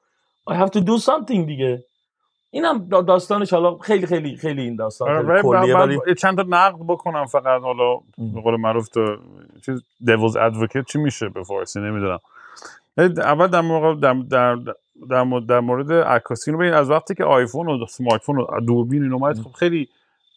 I 0.50 0.52
have 0.52 0.70
to 0.70 0.80
do 0.80 1.02
something 1.04 1.46
دیگه. 1.46 1.84
اینم 2.50 2.88
دا- 2.90 3.04
داستانش 3.04 3.52
حالا 3.52 3.78
خیلی 3.78 4.06
خیلی 4.06 4.36
خیلی 4.36 4.62
این 4.62 4.76
داستان 4.76 5.08
آره، 5.08 5.42
خیلی 5.42 5.42
کلیه 5.42 5.76
ولی 5.76 5.98
چند 6.18 6.36
تا 6.36 6.44
نقد 6.48 6.78
بکنم 6.88 7.26
فقط. 7.26 7.62
حالا 7.62 7.96
به 8.18 8.40
قول 8.40 8.56
معروف 8.60 8.88
تو 8.88 9.16
چیز 9.66 9.82
دیولز 10.04 10.36
ادوکیت 10.36 10.86
چی 10.86 10.98
میشه 10.98 11.28
به 11.28 11.42
فارسی 11.42 11.80
نمی‌دونم. 11.80 12.18
اول 13.18 13.46
در 13.46 13.60
مورد 13.60 14.00
در, 14.00 14.14
در, 14.30 14.56
در, 15.10 15.22
مورد- 15.22 15.46
در 15.46 15.60
مورد 15.60 15.92
عکاسی 15.92 16.50
رو 16.52 16.58
ببین. 16.58 16.72
از 16.72 16.90
وقتی 16.90 17.14
که 17.14 17.24
آیفون 17.24 17.68
و 17.68 17.86
سمارت 17.86 18.22
فون 18.22 18.38
و 18.38 18.60
دوربین 18.66 19.02
این 19.02 19.12
اومد 19.12 19.40
خب 19.40 19.50
خیلی 19.52 19.88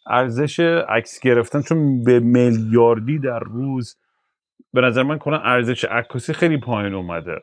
ارزش 0.06 0.60
عکس 0.88 1.20
گرفتن 1.20 1.62
چون 1.62 2.04
به 2.04 2.20
میلیاردی 2.20 3.18
در 3.18 3.38
روز 3.38 3.96
به 4.72 4.80
نظر 4.80 5.02
من 5.02 5.18
کلا 5.18 5.38
ارزش 5.38 5.84
عکاسی 5.84 6.32
خیلی 6.32 6.56
پایین 6.56 6.94
اومده. 6.94 7.42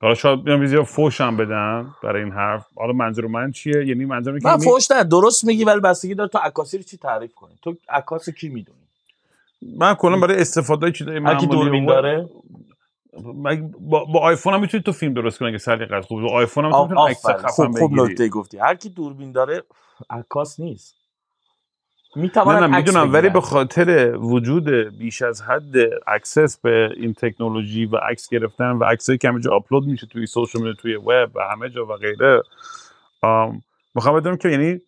حالا 0.00 0.14
شاید 0.14 0.44
بیان 0.44 0.66
زیاد 0.66 0.84
فوش 0.84 1.20
هم 1.20 1.36
بدن 1.36 1.86
برای 2.02 2.22
این 2.22 2.32
حرف. 2.32 2.66
حالا 2.76 2.92
منظور 2.92 3.26
من 3.26 3.50
چیه؟ 3.52 3.86
یعنی 3.86 4.04
منظور 4.04 4.38
که 4.38 4.44
من 4.48 4.50
یعنی- 4.50 4.64
فوش 4.64 4.90
نه 4.90 5.04
درست 5.04 5.44
میگی 5.44 5.64
ولی 5.64 5.80
بستگی 5.80 6.14
داره 6.14 6.28
تو 6.28 6.38
عکاسی 6.38 6.76
رو 6.76 6.82
چی 6.82 6.96
تعریف 6.96 7.34
کنی؟ 7.34 7.54
تو 7.62 7.74
عکاس 7.88 8.28
کی 8.28 8.48
می‌دونی؟ 8.48 8.78
من 9.78 9.94
کلا 9.94 10.16
برای 10.20 10.40
استفاده 10.40 10.92
چیزای 10.92 11.18
معمولی 11.18 11.46
دوربین 11.46 11.86
داره؟ 11.86 12.28
با, 13.80 14.04
با 14.04 14.20
آیفون 14.20 14.54
هم 14.54 14.60
می‌تونی 14.60 14.82
تو 14.82 14.92
فیلم 14.92 15.14
درست 15.14 15.38
کنی 15.38 15.48
اگه 15.48 15.58
سلیقت 15.58 16.04
خوبه 16.04 16.22
با 16.22 16.32
آیفون 16.32 16.64
هم 16.64 16.70
می‌تونی 16.82 17.00
عکس. 17.10 17.26
خفن 17.26 17.48
خوب 17.48 17.78
خوب 17.78 17.90
بگیری 17.90 18.12
نکته 18.12 18.28
گفتی. 18.28 18.58
هر 18.58 18.74
کی 18.74 18.88
دوربین 18.88 19.32
داره 19.32 19.62
عکاس 20.10 20.60
نیست. 20.60 21.03
نه 22.16 22.22
می‌تواند 22.22 22.62
نه 22.62 22.76
می‌دونم 22.76 23.12
ولی. 23.12 23.28
به 23.28 23.40
خاطر 23.40 24.16
وجود 24.16 24.68
بیش 24.98 25.22
از 25.22 25.42
حد 25.42 25.74
access 26.06 26.58
به 26.60 26.90
این 26.96 27.14
تکنولوژی 27.14 27.86
و 27.86 27.96
عکس 27.96 28.28
گرفتن 28.28 28.70
و 28.70 28.84
عکسایی 28.84 29.18
که 29.18 29.28
همه 29.28 29.40
جا 29.40 29.50
آپلود 29.50 29.86
میشه 29.86 30.06
توی 30.06 30.26
social 30.26 30.62
media 30.62 30.74
توی 30.74 30.96
وب 30.96 31.30
و 31.34 31.40
همه 31.52 31.70
جا 31.70 31.86
و 31.86 31.96
غیره 31.96 32.42
می‌خوام 33.94 34.16
بدونم 34.16 34.36
که 34.36 34.48
یعنی 34.48 34.80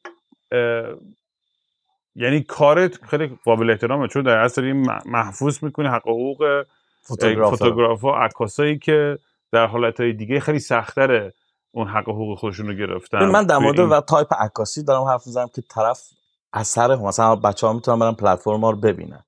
یعنی 2.17 2.43
کارت 2.43 3.05
خیلی 3.05 3.39
قابل 3.45 3.71
احترامه 3.71 4.09
چون 4.09 4.23
در 4.23 4.39
اصل 4.39 4.65
این 4.65 4.91
محفوظ 5.07 5.65
می‌کنی 5.65 5.87
حق 5.87 6.03
حقوق 6.09 6.65
photographer. 7.03 7.57
photographer 7.57 8.20
ا 8.20 8.25
عکاسایی 8.25 8.79
که 8.79 9.19
در 9.53 9.67
حالتهای 9.67 10.13
دیگه 10.13 10.41
خیلی 10.41 10.59
سختره 10.59 11.33
اون 11.73 11.89
حق 11.89 12.09
حقوق 12.09 12.39
خودشون 12.39 12.67
رو 12.67 12.75
گرفتن 12.75 13.25
من 13.25 13.47
در 13.47 13.59
مورد 13.59 13.81
این- 13.81 13.89
و 13.89 14.01
تایپ 14.01 14.35
عکاسی 14.35 14.85
دارم 14.85 15.03
حرف 15.03 15.27
می‌زنم 15.27 15.49
که 15.55 15.63
طرف 15.63 16.03
اثر 16.57 16.97
مثلا 16.97 17.37
بچه 17.37 17.69
ها 17.69 17.75
می‌تونن 17.75 18.01
برن 18.01 18.13
پلتفرم 18.15 18.63
ها 18.65 18.71
رو 18.71 18.79
ببینن. 18.79 19.25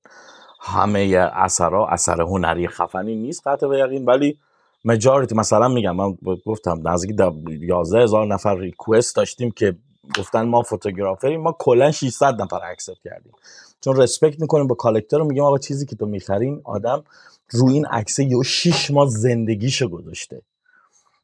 همه 0.61 1.29
اثرها 1.33 1.87
اثر 1.87 2.21
هنری 2.21 2.67
خفنی 2.67 3.15
نیست 3.15 3.47
قطع 3.47 3.67
به 3.67 3.79
یقین 3.79 4.05
ولی 4.05 4.39
majority 4.85 5.35
مثلا 5.35 5.67
میگم 5.67 5.97
من 5.97 6.17
گفتم 6.45 6.89
نزدیک 6.89 7.17
دا- 7.17 7.51
11 7.61 8.03
هزار 8.03 8.27
نفر 8.27 8.55
request 8.57 9.15
داشتیم 9.15 9.51
که 9.51 9.77
گفتن 10.19 10.43
ما 10.47 10.63
photographer 10.63 11.30
یم 11.30 11.41
ما 11.41 11.55
کلا 11.59 11.91
600 11.91 12.41
نفر 12.41 12.59
accept 12.71 12.97
کردیم. 13.05 13.33
چون 13.81 13.97
respect 13.97 14.41
می‌کنیم 14.41 14.67
با 14.67 14.75
collector 14.75 15.17
رو 15.19 15.25
میگیم 15.25 15.43
آقا 15.43 15.57
چیزی 15.57 15.85
که 15.85 15.95
تو 15.97 16.05
می‌خرین 16.05 16.61
آدم 16.63 17.03
روی 17.51 17.73
این 17.73 17.85
عکسه 17.85 18.25
یه 18.25 18.43
6 18.43 18.91
ماه 18.91 19.07
زندگیشو 19.09 19.89
گذاشته. 19.89 20.41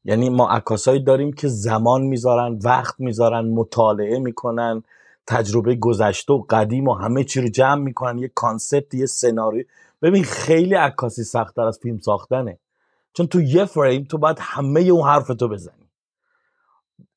یعنی 0.05 0.29
ما 0.29 0.49
عکاسایی 0.49 1.03
داریم 1.03 1.33
که 1.33 1.47
زمان 1.47 2.01
می‌ذارن 2.03 2.59
وقت 2.63 2.95
می‌ذارن 2.99 3.45
مطالعه 3.49 4.19
می‌کنن. 4.19 4.83
تجربه 5.27 5.75
گذشته 5.75 6.33
و 6.33 6.45
قدیم 6.49 6.87
و 6.87 6.93
همه 6.93 7.23
چی 7.23 7.41
رو 7.41 7.49
جمع 7.49 7.81
می‌کنن 7.83 8.17
یه 8.19 8.27
concept 8.35 8.93
یه 8.93 9.05
سناریو. 9.05 9.65
ببین 10.01 10.23
خیلی 10.23 10.75
عکاسی 10.75 11.23
سختتر 11.23 11.61
از 11.61 11.79
فیلم 11.83 11.97
ساختنه. 11.99 12.59
چون 13.13 13.27
تو 13.27 13.41
یه 13.41 13.65
فریم 13.65 14.03
تو 14.03 14.17
باید 14.17 14.37
همه 14.41 14.81
اون 14.81 15.07
حرف 15.07 15.27
تو 15.27 15.47
بزنی. 15.47 15.89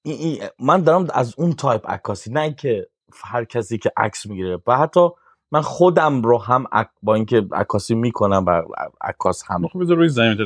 این- 0.03 0.19
این- 0.19 0.43
من 0.61 0.83
دارم 0.83 1.07
از 1.15 1.35
اون 1.39 1.53
تایپ 1.53 1.91
عکاسی 1.91 2.31
نه 2.31 2.55
که 2.55 2.87
هر 3.25 3.45
کسی 3.45 3.79
که 3.79 3.93
عکس 3.97 4.27
می‌گیره. 4.27 4.59
و 4.67 4.79
حتی 4.79 5.09
من 5.53 5.61
خودم 5.63 6.23
رو 6.23 6.39
هم 6.39 6.65
عک- 6.73 6.91
با 7.03 7.15
اینکه 7.15 7.49
عکاسی 7.53 7.95
می‌کنم 7.95 8.45
و 8.47 8.63
عکاس 9.01 9.43
هم 9.47 9.69
خب 9.69 9.81
بذار 9.81 9.97
روی 9.97 10.09
زمین 10.09 10.37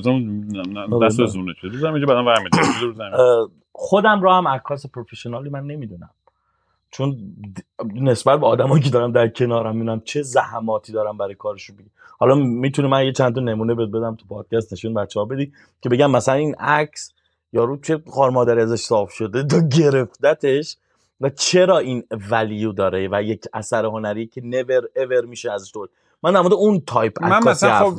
دست. 1.06 1.26
زونه 1.26 1.54
بعدم 2.16 2.44
روی 2.80 2.94
زمین. 2.94 3.14
اه، 3.14 3.48
خودم 3.72 4.20
رو 4.22 4.32
هم 4.32 4.48
عکاس 4.48 4.86
professional 4.86 5.45
ی 5.45 5.50
من 5.50 5.64
نمی‌دونم. 5.66 6.10
چون 6.92 7.16
نسبت 7.94 8.40
به 8.40 8.46
آدمایی 8.46 8.82
که 8.82 8.90
دارم 8.90 9.12
در 9.12 9.28
کنارم 9.28 9.76
می‌بینم 9.76 10.00
چه 10.04 10.22
زحماتی 10.22 10.92
دارم 10.92 11.18
برای 11.18 11.34
کارشون 11.34 11.76
بگیم 11.76 11.90
حالا 12.18 12.34
می‌تونه 12.34 12.88
من 12.88 13.04
یه 13.04 13.12
چند 13.12 13.34
تا 13.34 13.40
نمونه 13.40 13.74
بهت 13.74 13.88
بدم 13.88 14.14
تو 14.16 14.26
پادکست 14.28 14.72
نشون 14.72 14.94
بچه 14.94 15.20
ها 15.20 15.26
بدی 15.26 15.52
که 15.80 15.88
بگم 15.88 16.10
مثلا 16.10 16.34
این 16.34 16.54
عکس 16.54 17.12
یارو 17.52 17.76
چه 17.76 18.02
خار 18.10 18.30
مادری 18.30 18.60
ازش 18.60 18.80
صاف 18.80 19.12
شده 19.12 19.42
تا 19.42 19.60
گرفتتش 19.60 20.76
و 21.20 21.30
چرا 21.30 21.78
این 21.78 22.04
value 22.30 22.72
داره 22.72 23.08
و 23.12 23.22
یک 23.22 23.44
اثر 23.52 23.84
هنری 23.84 24.26
که 24.26 24.40
never 24.44 24.82
ever 24.96 25.24
میشه 25.24 25.52
ازش 25.52 25.70
تولید؟ 25.70 25.90
من 26.22 26.32
در 26.32 26.40
مورد 26.40 26.52
اون 26.52 26.80
تایپ 26.86 27.22
من 27.22 27.44
مثلا 27.46 27.90
خب- 27.90 27.96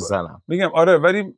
میگم 0.47 0.69
آره 0.73 0.97
ولی 0.97 1.35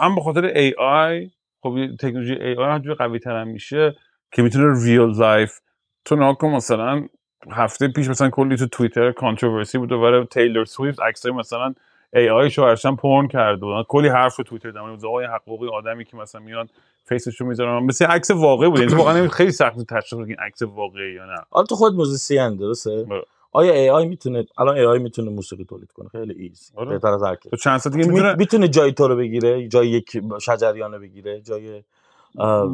هم 0.00 0.14
به 0.14 0.20
خاطر 0.20 0.44
AI 0.44 1.30
خب 1.62 1.76
تکنولوژی 2.00 2.32
AI 2.34 2.64
هرچی 2.64 2.94
قوی 2.94 3.18
تر 3.18 3.40
هم 3.40 3.48
میشه 3.48 3.96
که 4.32 4.42
می‌تونه 4.42 4.84
real 4.84 5.00
life 5.00 5.60
تو 6.06 6.16
نگاه 6.16 6.38
کن 6.38 6.48
مثلا 6.48 7.06
هفته 7.50 7.88
پیش 7.88 8.08
مثلا 8.08 8.30
کلی 8.30 8.56
تو 8.56 8.66
توییتر 8.66 9.12
controversy 9.12 9.78
بود 9.78 9.88
دوباره 9.88 10.24
تیلور 10.24 10.64
سویفت 10.64 11.00
عکسای 11.00 11.32
مثلا 11.32 11.74
ای 12.14 12.30
آی 12.30 12.50
شوهرشم 12.50 12.96
پورن 12.96 13.28
کرده 13.28 13.60
بود 13.60 13.86
کلی 13.88 14.08
حرف 14.08 14.36
تو 14.36 14.42
توییتر 14.42 14.70
در 14.70 14.80
مورد 14.80 15.04
آقای 15.04 15.26
حقوقی 15.26 15.68
آدمی 15.68 16.04
که 16.04 16.16
مثلا 16.16 16.40
میان 16.40 16.68
فیسش 17.04 17.40
رو 17.40 17.46
می‌ذارن 17.46 17.84
مثل 17.84 18.06
عکس 18.06 18.30
واقعی 18.30 18.68
بود 18.70 18.80
یعنی 18.80 18.94
واقعا 18.94 19.28
خیلی 19.28 19.50
سخت 19.52 19.94
تشخیص 19.94 20.18
بدی 20.18 20.30
این 20.30 20.40
عکس 20.40 20.62
واقعی 20.62 21.12
یا 21.12 21.26
نه 21.26 21.40
حالا 21.50 21.66
تو 21.66 21.74
خود 21.74 21.94
موزیسین 21.94 22.56
درسته 22.56 23.04
بله. 23.04 23.22
آیا 23.52 23.72
ای 23.72 23.90
آی 23.90 24.06
می‌تونه 24.08 24.46
الان 24.58 24.76
ای 24.76 24.84
آی 24.84 24.98
می‌تونه 24.98 25.30
موسیقی 25.30 25.64
تولید 25.64 25.92
کنه 25.92 26.08
خیلی 26.08 26.34
ایزی 26.42 26.72
آره. 26.76 26.90
بهتر 26.90 27.08
از 27.08 27.22
هر 27.22 27.34
کس. 27.34 27.50
تو 27.50 27.56
چند 27.56 27.78
ساعت 27.78 27.96
دیگه 27.96 28.08
می- 28.08 28.14
می‌تونه 28.14 28.34
می‌تونه 28.34 28.68
جای 28.68 28.92
تو 28.92 29.08
رو 29.08 29.16
بگیره 29.16 29.68
جای 29.68 29.88
یک 29.88 30.22
شجریان 30.40 30.92
رو 30.92 30.98
بگیره 30.98 31.40
جای 31.40 31.82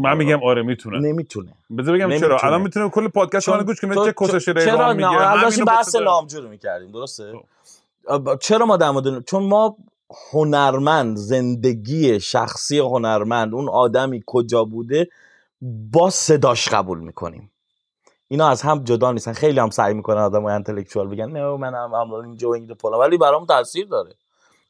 من 0.03 0.17
میگم 0.17 0.43
آره 0.43 0.63
می‌تونه. 0.63 0.99
نمی‌تونه. 0.99 1.53
بذار 1.79 1.97
بگم 1.97 2.19
چرا. 2.19 2.39
الان 2.39 2.63
می‌تونه 2.63 2.91
کل 2.91 3.09
پادکست 3.09 3.49
من 3.49 3.65
گوش 3.65 3.81
کنه 3.81 3.95
چه 3.95 4.15
کسش 4.21 4.45
چرا 4.45 4.63
ریحان 4.63 4.87
نه؟ 4.87 4.93
میگه 4.93 5.21
الان 5.21 5.43
داشتیم 5.43 5.69
همینو 5.69 5.77
بحث 5.77 5.97
رو 6.35 6.49
می‌کردیم 6.49 6.91
درسته؟ 6.93 7.33
خب. 8.07 8.39
چرا 8.41 8.67
ما 8.67 8.77
در 8.77 8.91
مورد 8.91 9.25
چون 9.25 9.43
ما 9.43 9.77
هنرمند 10.33 11.17
زندگی 11.17 12.21
شخصی 12.21 12.79
هنرمند 12.79 13.55
اون 13.55 13.69
آدمی 13.69 14.23
کجا 14.27 14.65
بوده 14.65 15.09
با 15.93 16.11
صداش 16.11 16.69
قبول 16.69 16.99
می‌کنیم. 16.99 17.51
اینا 18.29 18.49
از 18.49 18.63
هم 18.63 18.85
جدا 18.85 19.13
نیستن. 19.13 19.33
خیلی 19.33 19.61
هم 19.61 19.71
سعی 19.71 19.95
می‌کنن 19.95 20.19
آدم 20.19 20.45
انتלקچوال 20.45 21.09
بگن 21.09 21.31
نه 21.31 21.57
من 21.57 21.75
هم 21.75 21.95
هم 21.95 22.13
اینجا 22.13 22.49
و 22.49 22.55
اینجا 22.55 22.75
فلان 22.75 23.01
ولی 23.01 23.19
برام 23.19 23.47
تاثیر 23.47 23.87
داره. 23.87 24.15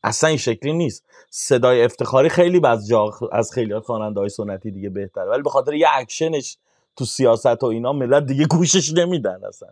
اصلا 0.04 0.28
این 0.28 0.38
شکلی 0.38 0.72
نیست. 0.72 1.04
صدای 1.30 1.84
افتخاری 1.84 2.28
خیلی 2.28 2.60
از 2.66 2.88
جا 2.88 3.10
از 3.32 3.52
خیلی 3.52 3.78
خواننده 3.78 4.20
های 4.20 4.28
سنتی 4.28 4.70
دیگه 4.70 4.88
بهتره 4.90 5.24
ولی 5.24 5.42
به 5.42 5.50
خاطر 5.50 5.74
یه 5.74 5.86
اکشنش 5.92 6.56
تو 6.96 7.04
سیاست 7.04 7.62
و 7.62 7.66
اینا 7.66 7.92
ملت 7.92 8.26
دیگه 8.26 8.46
گوشش 8.46 8.92
نمیدن 8.92 9.40
اصلا. 9.48 9.68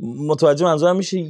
متوجه 0.00 0.64
منظورم 0.64 0.96
میشه 0.96 1.24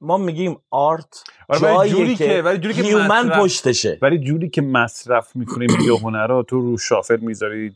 ما 0.00 0.16
میگیم 0.16 0.58
art 0.70 1.24
آره 1.48 1.88
جوری 1.88 2.16
که 2.16 2.26
که 2.26 2.42
ولی 2.42 2.58
جوری 2.58 2.74
که 2.74 2.82
human 2.82 3.26
مصرف- 3.26 3.40
پشتشه. 3.40 3.98
ولی 4.02 4.18
جوری 4.18 4.48
که 4.48 4.62
مصرف 4.62 5.36
می‌کنی 5.36 5.66
میگه 5.78 5.98
هنرها 6.02 6.42
تو 6.42 6.60
رو 6.60 6.78
shuffle 6.78 7.20
می‌ذاری 7.20 7.72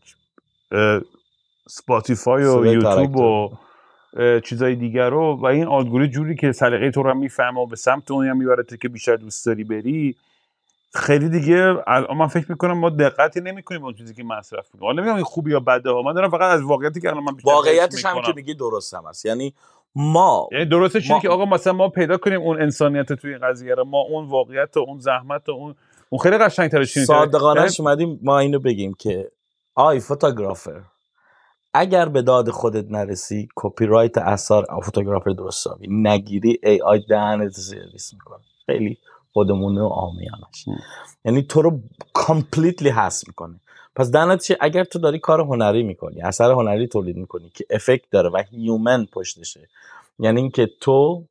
سپاتیفای 1.68 2.44
و 2.44 2.66
یوتیوب. 2.66 3.16
و 3.16 3.50
چیزای 4.44 4.74
دیگر 4.74 5.10
رو 5.10 5.36
و 5.36 5.46
این 5.46 5.68
الگوریتم 5.68 6.12
جوری 6.12 6.34
که 6.34 6.52
سلیقه 6.52 6.90
تو 6.90 7.02
رو 7.02 7.10
هم 7.10 7.18
می‌فهمه 7.18 7.60
و 7.60 7.66
به 7.66 7.76
سمت 7.76 8.10
اون 8.10 8.26
هم 8.26 8.36
میبرته 8.36 8.76
که 8.76 8.88
بیشتر 8.88 9.16
دوست 9.16 9.46
داری 9.46 9.64
بری 9.64 10.16
خیلی 10.94 11.28
دیگه 11.28 11.74
الان 11.86 12.16
من 12.16 12.26
فکر 12.26 12.46
می‌کنم 12.48 12.78
ما 12.78 12.90
دقتی 12.90 13.40
نمی‌کنیم 13.40 13.84
اون 13.84 13.94
چیزی 13.94 14.14
که 14.14 14.24
مصرف 14.24 14.66
می‌کنیم. 14.74 14.84
حالا 14.84 15.02
نمیگم 15.02 15.14
این 15.14 15.24
خوبی 15.24 15.50
یا 15.50 15.60
بده. 15.60 15.90
ها 15.90 16.02
من 16.02 16.12
دارم 16.12 16.30
فقط 16.30 16.54
از 16.54 16.62
واقعیتی 16.62 17.00
که 17.00 17.08
الان 17.08 17.24
من 17.24 17.32
واقعیتش 17.44 18.04
هم 18.04 18.22
که. 18.22 18.32
میگی 18.36 18.54
درست 18.54 18.94
هم 18.94 19.02
هست. 19.08 19.26
یعنی 19.26 19.54
ما 19.94 20.48
یعنی 20.52 20.64
درسته 20.64 21.00
چیزی 21.00 21.12
ما- 21.12 21.20
که 21.20 21.28
آقا 21.28 21.44
مثلا 21.44 21.72
ما 21.72 21.88
پیدا 21.88 22.16
کنیم 22.16 22.40
اون 22.40 22.62
انسانیت 22.62 23.12
توی 23.12 23.30
این 23.34 23.48
قضیه 23.48 23.74
رو 23.74 23.84
ما 23.84 24.00
اون 24.00 24.26
واقعیت 24.26 24.76
و 24.76 24.80
اون 24.80 24.98
زحمت 24.98 25.48
و 25.48 25.52
اون 25.52 25.74
اون 26.08 26.18
خیلی 26.18 26.38
قشنگ‌تره 26.38 26.86
چیزی 26.86 27.06
صادقانش 27.06 27.80
اومدیم 27.80 28.20
ما 28.22 28.38
اینو 28.38 28.58
بگیم 28.58 28.94
که 28.94 29.30
آی 29.74 30.00
photographer. 30.00 30.80
اگر 31.74 32.08
به 32.08 32.22
داد 32.22 32.50
خودت 32.50 32.90
نرسی 32.90 33.48
کپی 33.56 33.86
رایت 33.86 34.18
اثر 34.18 34.64
photographer 34.84 35.30
درست 35.30 35.66
حسابی. 35.66 35.86
نگیری 35.90 36.58
AI 36.62 37.00
دهنت 37.08 37.52
سرویس 37.52 38.12
می‌کنه. 38.12 38.40
خیلی 38.66 38.98
خودمونه 39.32 39.80
و 39.80 39.88
عامیانش 39.88 40.68
م. 40.68 40.70
یعنی 41.24 41.42
تو 41.42 41.62
رو 41.62 41.80
completely 42.12 42.88
حذف 42.88 43.28
می‌کنه. 43.28 43.60
پس 43.96 44.10
در 44.10 44.24
نتیجه 44.24 44.58
اگر 44.60 44.84
تو 44.84 44.98
داری 44.98 45.18
کار 45.18 45.40
هنری 45.40 45.82
می‌کنی 45.82 46.22
اثر 46.22 46.50
هنری 46.50 46.86
تولید 46.86 47.16
می‌کنی 47.16 47.50
که 47.54 47.64
effect 47.70 48.10
داره 48.10 48.30
و 48.30 48.42
human 48.50 49.06
پشتشه 49.12 49.68
یعنی 50.18 50.40
اینکه 50.40 50.70
تو 50.80 51.24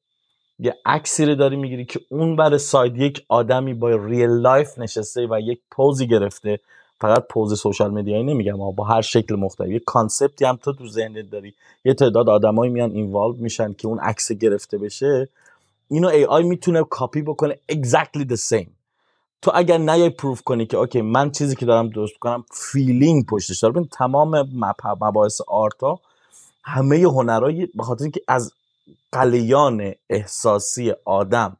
یه 0.60 0.76
عکسی 0.86 1.26
رو 1.26 1.36
داری 1.36 1.56
می‌گیری 1.56 1.86
که 1.86 1.99
اون 2.10 2.36
بر 2.36 2.57
side 2.57 2.97
یک 2.98 3.26
آدمی 3.30 3.74
با 3.74 3.90
real 3.89 4.30
life 4.30 4.80
نشسته 4.80 5.28
و 5.28 5.40
یک 5.40 5.60
pose 5.72 6.00
ی 6.00 6.07
گرفته 6.07 6.60
فقط 7.01 7.27
pose 7.30 7.61
social 7.61 7.91
media 7.91 8.14
یی 8.14 8.23
نمیگم 8.23 8.55
اما 8.55 8.71
با 8.71 8.85
هر 8.85 9.01
شکل 9.01 9.35
مختلف. 9.35 9.69
یه 9.69 9.80
concept 9.80 10.37
ی 10.37 10.45
هم 10.45 10.57
تو 10.57 10.73
تو 10.73 10.88
ذهنت 10.89 11.31
داری. 11.31 11.55
یه 11.85 11.93
تعداد 11.93 12.30
آدمایی 12.30 12.71
میان 12.73 12.91
involve 12.91 13.35
میشن 13.38 13.73
که 13.73 13.88
اون 13.88 13.99
عکس 13.99 14.31
گرفته 14.31 14.77
بشه. 14.77 15.30
اینو 15.89 16.07
AI 16.07 16.43
می‌تونه 16.43 16.84
کاپی 16.84 17.21
بکنه 17.21 17.59
exactly 17.71 18.26
the 18.31 18.38
same. 18.51 18.69
تو 19.41 19.51
اگر 19.55 19.77
نیای 19.77 20.09
prove 20.10 20.43
کنی 20.43 20.65
که 20.65 20.77
اوکی 20.77 21.01
من 21.01 21.31
چیزی 21.31 21.55
که 21.55 21.67
دارم 21.67 21.89
درست 21.89 22.19
کنم 22.19 22.45
feeling 22.53 23.26
پشتش 23.26 23.59
داره. 23.59 23.85
تمام 23.85 24.41
مب- 24.41 24.88
مباحث 25.01 25.41
art 25.47 25.86
ا 25.86 25.99
همه 26.63 26.97
هنرهای 27.03 27.65
به 27.65 27.84
خاطر 27.84 28.03
اینکه 28.03 28.21
از 28.27 28.53
غلیان 29.11 29.93
احساسی 30.09 30.93
آدم 31.05 31.57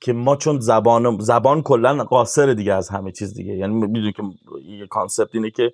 که 0.00 0.12
ما 0.12 0.36
چون 0.36 0.60
زبان 0.60 1.18
زبان 1.20 1.62
کلا 1.62 2.04
قاصر 2.04 2.52
دیگه 2.52 2.74
از 2.74 2.88
همه 2.88 3.12
چیز 3.12 3.34
دیگه. 3.34 3.56
یعنی 3.56 3.74
می‌دونی 3.74 4.12
که 4.12 4.22
یه 4.64 4.86
concept 4.86 5.34
اینه 5.34 5.50
که 5.50 5.72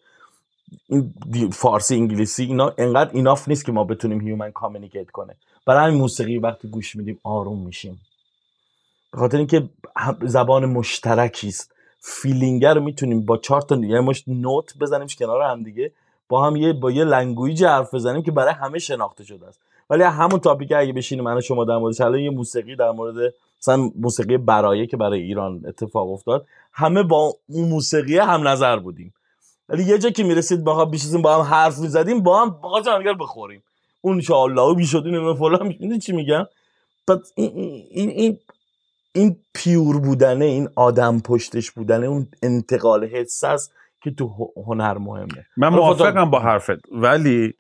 این 0.89 1.51
فارسی 1.51 1.95
انگلیسی 1.95 2.45
اینا 2.45 2.73
انقدر 2.79 3.11
enough 3.13 3.49
نیست 3.49 3.65
که 3.65 3.73
ما 3.73 3.85
بتونیم 3.85 4.21
human 4.21 4.51
communicate 4.51 5.11
کنه. 5.11 5.37
برای 5.67 5.87
همین 5.87 6.01
موسیقی 6.01 6.39
وقتی 6.39 6.69
گوش 6.69 6.97
میدیم 6.97 7.19
آروم 7.23 7.67
میشیم. 7.67 8.01
به 9.13 9.19
خاطر 9.19 9.39
اینکه 9.39 9.69
زبان 10.23 10.67
مشترکی 10.67 11.49
است. 11.49 11.75
feeling 12.01 12.75
رو 12.75 12.81
می‌تونیم 12.81 13.27
با 13.27 13.37
چهار 13.37 13.61
تا 13.61 13.77
یه 13.77 14.01
مشت 14.01 14.25
نوت 14.29 14.79
بزنیمش 14.79 15.17
کنار 15.17 15.43
هم 15.43 15.63
دیگه. 15.63 15.93
با 16.29 16.47
هم 16.47 16.57
یه 16.57 16.73
با 16.73 16.91
یه 16.91 17.05
language 17.05 17.65
حرف 17.65 17.95
بزنیم 17.95 18.23
که 18.23 18.31
برای 18.31 18.55
همه 18.55 18.79
شناخته 18.79 19.25
شده 19.25 19.47
است. 19.47 19.61
ولی 19.91 20.03
همون 20.03 20.41
topic 20.41 20.73
اگه 20.77 20.93
بشینیم 20.93 21.25
من 21.25 21.37
و 21.37 21.41
شما 21.41 21.65
در 21.65 21.77
موردش 21.77 22.01
الان 22.01 22.19
یه 22.19 22.31
موسیقی 22.31 22.77
در 22.77 22.91
مورد 22.91 23.35
مثلا 23.63 23.91
موسیقی 23.97 24.37
برایه 24.37 24.87
که 24.87 24.97
برای 24.97 25.21
ایران 25.21 25.63
اتفاق 25.67 26.13
افتاد 26.13 26.47
همه 26.73 27.03
با 27.03 27.35
اون 27.49 27.69
موسیقی 27.69 28.19
هم 28.19 28.49
نظر 28.49 28.77
بودیم. 28.77 29.15
ولی 29.69 29.85
یه 29.85 29.99
جا 29.99 30.11
که 30.11 30.25
می‌رسید 30.25 30.65
با 30.65 30.85
هم 30.85 30.91
بیشتیم 30.91 31.23
با 31.23 31.35
هم 31.35 31.41
حرف 31.41 31.79
می‌زدیم 31.79 32.23
با 32.23 32.43
هم 32.43 32.51
با 32.51 32.83
هم 32.87 33.19
بخوریم. 33.19 33.63
اون 34.01 34.15
انشاءالله 34.15 34.75
بیشد 34.75 35.03
این 35.07 35.35
فلان 35.35 35.99
چی 35.99 36.13
میگم؟ 36.13 36.47
این 37.35 37.53
این 37.91 38.09
این 38.09 38.39
این 39.13 39.37
pure 39.55 40.01
بودنه 40.01 40.45
این 40.45 40.69
آدم 40.77 41.21
پشتش 41.21 41.71
بودنه 41.71 42.07
اون 42.07 42.29
انتقال 42.43 43.05
حس 43.05 43.45
است 43.45 43.73
که 44.03 44.11
تو 44.11 44.51
هنر 44.67 44.99
مهمه. 44.99 45.47
من 45.57 45.71
حالا 45.71 45.83
موافقم 45.83 46.31
با 46.31 46.39
حرفت 46.39 46.93
ولی 46.93 47.55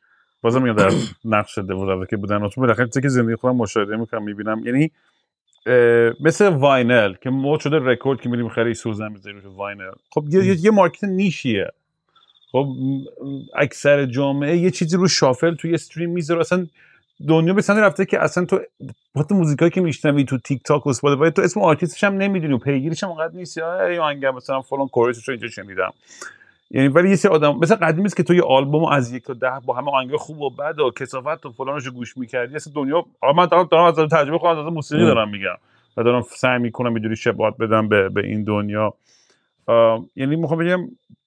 بازم 0.44 0.62
میگم 0.62 0.76
در 0.76 0.90
نقش 1.38 1.58
که 2.10 2.16
بودن 2.16 2.48
تو 2.48 2.60
بالاخره 2.60 2.86
چیزی 2.86 3.00
که 3.00 3.08
زندگی 3.08 3.36
خودم 3.36 3.56
مشاهده 3.56 3.96
می‌کنم 3.96 4.22
می‌بینم. 4.22 4.62
یعنی 4.66 4.90
مثل 6.20 6.48
vinyl 6.48 7.14
که 7.14 7.30
مد 7.30 7.60
شده 7.60 7.78
رکورد 7.78 8.20
که 8.20 8.28
میریم 8.28 8.48
خیلی 8.48 8.74
سوزن 8.74 9.12
می‌ذاریم 9.12 9.40
vinyl. 9.56 9.92
خب 10.10 10.24
یه, 10.30 10.64
یه, 10.64 10.70
market 10.70 11.04
niche 11.04 11.44
ایه. 11.44 11.68
خب 12.52 12.68
اکثر 13.54 14.06
جامعه 14.06 14.56
یه 14.56 14.70
چیزی 14.70 14.96
رو 14.96 15.08
shuffle 15.08 15.54
توی 15.54 15.74
stream 15.74 16.10
می‌ذاره. 16.10 16.40
اصلا 16.40 16.66
دنیا 17.28 17.54
به 17.54 17.62
سمتی 17.62 17.80
رفته 17.80 18.04
که 18.04 18.22
اصلا 18.22 18.44
تو 18.44 18.60
حتی 19.16 19.34
موزیکایی 19.34 19.70
که 19.70 19.80
میشنوی 19.80 20.24
تو 20.24 20.38
تیک 20.38 20.62
تاک 20.62 20.86
و 20.86 20.90
Spotify 20.90 21.30
تو 21.30 21.42
اسم 21.42 21.60
آرتیستش 21.60 22.04
هم 22.04 22.14
نمی‌دونی 22.14 22.52
و 22.52 22.58
پیگیریش 22.58 23.04
هم 23.04 23.10
اونقدر 23.10 23.36
نیست. 23.36 23.56
یا 23.56 24.02
آهنگر 24.02 24.30
مثلا 24.30 24.62
فلان 24.62 24.88
chorus 24.88 25.18
ش 25.18 25.28
رو 25.28 25.32
اینجا 25.32 25.48
شنیدم. 25.48 25.92
یعنی 26.74 26.88
ولی 26.88 27.10
یه 27.10 27.16
سری 27.16 27.32
آدم 27.32 27.56
مثلا 27.58 27.76
قدیم 27.76 28.02
نیست 28.02 28.16
که 28.16 28.22
تو 28.22 28.34
یه 28.34 28.42
آلبوم 28.42 28.84
از 28.84 29.12
یک 29.12 29.24
تا 29.24 29.32
ده 29.34 29.52
با 29.66 29.74
همه 29.74 29.90
آهنگ 29.90 30.16
خوب 30.16 30.40
و 30.40 30.50
بد 30.50 30.80
و 30.80 30.90
کسافت 30.90 31.46
و 31.46 31.50
فلانش 31.50 31.86
رو 31.86 31.92
گوش 31.92 32.16
می‌کردی 32.16 32.54
اصلا 32.56 32.72
دنیا 32.76 33.04
آقا 33.20 33.32
من 33.32 33.46
دارم, 33.46 33.68
دارم 33.70 33.84
از 33.84 33.94
تجربه 33.94 34.38
خودم 34.38 34.66
از 34.66 34.72
موسیقی. 34.72 35.04
دارم 35.06 35.30
میگم 35.30 35.56
و 35.96 36.02
دارم 36.02 36.22
سعی 36.22 36.58
می‌کنم 36.58 36.94
اینجوری 36.94 37.16
شباهت 37.16 37.56
بدم 37.56 37.88
به, 37.88 38.08
به 38.08 38.26
این 38.26 38.44
دنیا. 38.44 38.94
یعنی 40.16 40.36
می‌خوام 40.36 40.58
بگم 40.64 40.80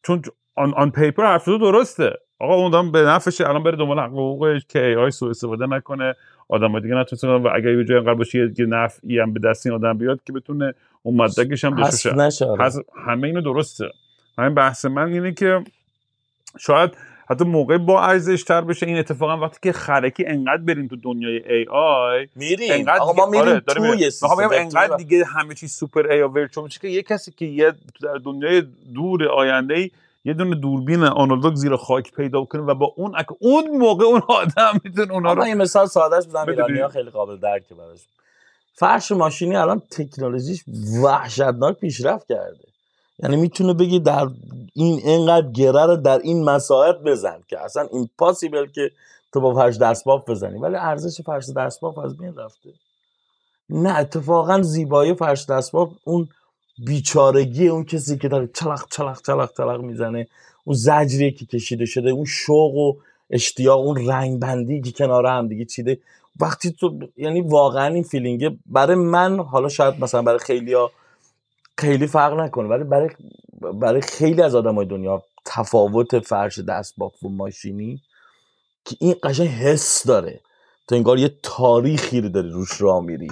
چون 0.04 0.22
آن, 0.56 0.74
آن 0.74 0.92
پیپر 0.92 1.24
حرف 1.26 1.46
تو 1.46 1.58
درسته. 1.58 2.14
آقا 2.40 2.56
اون 2.56 2.72
دارم 2.72 2.92
به 2.92 3.02
نفعشه 3.02 3.50
الان 3.50 3.64
بره 3.64 3.78
دنبال 3.78 4.00
حق 4.00 4.12
حقوقش 4.12 4.62
که 4.70 4.86
ای 4.86 4.96
آی 4.96 5.12
سوء 5.12 5.30
استفاده 5.30 5.68
نکنه. 5.68 6.16
آدم 6.50 6.80
دیگه 6.80 6.96
نتونستن 6.96 7.28
و 7.28 7.48
اگر 7.56 7.70
یه 7.70 7.84
جای 7.84 8.00
قرار 8.00 8.16
باشه 8.16 8.40
یه- 8.40 8.54
یه 8.60 8.66
نفعی 8.66 9.20
هم 9.20 9.34
به 9.34 9.40
دست 9.40 9.66
این 9.66 9.76
آدم 9.76 9.98
بیاد 9.98 10.20
که 10.26 10.34
بتونه 10.34 10.74
اون 11.04 11.16
مدرکش 11.16 11.66
هم 11.66 11.80
نشه 11.84 12.46
آره. 12.46 12.60
همه 13.06 13.28
اینو 13.28 13.42
درسته. 13.42 13.86
همین 14.38 14.56
بحث 14.56 14.86
من 14.86 15.08
اینه 15.14 15.34
که 15.34 15.64
شاید 16.60 16.92
حتی 17.30 17.46
موقع 17.46 17.78
با 17.78 18.04
ارزش 18.04 18.44
تر 18.44 18.62
بشه 18.62 18.86
این 18.86 18.98
اتفاقا 18.98 19.38
وقتی 19.38 19.60
که 19.64 19.72
خرکی 19.74 20.26
انقدر 20.28 20.62
بریم 20.62 20.88
تو 20.88 20.96
دنیای 20.96 21.54
AI 21.54 22.28
میریم 22.36 22.72
انقدر 22.74 23.00
آقا 23.00 23.14
ما 23.14 23.26
میریم 23.26 23.42
آره، 23.48 23.60
توی. 23.60 24.12
سیستم 24.12 24.50
انقدر 24.54 24.96
دیگه 24.98 25.26
همه 25.26 25.54
چیز 25.56 25.72
super 25.74 26.08
AI 26.12 26.22
virtual 26.22 26.66
میشه 26.66 26.80
که 26.80 26.88
یه 26.88 27.04
کسی 27.04 27.32
که 27.32 27.46
یه 27.46 27.72
تو 27.72 28.08
در 28.08 28.16
دنیای 28.26 28.64
دور 28.96 29.30
آینده 29.30 29.74
ای 29.74 29.92
یه 30.26 30.34
دونه 30.34 30.56
دوربین 30.56 31.04
آنالوگ 31.04 31.56
زیر 31.56 31.76
خاک 31.76 32.12
پیدا 32.12 32.46
کنه 32.46 32.62
و 32.62 32.76
با 32.76 32.94
اون 32.98 33.16
اک- 33.20 33.36
اون 33.40 33.78
موقع 33.78 34.06
اون 34.06 34.22
آدم 34.30 34.82
می‌تونه 34.84 35.14
اونا 35.14 35.34
من 35.34 35.42
رو 35.42 35.48
یه 35.48 35.56
مثال 35.56 35.88
سادهش 35.88 36.28
بزنم 36.28 36.42
بدونی. 36.46 36.62
ایرانی 36.62 36.80
ها 36.80 36.90
خیلی 36.90 37.10
قابل 37.10 37.38
درکه 37.38 37.76
براش 37.76 38.00
فرش 38.76 39.12
ماشینی 39.12 39.56
الان 39.56 39.80
تکنولوژیش 39.92 40.64
وحشتناک 41.04 41.78
پیشرفت 41.80 42.28
کرده 42.28 42.67
یعنی 43.20 43.36
می‌تونه 43.36 43.74
بگی 43.74 44.00
در 44.00 44.28
این 44.74 45.00
اینقدر 45.06 45.52
گره 45.52 45.86
رو 45.86 45.96
در 45.96 46.20
این 46.20 46.44
مساحت 46.44 46.96
بزن 46.96 47.44
که 47.48 47.60
اصلا 47.60 47.88
ایمپاسیبل 47.92 48.66
که 48.68 48.92
تو 49.34 49.42
با 49.42 49.56
فرش 49.56 49.78
دستباف 49.78 50.30
بزنی. 50.30 50.60
ولی 50.60 50.76
ارزش 50.76 51.22
فرش 51.22 51.50
دستباف 51.50 51.98
از 51.98 52.18
بین 52.18 52.36
رفته. 52.36 52.70
نه 53.70 53.98
اتفاقا 53.98 54.62
زیبایی 54.62 55.14
فرش 55.14 55.46
دستباف 55.46 55.90
اون 56.04 56.28
بیچارگی 56.86 57.68
اون 57.68 57.84
کسی 57.84 58.18
که 58.18 58.28
داره 58.28 58.50
چلق 58.54 58.86
چلق 58.90 59.22
چلق 59.26 59.52
چلق 59.58 59.82
می‌زنه 59.82 60.28
اون 60.64 60.76
زجریه 60.76 61.32
که 61.32 61.46
کشیده 61.46 61.86
شده 61.86 62.10
اون 62.10 62.26
شوق 62.26 62.76
و 62.76 62.94
اشتیاق 63.30 63.80
اون 63.80 64.08
رنگ 64.08 64.40
بندی 64.40 64.82
که 64.82 64.92
کنار 64.92 65.26
هم 65.26 65.48
دیگه 65.48 65.66
چیده. 65.66 66.00
وقتی 66.40 66.72
تو 66.72 67.00
یعنی 67.18 67.42
واقعا 67.42 67.94
این 67.94 68.04
فیلینگه 68.04 68.58
برای 68.66 68.96
من 68.96 69.40
حالا 69.40 69.70
شاید 69.70 70.04
مثلا 70.04 70.22
برای 70.22 70.40
خیلی 70.40 70.76
خیلی 71.78 72.08
فرق 72.08 72.34
نکنه. 72.34 72.68
ولی 72.68 72.84
برای 72.84 73.10
برای 73.74 74.02
خیلی 74.02 74.42
از 74.42 74.56
آدمای 74.56 74.86
دنیا 74.86 75.24
تفاوت 75.46 76.20
فرش 76.20 76.60
دستباف 76.60 77.24
و 77.24 77.30
ماشینی 77.30 78.02
که 78.86 78.96
این 79.00 79.16
قشنگ 79.24 79.48
حس 79.48 80.08
داره. 80.08 80.40
تو 80.88 80.96
انگار 80.96 81.18
یه 81.18 81.32
تاریخی 81.44 82.22
رو 82.22 82.30
داری 82.30 82.50
روش 82.50 82.82
راه 82.82 83.04
میری. 83.04 83.32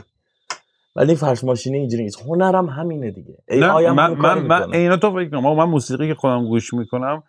ولی 0.95 1.15
فرش 1.15 1.43
ماشینی 1.43 1.77
اینجوری 1.77 2.03
نیست. 2.03 2.21
هنرم 2.21 2.69
همینه 2.69 3.11
دیگه. 3.11 3.37
ای 3.49 3.59
نه 3.59 3.67
آی 3.67 3.85
هم 3.85 3.95
من 3.95 4.13
من, 4.13 4.39
من. 4.39 4.73
اینا 4.73 4.97
تو 4.97 5.11
فکر 5.11 5.29
کنم. 5.29 5.55
من 5.55 5.63
موسیقی 5.63 6.07
که 6.07 6.15
خودم 6.15 6.47
گوش 6.47 6.73
می‌کنم 6.73 7.23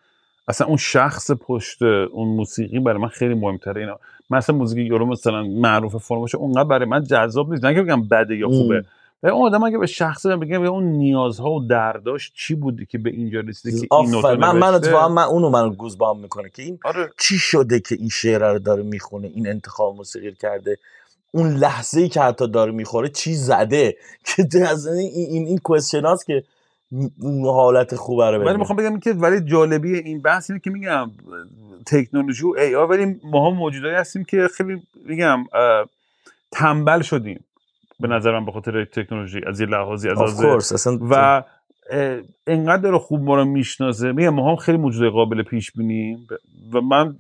اصلا 0.49 0.67
اون 0.67 0.77
شخص 0.77 1.31
پشت 1.31 1.83
اون 1.83 2.29
موسیقی 2.29 2.79
برای 2.79 2.99
من 2.99 3.09
خیلی 3.09 3.35
مهمتره. 3.35 3.81
اینا 3.81 3.99
مثلا 4.31 4.57
موسیقی 4.57 4.83
یورو 4.83 5.07
مثلا 5.07 5.43
معروف 5.43 5.97
فرماشه 5.97 6.39
اونقدر 6.39 6.65
برای 6.65 6.89
من 6.89 7.05
جذاب 7.05 7.51
نیست. 7.51 7.65
نه 7.65 7.75
که 7.75 7.83
بگم 7.83 8.09
بده 8.09 8.37
یا 8.37 8.49
خوبه. 8.49 8.77
ام. 8.77 8.85
ولی 9.23 9.33
اون 9.33 9.47
آدم 9.47 9.63
اگه 9.63 9.79
به 9.79 9.87
شخص 9.87 10.27
بگم 10.27 10.41
بگم 10.41 10.63
اون 10.63 10.85
نیازها 10.85 11.51
و 11.51 11.67
درداش 11.67 12.33
چی 12.35 12.55
بودی 12.55 12.87
که 12.87 12.99
به 12.99 13.11
اینجا 13.11 13.41
رسیده 13.41 13.81
که 13.81 13.95
این. 13.95 14.37
من 14.37 14.59
من؟ 14.59 14.75
اتفاقا 14.75 15.09
من 15.09 15.23
اونو 15.23 15.51
منو 15.51 15.71
گوزبام 15.71 16.21
می‌کنه 16.21 16.51
که 16.51 16.63
این 16.63 16.79
آره 16.85 17.11
چی 17.19 17.39
شده 17.39 17.81
که 17.81 17.95
این 17.95 18.09
شعر 18.09 18.53
رو 18.53 18.59
داره 18.59 18.83
می‌خونه 18.83 19.31
این 19.35 19.49
انتخاب 19.49 19.97
موسیقی 19.97 20.33
کرده 20.33 20.79
اون 21.33 21.57
لحظه 21.57 22.01
ای 22.01 22.09
که 22.09 22.21
حتی 22.21 22.49
داره 22.49 22.73
می‌خوره 22.73 23.09
چی 23.09 23.35
زده 23.35 23.97
که 24.53 24.69
از 24.69 24.87
این 24.87 25.11
این 25.15 25.47
این 25.47 25.59
کوشن 25.59 26.05
هاست 26.05 26.27
که 26.27 26.45
اون 27.21 27.45
حالت 27.45 27.95
خوبه 27.95 28.31
رو 28.31 28.45
ولی 28.45 28.57
می‌خوام 28.57 28.77
بگم 28.77 29.01
که 29.01 29.13
ولی 29.13 29.41
جالبی 29.41 29.99
این 29.99 30.23
بحث 30.23 30.51
اینه 30.51 30.61
که 30.61 30.71
میگم 30.71 31.11
تکنولوژی 31.87 32.45
و 32.45 32.55
ای 32.59 32.75
آی 32.75 32.87
ولی 32.87 33.21
ما 33.25 33.51
هم 33.51 33.57
موجودایی 33.57 33.95
هستیم 33.95 34.25
که 34.25 34.49
خیلی 34.57 34.83
میگم 35.05 35.45
تنبل 36.53 37.03
شدیم 37.03 37.45
به 38.01 38.09
نظر 38.09 38.39
من 38.39 38.45
به 38.45 38.53
خاطر 38.53 38.85
تکنولوژی 38.85 39.41
از 39.47 39.61
یه 39.61 39.67
لحاظی 39.67 40.09
از 40.09 40.45
اصلا 40.73 40.99
و 41.11 41.43
انقدر 42.47 42.83
داره 42.83 42.99
خوب 42.99 43.23
ما 43.23 43.37
رو 43.37 43.45
می‌شناسه 43.45 44.13
میگم 44.13 44.29
ما 44.29 44.51
هم 44.51 44.57
خیلی 44.57 44.79
موجود 44.79 45.13
قابل 45.13 45.43
پیش 45.43 45.73
بینیم 45.73 46.27
و 46.73 46.81
من 46.81 47.17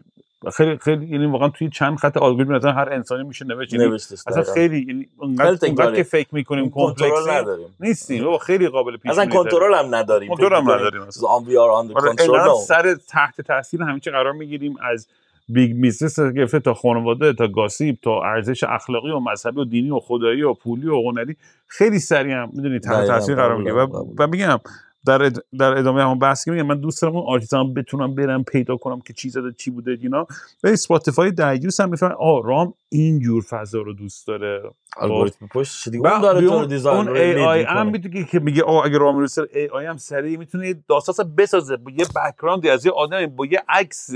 خیلی 0.53 0.79
خیلی 0.79 1.07
یعنی 1.07 1.27
واقعا 1.27 1.49
توی 1.49 1.71
چند 1.71 1.99
خط 1.99 2.17
الگوریتم 2.23 2.55
مثلا 2.55 2.73
هر 2.73 2.93
انسانی 2.93 3.25
میشه 3.25 3.45
نوشت 3.45 3.73
یعنی 3.73 3.95
اصلا. 3.95 4.43
خیلی 4.55 4.87
یعنی 4.89 5.09
اونقدر, 5.17 5.57
تکراری. 5.57 5.97
که 5.97 6.03
فکر 6.03 6.29
می‌کنیم 6.33 6.71
کنترل 6.71 7.31
نداریم 7.31 7.67
نیستیم 7.81 8.25
بابا 8.25 8.39
خیلی 8.39 8.69
قابل 8.69 8.97
پیش 8.97 9.13
اصلا. 9.13 9.27
کنترل 9.27 9.75
هم 9.75 9.95
نداریم 9.95 10.29
کنترل 10.29 10.57
هم 10.57 10.71
نداریم 10.71 11.03
اصلا. 11.03 11.29
control 11.39 11.91
انقدر 11.91 12.49
no. 12.49 12.67
سر 12.67 12.95
تحت 13.09 13.41
تاثیر 13.41 13.83
همه 13.83 14.01
چی 14.01 14.11
قرار 14.11 14.33
می‌گیریم 14.33 14.77
از 14.83 15.09
big 15.49 15.77
business 15.81 16.21
گرفته 16.21 16.61
تا 16.61 16.75
خانواده 16.75 17.33
تا 17.33 17.49
gossip 17.49 17.99
تا 18.03 18.23
ارزش 18.23 18.65
اخلاقی 18.65 19.11
و 19.11 19.21
مذهبی 19.21 19.61
و 19.61 19.65
دینی 19.65 19.91
و 19.91 19.99
خدایی 19.99 20.43
و 20.43 20.55
پولی 20.55 20.89
و 20.89 21.03
هنری. 21.11 21.37
خیلی 21.67 21.99
سریع 21.99 22.35
هم 22.35 22.51
می‌دونی 22.53 22.79
تحت 22.79 23.07
تاثیر 23.07 23.35
قرار 23.35 23.57
می‌گیره. 23.57 23.75
و, 23.75 24.27
میگم 24.27 24.59
در 25.07 25.23
اد- 25.23 25.45
در 25.59 25.79
ادامه 25.79 26.03
همون 26.03 26.19
بحث 26.19 26.45
که 26.45 26.51
میگم 26.51 26.67
من 26.67 26.81
دوست 26.81 27.03
دارم 27.03 27.17
اون 27.17 27.41
هم 27.53 27.75
بتونم 27.75 28.15
برم 28.15 28.45
پیدا 28.45 28.77
کنم 28.77 29.01
که 29.01 29.13
چی 29.13 29.29
زده 29.31 29.53
چی 29.53 29.71
بوده 29.71 29.99
اینا. 30.03 30.27
و 30.65 30.69
Spotify 30.69 31.31
devs 31.31 31.81
هم 31.81 31.91
می‌فهمن 31.91 32.13
آه 32.13 32.47
رام 32.47 32.75
این 32.89 33.21
جور 33.21 33.43
فضا 33.43 33.81
رو 33.81 33.93
دوست 33.93 34.27
داره. 34.27 34.63
الگوریتم 34.97 35.47
پشت 35.47 35.89
دیگه؟ 35.89 36.13
اون 36.13 36.21
داره 36.21 36.49
تو 36.49 36.65
design 36.67 37.09
اون 37.09 37.17
AI. 37.17 37.63
هم 37.63 37.87
می‌تونه 37.91 38.25
که 38.25 38.39
میگه 38.39 38.63
آه 38.63 38.85
اگه 38.85 38.99
رام 38.99 39.27
AI 39.55 39.87
هم 39.87 39.97
سریع 39.97 40.39
می‌تونه 40.39 40.69
یه 40.69 40.75
داستان 40.89 41.35
بسازه. 41.39 41.77
با 41.77 41.91
یه 41.91 42.07
background 42.17 42.66
ی 42.66 42.71
از 42.71 42.87
یه 42.87 42.93
آدمی 42.93 43.27
با 43.27 43.47
یه 43.47 43.63
عکس 43.69 44.11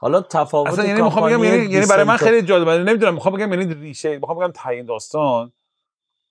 حالا 0.00 0.20
تفاوت 0.20 0.68
اصلا 0.68 0.84
یعنی 0.84 1.02
می‌خوام 1.02 1.26
بگم 1.26 1.44
یعنی, 1.44 1.72
یعنی 1.72 1.86
برای 1.86 2.04
من 2.04 2.16
خیلی 2.16 2.42
جالبه. 2.42 2.78
نمی‌دونم 2.78 3.14
می‌خوام 3.14 3.34
بگم 3.34 3.52
یعنی 3.52 3.74
ریشه 3.74 4.18
می‌خوام 4.18 4.38
بگم 4.38 4.52
تعیین 4.54 4.86
داستان. 4.86 5.52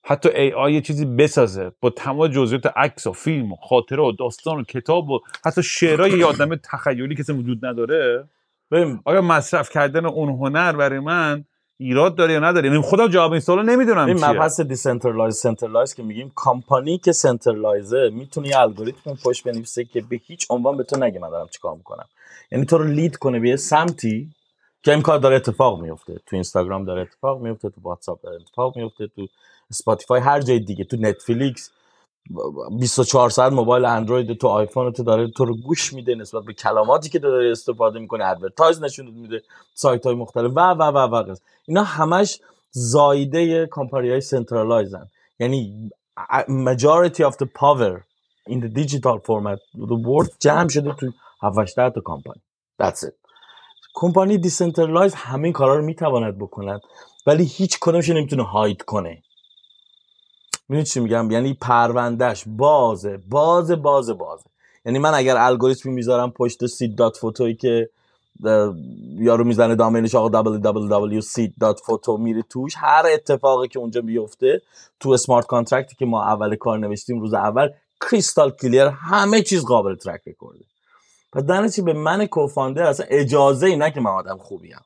حتی 0.06 0.30
AI 0.30 0.74
یه 0.74 0.82
چیزی 0.82 1.06
بسازه 1.06 1.72
با 1.82 1.90
تمام 1.90 2.28
جزئیات 2.28 2.66
عکس 2.66 3.08
و 3.08 3.14
فیلم 3.14 3.52
و 3.52 3.56
خاطره 3.56 4.04
و 4.04 4.12
داستان 4.12 4.60
و 4.60 4.64
کتاب 4.64 5.10
و 5.10 5.20
حتی 5.46 5.64
شعرهای 5.64 6.12
یه 6.12 6.26
آدم 6.26 6.56
تخیلی 6.56 7.16
که 7.16 7.22
اصلا 7.22 7.36
وجود 7.38 7.66
نداره. 7.66 8.30
ببین. 8.72 9.00
آیا 9.06 9.22
مصرف 9.22 9.70
کردن 9.70 10.06
اون 10.06 10.30
هنر 10.30 10.72
برای 10.72 11.00
من 11.00 11.46
ایراد 11.78 12.16
داره 12.16 12.34
یا 12.34 12.40
نداره؟ 12.40 12.70
یعنی 12.70 12.82
خودم 12.82 13.08
جواب 13.08 13.32
این 13.32 13.42
سوالو 13.42 13.64
نمی‌دونم 13.64 14.06
این 14.06 14.26
مبحث 14.26 14.62
decentralize 14.62 15.36
centralize 15.36 15.94
که 15.94 16.04
میگیم 16.04 16.32
کمپانی 16.36 16.98
که 16.98 17.12
centralize 17.12 18.01
ه 18.01 18.10
می‌تونه 18.14 18.48
یه 18.48 18.60
الگوریتم 18.60 19.18
پشت 19.26 19.44
بنویسه 19.44 19.84
که 19.84 20.02
به 20.02 20.20
هیچ 20.26 20.48
عنوان 20.50 20.78
به 20.78 20.84
تو 20.84 20.98
نگه 20.98 21.20
من 21.20 21.30
دارم 21.30 21.48
چیکار 21.48 21.76
می‌کنم؟ 21.76 22.06
یعنی 22.52 22.66
تو 22.66 22.78
رو 22.78 22.84
lead 22.84 23.18
کنه 23.18 23.40
به 23.40 23.56
سمتی 23.56 24.30
که 24.84 24.92
این 24.92 25.02
کار 25.02 25.20
داره 25.20 25.36
اتفاق 25.36 25.82
میفته. 25.82 26.14
تو 26.14 26.36
Instagram 26.36 26.86
داره 26.86 27.02
اتفاق 27.02 27.42
میفته 27.42 27.70
تو 27.70 27.82
واتساپ 27.82 28.22
داره 28.22 28.36
اتفاق 28.36 28.78
میفته 28.78 29.08
تو 29.08 29.28
Spotify 29.70 30.22
هر 30.22 30.42
جای 30.42 30.60
دیگه 30.60 30.84
تو 30.84 30.98
Netflix 30.98 31.72
24 32.80 33.30
ساعت 33.30 33.54
موبایل 33.54 33.86
اندروید 33.86 34.38
تو 34.38 34.48
آیفون 34.48 34.92
تو 34.92 35.04
داره 35.04 35.28
تو 35.28 35.46
رو 35.46 35.58
گوش 35.58 35.94
میده 35.94 36.16
نسبت 36.16 36.44
به 36.44 36.54
کلماتی 36.54 37.10
که 37.10 37.20
تو 37.20 37.28
داری 37.28 37.52
استفاده 37.52 38.00
می‌کنه 38.00 38.26
advertise 38.26 38.82
نشون 38.82 39.06
میده 39.06 39.42
سایت 39.74 40.06
های 40.06 40.16
مختلف 40.16 40.52
و 40.56 40.60
و 40.60 40.84
و 40.84 40.98
و 40.98 41.36
اینا 41.66 41.84
همش 41.84 42.40
زاییده 42.72 43.68
کمپانی 43.72 44.10
های 44.10 44.22
centralize 44.22 44.93
ن. 44.93 45.08
یعنی 45.40 45.90
majority 46.48 47.24
of 47.24 47.34
the 47.42 47.48
power 47.62 48.04
in 48.50 48.60
the 48.60 48.70
digital 48.82 49.18
format 49.28 49.60
the 49.92 49.98
world 50.08 50.30
جمع 50.40 50.70
شده 50.70 50.94
تو 50.94 51.12
7 51.44 51.76
تا 51.76 52.02
کمپانی. 52.06 52.42
That's 52.82 53.00
it. 53.00 53.14
کمپانی 53.94 54.38
decentralize 54.38 55.14
همین 55.14 55.54
کارا 55.54 55.76
رو 55.76 55.86
می‌تواند 55.86 56.38
بکند 56.38 56.82
ولی 57.28 57.44
هیچ 57.44 57.78
کدومش 57.82 58.10
نمی‌تونه 58.10 58.44
hide 58.44 58.82
کنه. 58.82 59.24
می‌دونی 60.70 60.86
چی 60.86 61.00
میگم؟ 61.00 61.32
یعنی 61.32 61.54
پروندهش 61.54 62.44
بازه 62.48 63.18
بازه 63.18 63.76
بازه 63.76 64.14
بازه. 64.14 64.50
یعنی 64.86 65.00
من 65.00 65.14
اگر 65.14 65.38
الگوریتمی 65.38 65.94
می‌ذارم 65.94 66.32
پشت 66.32 66.66
seed 66.66 66.96
dot 66.96 67.18
photo 67.18 67.45
یی 67.45 67.56
که 67.56 67.90
یارو 69.18 69.44
می‌زنه 69.44 69.76
domain 69.76 70.06
ش 70.06 70.16
آقا 70.16 70.44
www.seed.photo 70.44 72.20
میره 72.20 72.42
توش 72.50 72.74
هر 72.78 73.04
اتفاقی 73.14 73.68
که 73.68 73.80
اونجا 73.80 74.02
بیفته 74.02 74.62
تو 75.00 75.10
smart 75.10 75.46
contract 75.46 75.90
ی 75.90 75.96
که 75.96 76.06
ما 76.06 76.24
اول 76.24 76.56
کار 76.56 76.80
نوشتیم 76.80 77.20
روز 77.20 77.34
اول 77.34 77.70
crystal 78.02 78.52
clear 78.52 78.88
همه 78.88 79.42
چیز 79.42 79.66
قابل 79.66 79.96
track 79.96 80.22
record 80.28 80.60
ه 80.60 80.66
پس 81.34 81.76
چی؟ 81.76 81.82
به 81.82 81.94
من 81.94 82.26
cofounder 82.26 82.84
اصلا 82.84 83.06
اجازه 83.10 83.68
ای 83.68 83.92
که 83.92 84.00
من 84.00 84.12
آدم 84.12 84.38
خوبیم. 84.38 84.80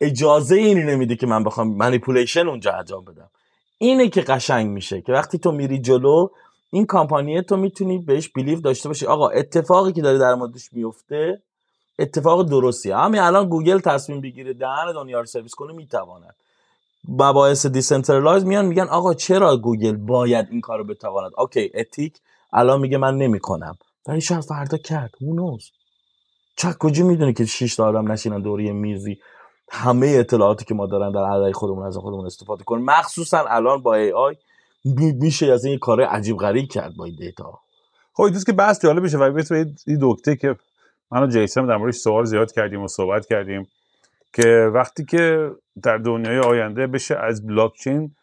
اجازه 0.00 0.56
اینی 0.56 0.82
نمیده 0.82 1.16
که 1.16 1.26
من 1.26 1.44
بخوام 1.44 1.68
manipulation 1.76 2.48
اونجا 2.48 2.72
انجام 2.72 3.04
بدم. 3.04 3.30
اینه 3.78 4.08
که 4.08 4.20
قشنگ 4.20 4.70
میشه 4.70 5.00
که 5.00 5.12
وقتی 5.12 5.38
تو 5.38 5.52
میری 5.52 5.78
جلو 5.78 6.28
این 6.70 6.86
کامپانیه 6.86 7.42
تو 7.42 7.56
می‌تونی 7.56 7.98
بهش 7.98 8.28
belief 8.28 8.60
داشته 8.60 8.88
باشی. 8.88 9.06
آقا 9.06 9.28
اتفاقی 9.28 9.92
که 9.92 10.02
داره 10.02 10.18
در 10.18 10.34
موردش 10.34 10.72
میفته 10.72 11.42
اتفاق 11.98 12.48
درستیه. 12.48 12.96
همین 12.96 13.20
الان 13.20 13.48
گوگل 13.48 13.78
تصمیم 13.78 14.20
بگیره 14.20 14.52
دهن 14.52 14.92
دنیا 14.92 15.20
رو 15.20 15.26
سرویس 15.26 15.54
کنه 15.54 15.72
می‌تواند. 15.72 16.34
مباحث 17.08 17.66
decentralize 17.66 18.44
میان 18.44 18.66
میگن 18.66 18.88
آقا 18.88 19.14
چرا 19.14 19.56
گوگل 19.56 19.96
باید 19.96 20.46
این 20.50 20.60
کارو 20.60 20.84
بتواند؟ 20.84 21.32
okay 21.38 21.70
ethic 21.74 22.14
الان 22.52 22.80
میگه 22.80 22.98
من 22.98 23.16
نمی‌کنم. 23.16 23.78
ولی 24.06 24.20
شاید 24.20 24.44
فردا 24.44 24.78
کرد. 24.78 25.10
Knows? 25.20 25.64
از 26.56 26.72
کجا 26.78 27.04
می‌دونی 27.04 27.32
که 27.32 27.44
6 27.44 27.76
تا 27.76 27.84
آدم 27.84 28.12
نشینن 28.12 28.42
دور 28.42 28.60
یه 28.60 28.72
میزی 28.72 29.18
همه 29.70 30.06
اطلاعاتی 30.06 30.64
که 30.64 30.74
ما 30.74 30.86
دارن 30.86 31.12
در 31.12 31.24
علیه 31.24 31.52
خودمون 31.52 31.86
از 31.86 31.96
خودمون 31.96 32.26
استفاده 32.26 32.64
کنیم 32.64 32.84
مخصوصا 32.84 33.44
الان 33.48 33.82
با 33.82 33.94
AI 33.94 34.36
میشه 35.20 35.52
از 35.52 35.64
این 35.64 35.78
کار 35.78 36.00
عجیب 36.00 36.36
غریب 36.36 36.68
کرد 36.68 36.96
با 36.96 37.04
این 37.04 37.16
دیتا. 37.18 37.60
خب 38.12 38.22
این 38.22 38.40
که 38.46 38.52
بحث 38.52 38.82
جالب 38.82 39.02
میشه. 39.02 39.18
و 39.18 39.54
این 39.86 39.98
دکته 40.02 40.36
که 40.36 40.56
من 41.10 41.22
و 41.22 41.26
جیسن 41.26 41.66
در 41.66 41.76
موردش 41.76 41.94
سوال 41.94 42.24
زیاد 42.24 42.52
کردیم 42.52 42.82
و 42.82 42.88
صحبت 42.88 43.26
کردیم 43.26 43.68
که 44.32 44.70
وقتی 44.74 45.04
که 45.04 45.50
در 45.82 45.98
دنیای 45.98 46.38
آینده 46.38 46.86
بشه 46.86 47.16
از 47.16 47.46
بلاکچین 47.46 48.14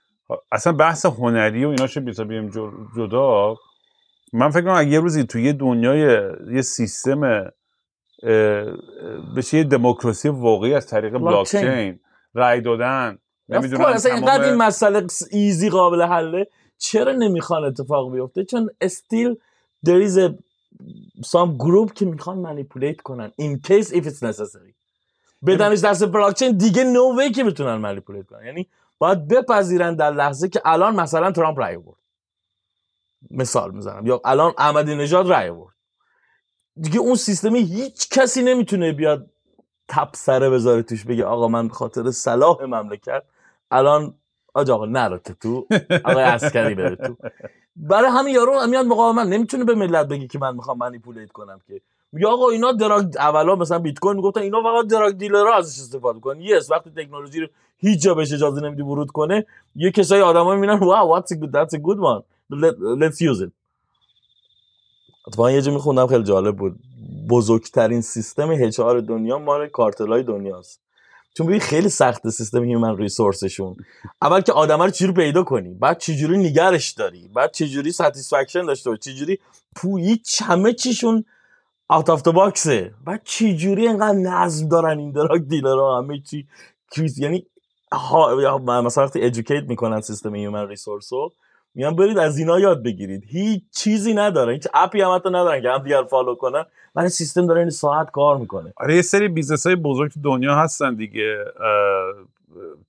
اصلا 0.51 0.73
بحث 0.73 1.05
هنری 1.05 1.65
و 1.65 1.69
ایناشو 1.69 2.01
بیتا 2.01 2.23
بیم 2.23 2.49
جدا. 2.95 3.55
من 4.33 4.49
فکر 4.49 4.61
کنم 4.61 4.73
اگه 4.73 4.89
یه 4.89 4.99
روزی 4.99 5.23
توی 5.23 5.43
یه 5.43 5.53
دنیای 5.53 6.31
یه 6.53 6.61
سیستم 6.61 7.51
بشه 9.37 9.57
یه 9.57 9.63
دموکراسی 9.63 10.29
واقعی 10.29 10.73
از 10.73 10.87
طریق 10.87 11.17
بلاکچین 11.17 11.99
رای 12.33 12.61
دادن. 12.61 13.17
نمی‌دونم 13.49 13.85
اصلا 13.85 14.13
اینقدر 14.13 14.43
این 14.43 14.55
مسئله 14.55 15.07
ایزی 15.31 15.69
قابل 15.69 16.01
حله 16.01 16.47
چرا 16.77 17.11
نمی‌خوان 17.11 17.63
اتفاق 17.63 18.13
بیفته؟ 18.13 18.43
چون 18.43 18.69
استیل 18.81 19.35
there 19.85 20.07
is 20.07 20.17
a 20.17 20.33
some 21.25 21.57
group 21.57 21.93
که 21.93 22.05
می‌خوان 22.05 22.37
منیپولیت 22.37 23.01
کنن 23.01 23.31
in 23.41 23.67
case 23.67 23.87
if 23.87 24.03
it's 24.03 24.21
necessary. 24.21 24.73
بدنش 25.47 25.79
دست 25.79 26.05
بلاکچین 26.05 26.57
دیگه 26.57 26.83
نو 26.83 27.19
وی 27.19 27.31
که 27.31 27.43
بتونن 27.43 27.75
منیپولیت 27.75 28.27
کنن. 28.27 28.45
یعنی 28.45 28.67
باید 28.97 29.27
بپذیرن 29.27 29.95
در 29.95 30.11
لحظه 30.11 30.49
که 30.49 30.61
الان 30.65 30.95
مثلا 30.95 31.31
ترامپ 31.31 31.59
رای 31.59 31.77
برد 31.77 31.97
مثال 33.31 33.71
می‌زنم. 33.71 34.07
یا 34.07 34.21
الان 34.25 34.53
احمدی 34.57 34.95
نژاد 34.95 35.27
رای 35.27 35.51
برد 35.51 35.73
دیگه 36.81 36.99
اون 36.99 37.15
سیستمی 37.15 37.59
هیچ 37.59 38.09
کسی 38.09 38.43
نمی‌تونه 38.43 38.91
بیاد 38.91 39.29
تپ 39.87 40.09
سره 40.15 40.49
بذاره 40.49 40.81
توش 40.83 41.05
بگه 41.05 41.25
آقا 41.25 41.47
من 41.47 41.69
خاطر 41.69 42.11
صلاح 42.11 42.63
مملکت 42.63 43.23
الان 43.71 44.13
آج 44.53 44.71
آقا 44.71 44.85
نرو 44.85 45.17
تو 45.17 45.67
آقای 46.05 46.23
عسکری 46.23 46.75
بره 46.75 46.95
تو. 46.95 47.15
برای 47.75 48.09
همین 48.09 48.35
یارو 48.35 48.67
میاد 48.67 48.85
مقاومت 48.85 49.27
نمی‌تونه 49.27 49.63
به 49.63 49.75
ملت 49.75 50.07
بگه 50.07 50.27
که 50.27 50.39
من 50.39 50.55
می‌خوام 50.55 50.77
manipulate 50.77 51.31
کنم 51.31 51.59
که. 51.67 51.81
میگه 52.11 52.27
آقا 52.27 52.49
اینا 52.49 52.71
drug 52.71 53.17
اولا 53.19 53.55
مثلا 53.55 53.79
بیت 53.79 53.99
کوین 53.99 54.15
می‌گفتن 54.15 54.41
اینا 54.41 54.61
فقط 54.63 54.87
drug 54.87 55.17
dealer 55.17 55.50
ها 55.50 55.55
ازش 55.55 55.79
استفاده 55.79 56.19
کنن. 56.19 56.41
yes 56.41 56.71
وقتی 56.71 56.89
تکنولوژی 56.89 57.39
رو 57.39 57.47
هیچ 57.77 58.01
جا 58.01 58.13
بهش 58.13 58.33
اجازه 58.33 58.61
نمیدی 58.61 58.81
ورود 58.81 59.11
کنه 59.11 59.45
یه 59.75 59.91
کسای 59.91 60.21
آدما 60.21 60.55
می‌بینن 60.55 60.79
wow 60.79 61.09
what's 61.09 61.33
good 61.33 61.51
that's 61.51 61.73
a 61.73 61.77
good 61.77 61.99
one 61.99 62.23
let's 62.51 63.19
use 63.21 63.41
it 63.45 63.51
اتفاقا 65.27 65.51
یه 65.51 65.61
جا 65.61 65.71
میخوندم 65.71 66.07
خیلی 66.07 66.23
جالب 66.23 66.57
بود. 66.57 66.79
بزرگترین 67.29 68.01
سیستم 68.01 68.49
HR 68.49 68.79
دنیا 68.79 69.37
مال 69.37 69.67
کارتلای 69.67 70.23
دنیاست. 70.23 70.81
چون 71.37 71.47
ببین 71.47 71.59
خیلی 71.59 71.89
سخت 71.89 72.29
سیستم 72.29 72.63
human 72.63 72.97
resource 72.97 73.49
شون 73.49 73.75
اول 74.21 74.41
که 74.41 74.53
آدم 74.53 74.81
رو 74.81 74.89
چجوری 74.89 75.13
پیدا 75.13 75.43
کنی 75.43 75.73
بعد 75.73 75.97
چجوری 75.97 76.37
نگرش 76.37 76.91
داری 76.91 77.27
بعد 77.35 77.51
چجوری 77.51 77.91
satisfaction 77.91 78.65
داشته 78.65 78.89
باشی 78.89 79.01
چجوری 79.01 79.39
پویی 79.75 80.21
همه 80.43 80.73
چیشون 80.73 81.25
out 81.87 82.09
of 82.09 82.21
box 82.21 82.75
ه 82.75 82.93
بعد 83.05 83.21
چجوری 83.23 83.87
اینقدر 83.87 84.17
نظم 84.17 84.67
دارن 84.69 84.99
این 84.99 85.11
drug 85.11 85.47
dealer 85.47 85.90
ها 85.90 85.97
همه 85.97 86.19
چی. 86.19 86.47
یعنی 87.17 87.45
ها 87.91 88.57
مثلا 88.81 89.03
وقتی 89.03 89.25
educate 89.25 89.63
می‌کنن 89.63 90.01
سیستم 90.01 90.35
human 90.35 90.67
resource 90.67 91.13
رو 91.13 91.33
میان 91.77 91.95
برید 91.95 92.17
از 92.17 92.37
اینا 92.37 92.59
یاد 92.59 92.83
بگیرید. 92.83 93.23
هیچ 93.27 93.63
چیزی 93.71 94.13
نداره. 94.13 94.53
هیچ 94.53 94.67
app 94.73 94.94
ی 94.94 95.01
هم 95.01 95.15
حتی 95.15 95.29
ندارن 95.29 95.61
که 95.61 95.69
هم 95.69 95.83
دیگر 95.83 96.03
follow 96.03 96.35
کنن. 96.35 96.65
ولی 96.95 97.09
سیستم 97.09 97.47
داره 97.47 97.59
این 97.61 97.69
ساعت 97.69 98.11
کار 98.11 98.37
می‌کنه. 98.37 98.73
آره 98.77 98.95
یه 98.95 99.01
سری 99.01 99.27
business 99.27 99.67
های 99.67 99.75
بزرگ 99.75 100.11
تو 100.11 100.19
دنیا 100.23 100.55
هستن 100.55 100.95
دیگه. 100.95 101.45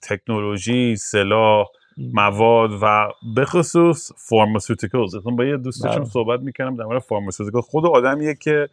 تکنولوژی 0.03 0.97
سلاح 0.97 1.67
مواد 2.15 2.71
و 2.83 3.09
به 3.35 3.45
خصوص 3.45 4.11
فارماسیوتیکلز 4.17 5.17
با 5.17 5.45
یه 5.45 5.57
دوستشون 5.57 5.97
بله. 5.97 6.05
صحبت 6.05 6.41
می‌کنم 6.41 6.77
در 6.77 6.85
مورد 6.85 7.03
فارماسیوتیکل 7.03 7.61
خود 7.61 7.87
آدمیه 7.87 8.35
که 8.35 8.69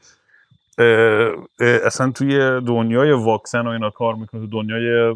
اصلا 1.85 2.11
توی 2.11 2.37
دنیای 2.67 3.11
واکسن 3.11 3.67
و 3.67 3.69
اینا 3.69 3.89
کار 3.89 4.15
می‌کنه. 4.15 4.41
تو 4.41 4.47
دنیای 4.47 5.15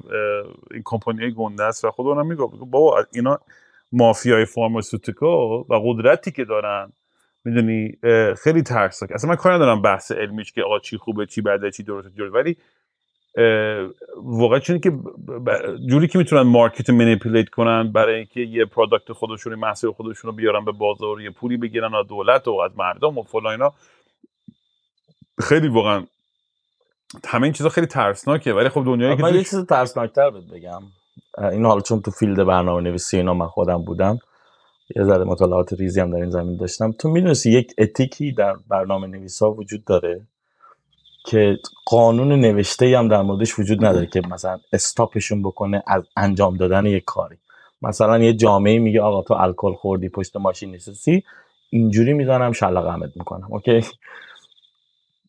این 0.72 0.82
کمپانی 0.86 1.32
گنده 1.32 1.64
است 1.64 1.86
و 1.86 1.92
خود 1.92 2.08
اونم 2.08 2.26
میگه 2.26 2.42
بابا 2.42 3.06
اینا 3.12 3.40
مافیای 3.92 4.46
فارماسیوتیکل 4.46 5.26
و 5.70 5.82
قدرتی 5.86 6.32
که 6.32 6.46
دارن 6.46 6.92
می‌دونی 7.46 7.98
خیلی 8.44 8.62
ترسناک. 8.62 9.12
اصلا 9.12 9.30
من 9.30 9.36
کار 9.36 9.54
ندارم 9.54 9.82
بحث 9.82 10.12
علمیش 10.12 10.52
که 10.52 10.64
آقا 10.64 10.80
چی 10.80 10.98
خوبه 10.98 11.26
چی 11.26 11.42
بده 11.42 11.72
چی 11.72 11.84
درسته 11.84 12.10
درست 12.18 12.36
ولی 12.36 12.58
واقعا 14.16 14.60
چون 14.60 14.80
که 14.80 14.92
جوری 15.90 16.08
که 16.08 16.18
می‌تونن 16.18 16.42
market 16.42 16.90
manipulate 16.90 17.50
کنن 17.50 17.92
برای 17.92 18.16
اینکه 18.16 18.42
یه 18.42 18.66
product 18.66 19.14
خودشون 19.14 19.56
محصول 19.56 19.92
خودشون 19.92 20.32
رو 20.32 20.36
بیارن 20.36 20.66
به 20.66 20.72
بازار 20.72 21.22
یه 21.22 21.30
پولی 21.30 21.58
بگیرن 21.58 21.96
از 21.96 22.08
دولت 22.08 22.48
و 22.48 22.52
از 22.52 22.72
مردم 22.78 23.18
و 23.18 23.24
فلان 23.24 23.52
اینا 23.52 23.74
خیلی 25.42 25.68
واقعا 25.68 26.06
همه 27.28 27.44
این 27.44 27.54
چیزا 27.54 27.70
خیلی 27.70 27.88
ترسناکه. 27.88 28.54
ولی 28.54 28.70
خب 28.70 28.84
دنیایی 28.86 29.18
که 29.18 29.24
من 29.24 29.36
یه 29.36 29.44
چیز 29.44 29.66
ترسناکتر 29.66 30.30
بگم. 30.30 30.82
این 31.38 31.66
حالا 31.66 31.82
چون 31.82 32.02
تو 32.02 32.12
field 32.12 32.44
برنامه 32.44 32.82
نویسی 32.82 33.18
اینا 33.18 33.34
من 33.34 33.48
خودم 33.48 33.84
بودم 33.84 34.20
یه 34.96 35.04
ذره 35.04 35.24
مطالعات 35.24 35.74
ریزی 35.74 36.02
هم 36.02 36.12
در 36.12 36.18
این 36.18 36.30
زمین 36.30 36.58
داشتم. 36.58 36.92
تو 36.92 37.10
می‌دونستی 37.10 37.52
یک 37.52 37.74
ethic 37.78 38.23
ی 38.23 38.32
در 38.32 38.56
برنامه 38.68 39.08
نویسا 39.08 39.52
وجود 39.52 39.86
داره 39.86 40.22
که 41.26 41.58
قانون 41.86 42.32
نوشته 42.32 42.98
هم 42.98 43.08
در 43.08 43.22
موردش 43.22 43.60
وجود 43.60 43.86
نداره 43.86 44.06
که 44.06 44.22
مثلا 44.32 44.60
stop 44.74 45.08
شون 45.08 45.42
بکنه 45.42 45.84
از 45.88 46.04
انجام 46.18 46.58
دادن 46.58 46.86
یک 46.86 47.04
کاری. 47.06 47.38
مثلا 47.82 48.18
یه 48.18 48.34
جامعه 48.34 48.80
میگه 48.80 49.02
آقا 49.02 49.22
تو 49.22 49.34
الکل 49.34 49.74
خوردی 49.74 50.10
پشت 50.10 50.38
ماشین 50.38 50.72
نشستی 50.72 51.24
اینجوری 51.70 52.14
می‌زنم 52.14 52.52
شلاق 52.52 53.04
می‌کنم. 53.04 53.48
okay؟ 53.50 53.82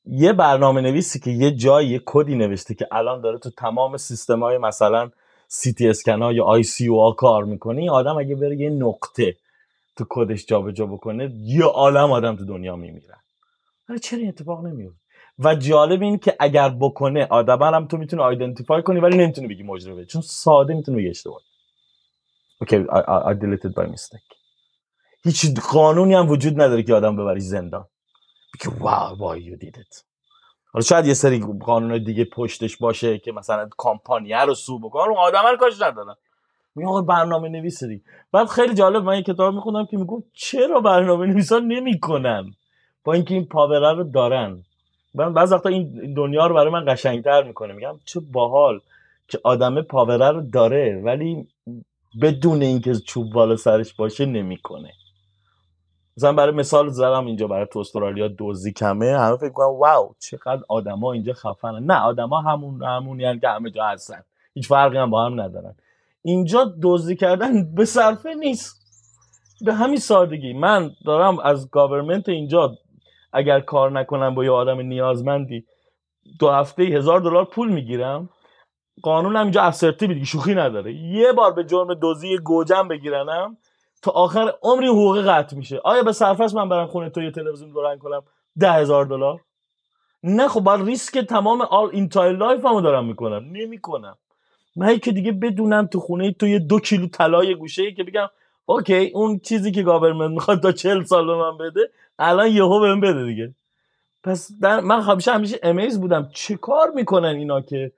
یه 0.07 0.33
برنامه 0.33 0.81
نویسی 0.81 1.21
که 1.21 1.31
یه 1.31 1.51
جایی 1.51 1.89
یه 1.89 2.03
کدی 2.07 2.35
نوشته 2.35 2.75
که 2.75 2.87
الان 2.93 3.21
داره 3.21 3.39
تو 3.39 3.51
تمام 3.51 3.97
سیستم 3.97 4.43
های 4.43 4.59
مثلا 4.59 5.11
سی 5.53 5.73
تی 5.73 5.89
اسکن 5.89 6.23
یا 6.23 6.45
ICU 6.45 7.13
کار 7.13 7.45
می‌کنه 7.45 7.81
این 7.81 7.91
آدم 7.91 8.19
اگه 8.19 8.35
بره 8.35 8.57
یه 8.57 8.71
نقطه 8.71 9.37
تو 9.97 10.05
کدش 10.09 10.47
جابجا 10.47 10.87
بکنه 10.87 11.33
یه 11.35 11.65
عالم 11.65 12.13
آدم 12.13 12.37
تو 12.37 12.45
دنیا 12.45 12.77
میمیرن 12.77 13.21
ولی 13.89 13.99
چرا 13.99 14.19
این 14.19 14.29
اتفاق 14.29 14.67
نمیفته 14.67 15.01
و 15.39 15.55
جالب 15.55 16.03
این 16.03 16.19
که 16.19 16.37
اگر 16.41 16.69
بکنه 16.69 17.27
آدم 17.31 17.63
هم 17.63 17.87
تو 17.87 17.97
می‌تونه 17.97 18.23
آیدنتیفای 18.23 18.83
کنی 18.83 19.01
ولی 19.01 19.19
نمی‌تونه 19.19 19.49
بگی 19.49 19.63
مجرمه 19.63 20.05
چون 20.05 20.23
ساده 20.23 20.75
می‌تونه 20.75 20.99
بگی 20.99 21.09
اشتباه. 21.09 21.41
اوکی 22.61 22.85
I, 22.85 23.35
deleted 23.35 23.73
by 23.73 23.87
mistake. 23.95 24.37
هیچ 25.25 25.61
قانونی 25.61 26.15
هم 26.15 26.29
وجود 26.31 26.61
نداره 26.61 26.83
که 26.83 26.95
آدم 26.95 27.17
ببری 27.17 27.41
زندان. 27.41 27.87
بگی 28.55 28.77
why 28.77 29.39
you 29.39 29.65
did 29.65 29.77
it? 29.81 30.10
حالا 30.73 30.83
شاید 30.83 31.07
یه 31.07 31.15
سری 31.15 31.45
قانون 31.61 32.05
دیگه 32.05 32.25
پشتش 32.25 32.77
باشه 32.77 33.19
که 33.19 33.33
مثلا 33.33 33.69
کامپانیه 33.77 34.41
رو 34.41 34.55
سو 34.55 34.79
بکنه. 34.79 35.03
اون 35.03 35.17
آدم 35.17 35.43
رو 35.51 35.57
کاش 35.57 35.83
ندارن. 35.83 36.15
میگه 36.75 36.89
آقا 36.89 37.03
برنامه 37.03 37.49
نویس 37.49 37.85
دیگه. 37.85 38.03
بعد 38.33 38.47
خیلی 38.47 38.75
جالب 38.75 39.05
من 39.05 39.17
یه 39.17 39.23
کتاب 39.23 39.55
می‌خونم 39.55 39.87
که 39.87 39.97
میگم 39.97 40.23
چرا 40.33 40.81
برنامه 40.81 41.27
نویسا 41.27 41.59
نمی‌کنن؟ 41.59 42.55
با 43.05 43.13
اینکه 43.13 43.35
این 43.35 43.45
پاوره 43.47 43.93
رو 43.93 44.05
دارن. 44.05 44.63
من 45.15 45.33
بعض 45.33 45.53
وقتا 45.53 45.69
این 45.69 46.15
دنیا 46.15 46.47
رو 46.47 46.55
برای 46.55 46.73
من 46.73 46.85
قشنگتر 46.95 47.43
می‌کنه. 47.43 47.73
میگم 47.73 48.01
چه 48.05 48.21
باحال 48.21 48.81
که 49.29 49.41
آدم 49.45 49.83
پاوره 49.83 50.31
رو 50.31 50.41
داره 50.41 51.03
ولی 51.05 51.49
بدون 52.23 52.63
اینکه 52.63 52.95
چوب 52.95 53.33
بالا 53.33 53.57
سرش 53.57 53.95
باشه 53.95 54.27
نمی‌کنه. 54.27 54.93
مثلا 56.21 56.33
برای 56.33 56.53
مثال 56.53 56.89
زدم 56.89 57.27
اینجا 57.27 57.47
برای 57.47 57.67
تو 57.73 57.79
استرالیا 57.79 58.29
دوزی 58.29 58.73
کمه 58.73 59.19
همه 59.19 59.37
فکر 59.37 59.51
کنم 59.51 59.67
واو 59.67 60.15
چقدر 60.19 60.63
آدما 60.69 61.13
اینجا 61.13 61.33
خفنن. 61.33 61.85
نه 61.85 62.01
آدما 62.01 62.41
همون 62.41 62.83
همون 62.83 63.39
که 63.41 63.49
همه 63.49 63.71
جا 63.71 63.85
هستن. 63.85 64.23
هیچ 64.55 64.69
فرقی 64.69 64.99
هم 64.99 65.11
با 65.11 65.27
هم 65.27 65.41
ندارن. 65.41 65.75
اینجا 66.23 66.75
دزدی 66.83 67.17
کردن 67.17 67.75
به 67.75 67.85
صرفه 67.85 68.35
نیست. 68.35 68.81
به 69.61 69.75
همین 69.75 69.99
سادگی. 69.99 70.53
من 70.53 70.91
دارم 71.05 71.39
از 71.39 71.71
government 71.71 72.29
اینجا 72.29 72.79
اگر 73.33 73.61
کار 73.61 73.91
نکنم 73.91 74.35
با 74.35 74.45
یه 74.45 74.51
آدم 74.51 74.81
نیازمندی 74.81 75.65
دو 76.39 76.51
هفته 76.51 76.83
هزار 76.83 77.21
دلار 77.21 77.45
پول 77.45 77.73
می‌گیرم. 77.73 78.29
قانون 79.03 79.37
هم 79.37 79.43
اینجا 79.43 79.63
assertive 79.63 80.25
شوخی 80.25 80.55
نداره. 80.55 80.93
یه 80.95 81.33
بار 81.33 81.53
به 81.53 81.65
جرم 81.65 81.95
دزدی 82.03 82.39
گوجم 82.39 82.89
بگیرنم. 82.89 83.57
تا 84.03 84.11
آخر 84.11 84.53
عمری 84.63 84.87
حقوق 84.87 85.23
قطع 85.29 85.57
میشه. 85.57 85.81
آیا 85.85 86.03
به 86.03 86.13
صرفش 86.13 86.55
من 86.55 86.69
برم 86.69 86.87
خونه 86.87 87.11
تو 87.11 87.23
یه 87.23 87.31
تلویزیون 87.31 87.71
دورن 87.71 87.99
کنم؟ 87.99 88.23
ده 88.59 88.73
هزار 88.73 89.05
دلار؟ 89.05 89.41
نه 90.23 90.49
خب 90.49 90.61
باید 90.61 90.87
ریسک 90.87 91.19
تمام 91.19 91.61
all 91.61 91.91
entire 91.93 92.37
life 92.37 92.65
همو 92.65 92.81
دارم 92.81 93.05
می‌کنم. 93.05 93.45
نمی‌کنم. 93.53 94.17
من 94.77 94.99
که 94.99 95.13
دیگه 95.13 95.33
بدونم 95.33 95.87
تو 95.87 96.01
خونه 96.01 96.33
تو 96.33 96.47
یه 96.47 96.59
دو 96.59 96.81
کیلو 96.81 97.07
طلای 97.07 97.55
گوشه 97.55 97.83
ای 97.83 97.95
که 97.95 98.05
بگم 98.05 98.27
OK 98.67 99.11
اون 99.15 99.39
چیزی 99.39 99.73
که 99.73 99.83
government 99.83 100.31
می‌خواد 100.31 100.63
تا 100.63 100.73
چل 100.73 101.05
سال 101.05 101.27
به 101.27 101.35
من 101.35 101.59
بده 101.59 101.91
الان 102.19 102.49
یهو 102.49 102.81
بهم 102.81 103.01
بده 103.01 103.25
دیگه. 103.25 103.55
پس 104.25 104.51
من 104.63 105.01
همیشه 105.01 105.33
همیشه 105.33 105.61
amaze 105.63 106.01
بودم. 106.01 106.31
چه 106.35 106.57
کار 106.57 106.91
می‌کنن 106.95 107.29
اینا 107.29 107.61
که 107.61 107.93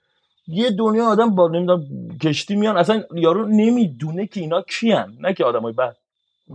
یه 0.47 0.71
دنیا 0.71 1.05
آدم 1.05 1.35
با 1.35 1.49
نمی‌دونم 1.49 1.85
کشتی 2.23 2.57
میان 2.57 2.77
اصلا 2.77 3.05
یارو 3.15 3.47
نمی‌دونه 3.47 4.27
که 4.27 4.41
اینا 4.41 4.63
کیان. 4.63 5.17
نه 5.21 5.35
که 5.35 5.45
آدمای 5.45 5.73
بد 5.73 5.97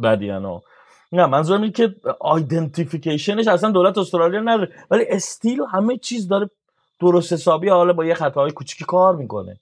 بدیان 0.03 0.45
ها. 0.45 0.63
نه 1.11 1.25
منظورم 1.25 1.61
اینه 1.61 1.73
که 1.73 1.95
identification 2.19 3.31
ش 3.31 3.47
اصلا 3.47 3.71
دولت 3.71 3.97
استرالیا 3.97 4.39
نداره 4.39 4.71
ولی 4.91 5.05
still 5.09 5.59
همه 5.71 5.97
چیز 5.97 6.27
داره 6.27 6.49
درست 6.99 7.33
حسابی 7.33 7.69
حالا 7.69 7.93
با 7.93 8.05
یه 8.05 8.13
خطاهای 8.13 8.51
کوچیکی 8.51 8.85
کار 8.85 9.15
می‌کنه. 9.15 9.57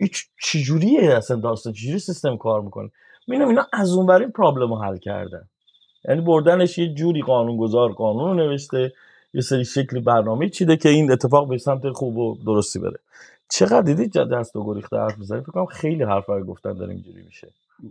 این 0.00 0.10
چجوریه 0.42 1.14
اصلا 1.16 1.36
داستان؟ 1.36 1.72
چجوری 1.72 1.98
سیستم 1.98 2.36
کار 2.36 2.60
می‌کنه؟ 2.60 2.90
می‌بینم 3.26 3.48
اینا 3.48 3.66
از 3.72 3.92
اون 3.92 4.06
برین 4.06 4.30
پرابلم 4.30 4.74
رو 4.74 4.82
حل 4.82 4.96
کردن 4.96 5.44
یعنی 6.08 6.20
بردنش 6.20 6.78
یه 6.78 6.94
جوری 6.94 7.22
قانونگذار 7.22 7.92
قانون 7.92 8.28
رو 8.28 8.34
نوشته 8.34 8.92
یه 9.34 9.40
سری 9.40 9.64
شکلی 9.64 10.00
برنامه 10.00 10.48
چیده 10.48 10.76
که 10.76 10.88
این 10.88 11.12
اتفاق 11.12 11.48
به 11.48 11.58
سمت 11.58 11.90
خوب 11.90 12.18
و 12.18 12.36
درستی 12.46 12.78
بره. 12.78 12.98
چقدر 13.50 13.82
دیدید 13.82 14.12
جد 14.12 14.32
دست 14.32 14.56
و 14.56 14.64
گریخته 14.64 14.96
حرف 14.96 15.18
بزنید 15.18 15.42
فکر 15.42 15.52
کنم 15.52 15.66
خیلی 15.66 16.02
حرف 16.02 16.26
رو 16.28 16.44
گفتن 16.44 16.72
داره 16.72 16.92
اینجوری 16.92 17.22
میشه. 17.22 17.48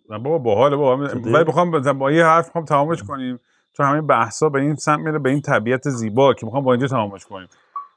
بابا 0.09 0.37
باحاله 0.37 0.75
بابا؟ 0.75 1.03
ولی 1.03 1.43
بخوام 1.43 1.99
با 1.99 2.11
یه 2.11 2.25
حرف 2.25 2.45
می‌خوام 2.45 2.65
تمامش 2.65 3.03
کنیم. 3.03 3.39
چون 3.77 3.85
همین 3.85 4.07
بحثا 4.07 4.49
به 4.49 4.59
این 4.59 4.75
سمت 4.75 4.99
میره 4.99 5.19
به 5.19 5.29
این 5.29 5.41
طبیعت 5.41 5.89
زیبا 5.89 6.33
که 6.33 6.45
می‌خوام 6.45 6.63
با 6.63 6.73
اینجا 6.73 6.87
تمامش 6.87 7.25
کنیم. 7.25 7.47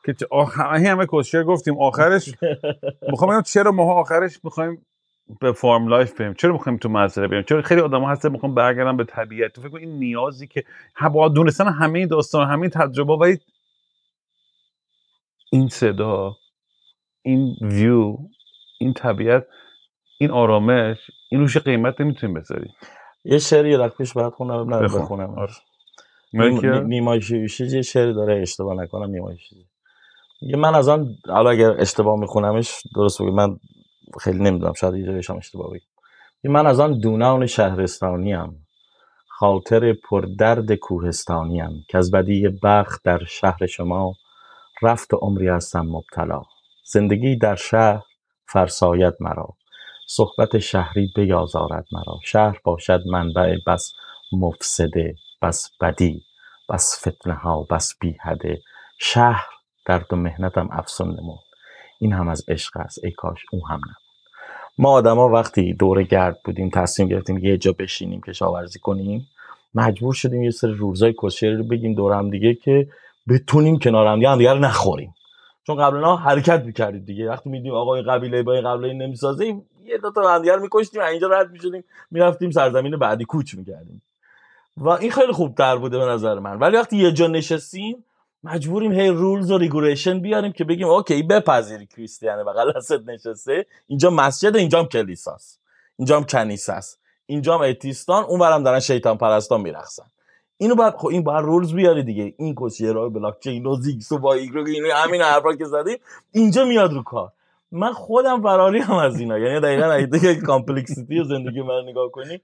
که 0.05 0.27
آخ... 0.31 0.61
همه 0.61 0.89
همه 0.89 1.07
کسشر 1.07 1.45
گفتیم 1.45 1.79
آخرش 1.79 2.35
می‌خوام 3.11 3.31
بگم 3.31 3.43
چرا 3.43 3.73
ما 3.73 3.95
آخرش 3.95 4.41
می‌خوایم 4.45 4.87
به 5.41 5.53
farm 5.53 5.89
life 5.89 6.21
بریم؟ 6.21 6.35
چرا 6.35 6.53
می‌خوایم 6.53 6.79
تو 6.79 6.89
مزرعه 6.89 7.29
بریم؟ 7.29 7.43
چرا 7.43 7.63
خیلی 7.63 7.81
آدم 7.81 8.05
هستن 8.05 8.33
می‌خوام 8.33 8.55
برگردن 8.55 8.97
به 8.97 9.05
طبیعت؟ 9.05 9.53
تو 9.53 9.63
فکر 9.63 9.77
این 9.77 9.99
نیازی 9.99 10.47
که 10.47 10.65
با 11.13 11.29
دونستن 11.29 11.69
همه 11.69 11.99
این 11.99 12.09
داستان 12.09 12.47
همه 12.47 12.61
این 12.61 12.71
تجربه 12.71 13.13
ولی 13.13 13.39
این 15.53 15.69
صدا 15.69 16.37
این 17.27 17.57
ویو 17.61 18.17
این 18.81 18.93
طبیعت 18.93 19.47
این 20.19 20.31
آرامش 20.31 20.99
این 21.31 21.41
روش 21.41 21.57
قیمت 21.57 22.01
نمی‌تونیم 22.01 22.41
بذاریم. 22.41 22.75
یه 23.25 23.39
شعری 23.39 23.71
یه 23.71 23.89
پیش 23.89 24.13
باید 24.13 24.33
خونم 24.33 24.75
نه 24.75 24.83
بخون. 24.83 25.03
بخونم. 25.03 25.39
آره. 25.39 25.53
نیمای 26.85 27.21
یه 27.59 27.83
شعری 27.83 28.15
داره 28.15 28.43
اشتباه 28.43 28.75
نکنم 28.83 29.11
نیمای 29.11 29.39
شیوشی 29.39 29.69
میگه 30.43 30.57
من 30.57 30.75
از 30.75 30.89
آن 30.89 31.09
حالا 31.29 31.51
اگر 31.51 31.81
اشتباه 31.81 32.21
میخونمش 32.21 32.83
درست 32.95 33.23
بگم 33.23 33.35
من 33.35 33.57
خیلی 34.21 34.39
نمی‌دونم 34.39 34.73
شاید 34.73 34.95
یه 34.95 35.07
جایش 35.07 35.31
هم 35.31 35.37
اشتباه 35.37 35.71
بگم. 35.71 36.53
من 36.53 36.67
از 36.67 36.81
آن 36.81 37.01
دونان 37.01 37.47
شهرستانیم 37.47 38.67
خاطر 39.29 39.93
پردرد 40.11 40.75
کوهستانیم 40.75 41.85
که 41.89 41.99
از 41.99 42.11
بدی 42.11 42.49
بخت 42.63 43.05
در 43.05 43.25
شهر 43.25 43.67
شما 43.67 44.15
رفت 44.83 45.15
و 45.15 45.17
عمری 45.17 45.49
هستم 45.49 45.87
مبتلا. 45.87 46.43
زندگی 46.89 47.37
در 47.37 47.55
شهر 47.55 48.03
فرساید 48.49 49.15
مرا. 49.21 49.49
صحبت 50.09 50.59
شهری 50.59 51.13
بیازارد 51.17 51.87
مرا. 51.93 52.19
شهر 52.25 52.61
باشد 52.65 53.03
منبع 53.07 53.57
بس 53.67 53.93
مفسده 54.33 55.15
بس 55.43 55.71
بدی 55.81 56.23
بس 56.71 57.09
فتنه 57.09 57.35
ها 57.35 57.63
بس 57.71 57.95
بیهده 58.01 58.61
شهر 58.99 59.45
درد 59.87 60.13
و 60.13 60.17
مهنتم 60.17 60.69
افسون 60.73 61.09
نمود. 61.09 61.45
این 62.01 62.13
هم 62.13 62.29
از 62.29 62.45
عشق 62.49 62.77
است. 62.77 63.05
ای 63.05 63.11
کاش 63.11 63.45
او 63.53 63.69
هم 63.69 63.77
نبود. 63.77 64.07
ما 64.79 64.91
آدما 64.91 65.29
وقتی 65.29 65.75
دور 65.75 66.03
گرد 66.03 66.39
بودیم 66.45 66.71
تصمیم 66.71 67.09
گرفتیم 67.09 67.39
یه 67.39 67.59
جا 67.59 67.73
بشینیم 67.73 68.21
کشاورزی 68.21 68.79
کنیم 68.79 69.29
مجبور 69.75 70.15
شدیم 70.15 70.43
یه 70.43 70.51
سری 70.51 70.75
روزای 70.75 71.15
کشری 71.19 71.57
رو 71.57 71.65
بگیم 71.65 71.95
دور 71.95 72.13
هم 72.13 72.31
دیگه 72.31 72.55
که 72.55 72.89
بتونیم 73.29 73.79
کنار 73.79 74.07
هم 74.07 74.17
دیگه 74.17 74.31
هم 74.31 74.39
دیگه 74.39 74.53
رو 74.53 74.59
نخوریم. 74.59 75.15
چون 75.67 75.77
قبلا 75.77 76.17
حرکت 76.17 76.63
می‌کردید 76.65 77.07
دیگه. 77.07 77.29
وقتی 77.29 77.51
میدیم 77.51 77.75
آقای 77.75 78.03
قبیله 78.03 78.43
با 78.43 78.53
این 78.53 78.65
قبیله 78.65 78.93
نمی‌سازه 78.93 79.47
یه 79.85 79.99
دو 80.03 80.11
تا 80.11 80.37
رو 80.37 80.63
میکشتیم 80.63 81.03
اینجا 81.03 81.29
رد 81.29 81.51
می‌شدیم 81.51 81.85
می‌رفتیم 82.11 82.51
سرزمین 82.51 82.97
بعدی 82.97 83.25
کوچ 83.25 83.55
می‌کردیم. 83.55 84.03
و 84.77 84.89
این 84.89 85.11
خیلی 85.11 85.33
خوب 85.33 85.55
تر 85.55 85.77
بوده 85.77 85.99
به 85.99 86.05
نظر 86.05 86.39
من. 86.39 86.59
ولی 86.59 86.77
وقتی 86.77 86.97
یه 86.97 87.13
جا 87.13 87.27
نشستیم 87.27 88.05
مجبوریم 88.45 88.93
هی 88.93 89.09
رولز 89.09 89.51
و 89.51 89.59
ریگولیشن 89.59 90.21
بیاریم 90.21 90.53
که 90.53 90.65
بگیم 90.65 90.89
اوکی 90.89 91.23
بپذیری 91.23 91.87
کریستیانه 91.87 92.45
بغل 92.45 92.73
دستت 92.77 93.01
نشسته. 93.07 93.67
اینجا 93.87 94.11
مسجد 94.11 94.57
اینجا 94.57 94.79
هم 94.79 94.87
کلیساست. 94.87 95.61
اینجا 95.97 96.17
هم 96.17 96.25
کنیسه 96.25 96.73
است 96.73 97.01
اینجا 97.27 97.55
هم 97.55 97.61
اتیستان 97.61 98.25
اون 98.25 98.41
برم 98.41 98.63
دارن 98.63 98.81
شیطان 98.81 99.19
پرستان 99.19 99.61
میرقصن. 99.61 100.05
اینو 100.59 100.75
باید 100.75 100.95
خب 100.95 101.07
این 101.09 101.23
باید 101.25 101.45
رولز 101.45 101.73
بیاری 101.75 102.03
دیگه. 102.03 102.35
این 102.39 102.55
کوچیرای 102.55 103.11
بلاک 103.11 103.41
چین 103.41 103.67
و 103.67 103.77
زیگس 103.77 104.13
و 104.13 104.19
با 104.19 104.33
ایگرو 104.35 104.67
اینو 104.67 104.89
همین 104.95 105.23
حرفا 105.23 105.53
که 105.55 105.65
زدیم 105.65 105.99
اینجا 106.33 106.65
میاد 106.65 106.93
رو 106.93 107.03
کار. 107.03 107.33
من 107.73 107.93
خودم 107.93 108.43
فراری 108.43 108.79
هم 108.79 108.97
از 108.97 109.21
اینا. 109.21 109.39
یعنی 109.39 109.61
دقیقا 109.61 109.91
اگه 109.91 110.35
complexity 110.35 111.25
زندگی 111.25 111.63
من 111.63 111.83
نگاه 111.87 112.11
کنی 112.11 112.41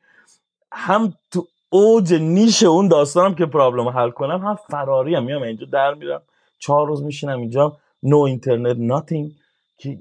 هم 0.73 1.15
تو 1.31 1.47
اوج 1.71 2.15
niche 2.15 2.63
اون 2.63 2.89
داستانم 2.89 3.35
که 3.35 3.47
problem 3.47 3.89
حل 3.89 4.11
کنم 4.11 4.39
هم 4.39 4.59
فراری 4.71 5.15
هم. 5.15 5.25
میام 5.25 5.43
اینجا 5.43 5.67
در 5.73 5.95
میرم 5.95 6.23
چهار 6.59 6.87
روز 6.87 7.03
میشینم 7.03 7.39
اینجا. 7.39 7.77
no 8.03 8.19
internet 8.19 8.77
nothing 8.79 9.31
که 9.79 9.99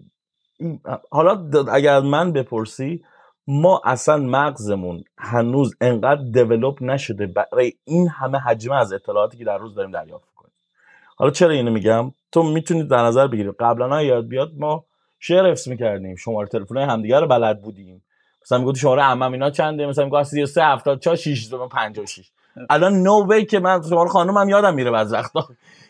این- 0.60 0.80
حالا 1.12 1.46
اگر 1.72 2.00
من 2.00 2.32
بپرسی 2.32 3.04
ما 3.48 3.82
اصلا 3.86 4.18
مغزمون 4.18 5.04
هنوز 5.18 5.76
انقدر 5.82 6.22
develop 6.22 6.84
نشده 6.84 7.28
برای 7.28 7.74
این 7.86 8.08
همه 8.08 8.38
حجمه 8.38 8.76
از 8.76 8.94
اطلاعاتی 8.94 9.38
که 9.38 9.46
در 9.46 9.58
روز 9.58 9.76
داریم 9.76 9.92
دریافت 9.92 10.26
کنیم 10.36 10.52
حالا 11.16 11.32
چرا 11.32 11.52
اینو 11.52 11.72
میگم؟ 11.72 12.12
تو 12.32 12.44
می‌تونید 12.44 12.88
در 12.88 13.04
نظر 13.04 13.28
بگیرید. 13.28 13.56
قبلا 13.60 14.02
یاد 14.02 14.28
بیاد 14.28 14.52
ما 14.58 14.84
شعر 15.20 15.52
حفظ 15.52 15.68
می‌کردیم. 15.68 16.16
شماره 16.16 16.48
تلفن 16.48 16.78
همدیگه 16.78 17.20
رو 17.20 17.28
بلد 17.28 17.62
بودیم. 17.62 18.04
مثلا 18.46 18.58
می‌گفت 18.58 18.78
شماره 18.78 19.04
عمم 19.04 19.32
اینا 19.32 19.50
چنده؟ 19.50 19.88
مثلا 19.88 20.06
می‌گفت 20.06 20.24
33 20.24 20.64
74 20.64 21.16
6 21.16 21.54
56 21.54 22.30
الان 22.70 22.94
نو 22.94 23.28
وی 23.30 23.46
که 23.46 23.60
من 23.60 23.82
شماره 23.90 24.10
خانومم 24.10 24.50
یادم 24.50 24.74
میره 24.74 24.92
بعض 24.92 25.14
وقتا. 25.14 25.48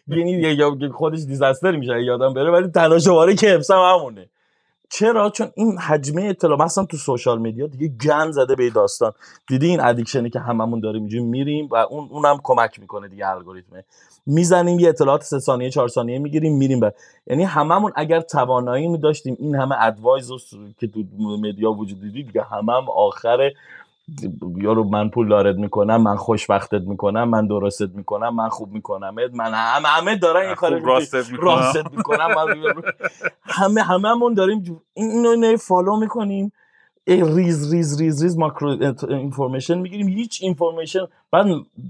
یعنی 0.07 0.89
خودش 0.89 1.19
دیزاستر 1.19 1.71
میشه. 1.71 2.03
یادم 2.03 2.33
بره 2.33 2.51
ولی 2.51 2.67
تنها 2.67 2.99
شماره 2.99 3.35
که 3.35 3.47
حفظم 3.47 3.79
همونه. 3.79 4.29
چرا؟ 4.91 5.29
چون 5.29 5.51
این 5.55 5.77
حجمه 5.77 6.23
اطلاع 6.23 6.57
مثلا 6.63 6.85
تو 6.85 6.97
سوشال 6.97 7.39
میدیا 7.39 7.67
دیگه 7.67 7.87
گن 7.87 8.31
زده 8.31 8.55
به 8.55 8.69
داستان. 8.69 9.11
دیدی 9.47 9.67
این 9.67 9.79
ادیکشنی 9.79 10.29
که 10.29 10.39
هممون 10.39 10.79
داریم 10.79 11.01
اینجوری 11.01 11.23
میریم 11.23 11.67
و 11.71 11.75
اون 11.75 12.07
اونم 12.11 12.39
کمک 12.43 12.79
می‌کنه 12.79 13.07
دیگه 13.07 13.27
الگوریتمه. 13.27 13.83
می‌زنیم 14.25 14.79
یه 14.79 14.89
اطلاعات 14.89 15.23
سه 15.23 15.39
ثانیه 15.39 15.69
چهار 15.69 15.87
ثانیه 15.87 16.19
می‌گیریم 16.19 16.57
میریم 16.57 16.79
بر. 16.79 16.91
یعنی 17.27 17.43
هممون 17.43 17.91
اگر 17.95 18.21
توانایی 18.21 18.87
می 18.87 18.97
داشتیم 18.97 19.37
این 19.39 19.55
همه 19.55 19.75
advice 19.79 20.31
که 20.79 20.87
تو 20.87 21.03
media 21.19 21.71
وجود 21.71 22.01
دیدی 22.01 22.23
دیگه 22.23 22.43
همم 22.43 22.69
هم 22.69 22.89
آخر 22.89 23.51
یارو 24.57 24.83
من 24.83 25.09
پولدارت 25.09 25.55
می‌کنم 25.55 26.01
من 26.01 26.15
خوشبختت 26.15 26.81
می‌کنم 26.81 27.29
من 27.29 27.47
درستت 27.47 27.89
می‌کنم 27.95 28.35
من 28.35 28.49
خوب 28.49 28.71
می‌کنم. 28.73 29.15
من 29.33 29.53
همه 29.53 29.87
همه 29.87 30.15
دارن 30.15 30.45
این 30.45 30.55
کارو 30.55 30.85
راستت 30.85 31.31
می‌کنم. 31.31 31.47
راست 31.47 31.91
می‌کنم 31.97 32.29
همه 33.43 33.81
هممون 33.81 34.33
داریم 34.33 34.81
اینو 34.93 35.57
follow 35.57 35.99
می‌کنیم. 35.99 36.51
ریز 37.07 37.73
ریز 37.73 38.01
ریز 38.01 38.23
ریز 38.23 38.37
micro 38.37 38.93
information 39.09 39.77
می‌گیریم. 39.77 40.07
هیچ 40.07 40.39
information 40.41 41.07
بعد 41.31 41.45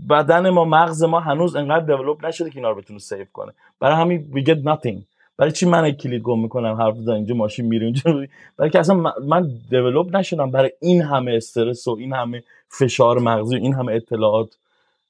بدن 0.09 0.49
ما 0.49 0.65
مغز 0.65 1.03
ما 1.03 1.19
هنوز 1.19 1.55
انقدر 1.55 1.85
دیولپ 1.85 2.25
نشده 2.25 2.49
که 2.49 2.55
اینا 2.55 2.69
رو 2.69 2.75
بتونه 2.75 2.99
سیو 2.99 3.25
کنه. 3.33 3.51
برای 3.79 3.95
همین 3.95 4.31
we 4.33 4.39
get 4.47 4.63
nothing. 4.63 5.10
برای 5.41 5.51
چی 5.51 5.65
من 5.65 5.91
کلید 5.91 6.21
گم 6.21 6.39
می‌کنم 6.39 6.73
حرف 6.73 6.95
بزنم؟ 6.95 7.15
اینجا 7.15 7.35
ماشین 7.35 7.65
میره 7.65 7.85
اینجا 7.85 8.27
برای 8.57 8.71
که 8.71 8.79
اصلا 8.79 8.95
من- 9.27 9.59
دیولپ 9.69 10.15
نشدم 10.15 10.51
برای 10.51 10.71
این 10.81 11.01
همه 11.01 11.31
استرس 11.31 11.87
و 11.87 11.91
این 11.99 12.13
همه 12.13 12.43
فشار 12.69 13.19
مغزی 13.19 13.55
و 13.55 13.59
این 13.59 13.73
همه 13.73 13.93
اطلاعات. 13.93 14.57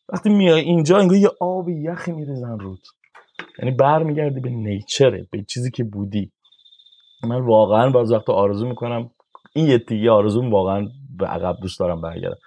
وقتی 0.09 0.29
میای 0.29 0.61
اینجا 0.61 0.97
انگار 0.97 1.17
یه 1.17 1.29
آب 1.39 1.69
یخی 1.69 2.11
میریزن 2.11 2.59
رود. 2.59 2.79
یعنی 3.59 3.71
برمیگردی 3.71 4.39
به 4.39 4.49
نیچره 4.49 5.27
به 5.31 5.43
چیزی 5.47 5.71
که 5.71 5.83
بودی. 5.83 6.31
من 7.23 7.41
واقعا 7.41 7.89
بعض 7.89 8.11
وقت 8.11 8.29
آرزو 8.29 8.67
می‌کنم 8.67 9.11
این 9.53 9.67
یه 9.67 9.79
تیگه 9.79 10.11
آرزوم 10.11 10.51
واقعا 10.51 10.87
به 11.17 11.27
عقب 11.27 11.57
دوست 11.61 11.79
دارم 11.79 12.01
برگردم. 12.01 12.37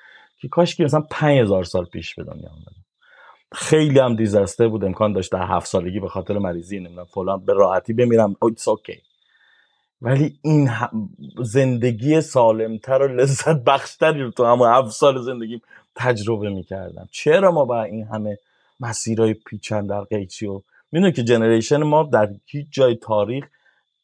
که 0.41 0.49
کاش 0.49 0.77
که 0.77 0.85
مثلا 0.85 1.05
5000 1.11 1.65
سال 1.65 1.85
پیش 1.85 2.15
به 2.15 2.25
دنیا 2.25 2.51
اومدم. 2.51 2.84
خیلی 3.55 3.99
هم 3.99 4.17
دیزاسته 4.17 4.69
بود 4.69 4.85
امکان 4.85 5.13
داشت 5.13 5.33
در 5.33 5.47
هفت 5.47 5.67
سالگی 5.67 6.01
به 6.01 6.09
خاطر 6.09 6.39
مریضی 6.39 6.81
نمی‌دونم 6.81 7.05
فلان 7.05 7.45
به 7.45 7.53
راحتی 7.53 7.93
بمیرم. 7.93 8.37
ایتس 8.43 8.69
اوکی 8.69 8.99
ولی 10.03 10.39
این 10.43 10.71
زندگی 11.43 12.21
سالمتر 12.21 13.03
و 13.03 13.07
لذت 13.07 13.65
بخشتری 13.65 14.23
رو 14.23 14.31
تو 14.31 14.45
همون 14.45 14.69
هفت 14.69 14.91
سال 14.91 15.23
زندگیم 15.23 15.63
تجربه 15.97 16.51
می‌کردم. 16.51 17.09
چرا 17.11 17.53
ما 17.53 17.65
با 17.65 17.83
این 17.83 18.05
همه 18.05 18.39
مسیرهای 18.81 19.35
پیچن 19.35 19.87
در 19.87 20.01
قیچی 20.01 20.47
و 20.47 20.61
می‌دونی 20.93 21.13
که 21.13 21.25
جنریشن 21.25 21.83
ما 21.83 22.03
در 22.03 22.29
هیچ 22.47 22.67
جای 22.71 22.95
تاریخ 22.95 23.45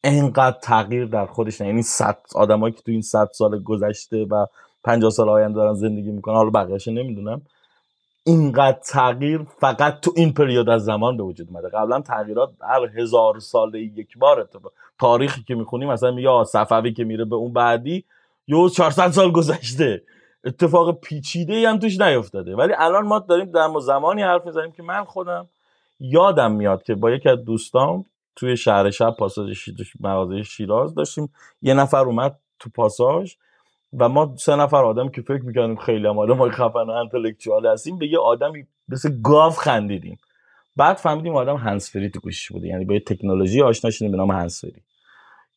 انقدر 0.05 0.59
تغییر 0.63 1.05
در 1.05 1.27
خودش 1.27 1.61
نه. 1.61 1.67
یعنی 1.67 1.83
صد 1.83 2.19
آدمایی 2.35 2.75
که 2.75 2.83
تو 2.83 2.91
این 2.93 3.03
صد 3.03 3.29
سال 3.33 3.63
گذشته 3.63 4.25
و 4.25 4.47
50 4.85 5.11
سال 5.11 5.29
آینده 5.29 5.55
دارن 5.55 5.75
زندگی 5.75 6.11
می‌کنن 6.11 6.35
حالا 6.35 6.51
بقیه‌اش 6.51 6.89
نمی‌دونم. 6.89 7.43
اینقدر 8.25 8.79
تغییر 8.79 9.47
فقط 9.59 10.01
تو 10.01 10.13
این 10.17 10.33
پریود 10.33 10.69
از 10.69 10.85
زمان 10.85 11.17
به 11.17 11.23
وجود 11.23 11.49
اومده. 11.49 11.69
قبلا 11.69 12.01
تغییرات 12.01 12.51
هر 12.63 13.01
هزار 13.01 13.39
سال 13.39 13.75
یک 13.75 14.19
بار 14.19 14.41
اتفاق 14.41 14.73
تاریخی 14.99 15.43
که 15.43 15.55
می‌خونیم 15.55 15.89
مثلا 15.89 16.21
یا 16.21 16.45
صفوی 16.45 16.93
که 16.93 17.05
میره 17.05 17.25
به 17.25 17.37
اون 17.37 17.53
بعدی 17.53 18.05
یو 18.47 18.69
400 18.69 19.11
سال 19.11 19.31
گذشته. 19.33 20.03
اتفاق 20.45 21.01
پیچیده 21.01 21.55
ای 21.55 21.65
هم 21.65 21.79
توش 21.79 22.01
نیفتاده. 22.01 22.57
ولی 22.57 22.73
الان 22.79 23.07
ما 23.07 23.19
داریم 23.19 23.51
در 23.51 23.69
زمانی 23.81 24.23
حرف 24.23 24.47
می‌زنیم 24.47 24.73
که 24.73 24.83
من 24.83 25.05
خودم 25.05 25.49
یادم 26.01 26.53
میاد 26.53 26.83
که 26.83 26.95
با 26.95 27.11
یکی 27.11 27.29
از 27.29 27.45
دوستام 27.45 28.05
توی 28.37 28.57
شهر 28.57 28.91
شب 28.91 29.11
پاساژ 29.19 29.69
مغازه 30.01 30.43
شیراز 30.43 30.95
داشتیم. 30.95 31.33
یه 31.63 31.75
نفر 31.75 32.05
اومد 32.05 32.39
تو 32.59 32.71
پاساژ 32.71 33.35
و 33.93 34.09
ما 34.09 34.35
سه 34.39 34.57
نفر 34.57 34.85
آدم 34.85 35.09
که 35.09 35.23
فکر 35.23 35.43
می‌کنیم 35.43 35.77
خیلی 35.77 36.07
هم 36.07 36.19
آدم 36.19 36.37
های 36.37 36.51
خفن 36.51 36.87
و 36.89 36.91
انتلکچوال 36.91 37.67
هستیم 37.67 37.99
به 37.99 38.09
یه 38.09 38.19
آدمی 38.19 38.67
مثل 38.89 39.21
گاو 39.23 39.51
خندیدیم. 39.51 40.19
بعد 40.77 40.97
فهمیدیم 40.97 41.37
آدم 41.37 41.57
هنسفری 41.57 42.11
تو 42.11 42.21
گوشش 42.21 42.53
بوده 42.53 42.69
یعنی 42.69 42.85
با 42.85 42.95
یه 42.95 43.01
تکنولوژی 43.01 43.63
آشنا 43.63 43.91
شدیم 43.91 44.11
به 44.11 44.17
نام 44.17 44.31
هنسفری 44.31 44.83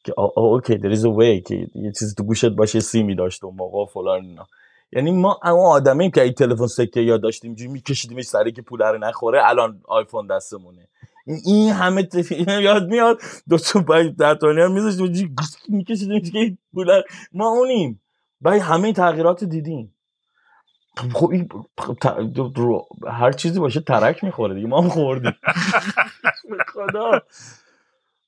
که 0.04 0.14
اوکی 0.20 0.78
there 0.78 0.96
is 0.96 1.04
a 1.04 1.44
که 1.48 1.68
یه 1.76 1.92
چیزی 2.00 2.16
تو 2.16 2.24
گوشت 2.24 2.46
باشه 2.50 2.80
سیمی 2.80 3.16
داشته 3.16 3.46
اون 3.46 3.56
موقع 3.56 3.92
فلان 3.94 4.26
اینا. 4.26 4.48
یعنی 4.92 5.12
ما 5.12 5.40
اون 5.44 5.66
آدمیم 5.66 6.12
که 6.12 6.22
این 6.22 6.34
تلفن 6.34 6.68
سکه 6.68 7.02
یاد 7.02 7.22
داشتیم 7.22 7.50
اینجوری 7.50 7.72
میکشیدیمش 7.72 8.26
سری 8.26 8.52
که 8.52 8.62
پول 8.62 8.82
رو 8.82 8.98
نخوره 8.98 9.42
الان 9.50 9.82
آیفون 9.88 10.28
دستمونه. 10.28 10.88
این 11.26 11.70
همه 11.70 12.08
یاد 12.48 12.88
میاد 12.88 13.20
دو 13.50 13.58
تا 13.58 13.82
پای 13.82 14.10
در 14.10 14.68
میذاشتیم 14.68 15.34
میکشیدیمش 15.70 16.32
که 16.32 16.58
پول 16.74 17.02
ما 17.34 17.50
اونیم. 17.50 18.03
بعد 18.44 18.62
همه 18.62 18.94
تغییرات 18.94 19.44
دیدیم. 19.44 19.96
خب 21.14 21.30
این 21.32 21.50
هر 23.08 23.32
چیزی 23.32 23.60
باشه 23.60 23.80
ترک 23.80 24.24
می‌خوره 24.24 24.54
دیگه 24.54 24.68
ما 24.68 24.82
هم 24.82 24.90
خوردیم. 24.90 25.36
خدا. 26.68 27.22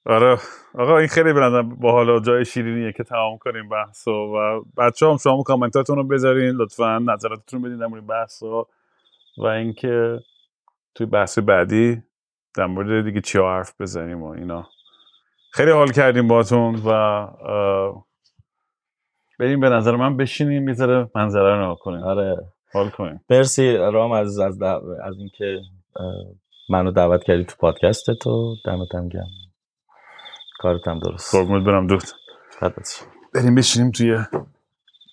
آره. 0.06 0.38
آقا 0.74 0.98
این 0.98 1.08
خیلی 1.08 1.34
به 1.34 1.62
با 1.62 1.92
حالا 1.92 2.20
جای 2.20 2.46
شیرینیه 2.46 2.92
که 2.92 3.04
تمام 3.04 3.38
کنیم 3.38 3.70
بحث 3.70 4.08
و 4.08 4.62
بچه 4.78 5.08
هم 5.08 5.18
شما 5.18 5.44
کامنتاتون 5.44 5.96
رو 5.96 6.04
بذارین 6.04 6.56
لطفا 6.56 7.00
نظراتتون 7.00 7.62
بدین 7.62 7.78
در 7.78 7.86
مورد 7.86 8.08
بحث 8.08 8.44
و 9.38 9.46
اینکه 9.46 10.20
توی 10.96 11.06
بحث 11.06 11.40
بعدی 11.40 12.04
در 12.56 12.66
مورد 12.66 13.06
دیگه 13.06 13.22
چی 13.22 13.38
حرف 13.40 13.82
بزنیم 13.82 14.24
و 14.24 14.30
اینا. 14.30 14.68
خیلی 15.52 15.72
حال 15.72 15.92
کردیم 15.92 16.28
باتون 16.28 16.76
و 16.86 18.04
بریم 19.40 19.60
به 19.60 19.70
نظر 19.70 19.95
من 19.95 20.18
بشینیم 20.18 20.68
یه 20.68 20.74
ذره 20.74 21.10
منظره 21.16 21.57
رو 21.57 21.76
کنیم. 21.76 22.03
آره. 22.03 22.38
حال 22.74 22.90
کنیم. 22.90 23.22
مرسی 23.30 23.74
رام 23.78 24.12
از 24.12 24.40
از, 24.40 24.62
از 25.03 25.16
اینکه 25.18 25.60
منو 26.70 26.91
دعوت 26.91 27.24
کردی 27.24 27.44
تو 27.44 27.56
پادکست 27.60 28.12
تو. 28.12 28.56
دمت 28.66 28.95
هم 28.95 29.10
گرم. 29.10 29.28
کارت 30.60 30.88
هم 30.88 30.99
درست. 30.99 31.36
قربونت 31.36 31.66
برم 31.66 31.88
دوست 31.88 32.16
بریم 33.34 33.56
بشینیم 33.56 33.91
توی 33.91 34.18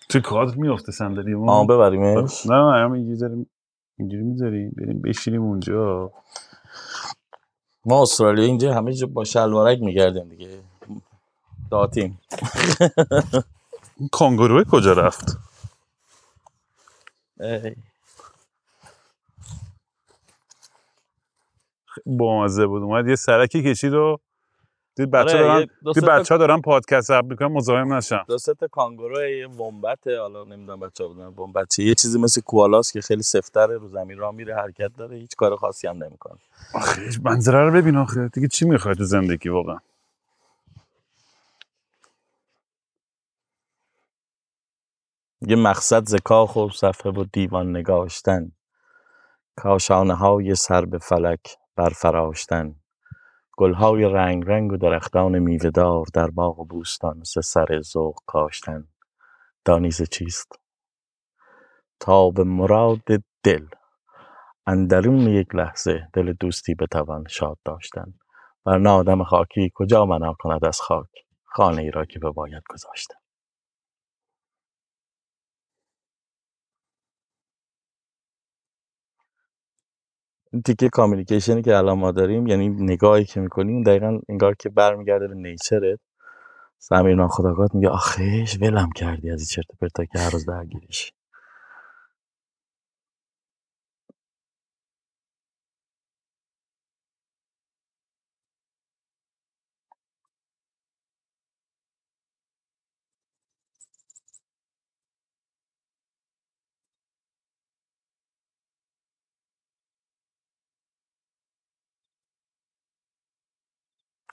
توی 0.09 0.20
کادر 0.20 0.55
میفته 0.55 0.93
صندلی 0.93 1.35
آه 1.35 1.66
ببریمش. 1.66 2.47
نه 2.47 2.55
نه 2.55 2.78
هم 2.85 2.93
اینجوری 2.93 3.47
اینجوری 3.99 4.23
می‌ذاریم. 4.24 4.73
بریم 4.77 5.03
بشینیم 5.03 5.43
اونجا. 5.43 6.12
ما 7.85 8.03
استرالیا 8.03 8.44
اینجا 8.44 8.74
همه 8.74 8.93
جا 8.93 9.07
با 9.07 9.24
شلوارک 9.24 9.78
میگردیم 9.81 10.28
دیگه. 10.28 10.49
داتیم. 11.70 12.20
کانگوروی 14.12 14.65
کجا 14.70 14.93
رفت؟ 14.93 15.39
با 22.07 22.45
مزه 22.45 22.66
بود. 22.66 22.83
اومد 22.83 23.09
یه 23.09 23.16
سرکی 23.16 23.62
کشید 23.62 23.95
و 23.95 24.19
دید 24.97 25.11
بچه 25.11 25.39
آره، 25.39 25.43
دارن 25.43 25.66
دید 25.95 26.05
بچه 26.05 26.35
ها 26.35 26.39
دارن 26.39 26.61
پادکست 26.61 27.11
اپ 27.11 27.24
می‌کنن 27.24 27.49
مزاحم 27.49 27.93
نشن. 27.93 28.24
دو 28.29 28.39
سه 28.39 28.55
تا 28.55 28.69
کانگورو 28.69 29.29
یه 29.29 29.49
ومبت 29.49 30.07
حالا 30.07 30.45
نمی‌دونم 30.45 30.81
بچه 30.81 31.05
ها 31.05 31.11
بودن 31.11 31.65
یه 31.79 31.95
چیزی 31.95 32.19
مثل 32.19 32.41
کوالاس 32.41 32.93
که 32.93 33.01
خیلی 33.01 33.23
سفتره 33.23 33.79
رو 33.79 33.89
زمین 33.89 34.19
راه 34.19 34.35
میره 34.35 34.57
حرکت 34.57 34.91
داره 34.97 35.16
هیچ 35.16 35.37
کار 35.37 35.57
خاصی 35.57 35.87
هم 35.87 36.05
نمی‌کنه. 36.05 36.39
آخه 36.74 37.03
منظره 37.23 37.65
رو 37.65 37.73
ببین 37.73 37.97
آخه. 37.97 38.29
دیگه 38.29 38.49
چی 38.49 38.65
می‌خوای 38.65 38.95
تو 38.95 39.05
زندگی 39.05 39.49
واقعا؟ 39.49 39.79
یه 45.47 45.56
مقصد 45.56 46.09
ز 46.09 46.14
کاخ 46.14 46.56
و 46.56 46.69
صفحه 46.69 47.12
و 47.12 47.24
دیوان 47.24 47.77
نگاشتن. 47.77 48.52
کاشانه 49.56 50.14
های 50.14 50.55
سر 50.55 50.85
به 50.85 50.98
فلک 50.98 51.56
برفراشتن. 51.77 52.74
گلهای 53.56 54.05
رنگ 54.05 54.44
رنگ 54.47 54.73
و 54.73 54.77
درختان 54.77 55.39
میوهدار 55.39 56.06
در 56.14 56.31
باغ 56.31 56.60
و 56.60 56.64
بوستان 56.64 57.23
سه 57.23 57.40
سر 57.40 57.81
ذوق 57.81 58.16
کاشتن. 58.27 58.89
دانیز 59.64 60.02
چیست؟ 60.02 60.52
تا 62.01 62.31
به 62.31 62.44
مراد 62.44 63.02
دل. 63.43 63.66
اندرون 64.66 65.20
یک 65.20 65.55
لحظه 65.55 66.09
دل 66.12 66.32
دوستی 66.32 66.74
بتوان 66.74 67.24
شاد 67.28 67.59
داشتن. 67.64 68.14
ورنه 68.66 68.90
آدم 68.90 69.24
خاکی 69.24 69.70
کجا 69.74 70.05
منا 70.05 70.35
کند 70.39 70.64
از 70.64 70.81
خاک؟ 70.81 71.10
خانه 71.44 71.82
ای 71.82 71.90
را 71.90 72.05
که 72.05 72.19
بباید 72.19 72.62
گذاشتن. 72.70 73.22
تیکه 80.61 80.89
کامیکیشنی 80.89 81.62
که 81.62 81.77
الان 81.77 81.99
ما 81.99 82.12
داریم 82.12 82.47
یعنی 82.47 82.69
نگاهی 82.69 83.24
که 83.24 83.41
می‌کنیم 83.41 83.83
دقیقا 83.83 84.20
انگار 84.29 84.55
که 84.55 84.69
برمیگرده 84.69 85.29
به 85.29 85.35
نیچره 85.35 85.99
سمیر 86.79 87.15
ناخداگات 87.15 87.74
میگه 87.74 87.89
آخیش 87.89 88.59
ولم 88.61 88.91
کردی 88.97 89.31
از 89.31 89.41
این 89.41 89.47
چرت 89.47 89.66
پرتا 89.81 90.05
که 90.05 90.19
هر 90.19 90.31
روز 90.31 90.47
درگیرش 90.47 91.12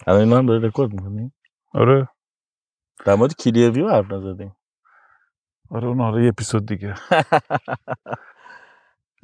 الان 0.07 0.33
هم 0.33 0.45
داره 0.45 0.67
رکورد 0.67 0.93
می‌کنیم 0.93 1.33
آره. 1.73 2.07
در 3.05 3.15
مورد 3.15 3.35
کلیویو 3.35 3.89
حرف 3.89 4.11
نزدیم 4.11 4.55
آره 5.69 5.87
اون 5.87 5.99
حالا 5.99 6.21
یه 6.21 6.29
اپیزود 6.29 6.65
دیگه. 6.65 6.95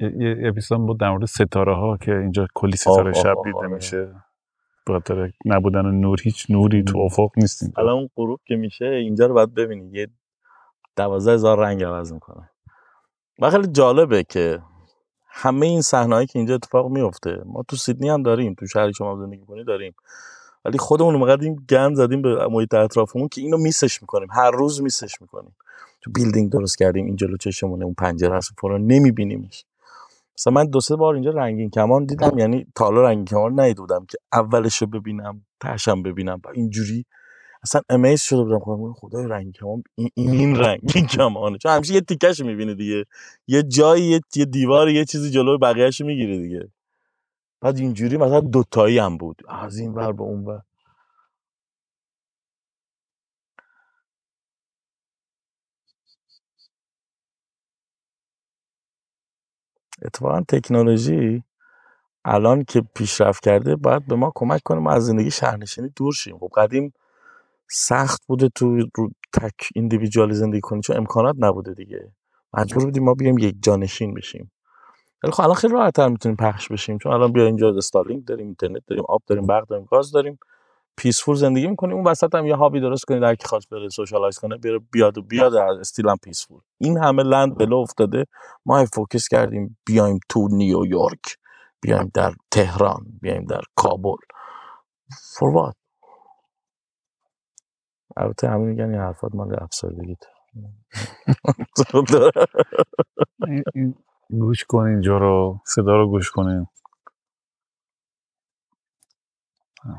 یه 0.00 0.36
اپیزود 0.44 0.78
بود 0.78 1.00
در 1.00 1.10
مورد 1.10 1.24
ستاره 1.24 1.74
ها 1.74 1.96
که 1.96 2.16
اینجا 2.16 2.46
کلی 2.54 2.76
ستاره 2.76 3.12
شب 3.12 3.34
دیده 3.44 3.58
آره. 3.58 3.68
میشه. 3.68 4.14
بخاطر 4.86 5.30
نبودن 5.44 5.86
نور 5.86 6.20
هیچ 6.22 6.46
نوری 6.50 6.82
تو 6.82 6.98
افق 6.98 7.30
نیستیم 7.36 7.72
الان 7.76 7.92
اون 7.92 8.08
غروب 8.16 8.40
که 8.46 8.56
میشه 8.56 8.84
اینجا 8.84 9.26
رو 9.26 9.34
باید 9.34 9.54
ببینید 9.54 9.94
یه 9.94 10.08
دوازده 10.96 11.34
هزار 11.34 11.58
رنگ 11.58 11.84
عوض 11.84 12.12
می‌کنه. 12.12 12.50
و 13.38 13.50
خیلی 13.50 13.66
جالبه 13.66 14.22
که 14.22 14.62
همه 15.28 15.66
این 15.66 15.82
صحنه‌ای 15.82 16.26
که 16.26 16.38
اینجا 16.38 16.54
اتفاق 16.54 16.90
میفته 16.90 17.42
ما 17.46 17.62
تو 17.68 17.76
سیدنی 17.76 18.08
هم 18.08 18.22
داریم 18.22 18.54
تو 18.54 18.66
شهری 18.66 18.94
شما 18.94 19.16
زندگی 19.16 19.44
کنی 19.46 19.64
داریم. 19.64 19.94
ولی 20.66 20.78
خودمون 20.78 21.30
این 21.30 21.56
گند 21.70 21.96
زدیم 21.96 22.22
به 22.22 22.48
محیط 22.48 22.74
اطرافمون 22.74 23.28
که 23.28 23.40
اینو 23.40 23.56
میسش 23.56 24.02
می‌کنیم. 24.02 24.28
هر 24.30 24.50
روز 24.50 24.82
میسش 24.82 25.20
می‌کنیم. 25.20 25.56
تو 26.00 26.10
بیلدینگ 26.10 26.52
درست 26.52 26.78
کردیم 26.78 27.06
این 27.06 27.16
جلو 27.16 27.36
چشمونه 27.36 27.84
اون 27.84 27.94
پنجره 27.94 28.36
هست 28.36 28.50
فلان 28.60 28.86
نمیبینیمش. 28.86 29.64
مثلا 30.38 30.52
من 30.52 30.64
دو 30.64 30.80
سه 30.80 30.96
بار 30.96 31.14
اینجا 31.14 31.30
رنگین 31.30 31.70
کمان 31.70 32.04
دیدم 32.04 32.38
یعنی 32.38 32.66
تا 32.74 32.84
حالا 32.84 33.02
رنگین 33.02 33.24
کمان 33.24 33.60
ندیده 33.60 33.80
بودم 33.80 34.06
که 34.08 34.18
اولش 34.32 34.82
ببینم 34.82 35.42
تاشم 35.60 36.02
ببینم. 36.02 36.40
اینجوری 36.54 37.04
اصلا 37.62 37.80
امیز 37.88 38.20
شده 38.20 38.42
بودم. 38.42 38.58
خودم 38.58 38.92
خدای 38.92 39.26
رنگین 39.28 39.52
کمان 39.52 39.82
این, 39.94 40.10
این 40.14 40.56
رنگین 40.56 41.06
کمانه. 41.06 41.58
چون 41.58 41.72
همیشه 41.72 41.94
یه 41.94 42.00
تیکش 42.00 42.40
می‌بینه 42.40 42.74
دیگه. 42.74 43.04
یه 43.46 43.62
جایی 43.62 44.20
یه 44.36 44.44
دیوار 44.44 44.88
یه 44.88 45.04
چیزی 45.04 45.30
جلو 45.30 45.58
بقیه‌اشو 45.58 46.04
می‌گیره 46.04 46.38
دیگه. 46.38 46.68
بعد 47.62 47.78
اینجوری 47.78 48.16
مثلا 48.16 48.40
دوتایی 48.40 48.98
هم 48.98 49.18
بود. 49.18 49.42
از 49.48 49.78
این 49.78 49.94
ور 49.94 50.12
به 50.12 50.22
اون 50.22 50.44
ور. 50.44 50.62
اتفاقا 60.02 60.42
تکنولوژی 60.48 61.44
الان 62.24 62.64
که 62.64 62.82
پیشرفت 62.96 63.44
کرده 63.44 63.76
باید 63.76 64.06
به 64.06 64.16
ما 64.16 64.32
کمک 64.34 64.62
کنه. 64.64 64.80
ما 64.80 64.92
از 64.92 65.06
زندگی 65.06 65.30
شهرنشینی 65.30 65.90
دور 65.96 66.12
شیم. 66.14 66.38
خب 66.38 66.50
قدیم 66.56 66.92
سخت 67.70 68.22
بوده 68.26 68.48
تو 68.48 68.88
تک 69.34 69.54
ایندیویدوالی 69.74 70.34
زندگی 70.34 70.60
کنی 70.60 70.80
چون 70.82 70.96
امکانات 70.96 71.36
نبوده 71.38 71.74
دیگه. 71.74 72.12
مجبور 72.54 72.84
بودیم 72.84 73.04
ما 73.04 73.14
بیایم 73.14 73.38
یک 73.38 73.56
جانشین 73.62 74.14
بشیم. 74.14 74.52
ولی 75.26 75.32
خب 75.32 75.42
الان 75.42 75.54
خیلی 75.56 75.74
راحت‌تر 75.74 76.08
می‌تونیم 76.08 76.36
پخش 76.36 76.68
بشیم 76.68 76.98
چون 76.98 77.12
الان 77.12 77.32
بیا 77.32 77.46
اینجا 77.46 77.70
استارلینک 77.78 78.24
داریم 78.28 78.46
اینترنت 78.46 78.82
داریم 78.88 79.04
آب 79.10 79.22
داریم 79.28 79.46
برق 79.48 79.68
داریم 79.68 79.86
گاز 79.92 80.12
داریم 80.12 80.40
peaceful 80.98 81.36
زندگی 81.36 81.68
می‌کنیم. 81.68 81.96
اون 81.96 82.06
وسط 82.06 82.36
هم 82.36 82.46
یه 82.46 82.56
hub 82.56 82.74
ی 82.74 82.80
درست 82.80 83.04
کنید 83.06 83.38
کی 83.38 83.48
خواست 83.48 83.70
بره 83.70 83.90
socialize 83.90 84.38
کنه 84.38 84.58
بره 84.58 84.80
بیاد 84.92 85.18
و 85.18 85.22
بیاد 85.22 85.54
از 85.56 85.78
still 85.78 86.08
هم 86.10 86.18
peaceful. 86.24 86.60
این 86.78 86.98
همه 86.98 87.24
land 87.24 87.58
بله 87.58 87.76
افتاده. 87.76 88.26
ما 88.66 88.86
focus 88.86 89.28
کردیم 89.28 89.78
بیایم 89.86 90.20
تو 90.30 90.48
نیویورک 90.52 91.38
بیایم 91.82 92.10
در 92.14 92.32
تهران 92.52 93.06
بیایم 93.22 93.46
در 93.46 93.62
کابل. 93.76 94.16
for 95.38 95.50
what 95.50 95.76
البته 98.16 98.48
همه 98.48 98.64
میگن 98.64 98.90
این 98.90 99.00
حرفات 99.00 99.36
مال 99.36 99.56
افسردگیت. 99.62 100.24
گوش 104.30 104.64
کن 104.64 104.78
اینجا 104.86 105.18
رو 105.18 105.60
صدا 105.66 105.96
رو 105.96 106.08
گوش 106.10 106.30
کنیم 106.30 106.68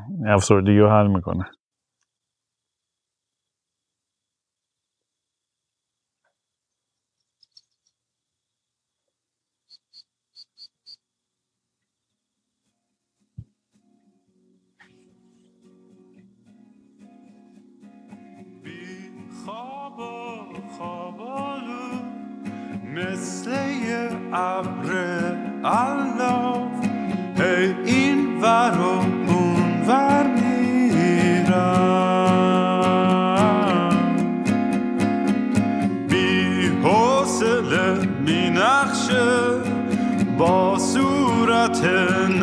این 0.08 0.28
افسردگی 0.28 0.78
رو 0.78 0.90
حل 0.90 1.06
می‌کنه. 1.08 1.50
ابر 24.32 24.90
الاف 25.64 26.84
هی 27.38 27.74
این 27.84 28.40
ور 28.40 28.78
و 28.78 28.88
اون 29.32 29.80
ور 29.88 30.26
میرم 30.26 30.68
بی 36.08 36.68
حوصله 36.82 38.08
می 38.26 38.50
نقشه 38.50 39.28
با 40.38 40.78
صورت 40.78 41.84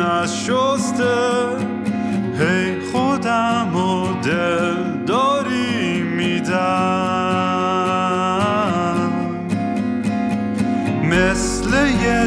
نشسته 0.00 1.16
هی 2.38 2.80
خودم 2.92 3.76
و 3.76 4.20
دل 4.22 4.75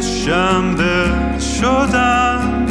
شنبه 0.01 1.39
شدم 1.39 2.65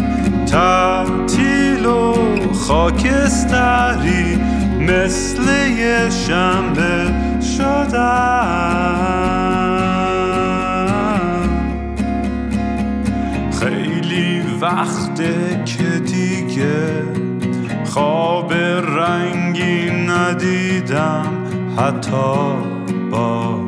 تعطیل 0.47 1.87
و 1.87 2.15
خاکستری 2.53 4.39
مثل 4.81 5.43
یه 5.79 6.11
شنبه 6.11 7.13
شدم. 7.57 8.69
خیلی 13.61 14.43
وقته 14.61 15.65
که 15.65 15.99
دیگه 15.99 17.03
خواب 17.85 18.53
رنگی 18.99 19.91
ندیدم 19.91 21.27
حتی 21.77 22.53
با 23.11 23.68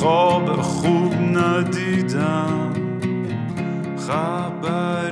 خواب 0.00 0.62
خوب 0.62 1.14
ندیدم. 1.14 2.72
خبری 3.98 5.09